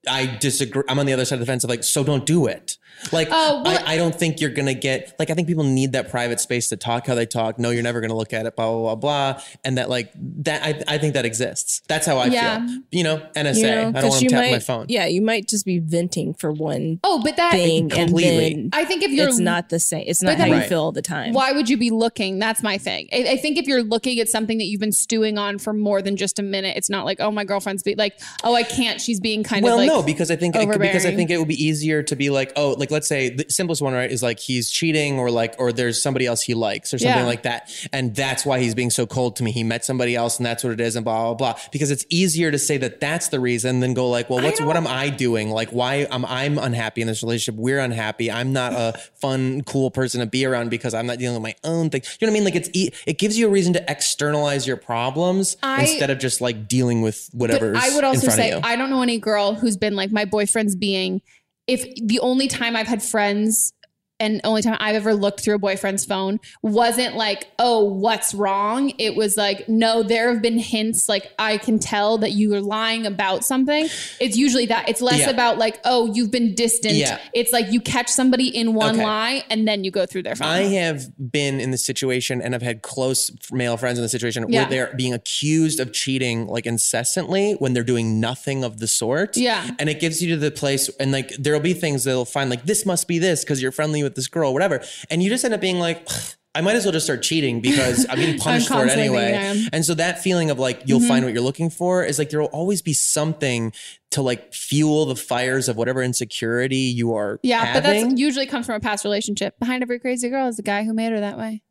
I 0.08 0.26
disagree. 0.40 0.82
I'm 0.90 0.98
on 0.98 1.06
the 1.06 1.14
other 1.14 1.26
side 1.26 1.36
of 1.36 1.40
the 1.42 1.46
fence 1.46 1.64
of 1.64 1.70
like, 1.70 1.84
so 1.84 2.04
don't 2.04 2.26
do 2.26 2.48
it. 2.48 2.78
Like, 3.12 3.30
Oh, 3.32 3.62
well- 3.64 3.84
I, 3.86 3.94
I 3.94 3.98
don't 3.98 4.14
think 4.14 4.40
you're 4.42 4.50
gonna 4.50 4.74
get 4.74 5.16
like 5.20 5.30
I 5.30 5.34
think 5.34 5.48
people 5.48 5.64
need 5.64 5.94
that 5.94 6.10
private 6.10 6.40
space 6.40 6.70
to 6.70 6.78
talk 6.78 7.08
how 7.08 7.16
they 7.16 7.26
talk. 7.26 7.60
No, 7.60 7.70
you're 7.70 7.84
never 7.84 8.02
gonna 8.02 8.16
look 8.16 8.34
at 8.34 8.46
it. 8.46 8.56
Blah 8.56 8.72
blah 8.72 8.96
blah 8.96 9.34
blah. 9.34 9.42
And 9.64 9.78
that 9.78 9.90
like 9.90 10.12
that 10.44 10.64
I, 10.64 10.96
I 10.96 10.98
think 10.98 11.14
that 11.14 11.26
exists. 11.26 11.82
That's 11.88 12.06
how 12.06 12.18
I 12.18 12.26
Yeah. 12.28 12.66
feel. 12.66 12.78
You 12.92 13.04
know, 13.04 13.18
NSA. 13.36 13.56
You 13.58 13.64
know, 13.64 13.88
I 13.90 13.92
don't 14.02 14.10
want 14.10 14.14
to 14.20 14.24
you 14.24 14.30
tap 14.30 14.42
might, 14.42 14.52
my 14.52 14.60
phone. 14.60 14.86
Yeah, 14.90 15.06
you 15.06 15.22
might 15.22 15.48
just 15.48 15.66
be 15.66 15.80
venting 15.80 16.34
for 16.34 16.52
one 16.52 17.00
Oh, 17.04 17.22
but 17.24 17.36
that 17.38 17.52
thing, 17.52 17.90
Completely. 17.90 18.54
and 18.54 18.72
then 18.74 18.80
I 18.80 18.86
think 18.86 19.04
if 19.04 19.12
you're 19.12 19.28
it's 19.30 19.40
not 19.40 19.70
the 19.70 19.80
same. 19.80 20.04
It's 20.08 20.22
not 20.22 20.34
how 20.38 20.44
then- 20.46 20.48
you 20.50 20.54
Right. 20.60 20.70
feel 20.70 20.82
all 20.82 20.92
the 20.92 21.02
time. 21.02 21.34
Why 21.34 21.52
would 21.52 21.70
you 21.70 21.78
be 21.78 21.90
looking? 21.92 22.40
That's 22.40 22.62
my 22.64 22.78
thing. 22.78 23.08
I, 23.14 23.26
I 23.32 23.38
think 23.38 23.58
if 23.58 23.66
you're 23.68 23.84
looking 23.84 24.20
at 24.20 24.28
something 24.30 24.58
that 24.58 24.66
you've 24.66 24.80
been 24.82 24.92
stewing 24.92 25.38
on 25.38 25.58
for 25.60 25.74
more 25.74 26.02
than 26.02 26.16
just 26.18 26.40
a 26.40 26.44
minute, 26.44 26.76
it's 26.78 26.90
not 26.90 27.06
like, 27.06 27.20
oh, 27.20 27.32
my 27.32 27.44
girlfriend's 27.44 27.84
be 27.84 27.96
like, 27.96 28.20
oh, 28.44 28.54
I 28.56 28.64
can't. 28.64 29.00
She's 29.00 29.20
being 29.20 29.44
kind 29.44 29.64
well, 29.64 29.74
of 29.76 29.80
like, 29.80 29.90
Well, 29.90 30.00
no, 30.02 30.06
because 30.06 30.32
I 30.32 30.36
think 30.36 30.54
because 30.56 31.06
I 31.06 31.16
think 31.16 31.30
it 31.30 31.38
would 31.38 31.48
be 31.48 31.62
easier 31.64 32.04
to 32.04 32.16
be 32.16 32.30
like, 32.30 32.52
oh, 32.56 32.72
like 32.78 32.89
let's 32.92 33.08
say 33.08 33.30
the 33.30 33.46
simplest 33.50 33.82
one, 33.82 33.94
right, 33.94 34.10
is 34.12 34.22
like 34.24 34.40
he's 34.40 34.70
cheating 34.70 35.20
or 35.20 35.30
like 35.32 35.56
or 35.60 35.72
there's 35.72 36.02
somebody 36.02 36.26
else 36.26 36.42
he 36.42 36.54
likes 36.54 36.94
or 36.94 36.98
something 37.00 37.18
Yeah. 37.20 37.26
like 37.26 37.44
that, 37.44 37.72
and 37.94 38.16
that's 38.16 38.46
why 38.46 38.60
he's 38.60 38.76
being 38.76 38.90
so 38.90 39.06
cold 39.06 39.36
to 39.38 39.44
me. 39.44 39.52
He 39.52 39.64
met 39.64 39.86
somebody 39.86 40.16
else, 40.16 40.38
and 40.38 40.46
that's 40.46 40.64
what 40.64 40.74
it 40.74 40.80
is, 40.82 40.96
and 40.96 41.04
blah 41.04 41.34
blah 41.34 41.34
blah. 41.54 41.62
Because 41.72 41.92
it's 41.92 42.06
easier 42.10 42.52
to 42.52 42.60
say 42.60 42.78
that 42.78 43.00
that's 43.00 43.30
the 43.30 43.40
reason 43.40 43.80
than 43.80 43.94
go 43.94 44.10
like, 44.10 44.30
well, 44.30 44.44
what's 44.44 44.62
what 44.62 44.78
am 44.78 44.88
I 44.88 45.10
doing? 45.10 45.50
Like, 45.52 45.70
why 45.70 46.08
am 46.10 46.26
I'm 46.26 46.58
unhappy 46.58 47.02
in 47.02 47.08
this 47.08 47.24
relationship? 47.24 47.60
We're 47.60 47.80
unhappy. 47.80 48.32
I'm 48.32 48.54
not 48.54 48.74
a 48.74 48.94
fun, 49.16 49.62
cool 49.64 49.92
person 49.92 50.20
to 50.22 50.26
be 50.26 50.46
around 50.46 50.70
because 50.70 50.94
I'm 50.94 51.06
not 51.08 51.18
dealing 51.20 51.36
with 51.42 51.44
my 51.44 51.56
own 51.70 51.90
thing. 51.90 52.02
You 52.20 52.28
know 52.28 52.32
what 52.32 52.38
I 52.38 52.40
mean? 52.40 52.46
Like 52.46 52.56
it's 52.56 52.70
e- 52.74 52.92
it 53.06 53.18
gives 53.18 53.38
you 53.38 53.48
a 53.48 53.50
reason 53.50 53.74
to 53.74 53.92
externalize 53.92 54.66
your 54.68 54.78
problems 54.78 55.58
I- 55.64 55.82
instead 55.82 56.10
of 56.10 56.20
just 56.20 56.42
like 56.42 56.68
dealing 56.68 57.02
with 57.02 57.30
whatever 57.34 57.74
I 57.76 57.94
would 57.96 58.04
also 58.04 58.30
say. 58.30 58.54
I 58.54 58.76
don't 58.76 58.90
know 58.90 59.02
any 59.02 59.18
girl 59.20 59.54
who's 59.54 59.78
been 59.78 59.96
like 59.96 60.12
my 60.12 60.26
boyfriend's 60.26 60.76
being. 60.76 61.22
If 61.70 61.86
the 62.04 62.20
only 62.22 62.48
time 62.48 62.76
I've 62.76 62.88
had 62.88 63.04
friends 63.04 63.74
and 64.20 64.42
only 64.44 64.62
time 64.62 64.78
I've 64.80 64.96
ever 64.96 65.14
looked 65.14 65.40
through 65.42 65.56
a 65.56 65.60
boyfriend's 65.60 66.06
phone 66.06 66.40
wasn't 66.62 67.16
like, 67.16 67.48
oh, 67.60 67.84
what's 67.84 68.34
wrong? 68.34 68.92
It 68.98 69.16
was 69.16 69.38
like, 69.38 69.68
no, 69.70 70.04
there 70.04 70.32
have 70.34 70.42
been 70.42 70.58
hints. 70.60 71.08
Like 71.08 71.32
I 71.40 71.58
can 71.58 71.80
tell 71.80 72.18
that 72.20 72.32
you 72.32 72.54
are 72.54 72.62
lying 72.62 73.06
about 73.06 73.44
something. 73.46 73.88
It's 74.20 74.38
usually 74.38 74.66
that. 74.68 74.90
It's 74.90 75.02
less 75.02 75.20
Yeah. 75.20 75.30
about 75.30 75.58
like, 75.58 75.80
oh, 75.86 76.14
you've 76.14 76.32
been 76.32 76.56
distant. 76.56 76.96
Yeah. 76.96 77.20
It's 77.34 77.52
like 77.54 77.72
you 77.72 77.80
catch 77.82 78.10
somebody 78.10 78.48
in 78.48 78.74
one 78.74 78.96
Okay. 78.96 79.04
lie 79.06 79.44
and 79.50 79.68
then 79.68 79.84
you 79.84 79.92
go 79.92 80.06
through 80.06 80.24
their 80.24 80.36
phone. 80.36 80.48
I 80.48 80.64
have 80.64 81.06
been 81.32 81.60
in 81.60 81.72
this 81.72 81.86
situation 81.86 82.42
and 82.42 82.54
I've 82.56 82.62
had 82.62 82.82
close 82.82 83.32
male 83.52 83.78
friends 83.78 83.98
in 84.00 84.04
the 84.04 84.10
situation 84.10 84.46
Yeah. 84.50 84.62
where 84.62 84.70
they're 84.70 84.94
being 84.96 85.14
accused 85.14 85.80
of 85.80 85.94
cheating 85.94 86.48
like 86.48 86.66
incessantly 86.66 87.54
when 87.54 87.74
they're 87.74 87.84
doing 87.84 88.20
nothing 88.20 88.64
of 88.64 88.80
the 88.80 88.88
sort. 88.88 89.38
Yeah. 89.38 89.70
And 89.80 89.90
it 89.90 90.00
gives 90.00 90.22
you 90.22 90.30
to 90.36 90.38
the 90.38 90.52
place 90.52 90.90
and 91.00 91.12
like 91.12 91.30
there'll 91.38 91.60
be 91.60 91.74
things 91.74 92.04
they'll 92.04 92.26
find 92.26 92.50
like 92.50 92.64
this 92.66 92.86
must 92.86 93.08
be 93.08 93.20
this 93.20 93.44
because 93.44 93.62
you're 93.62 93.72
friendly 93.72 94.02
with 94.04 94.09
this 94.16 94.28
girl, 94.28 94.54
whatever. 94.54 94.82
And 95.10 95.22
you 95.24 95.30
just 95.30 95.44
end 95.46 95.54
up 95.54 95.62
being 95.62 95.80
like, 95.80 96.08
I 96.56 96.62
might 96.62 96.76
as 96.76 96.84
well 96.84 96.92
just 96.92 97.06
start 97.06 97.22
cheating 97.22 97.62
because 97.62 98.08
I'm 98.10 98.18
getting 98.18 98.40
punished 98.40 98.68
for 98.70 98.84
it 98.86 98.90
anyway. 98.90 99.68
And 99.72 99.86
so 99.86 99.94
that 99.94 100.22
feeling 100.24 100.50
of 100.50 100.58
like 100.60 100.82
you'll 100.86 101.00
Mhm. 101.00 101.08
find 101.08 101.24
what 101.26 101.34
you're 101.34 101.44
looking 101.44 101.70
for 101.70 102.04
is 102.04 102.18
like 102.18 102.32
there 102.32 102.40
will 102.42 102.48
always 102.48 102.82
be 102.82 102.94
something 102.94 103.72
to 104.12 104.22
like 104.24 104.52
fuel 104.54 105.06
the 105.06 105.16
fires 105.16 105.70
of 105.70 105.78
whatever 105.78 106.02
insecurity 106.02 106.76
you 106.78 107.14
are 107.14 107.40
yeah, 107.44 107.74
but 107.74 107.84
having. 107.86 108.10
that's 108.10 108.20
usually 108.20 108.48
comes 108.48 108.66
from 108.66 108.76
a 108.76 108.80
past 108.80 109.04
relationship. 109.06 109.60
Behind 109.60 109.84
every 109.84 110.00
crazy 110.00 110.28
girl 110.30 110.48
is 110.48 110.58
the 110.58 110.64
guy 110.64 110.84
who 110.84 110.94
made 110.94 111.12
her 111.12 111.20
that 111.20 111.38
way. 111.38 111.62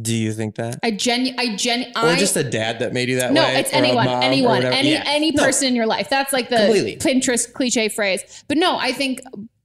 Do 0.00 0.14
you 0.14 0.32
think 0.32 0.54
that? 0.54 0.78
I 0.82 0.92
genu 0.92 1.34
I 1.36 1.56
genu 1.56 1.84
or 2.00 2.14
just 2.14 2.34
a 2.36 2.44
dad 2.44 2.78
that 2.78 2.94
made 2.94 3.10
you 3.10 3.16
that 3.16 3.32
no, 3.34 3.42
way? 3.42 3.52
No, 3.52 3.58
it's 3.58 3.72
anyone, 3.72 4.08
anyone, 4.08 4.64
any 4.64 4.92
Yeah. 4.92 5.02
any 5.06 5.32
No. 5.32 5.42
person 5.44 5.68
in 5.68 5.74
your 5.74 5.84
life. 5.86 6.08
That's 6.08 6.32
like 6.32 6.48
the 6.48 6.56
Completely. 6.56 6.96
Pinterest 6.96 7.52
cliche 7.52 7.88
phrase. 7.90 8.44
But 8.48 8.56
no, 8.56 8.78
I 8.78 8.92
think 8.92 9.20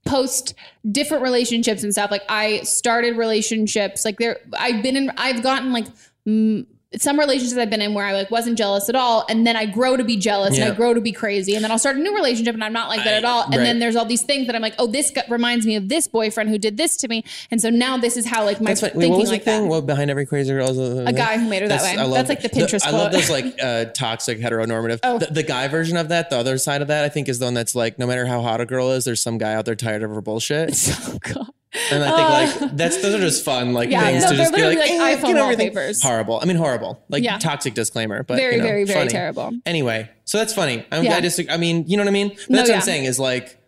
post 0.06 0.54
different 0.90 1.22
relationships 1.22 1.82
and 1.82 1.92
stuff. 1.92 2.10
Like 2.10 2.24
I 2.28 2.62
started 2.62 3.16
relationships. 3.16 4.04
Like 4.04 4.18
there, 4.18 4.38
I've 4.58 4.82
been 4.82 4.96
in. 4.96 5.10
I've 5.16 5.42
gotten 5.42 5.72
like. 5.72 5.86
Mm, 6.26 6.66
some 6.98 7.18
relationships 7.18 7.58
I've 7.58 7.70
been 7.70 7.82
in 7.82 7.94
where 7.94 8.06
I 8.06 8.12
like 8.12 8.30
wasn't 8.30 8.58
jealous 8.58 8.88
at 8.88 8.94
all, 8.94 9.24
and 9.28 9.46
then 9.46 9.56
I 9.56 9.66
grow 9.66 9.96
to 9.96 10.04
be 10.04 10.16
jealous 10.16 10.56
Yeah. 10.56 10.64
and 10.64 10.72
I 10.72 10.76
grow 10.76 10.94
to 10.94 11.00
be 11.00 11.12
crazy, 11.12 11.54
and 11.54 11.62
then 11.64 11.70
I'll 11.70 11.78
start 11.78 11.96
a 11.96 12.00
new 12.00 12.14
relationship 12.14 12.54
and 12.54 12.64
I'm 12.64 12.72
not 12.72 12.88
like 12.88 13.04
that 13.04 13.14
at 13.14 13.24
all. 13.24 13.44
And 13.44 13.56
right. 13.56 13.64
then 13.64 13.78
there's 13.78 13.96
all 13.96 14.04
these 14.04 14.22
things 14.22 14.46
that 14.46 14.56
I'm 14.56 14.62
like, 14.62 14.74
oh, 14.78 14.86
this 14.86 15.10
gu- 15.10 15.22
reminds 15.28 15.66
me 15.66 15.76
of 15.76 15.88
this 15.88 16.06
boyfriend 16.08 16.50
who 16.50 16.58
did 16.58 16.76
this 16.76 16.96
to 16.98 17.08
me, 17.08 17.24
and 17.50 17.60
so 17.60 17.70
now 17.70 17.96
this 17.96 18.16
is 18.16 18.26
how 18.26 18.44
like 18.44 18.60
my 18.60 18.70
That's 18.70 18.80
fine. 18.80 18.90
Wait, 18.90 19.00
thinking 19.00 19.12
what 19.12 19.20
was 19.20 19.30
like 19.30 19.44
the 19.44 19.50
thing? 19.50 19.62
that. 19.64 19.68
What 19.68 19.86
behind 19.86 20.10
every 20.10 20.26
crazy 20.26 20.52
girl 20.52 20.70
is 20.70 20.78
a, 20.78 21.04
A 21.06 21.12
guy 21.12 21.38
who 21.38 21.48
made 21.48 21.62
her 21.62 21.68
that 21.68 21.82
way. 21.82 21.96
That's 21.96 22.28
like 22.28 22.42
the 22.42 22.48
Pinterest 22.48 22.86
I 22.86 22.90
love 22.90 23.12
those 23.12 23.30
like 23.30 23.54
uh, 23.62 23.86
toxic 23.86 24.38
heteronormative. 24.38 25.00
Oh. 25.02 25.18
The, 25.18 25.26
the 25.26 25.42
guy 25.42 25.68
version 25.68 25.96
of 25.96 26.08
that, 26.08 26.30
the 26.30 26.38
other 26.38 26.58
side 26.58 26.82
of 26.82 26.88
that, 26.88 27.04
I 27.04 27.08
think 27.08 27.28
is 27.28 27.38
the 27.38 27.46
one 27.46 27.54
that's 27.54 27.74
like, 27.74 27.98
no 27.98 28.06
matter 28.06 28.26
how 28.26 28.40
hot 28.40 28.60
a 28.60 28.66
girl 28.66 28.90
is, 28.92 29.04
there's 29.04 29.22
some 29.22 29.38
guy 29.38 29.54
out 29.54 29.64
there 29.64 29.74
tired 29.74 30.02
of 30.02 30.10
her 30.10 30.20
bullshit. 30.20 30.70
oh 30.88 31.18
god. 31.20 31.50
And 31.90 32.02
I 32.04 32.46
think 32.48 32.60
like 32.62 32.76
that's 32.76 33.00
those 33.02 33.14
are 33.14 33.18
just 33.18 33.44
fun 33.44 33.72
like 33.72 33.90
Yeah, 33.90 34.02
things 34.04 34.24
no, 34.24 34.30
to 34.30 34.36
just 34.36 34.54
be 34.54 34.62
like, 34.62 34.78
like 34.78 34.90
eh, 34.90 34.94
iPhone 35.16 35.34
everything- 35.34 35.36
wallpapers. 35.36 36.02
Horrible. 36.02 36.38
I 36.42 36.44
mean 36.46 36.56
horrible. 36.56 37.02
Like 37.08 37.22
Yeah. 37.22 37.38
toxic 37.38 37.74
disclaimer, 37.74 38.22
but 38.22 38.36
Very, 38.36 38.54
you 38.56 38.60
know, 38.62 38.66
very, 38.66 38.84
very 38.84 38.98
funny. 39.00 39.10
terrible. 39.10 39.52
Anyway, 39.66 40.08
so 40.24 40.38
that's 40.38 40.52
funny. 40.54 40.84
I'm, 40.90 41.04
Yeah. 41.04 41.16
I 41.16 41.20
just 41.20 41.40
I 41.50 41.56
mean, 41.56 41.84
you 41.86 41.96
know 41.96 42.02
what 42.02 42.08
I 42.08 42.12
mean? 42.12 42.28
But 42.28 42.50
No, 42.50 42.56
that's 42.58 42.68
what 42.68 42.74
yeah. 42.74 42.76
I'm 42.76 42.82
saying 42.82 43.04
is 43.04 43.18
like 43.18 43.58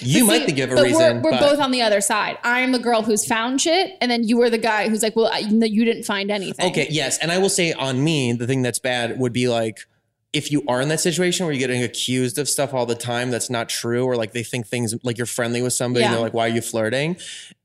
you 0.00 0.20
But 0.24 0.26
might 0.28 0.46
see, 0.46 0.52
give 0.52 0.70
a 0.70 0.76
but 0.76 0.84
reason, 0.84 1.16
We're, 1.20 1.20
we're 1.22 1.30
but 1.32 1.40
both 1.40 1.58
on 1.58 1.72
the 1.72 1.82
other 1.82 2.00
side. 2.00 2.38
I'm 2.44 2.70
the 2.70 2.78
girl 2.78 3.02
who's 3.02 3.26
found 3.26 3.60
shit, 3.60 3.96
and 4.00 4.08
then 4.08 4.22
you 4.22 4.36
were 4.36 4.48
the 4.48 4.56
guy 4.56 4.88
who's 4.88 5.02
like, 5.02 5.16
well, 5.16 5.26
I, 5.32 5.38
you 5.38 5.84
didn't 5.84 6.04
find 6.04 6.30
anything. 6.30 6.70
Okay, 6.70 6.86
yes. 6.90 7.18
And 7.18 7.32
I 7.32 7.38
will 7.38 7.48
say 7.48 7.72
on 7.72 8.02
me, 8.04 8.32
the 8.32 8.46
thing 8.46 8.62
that's 8.62 8.78
bad 8.78 9.18
would 9.18 9.32
be 9.32 9.48
like 9.48 9.80
if 10.32 10.52
you 10.52 10.62
are 10.68 10.80
in 10.80 10.88
that 10.88 11.00
situation 11.00 11.44
where 11.46 11.52
you're 11.52 11.58
getting 11.66 11.82
accused 11.82 12.38
of 12.38 12.48
stuff 12.48 12.72
all 12.72 12.86
the 12.86 12.94
time 12.94 13.30
that's 13.30 13.50
not 13.50 13.68
true, 13.68 14.04
or 14.04 14.16
like 14.16 14.32
they 14.32 14.42
think 14.44 14.66
things 14.66 14.94
like 15.02 15.18
you're 15.18 15.26
friendly 15.26 15.60
with 15.62 15.72
somebody 15.72 16.04
and 16.04 16.14
they're 16.14 16.20
like, 16.20 16.34
why 16.34 16.46
are 16.46 16.50
you 16.50 16.60
flirting? 16.60 17.16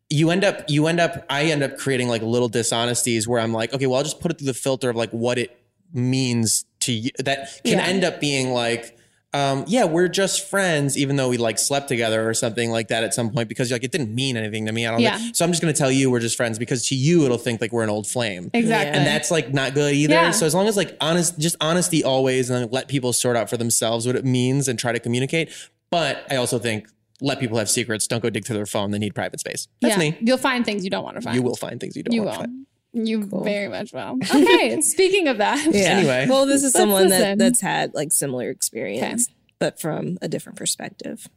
You 0.10 0.30
end 0.32 0.44
up, 0.44 0.64
you 0.68 0.88
end 0.88 1.00
up, 1.00 1.26
I 1.30 1.46
end 1.46 1.64
up 1.64 1.78
creating 1.78 2.08
like 2.10 2.22
little 2.22 2.50
dishonesties 2.50 3.28
where 3.28 3.40
I'm 3.40 3.54
like, 3.54 3.74
okay, 3.74 3.86
well, 3.88 3.98
I'll 3.98 4.04
just 4.04 4.20
put 4.20 4.32
it 4.32 4.38
through 4.40 4.48
the 4.48 4.54
filter 4.54 4.90
of 4.90 4.96
like 4.96 5.12
what 5.12 5.38
it 5.38 5.60
means 5.94 6.66
to 6.82 6.92
you. 6.92 7.12
That 7.20 7.62
can 7.64 7.80
Yeah. 7.80 7.86
end 7.86 8.04
up 8.04 8.20
being 8.20 8.52
like, 8.52 8.95
um, 9.36 9.66
yeah, 9.68 9.84
we're 9.84 10.08
just 10.08 10.48
friends, 10.50 10.98
even 10.98 11.18
though 11.18 11.28
we 11.28 11.36
like 11.38 11.60
slept 11.60 11.88
together 11.90 12.28
or 12.28 12.34
something 12.34 12.72
like 12.72 12.88
that 12.88 13.04
at 13.04 13.14
some 13.14 13.30
point 13.32 13.50
because 13.50 13.70
like 13.72 13.84
it 13.84 13.92
didn't 13.92 14.16
mean 14.16 14.38
anything 14.38 14.66
to 14.66 14.72
me. 14.72 14.88
I 14.88 14.92
don't 14.92 15.02
Yeah. 15.02 15.18
know. 15.18 15.30
So 15.34 15.44
I'm 15.44 15.52
just 15.52 15.62
gonna 15.62 15.74
tell 15.74 15.92
you 15.92 16.10
we're 16.10 16.20
just 16.22 16.38
friends 16.38 16.58
because 16.58 16.88
to 16.88 16.96
you 16.96 17.26
it'll 17.26 17.38
think 17.38 17.60
like 17.60 17.72
we're 17.74 17.84
an 17.84 17.90
old 17.90 18.08
flame. 18.08 18.50
Exactly. 18.54 18.98
And 18.98 19.06
that's 19.06 19.32
like 19.32 19.54
not 19.54 19.74
good 19.74 19.94
either. 19.94 20.14
Yeah. 20.14 20.32
So 20.32 20.46
as 20.46 20.56
long 20.56 20.68
as 20.68 20.78
like 20.78 20.96
honest, 21.02 21.38
just 21.38 21.58
honesty 21.60 22.04
always, 22.04 22.50
and 22.50 22.72
let 22.72 22.88
people 22.88 23.12
sort 23.12 23.36
out 23.36 23.50
for 23.50 23.58
themselves 23.58 24.08
what 24.08 24.16
it 24.16 24.24
means 24.26 24.68
and 24.70 24.80
try 24.80 24.94
to 24.94 25.00
communicate. 25.00 25.52
But 25.92 26.26
I 26.32 26.38
also 26.38 26.58
think 26.58 26.88
let 27.22 27.40
people 27.40 27.58
have 27.58 27.70
secrets. 27.70 28.08
Don't 28.08 28.22
go 28.22 28.30
dig 28.30 28.46
through 28.46 28.56
their 28.58 28.66
phone. 28.66 28.92
They 28.92 29.00
need 29.00 29.16
private 29.16 29.40
space. 29.42 29.68
That's 29.82 29.94
yeah. 29.96 30.12
me. 30.12 30.18
You'll 30.22 30.38
find 30.38 30.64
things 30.66 30.84
you 30.84 30.90
don't 30.90 31.04
want 31.04 31.16
to 31.18 31.22
find. 31.22 31.36
You 31.36 31.42
will 31.42 31.56
find 31.56 31.80
things 31.80 31.96
you 31.96 32.04
don't 32.04 32.14
You 32.14 32.24
want 32.24 32.38
will. 32.38 32.44
to 32.44 32.50
find. 32.50 32.66
You 32.96 33.26
very 33.26 33.68
much 33.68 33.92
will. 33.92 34.18
Okay. 34.34 34.80
Speaking 34.80 35.28
of 35.28 35.38
that. 35.40 35.68
Yeah. 35.74 35.98
Anyway. 35.98 36.28
well, 36.30 36.46
this 36.46 36.64
is 36.64 36.72
someone 36.72 37.10
that, 37.10 37.38
that's 37.38 37.60
had 37.60 37.94
like 37.94 38.12
similar 38.12 38.50
experience, 38.50 39.28
but 39.60 39.80
from 39.80 40.18
a 40.22 40.30
different 40.30 40.58
perspective. 40.58 41.28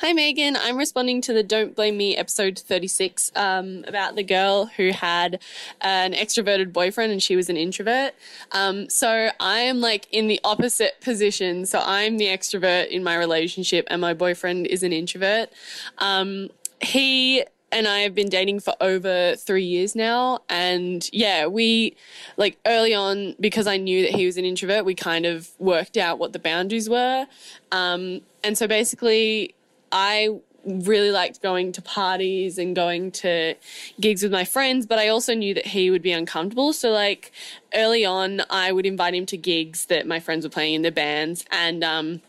Hi, 0.00 0.12
Megan. 0.12 0.56
I'm 0.56 0.76
responding 0.76 1.20
to 1.22 1.32
the 1.32 1.42
Don't 1.42 1.74
Blame 1.74 1.96
Me 1.96 2.16
episode 2.16 2.58
36 2.58 3.32
um, 3.34 3.84
about 3.88 4.14
the 4.14 4.22
girl 4.22 4.66
who 4.66 4.90
had 4.90 5.40
an 5.80 6.12
extroverted 6.12 6.72
boyfriend 6.72 7.10
and 7.10 7.20
she 7.22 7.34
was 7.34 7.48
an 7.48 7.56
introvert. 7.56 8.14
Um, 8.52 8.88
so 8.88 9.30
I 9.40 9.58
am 9.58 9.80
like 9.80 10.06
in 10.12 10.28
the 10.28 10.40
opposite 10.44 11.00
position. 11.00 11.66
So 11.66 11.80
I'm 11.84 12.16
the 12.16 12.26
extrovert 12.26 12.88
in 12.88 13.02
my 13.02 13.16
relationship 13.16 13.86
and 13.90 14.00
my 14.00 14.14
boyfriend 14.14 14.68
is 14.68 14.84
an 14.84 14.92
introvert. 14.92 15.50
Um, 15.98 16.50
he 16.80 17.44
and 17.70 17.86
I 17.86 18.00
have 18.00 18.14
been 18.14 18.28
dating 18.28 18.60
for 18.60 18.74
over 18.80 19.36
three 19.36 19.64
years 19.64 19.94
now. 19.94 20.40
And 20.48 21.08
yeah, 21.12 21.46
we, 21.46 21.96
like 22.36 22.58
early 22.66 22.94
on, 22.94 23.34
because 23.38 23.66
I 23.66 23.76
knew 23.76 24.02
that 24.02 24.12
he 24.12 24.26
was 24.26 24.36
an 24.36 24.44
introvert, 24.44 24.84
we 24.84 24.94
kind 24.94 25.26
of 25.26 25.50
worked 25.58 25.96
out 25.96 26.18
what 26.18 26.32
the 26.32 26.38
boundaries 26.38 26.88
were. 26.88 27.26
Um, 27.70 28.22
and 28.42 28.56
so 28.56 28.66
basically, 28.66 29.54
I 29.92 30.40
really 30.64 31.10
liked 31.10 31.42
going 31.42 31.72
to 31.72 31.82
parties 31.82 32.58
and 32.58 32.74
going 32.74 33.10
to 33.10 33.54
gigs 34.00 34.22
with 34.22 34.32
my 34.32 34.44
friends, 34.44 34.86
but 34.86 34.98
I 34.98 35.08
also 35.08 35.34
knew 35.34 35.54
that 35.54 35.66
he 35.66 35.90
would 35.90 36.02
be 36.02 36.12
uncomfortable. 36.12 36.72
So, 36.72 36.90
like, 36.90 37.32
early 37.74 38.04
on, 38.04 38.42
I 38.50 38.72
would 38.72 38.86
invite 38.86 39.14
him 39.14 39.26
to 39.26 39.36
gigs 39.36 39.86
that 39.86 40.06
my 40.06 40.20
friends 40.20 40.44
were 40.44 40.50
playing 40.50 40.74
in 40.74 40.82
their 40.82 40.92
bands. 40.92 41.44
And, 41.50 41.84
um, 41.84 42.22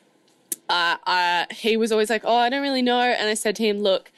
uh, 0.69 0.97
uh, 1.05 1.45
he 1.51 1.77
was 1.77 1.91
always 1.91 2.09
like, 2.09 2.21
Oh, 2.23 2.35
I 2.35 2.49
don't 2.49 2.61
really 2.61 2.81
know. 2.81 2.99
And 2.99 3.27
I 3.27 3.33
said 3.33 3.55
to 3.57 3.63
him, 3.63 3.79
Look, 3.79 4.11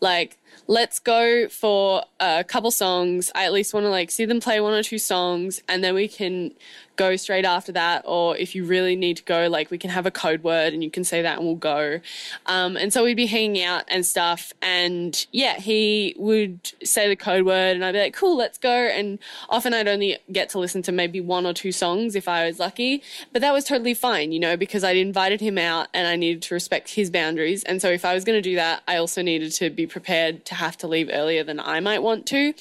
like, 0.00 0.38
let's 0.66 0.98
go 0.98 1.48
for 1.48 2.02
a 2.20 2.44
couple 2.44 2.70
songs. 2.70 3.30
I 3.34 3.44
at 3.44 3.52
least 3.52 3.74
want 3.74 3.84
to 3.84 3.90
like 3.90 4.10
see 4.10 4.24
them 4.24 4.40
play 4.40 4.60
one 4.60 4.72
or 4.72 4.82
two 4.82 4.98
songs 4.98 5.60
and 5.68 5.82
then 5.82 5.94
we 5.94 6.08
can 6.08 6.52
go 6.96 7.16
straight 7.16 7.44
after 7.44 7.72
that. 7.72 8.02
Or 8.06 8.36
if 8.36 8.54
you 8.54 8.64
really 8.64 8.96
need 8.96 9.18
to 9.18 9.22
go, 9.22 9.48
like 9.48 9.70
we 9.70 9.78
can 9.78 9.90
have 9.90 10.06
a 10.06 10.10
code 10.10 10.42
word 10.42 10.72
and 10.72 10.82
you 10.82 10.90
can 10.90 11.04
say 11.04 11.22
that 11.22 11.38
and 11.38 11.46
we'll 11.46 11.56
go. 11.56 12.00
Um, 12.46 12.76
and 12.76 12.92
so 12.92 13.04
we'd 13.04 13.14
be 13.14 13.26
hanging 13.26 13.62
out 13.62 13.84
and 13.88 14.04
stuff. 14.04 14.52
And 14.60 15.26
yeah, 15.32 15.58
he 15.58 16.14
would 16.18 16.72
say 16.82 17.08
the 17.08 17.16
code 17.16 17.46
word 17.46 17.76
and 17.76 17.84
I'd 17.84 17.92
be 17.92 18.00
like, 18.00 18.14
cool, 18.14 18.36
let's 18.36 18.58
go. 18.58 18.70
And 18.70 19.18
often 19.48 19.74
I'd 19.74 19.88
only 19.88 20.18
get 20.32 20.48
to 20.50 20.58
listen 20.58 20.82
to 20.82 20.92
maybe 20.92 21.20
one 21.20 21.46
or 21.46 21.52
two 21.52 21.72
songs 21.72 22.14
if 22.14 22.28
I 22.28 22.46
was 22.46 22.58
lucky. 22.58 23.02
But 23.32 23.42
that 23.42 23.52
was 23.52 23.64
totally 23.64 23.94
fine, 23.94 24.32
you 24.32 24.40
know, 24.40 24.56
because 24.56 24.84
I'd 24.84 24.96
invited 24.96 25.40
him 25.40 25.58
out 25.58 25.88
and 25.94 26.08
I 26.08 26.16
needed 26.16 26.42
to 26.42 26.54
respect 26.54 26.90
his 26.90 27.10
boundaries. 27.10 27.62
And 27.64 27.80
so 27.80 27.90
if 27.90 28.04
I 28.04 28.14
was 28.14 28.24
going 28.24 28.38
to 28.38 28.42
do 28.42 28.56
that, 28.56 28.82
I 28.88 28.96
also 28.96 29.22
needed 29.22 29.52
to 29.52 29.70
be 29.70 29.86
prepared 29.86 30.44
to 30.46 30.54
have 30.54 30.76
to 30.78 30.86
leave 30.86 31.10
earlier 31.12 31.44
than 31.44 31.60
I 31.60 31.80
might 31.80 32.02
want 32.02 32.26
to. 32.26 32.54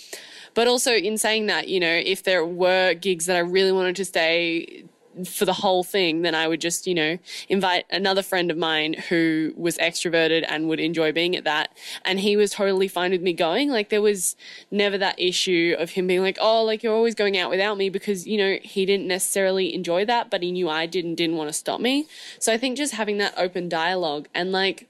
But 0.56 0.68
also, 0.68 0.94
in 0.94 1.18
saying 1.18 1.45
that, 1.48 1.68
you 1.68 1.80
know, 1.80 2.02
if 2.03 2.23
there 2.23 2.45
were 2.45 2.95
gigs 2.95 3.27
that 3.27 3.36
I 3.36 3.40
really 3.40 3.72
wanted 3.72 3.95
to 3.98 4.06
stay 4.06 4.86
for 5.23 5.45
the 5.45 5.53
whole 5.53 5.84
thing, 5.84 6.23
then 6.23 6.36
I 6.36 6.48
would 6.48 6.60
just, 6.60 6.88
you 6.88 6.94
know, 6.94 7.18
invite 7.48 7.86
another 7.90 8.22
friend 8.22 8.52
of 8.52 8.57
mine 8.57 8.95
who 9.10 9.53
was 9.56 9.77
extroverted 9.77 10.45
and 10.48 10.68
would 10.68 10.80
enjoy 10.80 11.14
being 11.14 11.36
at 11.38 11.45
that. 11.45 11.69
And 12.03 12.19
he 12.19 12.36
was 12.36 12.52
totally 12.52 12.90
fine 12.90 13.11
with 13.11 13.22
me 13.22 13.32
going. 13.32 13.69
Like, 13.69 13.90
there 13.90 14.02
was 14.02 14.36
never 14.72 14.98
that 14.98 15.19
issue 15.19 15.76
of 15.80 15.91
him 15.91 16.07
being 16.07 16.22
like, 16.22 16.38
oh, 16.41 16.64
like, 16.64 16.84
you're 16.84 16.94
always 16.94 17.15
going 17.15 17.38
out 17.38 17.49
without 17.49 17.77
me 17.77 17.90
because, 17.90 18.27
you 18.27 18.38
know, 18.38 18.57
he 18.61 18.86
didn't 18.86 19.07
necessarily 19.07 19.73
enjoy 19.73 20.03
that, 20.06 20.30
but 20.30 20.44
he 20.44 20.52
knew 20.52 20.69
I 20.69 20.86
did 20.86 21.06
and 21.06 21.15
didn't 21.15 21.38
want 21.38 21.49
to 21.49 21.53
stop 21.53 21.80
me. 21.80 22.07
So 22.40 22.52
I 22.52 22.57
think 22.57 22.77
just 22.77 22.94
having 22.95 23.18
that 23.19 23.34
open 23.38 23.69
dialogue 23.69 24.27
and 24.34 24.52
like, 24.52 24.90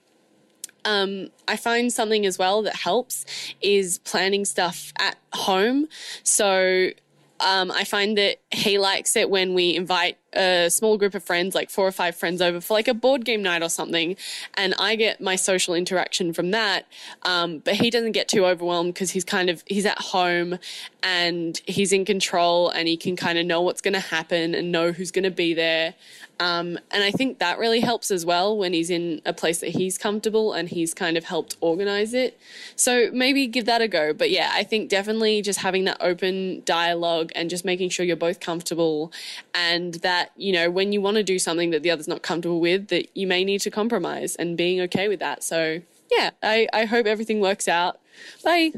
um, 0.85 1.29
I 1.47 1.57
find 1.57 1.91
something 1.91 2.25
as 2.25 2.37
well 2.37 2.61
that 2.61 2.75
helps 2.75 3.25
is 3.61 3.97
planning 3.99 4.45
stuff 4.45 4.93
at 4.97 5.17
home. 5.33 5.87
So 6.23 6.91
um, 7.39 7.71
I 7.71 7.83
find 7.83 8.17
that 8.17 8.37
he 8.51 8.77
likes 8.77 9.15
it 9.15 9.29
when 9.29 9.53
we 9.53 9.75
invite 9.75 10.17
a 10.35 10.69
small 10.69 10.97
group 10.97 11.15
of 11.15 11.23
friends, 11.23 11.55
like 11.55 11.69
four 11.69 11.87
or 11.87 11.91
five 11.91 12.15
friends 12.15 12.41
over 12.41 12.61
for 12.61 12.73
like 12.73 12.87
a 12.87 12.93
board 12.93 13.25
game 13.25 13.41
night 13.41 13.61
or 13.61 13.69
something. 13.69 14.15
And 14.55 14.73
I 14.79 14.95
get 14.95 15.21
my 15.21 15.35
social 15.35 15.73
interaction 15.73 16.33
from 16.33 16.51
that. 16.51 16.87
Um, 17.23 17.59
but 17.59 17.75
he 17.75 17.89
doesn't 17.89 18.13
get 18.13 18.27
too 18.27 18.45
overwhelmed 18.45 18.93
because 18.93 19.11
he's 19.11 19.25
kind 19.25 19.49
of, 19.49 19.63
he's 19.67 19.85
at 19.85 19.99
home 19.99 20.59
and 21.03 21.61
he's 21.65 21.91
in 21.91 22.05
control 22.05 22.69
and 22.69 22.87
he 22.87 22.97
can 22.97 23.15
kind 23.15 23.37
of 23.37 23.45
know 23.45 23.61
what's 23.61 23.81
going 23.81 23.93
to 23.93 23.99
happen 23.99 24.55
and 24.55 24.71
know 24.71 24.91
who's 24.91 25.11
going 25.11 25.23
to 25.23 25.31
be 25.31 25.53
there. 25.53 25.95
Um, 26.39 26.77
and 26.91 27.03
I 27.03 27.11
think 27.11 27.39
that 27.39 27.59
really 27.59 27.79
helps 27.79 28.11
as 28.11 28.25
well 28.25 28.57
when 28.57 28.73
he's 28.73 28.89
in 28.89 29.21
a 29.25 29.33
place 29.33 29.59
that 29.59 29.69
he's 29.69 29.97
comfortable 29.97 30.51
and 30.51 30.67
he's 30.67 30.93
kind 30.93 31.15
of 31.17 31.23
helped 31.23 31.55
organize 31.61 32.13
it. 32.13 32.37
So 32.75 33.09
maybe 33.13 33.47
give 33.47 33.65
that 33.65 33.81
a 33.81 33.87
go. 33.87 34.13
But 34.13 34.31
yeah, 34.31 34.51
I 34.53 34.63
think 34.63 34.89
definitely 34.89 35.41
just 35.41 35.59
having 35.59 35.85
that 35.85 35.97
open 36.01 36.61
dialogue 36.65 37.31
and 37.35 37.49
just 37.49 37.63
making 37.63 37.89
sure 37.89 38.05
you're 38.05 38.17
both 38.17 38.39
comfortable 38.39 39.13
and 39.53 39.95
that, 39.95 40.24
you 40.35 40.51
know, 40.53 40.69
when 40.69 40.91
you 40.91 41.01
want 41.01 41.17
to 41.17 41.23
do 41.23 41.39
something 41.39 41.69
that 41.71 41.83
the 41.83 41.91
other's 41.91 42.07
not 42.07 42.21
comfortable 42.21 42.59
with, 42.59 42.87
that 42.87 43.15
you 43.15 43.27
may 43.27 43.43
need 43.43 43.61
to 43.61 43.71
compromise 43.71 44.35
and 44.35 44.57
being 44.57 44.81
okay 44.81 45.07
with 45.07 45.19
that. 45.19 45.43
So 45.43 45.81
yeah, 46.11 46.31
I, 46.43 46.67
I 46.73 46.85
hope 46.85 47.05
everything 47.05 47.39
works 47.39 47.67
out. 47.67 47.99
Bye. 48.43 48.73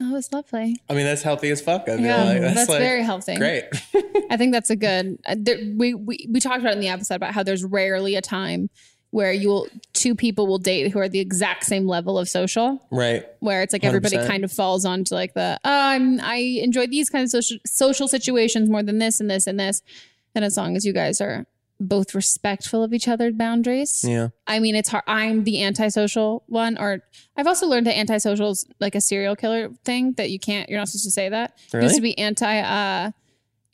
Oh, 0.00 0.14
it's 0.16 0.30
lovely. 0.30 0.76
I 0.90 0.94
mean, 0.94 1.06
that's 1.06 1.22
healthy 1.22 1.48
as 1.50 1.62
fuck. 1.62 1.88
I 1.88 1.96
feel 1.96 2.04
Yeah, 2.04 2.24
like 2.24 2.40
that's 2.42 2.68
like, 2.68 2.80
very 2.80 3.02
healthy. 3.02 3.36
Great. 3.36 3.64
I 4.30 4.36
think 4.36 4.52
that's 4.52 4.68
a 4.68 4.76
good. 4.76 5.18
Uh, 5.24 5.36
there, 5.38 5.58
we, 5.74 5.94
we 5.94 6.28
we 6.30 6.38
talked 6.38 6.60
about 6.60 6.74
in 6.74 6.80
the 6.80 6.88
episode 6.88 7.14
about 7.14 7.32
how 7.32 7.42
there's 7.42 7.64
rarely 7.64 8.14
a 8.14 8.20
time 8.20 8.68
where 9.16 9.32
you'll 9.32 9.66
two 9.94 10.14
people 10.14 10.46
will 10.46 10.58
date 10.58 10.92
who 10.92 10.98
are 10.98 11.08
the 11.08 11.20
exact 11.20 11.64
same 11.64 11.86
level 11.86 12.18
of 12.18 12.28
social. 12.28 12.86
Right. 12.90 13.24
Where 13.40 13.62
it's 13.62 13.72
like 13.72 13.82
everybody 13.82 14.18
100%. 14.18 14.26
kind 14.26 14.44
of 14.44 14.52
falls 14.52 14.84
onto 14.84 15.14
like 15.14 15.32
the 15.32 15.58
oh, 15.64 15.80
I'm 15.92 16.20
I 16.20 16.36
enjoy 16.62 16.86
these 16.86 17.08
kinds 17.08 17.32
of 17.32 17.42
social 17.42 17.58
social 17.64 18.08
situations 18.08 18.68
more 18.68 18.82
than 18.82 18.98
this 18.98 19.18
and 19.20 19.30
this 19.30 19.46
and 19.46 19.58
this, 19.58 19.80
and 20.34 20.44
as 20.44 20.58
long 20.58 20.76
as 20.76 20.84
you 20.84 20.92
guys 20.92 21.22
are 21.22 21.46
both 21.80 22.14
respectful 22.14 22.82
of 22.82 22.92
each 22.92 23.08
other's 23.08 23.34
boundaries. 23.34 24.04
Yeah. 24.06 24.28
I 24.46 24.60
mean, 24.60 24.74
it's 24.74 24.90
hard. 24.90 25.04
I'm 25.06 25.44
the 25.44 25.62
antisocial 25.62 26.42
one, 26.46 26.76
or 26.78 27.02
I've 27.38 27.46
also 27.46 27.66
learned 27.66 27.86
that 27.86 27.96
antisocial 27.98 28.50
is 28.50 28.66
like 28.80 28.94
a 28.94 29.00
serial 29.00 29.34
killer 29.36 29.70
thing 29.84 30.12
that 30.18 30.28
you 30.30 30.38
can't, 30.38 30.68
you're 30.68 30.78
not 30.78 30.88
supposed 30.88 31.04
to 31.04 31.10
say 31.10 31.28
that. 31.30 31.58
It 31.72 31.82
used 31.82 31.96
to 31.96 32.00
be 32.02 32.16
anti, 32.18 32.58
uh, 32.60 33.10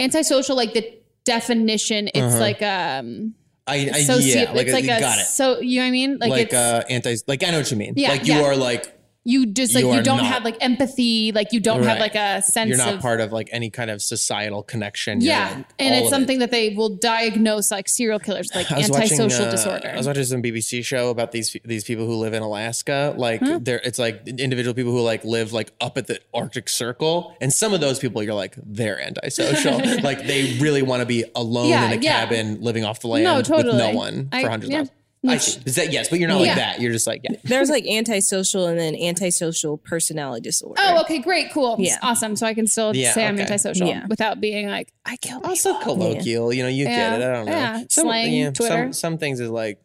antisocial, 0.00 0.56
like 0.56 0.72
the 0.74 0.84
definition, 1.24 2.08
it's 2.08 2.18
Uh-huh. 2.34 2.38
like, 2.40 2.62
um, 2.62 3.34
I, 3.66 3.74
I 3.74 3.78
soci- 4.02 4.34
yeah, 4.34 4.52
like 4.52 4.66
it's 4.66 4.72
like 4.72 4.84
you 4.84 4.92
a, 4.92 5.00
got 5.00 5.18
it. 5.18 5.26
so, 5.26 5.60
you 5.60 5.76
know 5.76 5.82
what 5.84 5.88
I 5.88 5.90
mean? 5.92 6.18
Like, 6.18 6.30
Like, 6.30 6.46
it's, 6.46 6.54
uh 6.54 6.82
anti 6.90 7.16
like 7.28 7.44
I 7.44 7.50
know 7.50 7.58
what 7.58 7.70
you 7.70 7.76
mean. 7.76 7.94
Yeah, 7.96 8.10
like 8.10 8.26
you 8.26 8.34
yeah. 8.34 8.42
are 8.42 8.56
like 8.56 8.92
you 9.24 9.46
just 9.46 9.74
like, 9.74 9.84
you 9.84 9.92
you, 9.94 10.02
don't 10.02 10.16
not- 10.16 10.26
have 10.26 10.44
like 10.44 10.56
empathy, 10.60 11.30
like 11.32 11.52
you 11.52 11.60
don't 11.60 11.82
have 11.84 11.98
like 12.00 12.14
a 12.16 12.42
sense 12.42 12.68
you're 12.70 12.76
not 12.78 12.94
of, 12.94 13.00
part 13.00 13.20
of 13.20 13.30
like 13.32 13.48
any 13.52 13.70
kind 13.70 13.88
of 13.90 14.02
societal 14.02 14.62
connection. 14.64 15.20
Yeah. 15.20 15.44
like, 15.56 15.66
and 15.78 15.94
it's 15.94 16.00
of 16.02 16.06
it. 16.06 16.10
something 16.10 16.38
that 16.40 16.50
they 16.50 16.70
will 16.70 16.88
diagnose 16.96 17.70
like 17.70 17.88
serial 17.88 18.18
killers, 18.18 18.50
like 18.54 18.68
was 18.70 18.90
watching, 18.90 19.02
antisocial 19.20 19.46
uh, 19.46 19.50
disorder. 19.50 19.90
I 19.92 19.96
was 19.96 20.06
watching 20.08 20.24
some 20.24 20.42
BBC 20.42 20.84
show 20.84 21.10
about 21.10 21.30
these 21.32 21.56
these 21.64 21.84
people 21.84 22.06
who 22.06 22.16
live 22.16 22.34
in 22.34 22.42
Alaska. 22.42 23.14
Like 23.16 23.40
Huh? 23.40 23.60
they're 23.62 23.80
it's 23.84 23.98
like 23.98 24.26
individual 24.26 24.74
people 24.74 24.90
who 24.92 25.00
like 25.02 25.24
live 25.24 25.52
like 25.52 25.72
up 25.80 25.96
at 25.98 26.08
the 26.08 26.18
Arctic 26.34 26.68
Circle, 26.68 27.36
and 27.40 27.52
some 27.52 27.72
of 27.74 27.80
those 27.80 27.98
people 28.00 28.22
you're 28.22 28.34
like 28.34 28.56
they're 28.60 29.00
antisocial. 29.00 29.78
like 30.02 30.26
they 30.26 30.58
really 30.58 30.82
want 30.82 31.00
to 31.00 31.06
be 31.06 31.24
alone 31.36 31.68
Yeah, 31.68 31.92
in 31.92 31.98
a 31.98 32.02
yeah. 32.02 32.24
cabin, 32.24 32.60
living 32.60 32.84
off 32.84 33.00
the 33.00 33.08
land 33.08 33.24
No, 33.24 33.36
with 33.36 33.48
no 33.66 33.90
one 33.92 34.28
I- 34.32 34.42
for 34.42 34.50
hundreds 34.50 34.72
yeah. 34.72 34.80
of. 34.80 34.90
I 35.26 35.36
see. 35.36 35.60
Is 35.64 35.76
that 35.76 35.92
yes? 35.92 36.08
But 36.08 36.18
you're 36.18 36.28
not 36.28 36.40
Yeah. 36.40 36.46
like 36.48 36.56
that. 36.56 36.80
You're 36.80 36.92
just 36.92 37.06
like 37.06 37.20
yeah. 37.24 37.36
There's 37.44 37.70
like 37.70 37.86
antisocial 37.86 38.66
and 38.66 38.78
then 38.78 38.94
antisocial 38.96 39.78
personality 39.78 40.40
disorder. 40.42 40.74
Oh, 40.84 41.00
okay, 41.02 41.18
great, 41.20 41.52
cool, 41.52 41.76
Yeah. 41.78 41.98
awesome. 42.02 42.34
So 42.36 42.46
I 42.46 42.54
can 42.54 42.66
still 42.66 42.94
Yeah, 42.94 43.12
say 43.12 43.26
I'm 43.26 43.38
antisocial 43.38 43.86
Yeah. 43.86 44.06
without 44.08 44.40
being 44.40 44.68
like 44.68 44.92
I 45.04 45.16
kill 45.16 45.38
people. 45.38 45.50
Also 45.50 45.78
colloquial. 45.80 46.52
You 46.52 46.64
know, 46.64 46.68
you 46.68 46.84
Yeah. 46.84 47.10
get 47.18 47.20
it. 47.20 47.24
I 47.24 47.32
don't 47.34 47.46
know. 47.46 47.52
Yeah. 47.52 47.78
Some, 47.88 48.06
Slang, 48.06 48.52
Twitter. 48.52 48.74
Some 48.74 48.92
some 48.92 49.18
things 49.18 49.38
is 49.40 49.48
like 49.50 49.78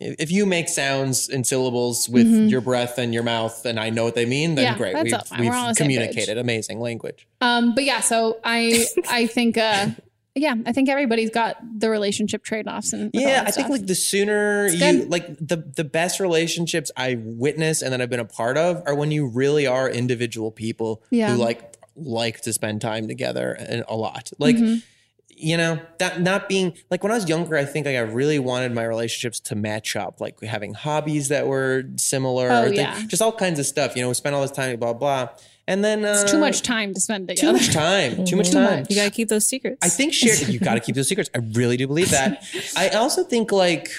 if 0.00 0.30
you 0.30 0.44
make 0.44 0.68
sounds 0.68 1.28
and 1.28 1.46
syllables 1.46 2.08
with 2.08 2.26
Mhm. 2.26 2.50
your 2.50 2.60
breath 2.60 2.98
and 2.98 3.14
your 3.14 3.22
mouth, 3.22 3.64
and 3.64 3.78
I 3.80 3.90
know 3.90 4.04
what 4.04 4.14
they 4.16 4.26
mean, 4.26 4.54
then 4.56 4.64
Yeah, 4.64 4.76
great. 4.76 4.94
We've. 4.94 5.12
We're 5.12 5.38
we've 5.40 5.50
all 5.52 5.54
on 5.56 5.68
the 5.68 5.74
same 5.74 5.88
page. 5.88 5.96
communicated. 5.98 6.36
Amazing 6.38 6.80
language. 6.80 7.26
Um, 7.40 7.74
but 7.74 7.84
yeah, 7.84 8.00
so 8.00 8.38
I 8.44 8.86
I 9.08 9.26
think 9.26 9.56
uh 9.56 9.88
yeah, 10.34 10.54
I 10.66 10.72
think 10.72 10.88
everybody's 10.88 11.30
got 11.30 11.56
the 11.78 11.88
relationship 11.90 12.42
trade 12.42 12.66
offs 12.66 12.92
and 12.92 13.10
Yeah, 13.14 13.44
I 13.46 13.50
think 13.50 13.68
like 13.68 13.86
the 13.86 13.94
sooner 13.94 14.66
It's 14.66 14.74
you 14.74 14.80
good. 15.02 15.10
like 15.10 15.26
the 15.38 15.56
the 15.56 15.84
best 15.84 16.20
relationships 16.20 16.90
I 16.96 17.18
witness 17.22 17.82
and 17.82 17.92
that 17.92 18.00
I've 18.00 18.10
been 18.10 18.20
a 18.20 18.24
part 18.24 18.56
of 18.56 18.82
are 18.86 18.94
when 18.94 19.10
you 19.10 19.26
really 19.26 19.66
are 19.66 19.88
individual 19.88 20.50
people 20.50 21.02
Yeah. 21.10 21.30
who 21.32 21.36
like 21.36 21.74
like 21.96 22.40
to 22.42 22.52
spend 22.52 22.80
time 22.80 23.06
together 23.06 23.52
and 23.52 23.84
a 23.88 23.94
lot. 23.96 24.32
Like 24.38 24.56
Mhm. 24.56 24.82
you 25.36 25.56
know, 25.56 25.80
that 25.98 26.20
not 26.20 26.48
being 26.48 26.74
like 26.90 27.02
when 27.02 27.10
I 27.12 27.16
was 27.16 27.28
younger, 27.28 27.56
I 27.56 27.64
think 27.64 27.86
like 27.86 27.96
I 27.96 28.00
really 28.00 28.38
wanted 28.38 28.72
my 28.72 28.84
relationships 28.84 29.40
to 29.40 29.54
match 29.56 29.96
up, 29.96 30.20
like 30.20 30.40
having 30.42 30.74
hobbies 30.74 31.28
that 31.28 31.46
were 31.48 31.84
similar, 31.96 32.48
Oh, 32.50 32.64
yeah. 32.66 33.00
just 33.06 33.20
all 33.22 33.32
kinds 33.32 33.58
of 33.58 33.66
stuff. 33.66 33.94
You 33.96 34.02
know, 34.02 34.08
we 34.08 34.14
spend 34.14 34.34
all 34.36 34.42
this 34.42 34.50
time, 34.52 34.76
blah, 34.78 34.92
blah 34.92 35.26
blah, 35.26 35.36
and 35.66 35.84
then 35.84 36.04
uh, 36.04 36.12
it's 36.22 36.30
too 36.30 36.38
much 36.38 36.62
time 36.62 36.92
to 36.94 37.00
spend 37.00 37.28
together. 37.28 37.46
too 37.46 37.52
much 37.64 37.72
time, 37.72 38.24
too 38.24 38.36
much 38.36 38.50
time. 38.50 38.86
You 38.88 38.96
gotta 38.96 39.10
keep 39.10 39.28
those 39.28 39.46
secrets. 39.46 39.78
I 39.82 39.88
think 39.88 40.12
share 40.12 40.34
you 40.50 40.58
got 40.58 40.74
to 40.74 40.80
keep 40.80 40.94
those 40.94 41.08
secrets. 41.08 41.30
I 41.34 41.38
really 41.52 41.76
do 41.76 41.86
believe 41.86 42.10
that. 42.10 42.44
I 42.76 42.90
also 42.90 43.24
think 43.24 43.52
like 43.52 43.90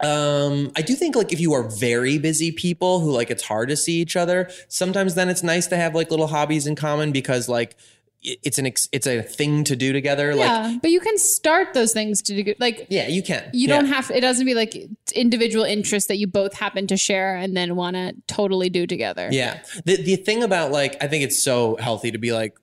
um 0.00 0.70
I 0.76 0.82
do 0.82 0.94
think 0.94 1.16
like 1.16 1.32
if 1.32 1.40
you 1.40 1.52
are 1.54 1.64
very 1.68 2.18
busy 2.18 2.52
people 2.52 3.00
who 3.00 3.10
like 3.10 3.30
it's 3.30 3.42
hard 3.42 3.68
to 3.70 3.76
see 3.76 4.00
each 4.00 4.16
other, 4.16 4.48
sometimes 4.68 5.14
then 5.14 5.28
it's 5.28 5.42
nice 5.42 5.66
to 5.68 5.76
have 5.76 5.94
like 5.94 6.10
little 6.10 6.28
hobbies 6.28 6.66
in 6.66 6.76
common 6.76 7.10
because 7.10 7.48
like 7.48 7.72
it- 7.72 7.76
it's 8.22 8.58
an 8.58 8.66
ex- 8.66 8.88
it's 8.92 9.06
a 9.06 9.22
thing 9.22 9.62
to 9.64 9.76
do 9.76 9.92
together 9.92 10.34
like 10.34 10.46
yeah, 10.48 10.76
but 10.82 10.90
you 10.90 10.98
can 11.00 11.16
start 11.18 11.72
those 11.74 11.92
things 11.92 12.20
to 12.22 12.42
do 12.42 12.54
like 12.58 12.86
yeah, 12.90 13.06
you 13.06 13.22
can. 13.22 13.48
you 13.52 13.68
Yeah. 13.68 13.76
don't 13.76 13.86
have 13.86 14.10
it 14.10 14.20
doesn't 14.20 14.44
be 14.44 14.54
like 14.54 14.76
individual 15.14 15.64
interests 15.64 16.08
that 16.08 16.16
you 16.18 16.26
both 16.26 16.54
happen 16.54 16.86
to 16.88 16.96
share 16.96 17.36
and 17.36 17.56
then 17.56 17.76
want 17.76 17.94
to 17.96 18.14
totally 18.26 18.70
do 18.70 18.86
together. 18.86 19.28
Yeah. 19.30 19.60
The 19.84 20.02
the 20.02 20.16
thing 20.16 20.42
about 20.42 20.72
like 20.72 21.02
I 21.02 21.06
think 21.06 21.24
it's 21.24 21.42
so 21.42 21.76
healthy 21.80 22.10
to 22.10 22.18
be 22.18 22.32
like 22.32 22.54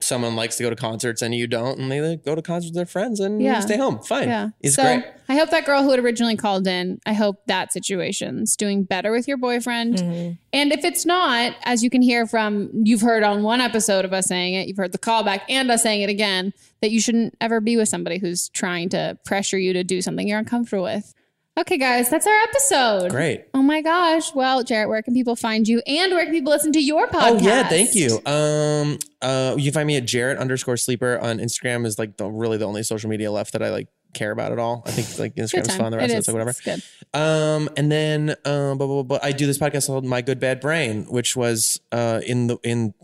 someone 0.00 0.36
likes 0.36 0.56
to 0.56 0.62
go 0.62 0.70
to 0.70 0.76
concerts 0.76 1.22
and 1.22 1.34
you 1.34 1.46
don't 1.46 1.78
and 1.78 1.90
they 1.90 2.16
go 2.16 2.34
to 2.34 2.42
concerts 2.42 2.70
with 2.70 2.74
their 2.76 2.84
friends 2.86 3.20
and 3.20 3.40
Yeah. 3.40 3.56
you 3.56 3.62
stay 3.62 3.78
home. 3.78 4.00
Fine. 4.00 4.28
Yeah. 4.28 4.48
It's 4.60 4.74
so 4.76 4.82
great. 4.82 5.04
I 5.30 5.36
hope 5.36 5.50
that 5.50 5.64
girl 5.64 5.82
who 5.82 5.90
had 5.90 5.98
originally 5.98 6.36
called 6.36 6.66
in, 6.66 7.00
I 7.06 7.14
hope 7.14 7.42
that 7.46 7.72
situation's 7.72 8.54
doing 8.56 8.84
better 8.84 9.10
with 9.12 9.26
your 9.26 9.36
boyfriend. 9.38 9.96
Mm-hmm. 9.96 10.32
And 10.52 10.72
if 10.72 10.84
it's 10.84 11.06
not, 11.06 11.54
as 11.64 11.82
you 11.82 11.90
can 11.90 12.02
hear 12.02 12.26
from, 12.26 12.70
you've 12.72 13.00
heard 13.00 13.22
on 13.22 13.42
one 13.42 13.60
episode 13.60 14.04
of 14.04 14.12
us 14.12 14.26
saying 14.26 14.54
it, 14.54 14.68
you've 14.68 14.76
heard 14.76 14.92
the 14.92 14.98
callback 14.98 15.40
and 15.48 15.70
us 15.70 15.82
saying 15.82 16.02
it 16.02 16.10
again, 16.10 16.52
that 16.82 16.90
you 16.90 17.00
shouldn't 17.00 17.34
ever 17.40 17.60
be 17.60 17.76
with 17.76 17.88
somebody 17.88 18.18
who's 18.18 18.48
trying 18.50 18.88
to 18.90 19.18
pressure 19.24 19.58
you 19.58 19.72
to 19.72 19.84
do 19.84 20.00
something 20.02 20.28
you're 20.28 20.38
uncomfortable 20.38 20.84
with. 20.84 21.14
Okay, 21.58 21.76
guys, 21.76 22.08
that's 22.08 22.24
our 22.24 22.38
episode. 22.44 23.10
Great. 23.10 23.46
Oh 23.52 23.62
my 23.62 23.82
gosh. 23.82 24.32
Well, 24.32 24.62
Jarrett, 24.62 24.88
where 24.88 25.02
can 25.02 25.12
people 25.12 25.34
find 25.34 25.66
you 25.66 25.82
and 25.88 26.12
where 26.12 26.24
can 26.24 26.32
people 26.32 26.52
listen 26.52 26.72
to 26.74 26.80
your 26.80 27.08
podcast? 27.08 27.40
Oh 27.40 27.40
yeah, 27.40 27.68
thank 27.68 27.96
you. 27.96 28.20
Um, 28.26 28.96
uh, 29.20 29.56
you 29.58 29.64
can 29.64 29.72
find 29.72 29.86
me 29.88 29.96
at 29.96 30.04
Jarrett 30.04 30.38
underscore 30.38 30.76
sleeper 30.76 31.18
on 31.18 31.38
Instagram 31.38 31.84
is 31.84 31.98
like 31.98 32.16
the 32.16 32.26
really 32.30 32.58
the 32.58 32.64
only 32.64 32.84
social 32.84 33.10
media 33.10 33.32
left 33.32 33.54
that 33.54 33.62
I 33.64 33.70
like 33.70 33.88
care 34.14 34.30
about 34.30 34.52
it 34.52 34.58
all. 34.58 34.82
I 34.86 34.90
think 34.90 35.18
like 35.18 35.34
Instagram's 35.36 35.76
fun. 35.76 35.92
The 35.92 35.98
It 35.98 36.00
rest 36.00 36.10
of 36.12 36.18
is. 36.18 36.18
it's 36.18 36.28
like 36.28 36.34
whatever. 36.34 36.50
It's 36.50 36.60
good. 36.60 36.82
Um, 37.14 37.68
and 37.76 37.90
then 37.92 38.30
um, 38.44 38.78
blah, 38.78 38.86
blah, 38.86 39.02
blah, 39.02 39.18
I 39.22 39.32
do 39.32 39.46
this 39.46 39.58
podcast 39.58 39.86
called 39.86 40.04
My 40.04 40.20
Good 40.22 40.40
Bad 40.40 40.60
Brain, 40.60 41.04
which 41.04 41.36
was 41.36 41.80
uh 41.92 42.20
in 42.26 42.46
the 42.48 42.58
in 42.62 42.94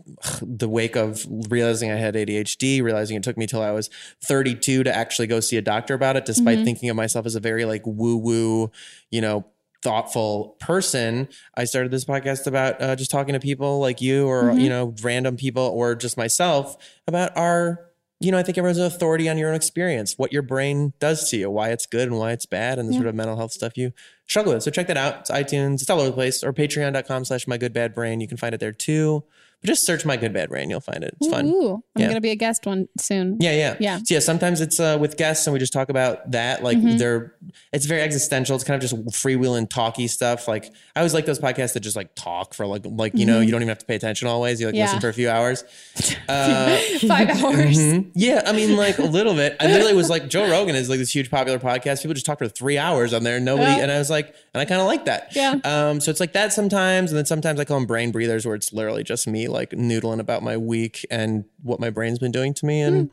the 0.41 0.67
wake 0.69 0.95
of 0.95 1.25
realizing 1.49 1.91
I 1.91 1.95
had 1.95 2.15
ADHD, 2.15 2.81
realizing 2.81 3.17
it 3.17 3.23
took 3.23 3.37
me 3.37 3.47
till 3.47 3.61
I 3.61 3.71
was 3.71 3.89
32 4.23 4.83
to 4.83 4.95
actually 4.95 5.27
go 5.27 5.39
see 5.39 5.57
a 5.57 5.61
doctor 5.61 5.93
about 5.93 6.15
it, 6.17 6.25
despite 6.25 6.59
Mhm. 6.59 6.65
thinking 6.65 6.89
of 6.89 6.95
myself 6.95 7.25
as 7.25 7.35
a 7.35 7.39
very 7.39 7.65
like 7.65 7.81
woo 7.85 8.17
woo, 8.17 8.71
you 9.11 9.21
know. 9.21 9.45
Thoughtful 9.83 10.55
person. 10.59 11.27
I 11.55 11.65
started 11.65 11.91
this 11.91 12.05
podcast 12.05 12.47
about 12.47 12.81
uh, 12.81 12.95
just 12.95 13.11
talking 13.11 13.33
to 13.33 13.39
people 13.39 13.79
like 13.79 14.01
you, 14.01 14.25
or 14.25 14.45
Mhm. 14.45 14.61
you 14.61 14.67
know, 14.69 14.95
random 15.03 15.37
people, 15.37 15.61
or 15.61 15.93
just 15.93 16.17
myself 16.17 16.75
about 17.07 17.37
our 17.37 17.81
you 18.19 18.31
know, 18.31 18.37
I 18.37 18.43
think 18.43 18.57
everyone's 18.57 18.77
an 18.77 18.85
authority 18.85 19.27
on 19.29 19.37
your 19.37 19.49
own 19.49 19.55
experience, 19.55 20.13
what 20.17 20.31
your 20.31 20.41
brain 20.41 20.93
does 20.99 21.29
to 21.29 21.37
you, 21.37 21.49
why 21.51 21.69
it's 21.69 21.85
good 21.85 22.07
and 22.07 22.17
why 22.17 22.31
it's 22.31 22.45
bad, 22.45 22.79
and 22.79 22.87
the 22.87 22.93
Yeah. 22.93 22.99
sort 22.99 23.07
of 23.09 23.15
mental 23.15 23.35
health 23.35 23.51
stuff 23.51 23.73
you 23.77 23.91
struggle 24.27 24.53
with. 24.53 24.63
So 24.63 24.71
check 24.71 24.87
that 24.87 24.97
out. 24.97 25.19
It's 25.21 25.31
iTunes, 25.31 25.81
it's 25.81 25.89
all 25.89 25.99
over 25.99 26.09
the 26.09 26.13
place, 26.15 26.43
or 26.43 26.53
patreon.com 26.53 27.25
slash 27.25 27.45
my 27.47 27.57
good 27.57 27.73
bad 27.73 27.93
brain. 27.93 28.21
You 28.21 28.27
can 28.27 28.37
find 28.37 28.53
it 28.55 28.59
there 28.59 28.71
too. 28.71 29.23
Just 29.65 29.85
search 29.85 30.05
my 30.05 30.17
good 30.17 30.33
bad 30.33 30.49
brain, 30.49 30.69
you'll 30.69 30.79
find 30.79 31.03
it. 31.03 31.15
It's 31.19 31.29
fun. 31.29 31.47
I'm 31.47 31.81
Yeah. 32.01 32.07
gonna 32.07 32.21
be 32.21 32.31
a 32.31 32.35
guest 32.35 32.65
one 32.65 32.87
soon. 32.99 33.37
Yeah, 33.39 33.51
yeah, 33.53 33.75
Yeah. 33.79 33.97
So 33.97 34.13
yeah, 34.13 34.19
sometimes 34.19 34.61
it's 34.61 34.79
uh, 34.79 34.97
with 34.99 35.17
guests, 35.17 35.45
and 35.47 35.53
we 35.53 35.59
just 35.59 35.73
talk 35.73 35.89
about 35.89 36.31
that. 36.31 36.63
Like 36.63 36.77
Mhm. 36.77 36.97
they're, 36.97 37.33
it's 37.73 37.85
very 37.85 38.01
existential. 38.01 38.55
It's 38.55 38.63
kind 38.63 38.75
of 38.81 38.89
just 38.89 38.95
freewheeling, 39.23 39.69
talky 39.69 40.07
stuff. 40.07 40.47
Like 40.47 40.71
I 40.95 40.99
always 40.99 41.13
like 41.13 41.25
those 41.25 41.39
podcasts 41.39 41.73
that 41.73 41.81
just 41.81 41.95
like 41.95 42.15
talk 42.15 42.53
for 42.53 42.65
like, 42.67 42.83
like 42.85 43.13
you 43.15 43.25
know, 43.25 43.39
Mhm. 43.41 43.45
you 43.45 43.51
don't 43.51 43.61
even 43.61 43.69
have 43.69 43.79
to 43.79 43.85
pay 43.85 43.95
attention 43.95 44.27
always. 44.27 44.59
You 44.59 44.67
like 44.67 44.75
Yeah. 44.75 44.85
listen 44.85 44.99
for 45.01 45.09
a 45.09 45.13
few 45.13 45.29
hours. 45.29 45.63
Uh, 46.27 46.75
Five 47.07 47.29
hours. 47.43 47.77
mhm. 47.77 48.09
Yeah, 48.15 48.41
I 48.45 48.51
mean, 48.51 48.75
like 48.77 48.97
a 48.97 49.03
little 49.03 49.33
bit. 49.35 49.55
I 49.59 49.67
literally 49.67 49.93
was 49.93 50.09
like, 50.09 50.27
Joe 50.27 50.49
Rogan 50.49 50.75
is 50.75 50.89
like 50.89 50.97
this 50.99 51.13
huge 51.13 51.29
popular 51.29 51.59
podcast. 51.59 52.01
People 52.01 52.13
just 52.15 52.25
talk 52.25 52.39
for 52.39 52.47
three 52.47 52.77
hours 52.77 53.13
on 53.13 53.23
there. 53.23 53.35
and 53.37 53.45
Nobody, 53.45 53.79
and 53.79 53.91
I 53.91 53.99
was 53.99 54.09
like, 54.09 54.33
and 54.53 54.61
I 54.61 54.65
kind 54.65 54.81
of 54.81 54.87
like 54.87 55.05
that. 55.05 55.35
Yeah. 55.35 55.55
Um, 55.63 55.99
so 56.01 56.09
it's 56.09 56.19
like 56.19 56.33
that 56.33 56.51
sometimes, 56.51 57.11
and 57.11 57.17
then 57.17 57.25
sometimes 57.25 57.59
I 57.59 57.65
call 57.65 57.77
them 57.77 57.85
brain 57.85 58.11
breathers, 58.11 58.45
where 58.45 58.55
it's 58.55 58.73
literally 58.73 59.03
just 59.03 59.27
me 59.27 59.47
like 59.55 59.71
noodling 59.71 60.19
about 60.19 60.43
my 60.43 60.57
week 60.57 61.05
and 61.09 61.45
what 61.63 61.79
my 61.79 61.89
brain's 61.89 62.19
been 62.19 62.31
doing 62.31 62.53
to 62.55 62.65
me, 62.65 62.81
and 62.81 63.09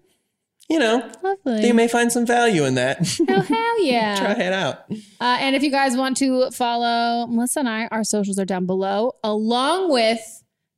you 0.68 0.78
know, 0.78 1.10
Lovely. 1.22 1.66
you 1.66 1.74
may 1.74 1.88
find 1.88 2.10
some 2.12 2.24
value 2.26 2.64
in 2.64 2.74
that. 2.74 2.98
Oh 3.28 3.40
hell 3.40 3.80
yeah! 3.84 4.16
Try 4.16 4.32
it 4.44 4.52
out. 4.52 4.84
Uh, 5.20 5.38
and 5.40 5.56
if 5.56 5.62
you 5.62 5.70
guys 5.70 5.96
want 5.96 6.16
to 6.18 6.50
follow 6.50 7.26
Melissa 7.26 7.60
and 7.60 7.68
I, 7.68 7.86
our 7.90 8.04
socials 8.04 8.38
are 8.38 8.44
down 8.44 8.66
below, 8.66 9.12
along 9.24 9.90
with 9.90 10.20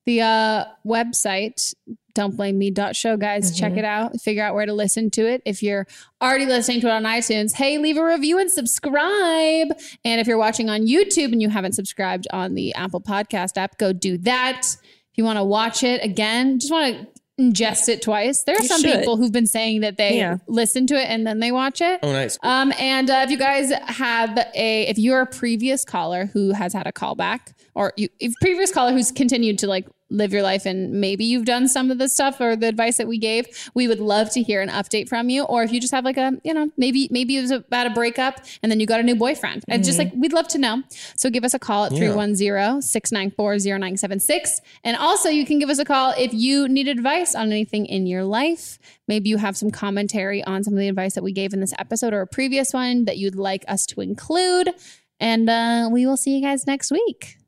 the 0.07 0.21
uh, 0.23 0.65
website, 0.87 1.73
don't 2.15 2.37
blame 2.37 2.59
me.show. 2.59 3.17
Guys, 3.17 3.57
check 3.59 3.73
Mhm. 3.73 3.79
it 3.79 3.85
out. 3.85 4.21
Figure 4.21 4.43
out 4.45 4.55
where 4.55 4.67
to 4.67 4.73
listen 4.75 5.11
to 5.13 5.27
it. 5.27 5.43
If 5.47 5.63
you're 5.63 5.87
already 6.23 6.47
listening 6.47 6.81
to 6.83 6.89
it 6.89 6.91
on 6.93 7.05
iTunes, 7.05 7.55
hey, 7.55 7.79
leave 7.79 7.97
a 7.97 8.05
review 8.05 8.39
and 8.39 8.51
subscribe. 8.51 9.69
And 10.05 10.21
if 10.21 10.27
you're 10.27 10.39
watching 10.39 10.69
on 10.71 10.83
YouTube 10.87 11.33
and 11.33 11.41
you 11.43 11.49
haven't 11.49 11.73
subscribed 11.73 12.27
on 12.33 12.55
the 12.55 12.75
Apple 12.75 13.01
Podcast 13.01 13.57
app, 13.57 13.79
go 13.79 13.93
do 13.93 14.19
that. 14.19 14.77
If 15.15 15.19
you 15.19 15.25
want 15.25 15.39
to 15.39 15.45
watch 15.45 15.85
it 15.85 16.03
again, 16.03 16.59
just 16.59 16.73
want 16.73 16.97
to 16.97 17.07
ingest 17.41 17.89
it 17.89 18.03
twice. 18.03 18.43
There 18.43 18.57
are 18.57 18.61
You 18.63 18.67
some 18.67 18.81
should. 18.81 18.99
people 18.99 19.17
who've 19.17 19.31
been 19.31 19.47
saying 19.47 19.83
that 19.83 19.97
they 19.97 20.17
Yeah. 20.19 20.39
listen 20.49 20.89
to 20.89 20.95
it 20.97 21.05
and 21.09 21.25
then 21.25 21.39
they 21.39 21.53
watch 21.53 21.81
it. 21.81 22.01
Oh, 22.03 22.11
nice. 22.11 22.37
Um, 22.43 22.73
and 22.81 23.09
uh, 23.09 23.23
if 23.25 23.31
you 23.31 23.39
guys 23.39 23.71
have 23.87 24.37
a, 24.57 24.89
if 24.89 24.99
you're 24.99 25.21
a 25.21 25.27
previous 25.27 25.85
caller 25.85 26.27
who 26.33 26.51
has 26.53 26.73
had 26.73 26.89
a 26.89 26.93
callback, 26.93 27.53
or 27.75 27.93
you, 27.97 28.09
if 28.21 28.33
previous 28.41 28.71
caller 28.73 28.93
who's 28.93 29.11
continued 29.13 29.59
to 29.59 29.67
like 29.67 29.87
live 30.11 30.33
your 30.33 30.43
life 30.43 30.65
and 30.67 30.93
maybe 31.01 31.25
you've 31.25 31.47
done 31.47 31.67
some 31.67 31.91
of 31.91 31.99
the 31.99 32.09
stuff 32.09 32.41
or 32.41 32.55
the 32.55 32.69
advice 32.69 32.99
that 32.99 33.09
we 33.09 33.19
gave, 33.19 33.47
we 33.75 33.89
would 33.89 33.99
love 33.99 34.31
to 34.31 34.43
hear 34.43 34.61
an 34.61 34.69
update 34.69 35.09
from 35.09 35.29
you. 35.29 35.43
Or 35.45 35.65
if 35.65 35.73
you 35.73 35.81
just 35.81 35.93
have 35.93 36.05
like 36.05 36.17
a, 36.19 36.33
you 36.45 36.55
know, 36.55 36.71
maybe 36.77 37.09
maybe 37.11 37.37
it 37.37 37.41
was 37.41 37.51
about 37.51 37.87
a 37.87 37.91
breakup 37.91 38.45
and 38.63 38.71
then 38.71 38.79
you 38.79 38.87
got 38.87 39.01
a 39.01 39.03
new 39.03 39.17
boyfriend, 39.17 39.65
and 39.67 39.83
just 39.83 39.99
Mhm. 39.99 40.05
like 40.05 40.13
we'd 40.17 40.33
love 40.33 40.47
to 40.49 40.59
know. 40.59 40.83
So 41.17 41.31
give 41.31 41.43
us 41.43 41.55
a 41.55 41.59
call 41.59 41.87
at 41.87 41.93
Yeah. 41.93 42.13
310-694-0976. 42.13 44.61
And 44.85 44.97
also 44.97 45.29
you 45.29 45.45
can 45.45 45.59
give 45.59 45.71
us 45.71 45.79
a 45.79 45.85
call 45.85 46.13
if 46.17 46.33
you 46.33 46.69
need 46.69 46.89
advice 46.89 47.35
on 47.35 47.51
anything 47.51 47.87
in 47.87 48.07
your 48.07 48.25
life. 48.25 48.79
Maybe 49.09 49.31
you 49.31 49.39
have 49.39 49.57
some 49.57 49.71
commentary 49.71 50.43
on 50.45 50.63
some 50.65 50.75
of 50.75 50.81
the 50.81 50.89
advice 50.89 51.15
that 51.15 51.25
we 51.25 51.33
gave 51.33 51.53
in 51.53 51.61
this 51.61 51.75
episode 51.79 52.13
or 52.13 52.21
a 52.21 52.27
previous 52.27 52.73
one 52.73 53.05
that 53.07 53.19
you'd 53.19 53.37
like 53.37 53.65
us 53.69 53.87
to 53.87 54.01
include. 54.01 54.71
And 55.21 55.49
uh, 55.49 55.89
we 55.91 56.07
will 56.07 56.17
see 56.17 56.37
you 56.37 56.43
guys 56.43 56.67
next 56.67 56.91
week. 56.91 57.39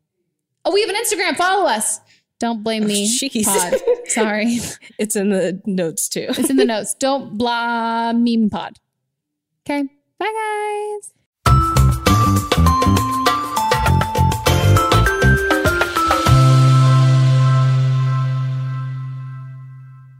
Oh, 0.66 0.72
we 0.72 0.80
have 0.80 0.90
an 0.90 0.96
Instagram. 0.96 1.36
Follow 1.36 1.68
us. 1.68 2.00
Don't 2.40 2.64
blame 2.64 2.82
oh, 2.82 2.86
me. 2.88 3.08
Jeez. 3.08 3.44
Pod. 3.44 3.74
Sorry. 4.08 4.58
It's 4.98 5.14
in 5.14 5.30
the 5.30 5.62
notes 5.64 6.08
too. 6.08 6.26
It's 6.28 6.50
in 6.50 6.56
the 6.56 6.64
notes. 6.64 6.92
Don't 6.94 7.38
blah 7.38 8.12
meme 8.12 8.50
pod. 8.50 8.78
Okay. 9.64 9.84
Bye, 10.18 10.98
guys. 10.98 11.12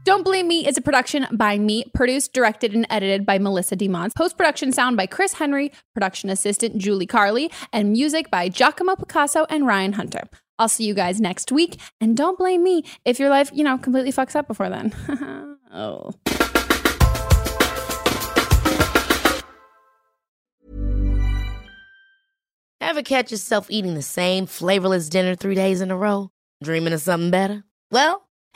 Don't 0.07 0.23
Blame 0.23 0.47
Me 0.47 0.65
is 0.65 0.77
a 0.77 0.81
production 0.81 1.27
by 1.33 1.57
me, 1.57 1.83
produced, 1.93 2.31
directed, 2.31 2.73
and 2.73 2.87
edited 2.89 3.25
by 3.25 3.39
Melissa 3.39 3.75
DeMons. 3.75 4.15
Post 4.15 4.37
production 4.37 4.71
sound 4.71 4.95
by 4.95 5.05
Chris 5.05 5.33
Henry, 5.33 5.69
production 5.93 6.29
assistant 6.29 6.77
Julie 6.77 7.05
Carley, 7.05 7.51
and 7.73 7.91
music 7.91 8.31
by 8.31 8.47
Giacomo 8.47 8.95
Picasso 8.95 9.45
and 9.49 9.67
Ryan 9.67 9.91
Hunter. 9.91 10.21
I'll 10.57 10.69
see 10.69 10.85
you 10.85 10.93
guys 10.93 11.19
next 11.19 11.51
week, 11.51 11.81
and 11.99 12.15
don't 12.15 12.37
blame 12.37 12.63
me 12.63 12.85
if 13.03 13.19
your 13.19 13.29
life, 13.29 13.51
you 13.53 13.65
know, 13.65 13.77
completely 13.77 14.13
fucks 14.13 14.33
up 14.33 14.47
before 14.47 14.69
then. 14.69 14.93
oh. 15.73 16.13
Ever 22.79 23.01
catch 23.03 23.31
yourself 23.31 23.67
eating 23.69 23.95
the 23.95 24.01
same 24.01 24.45
flavorless 24.45 25.09
dinner 25.09 25.35
three 25.35 25.55
days 25.55 25.81
in 25.81 25.91
a 25.91 25.97
row? 25.97 26.31
Dreaming 26.63 26.93
of 26.93 27.01
something 27.01 27.29
better? 27.29 27.65
Well, 27.91 28.26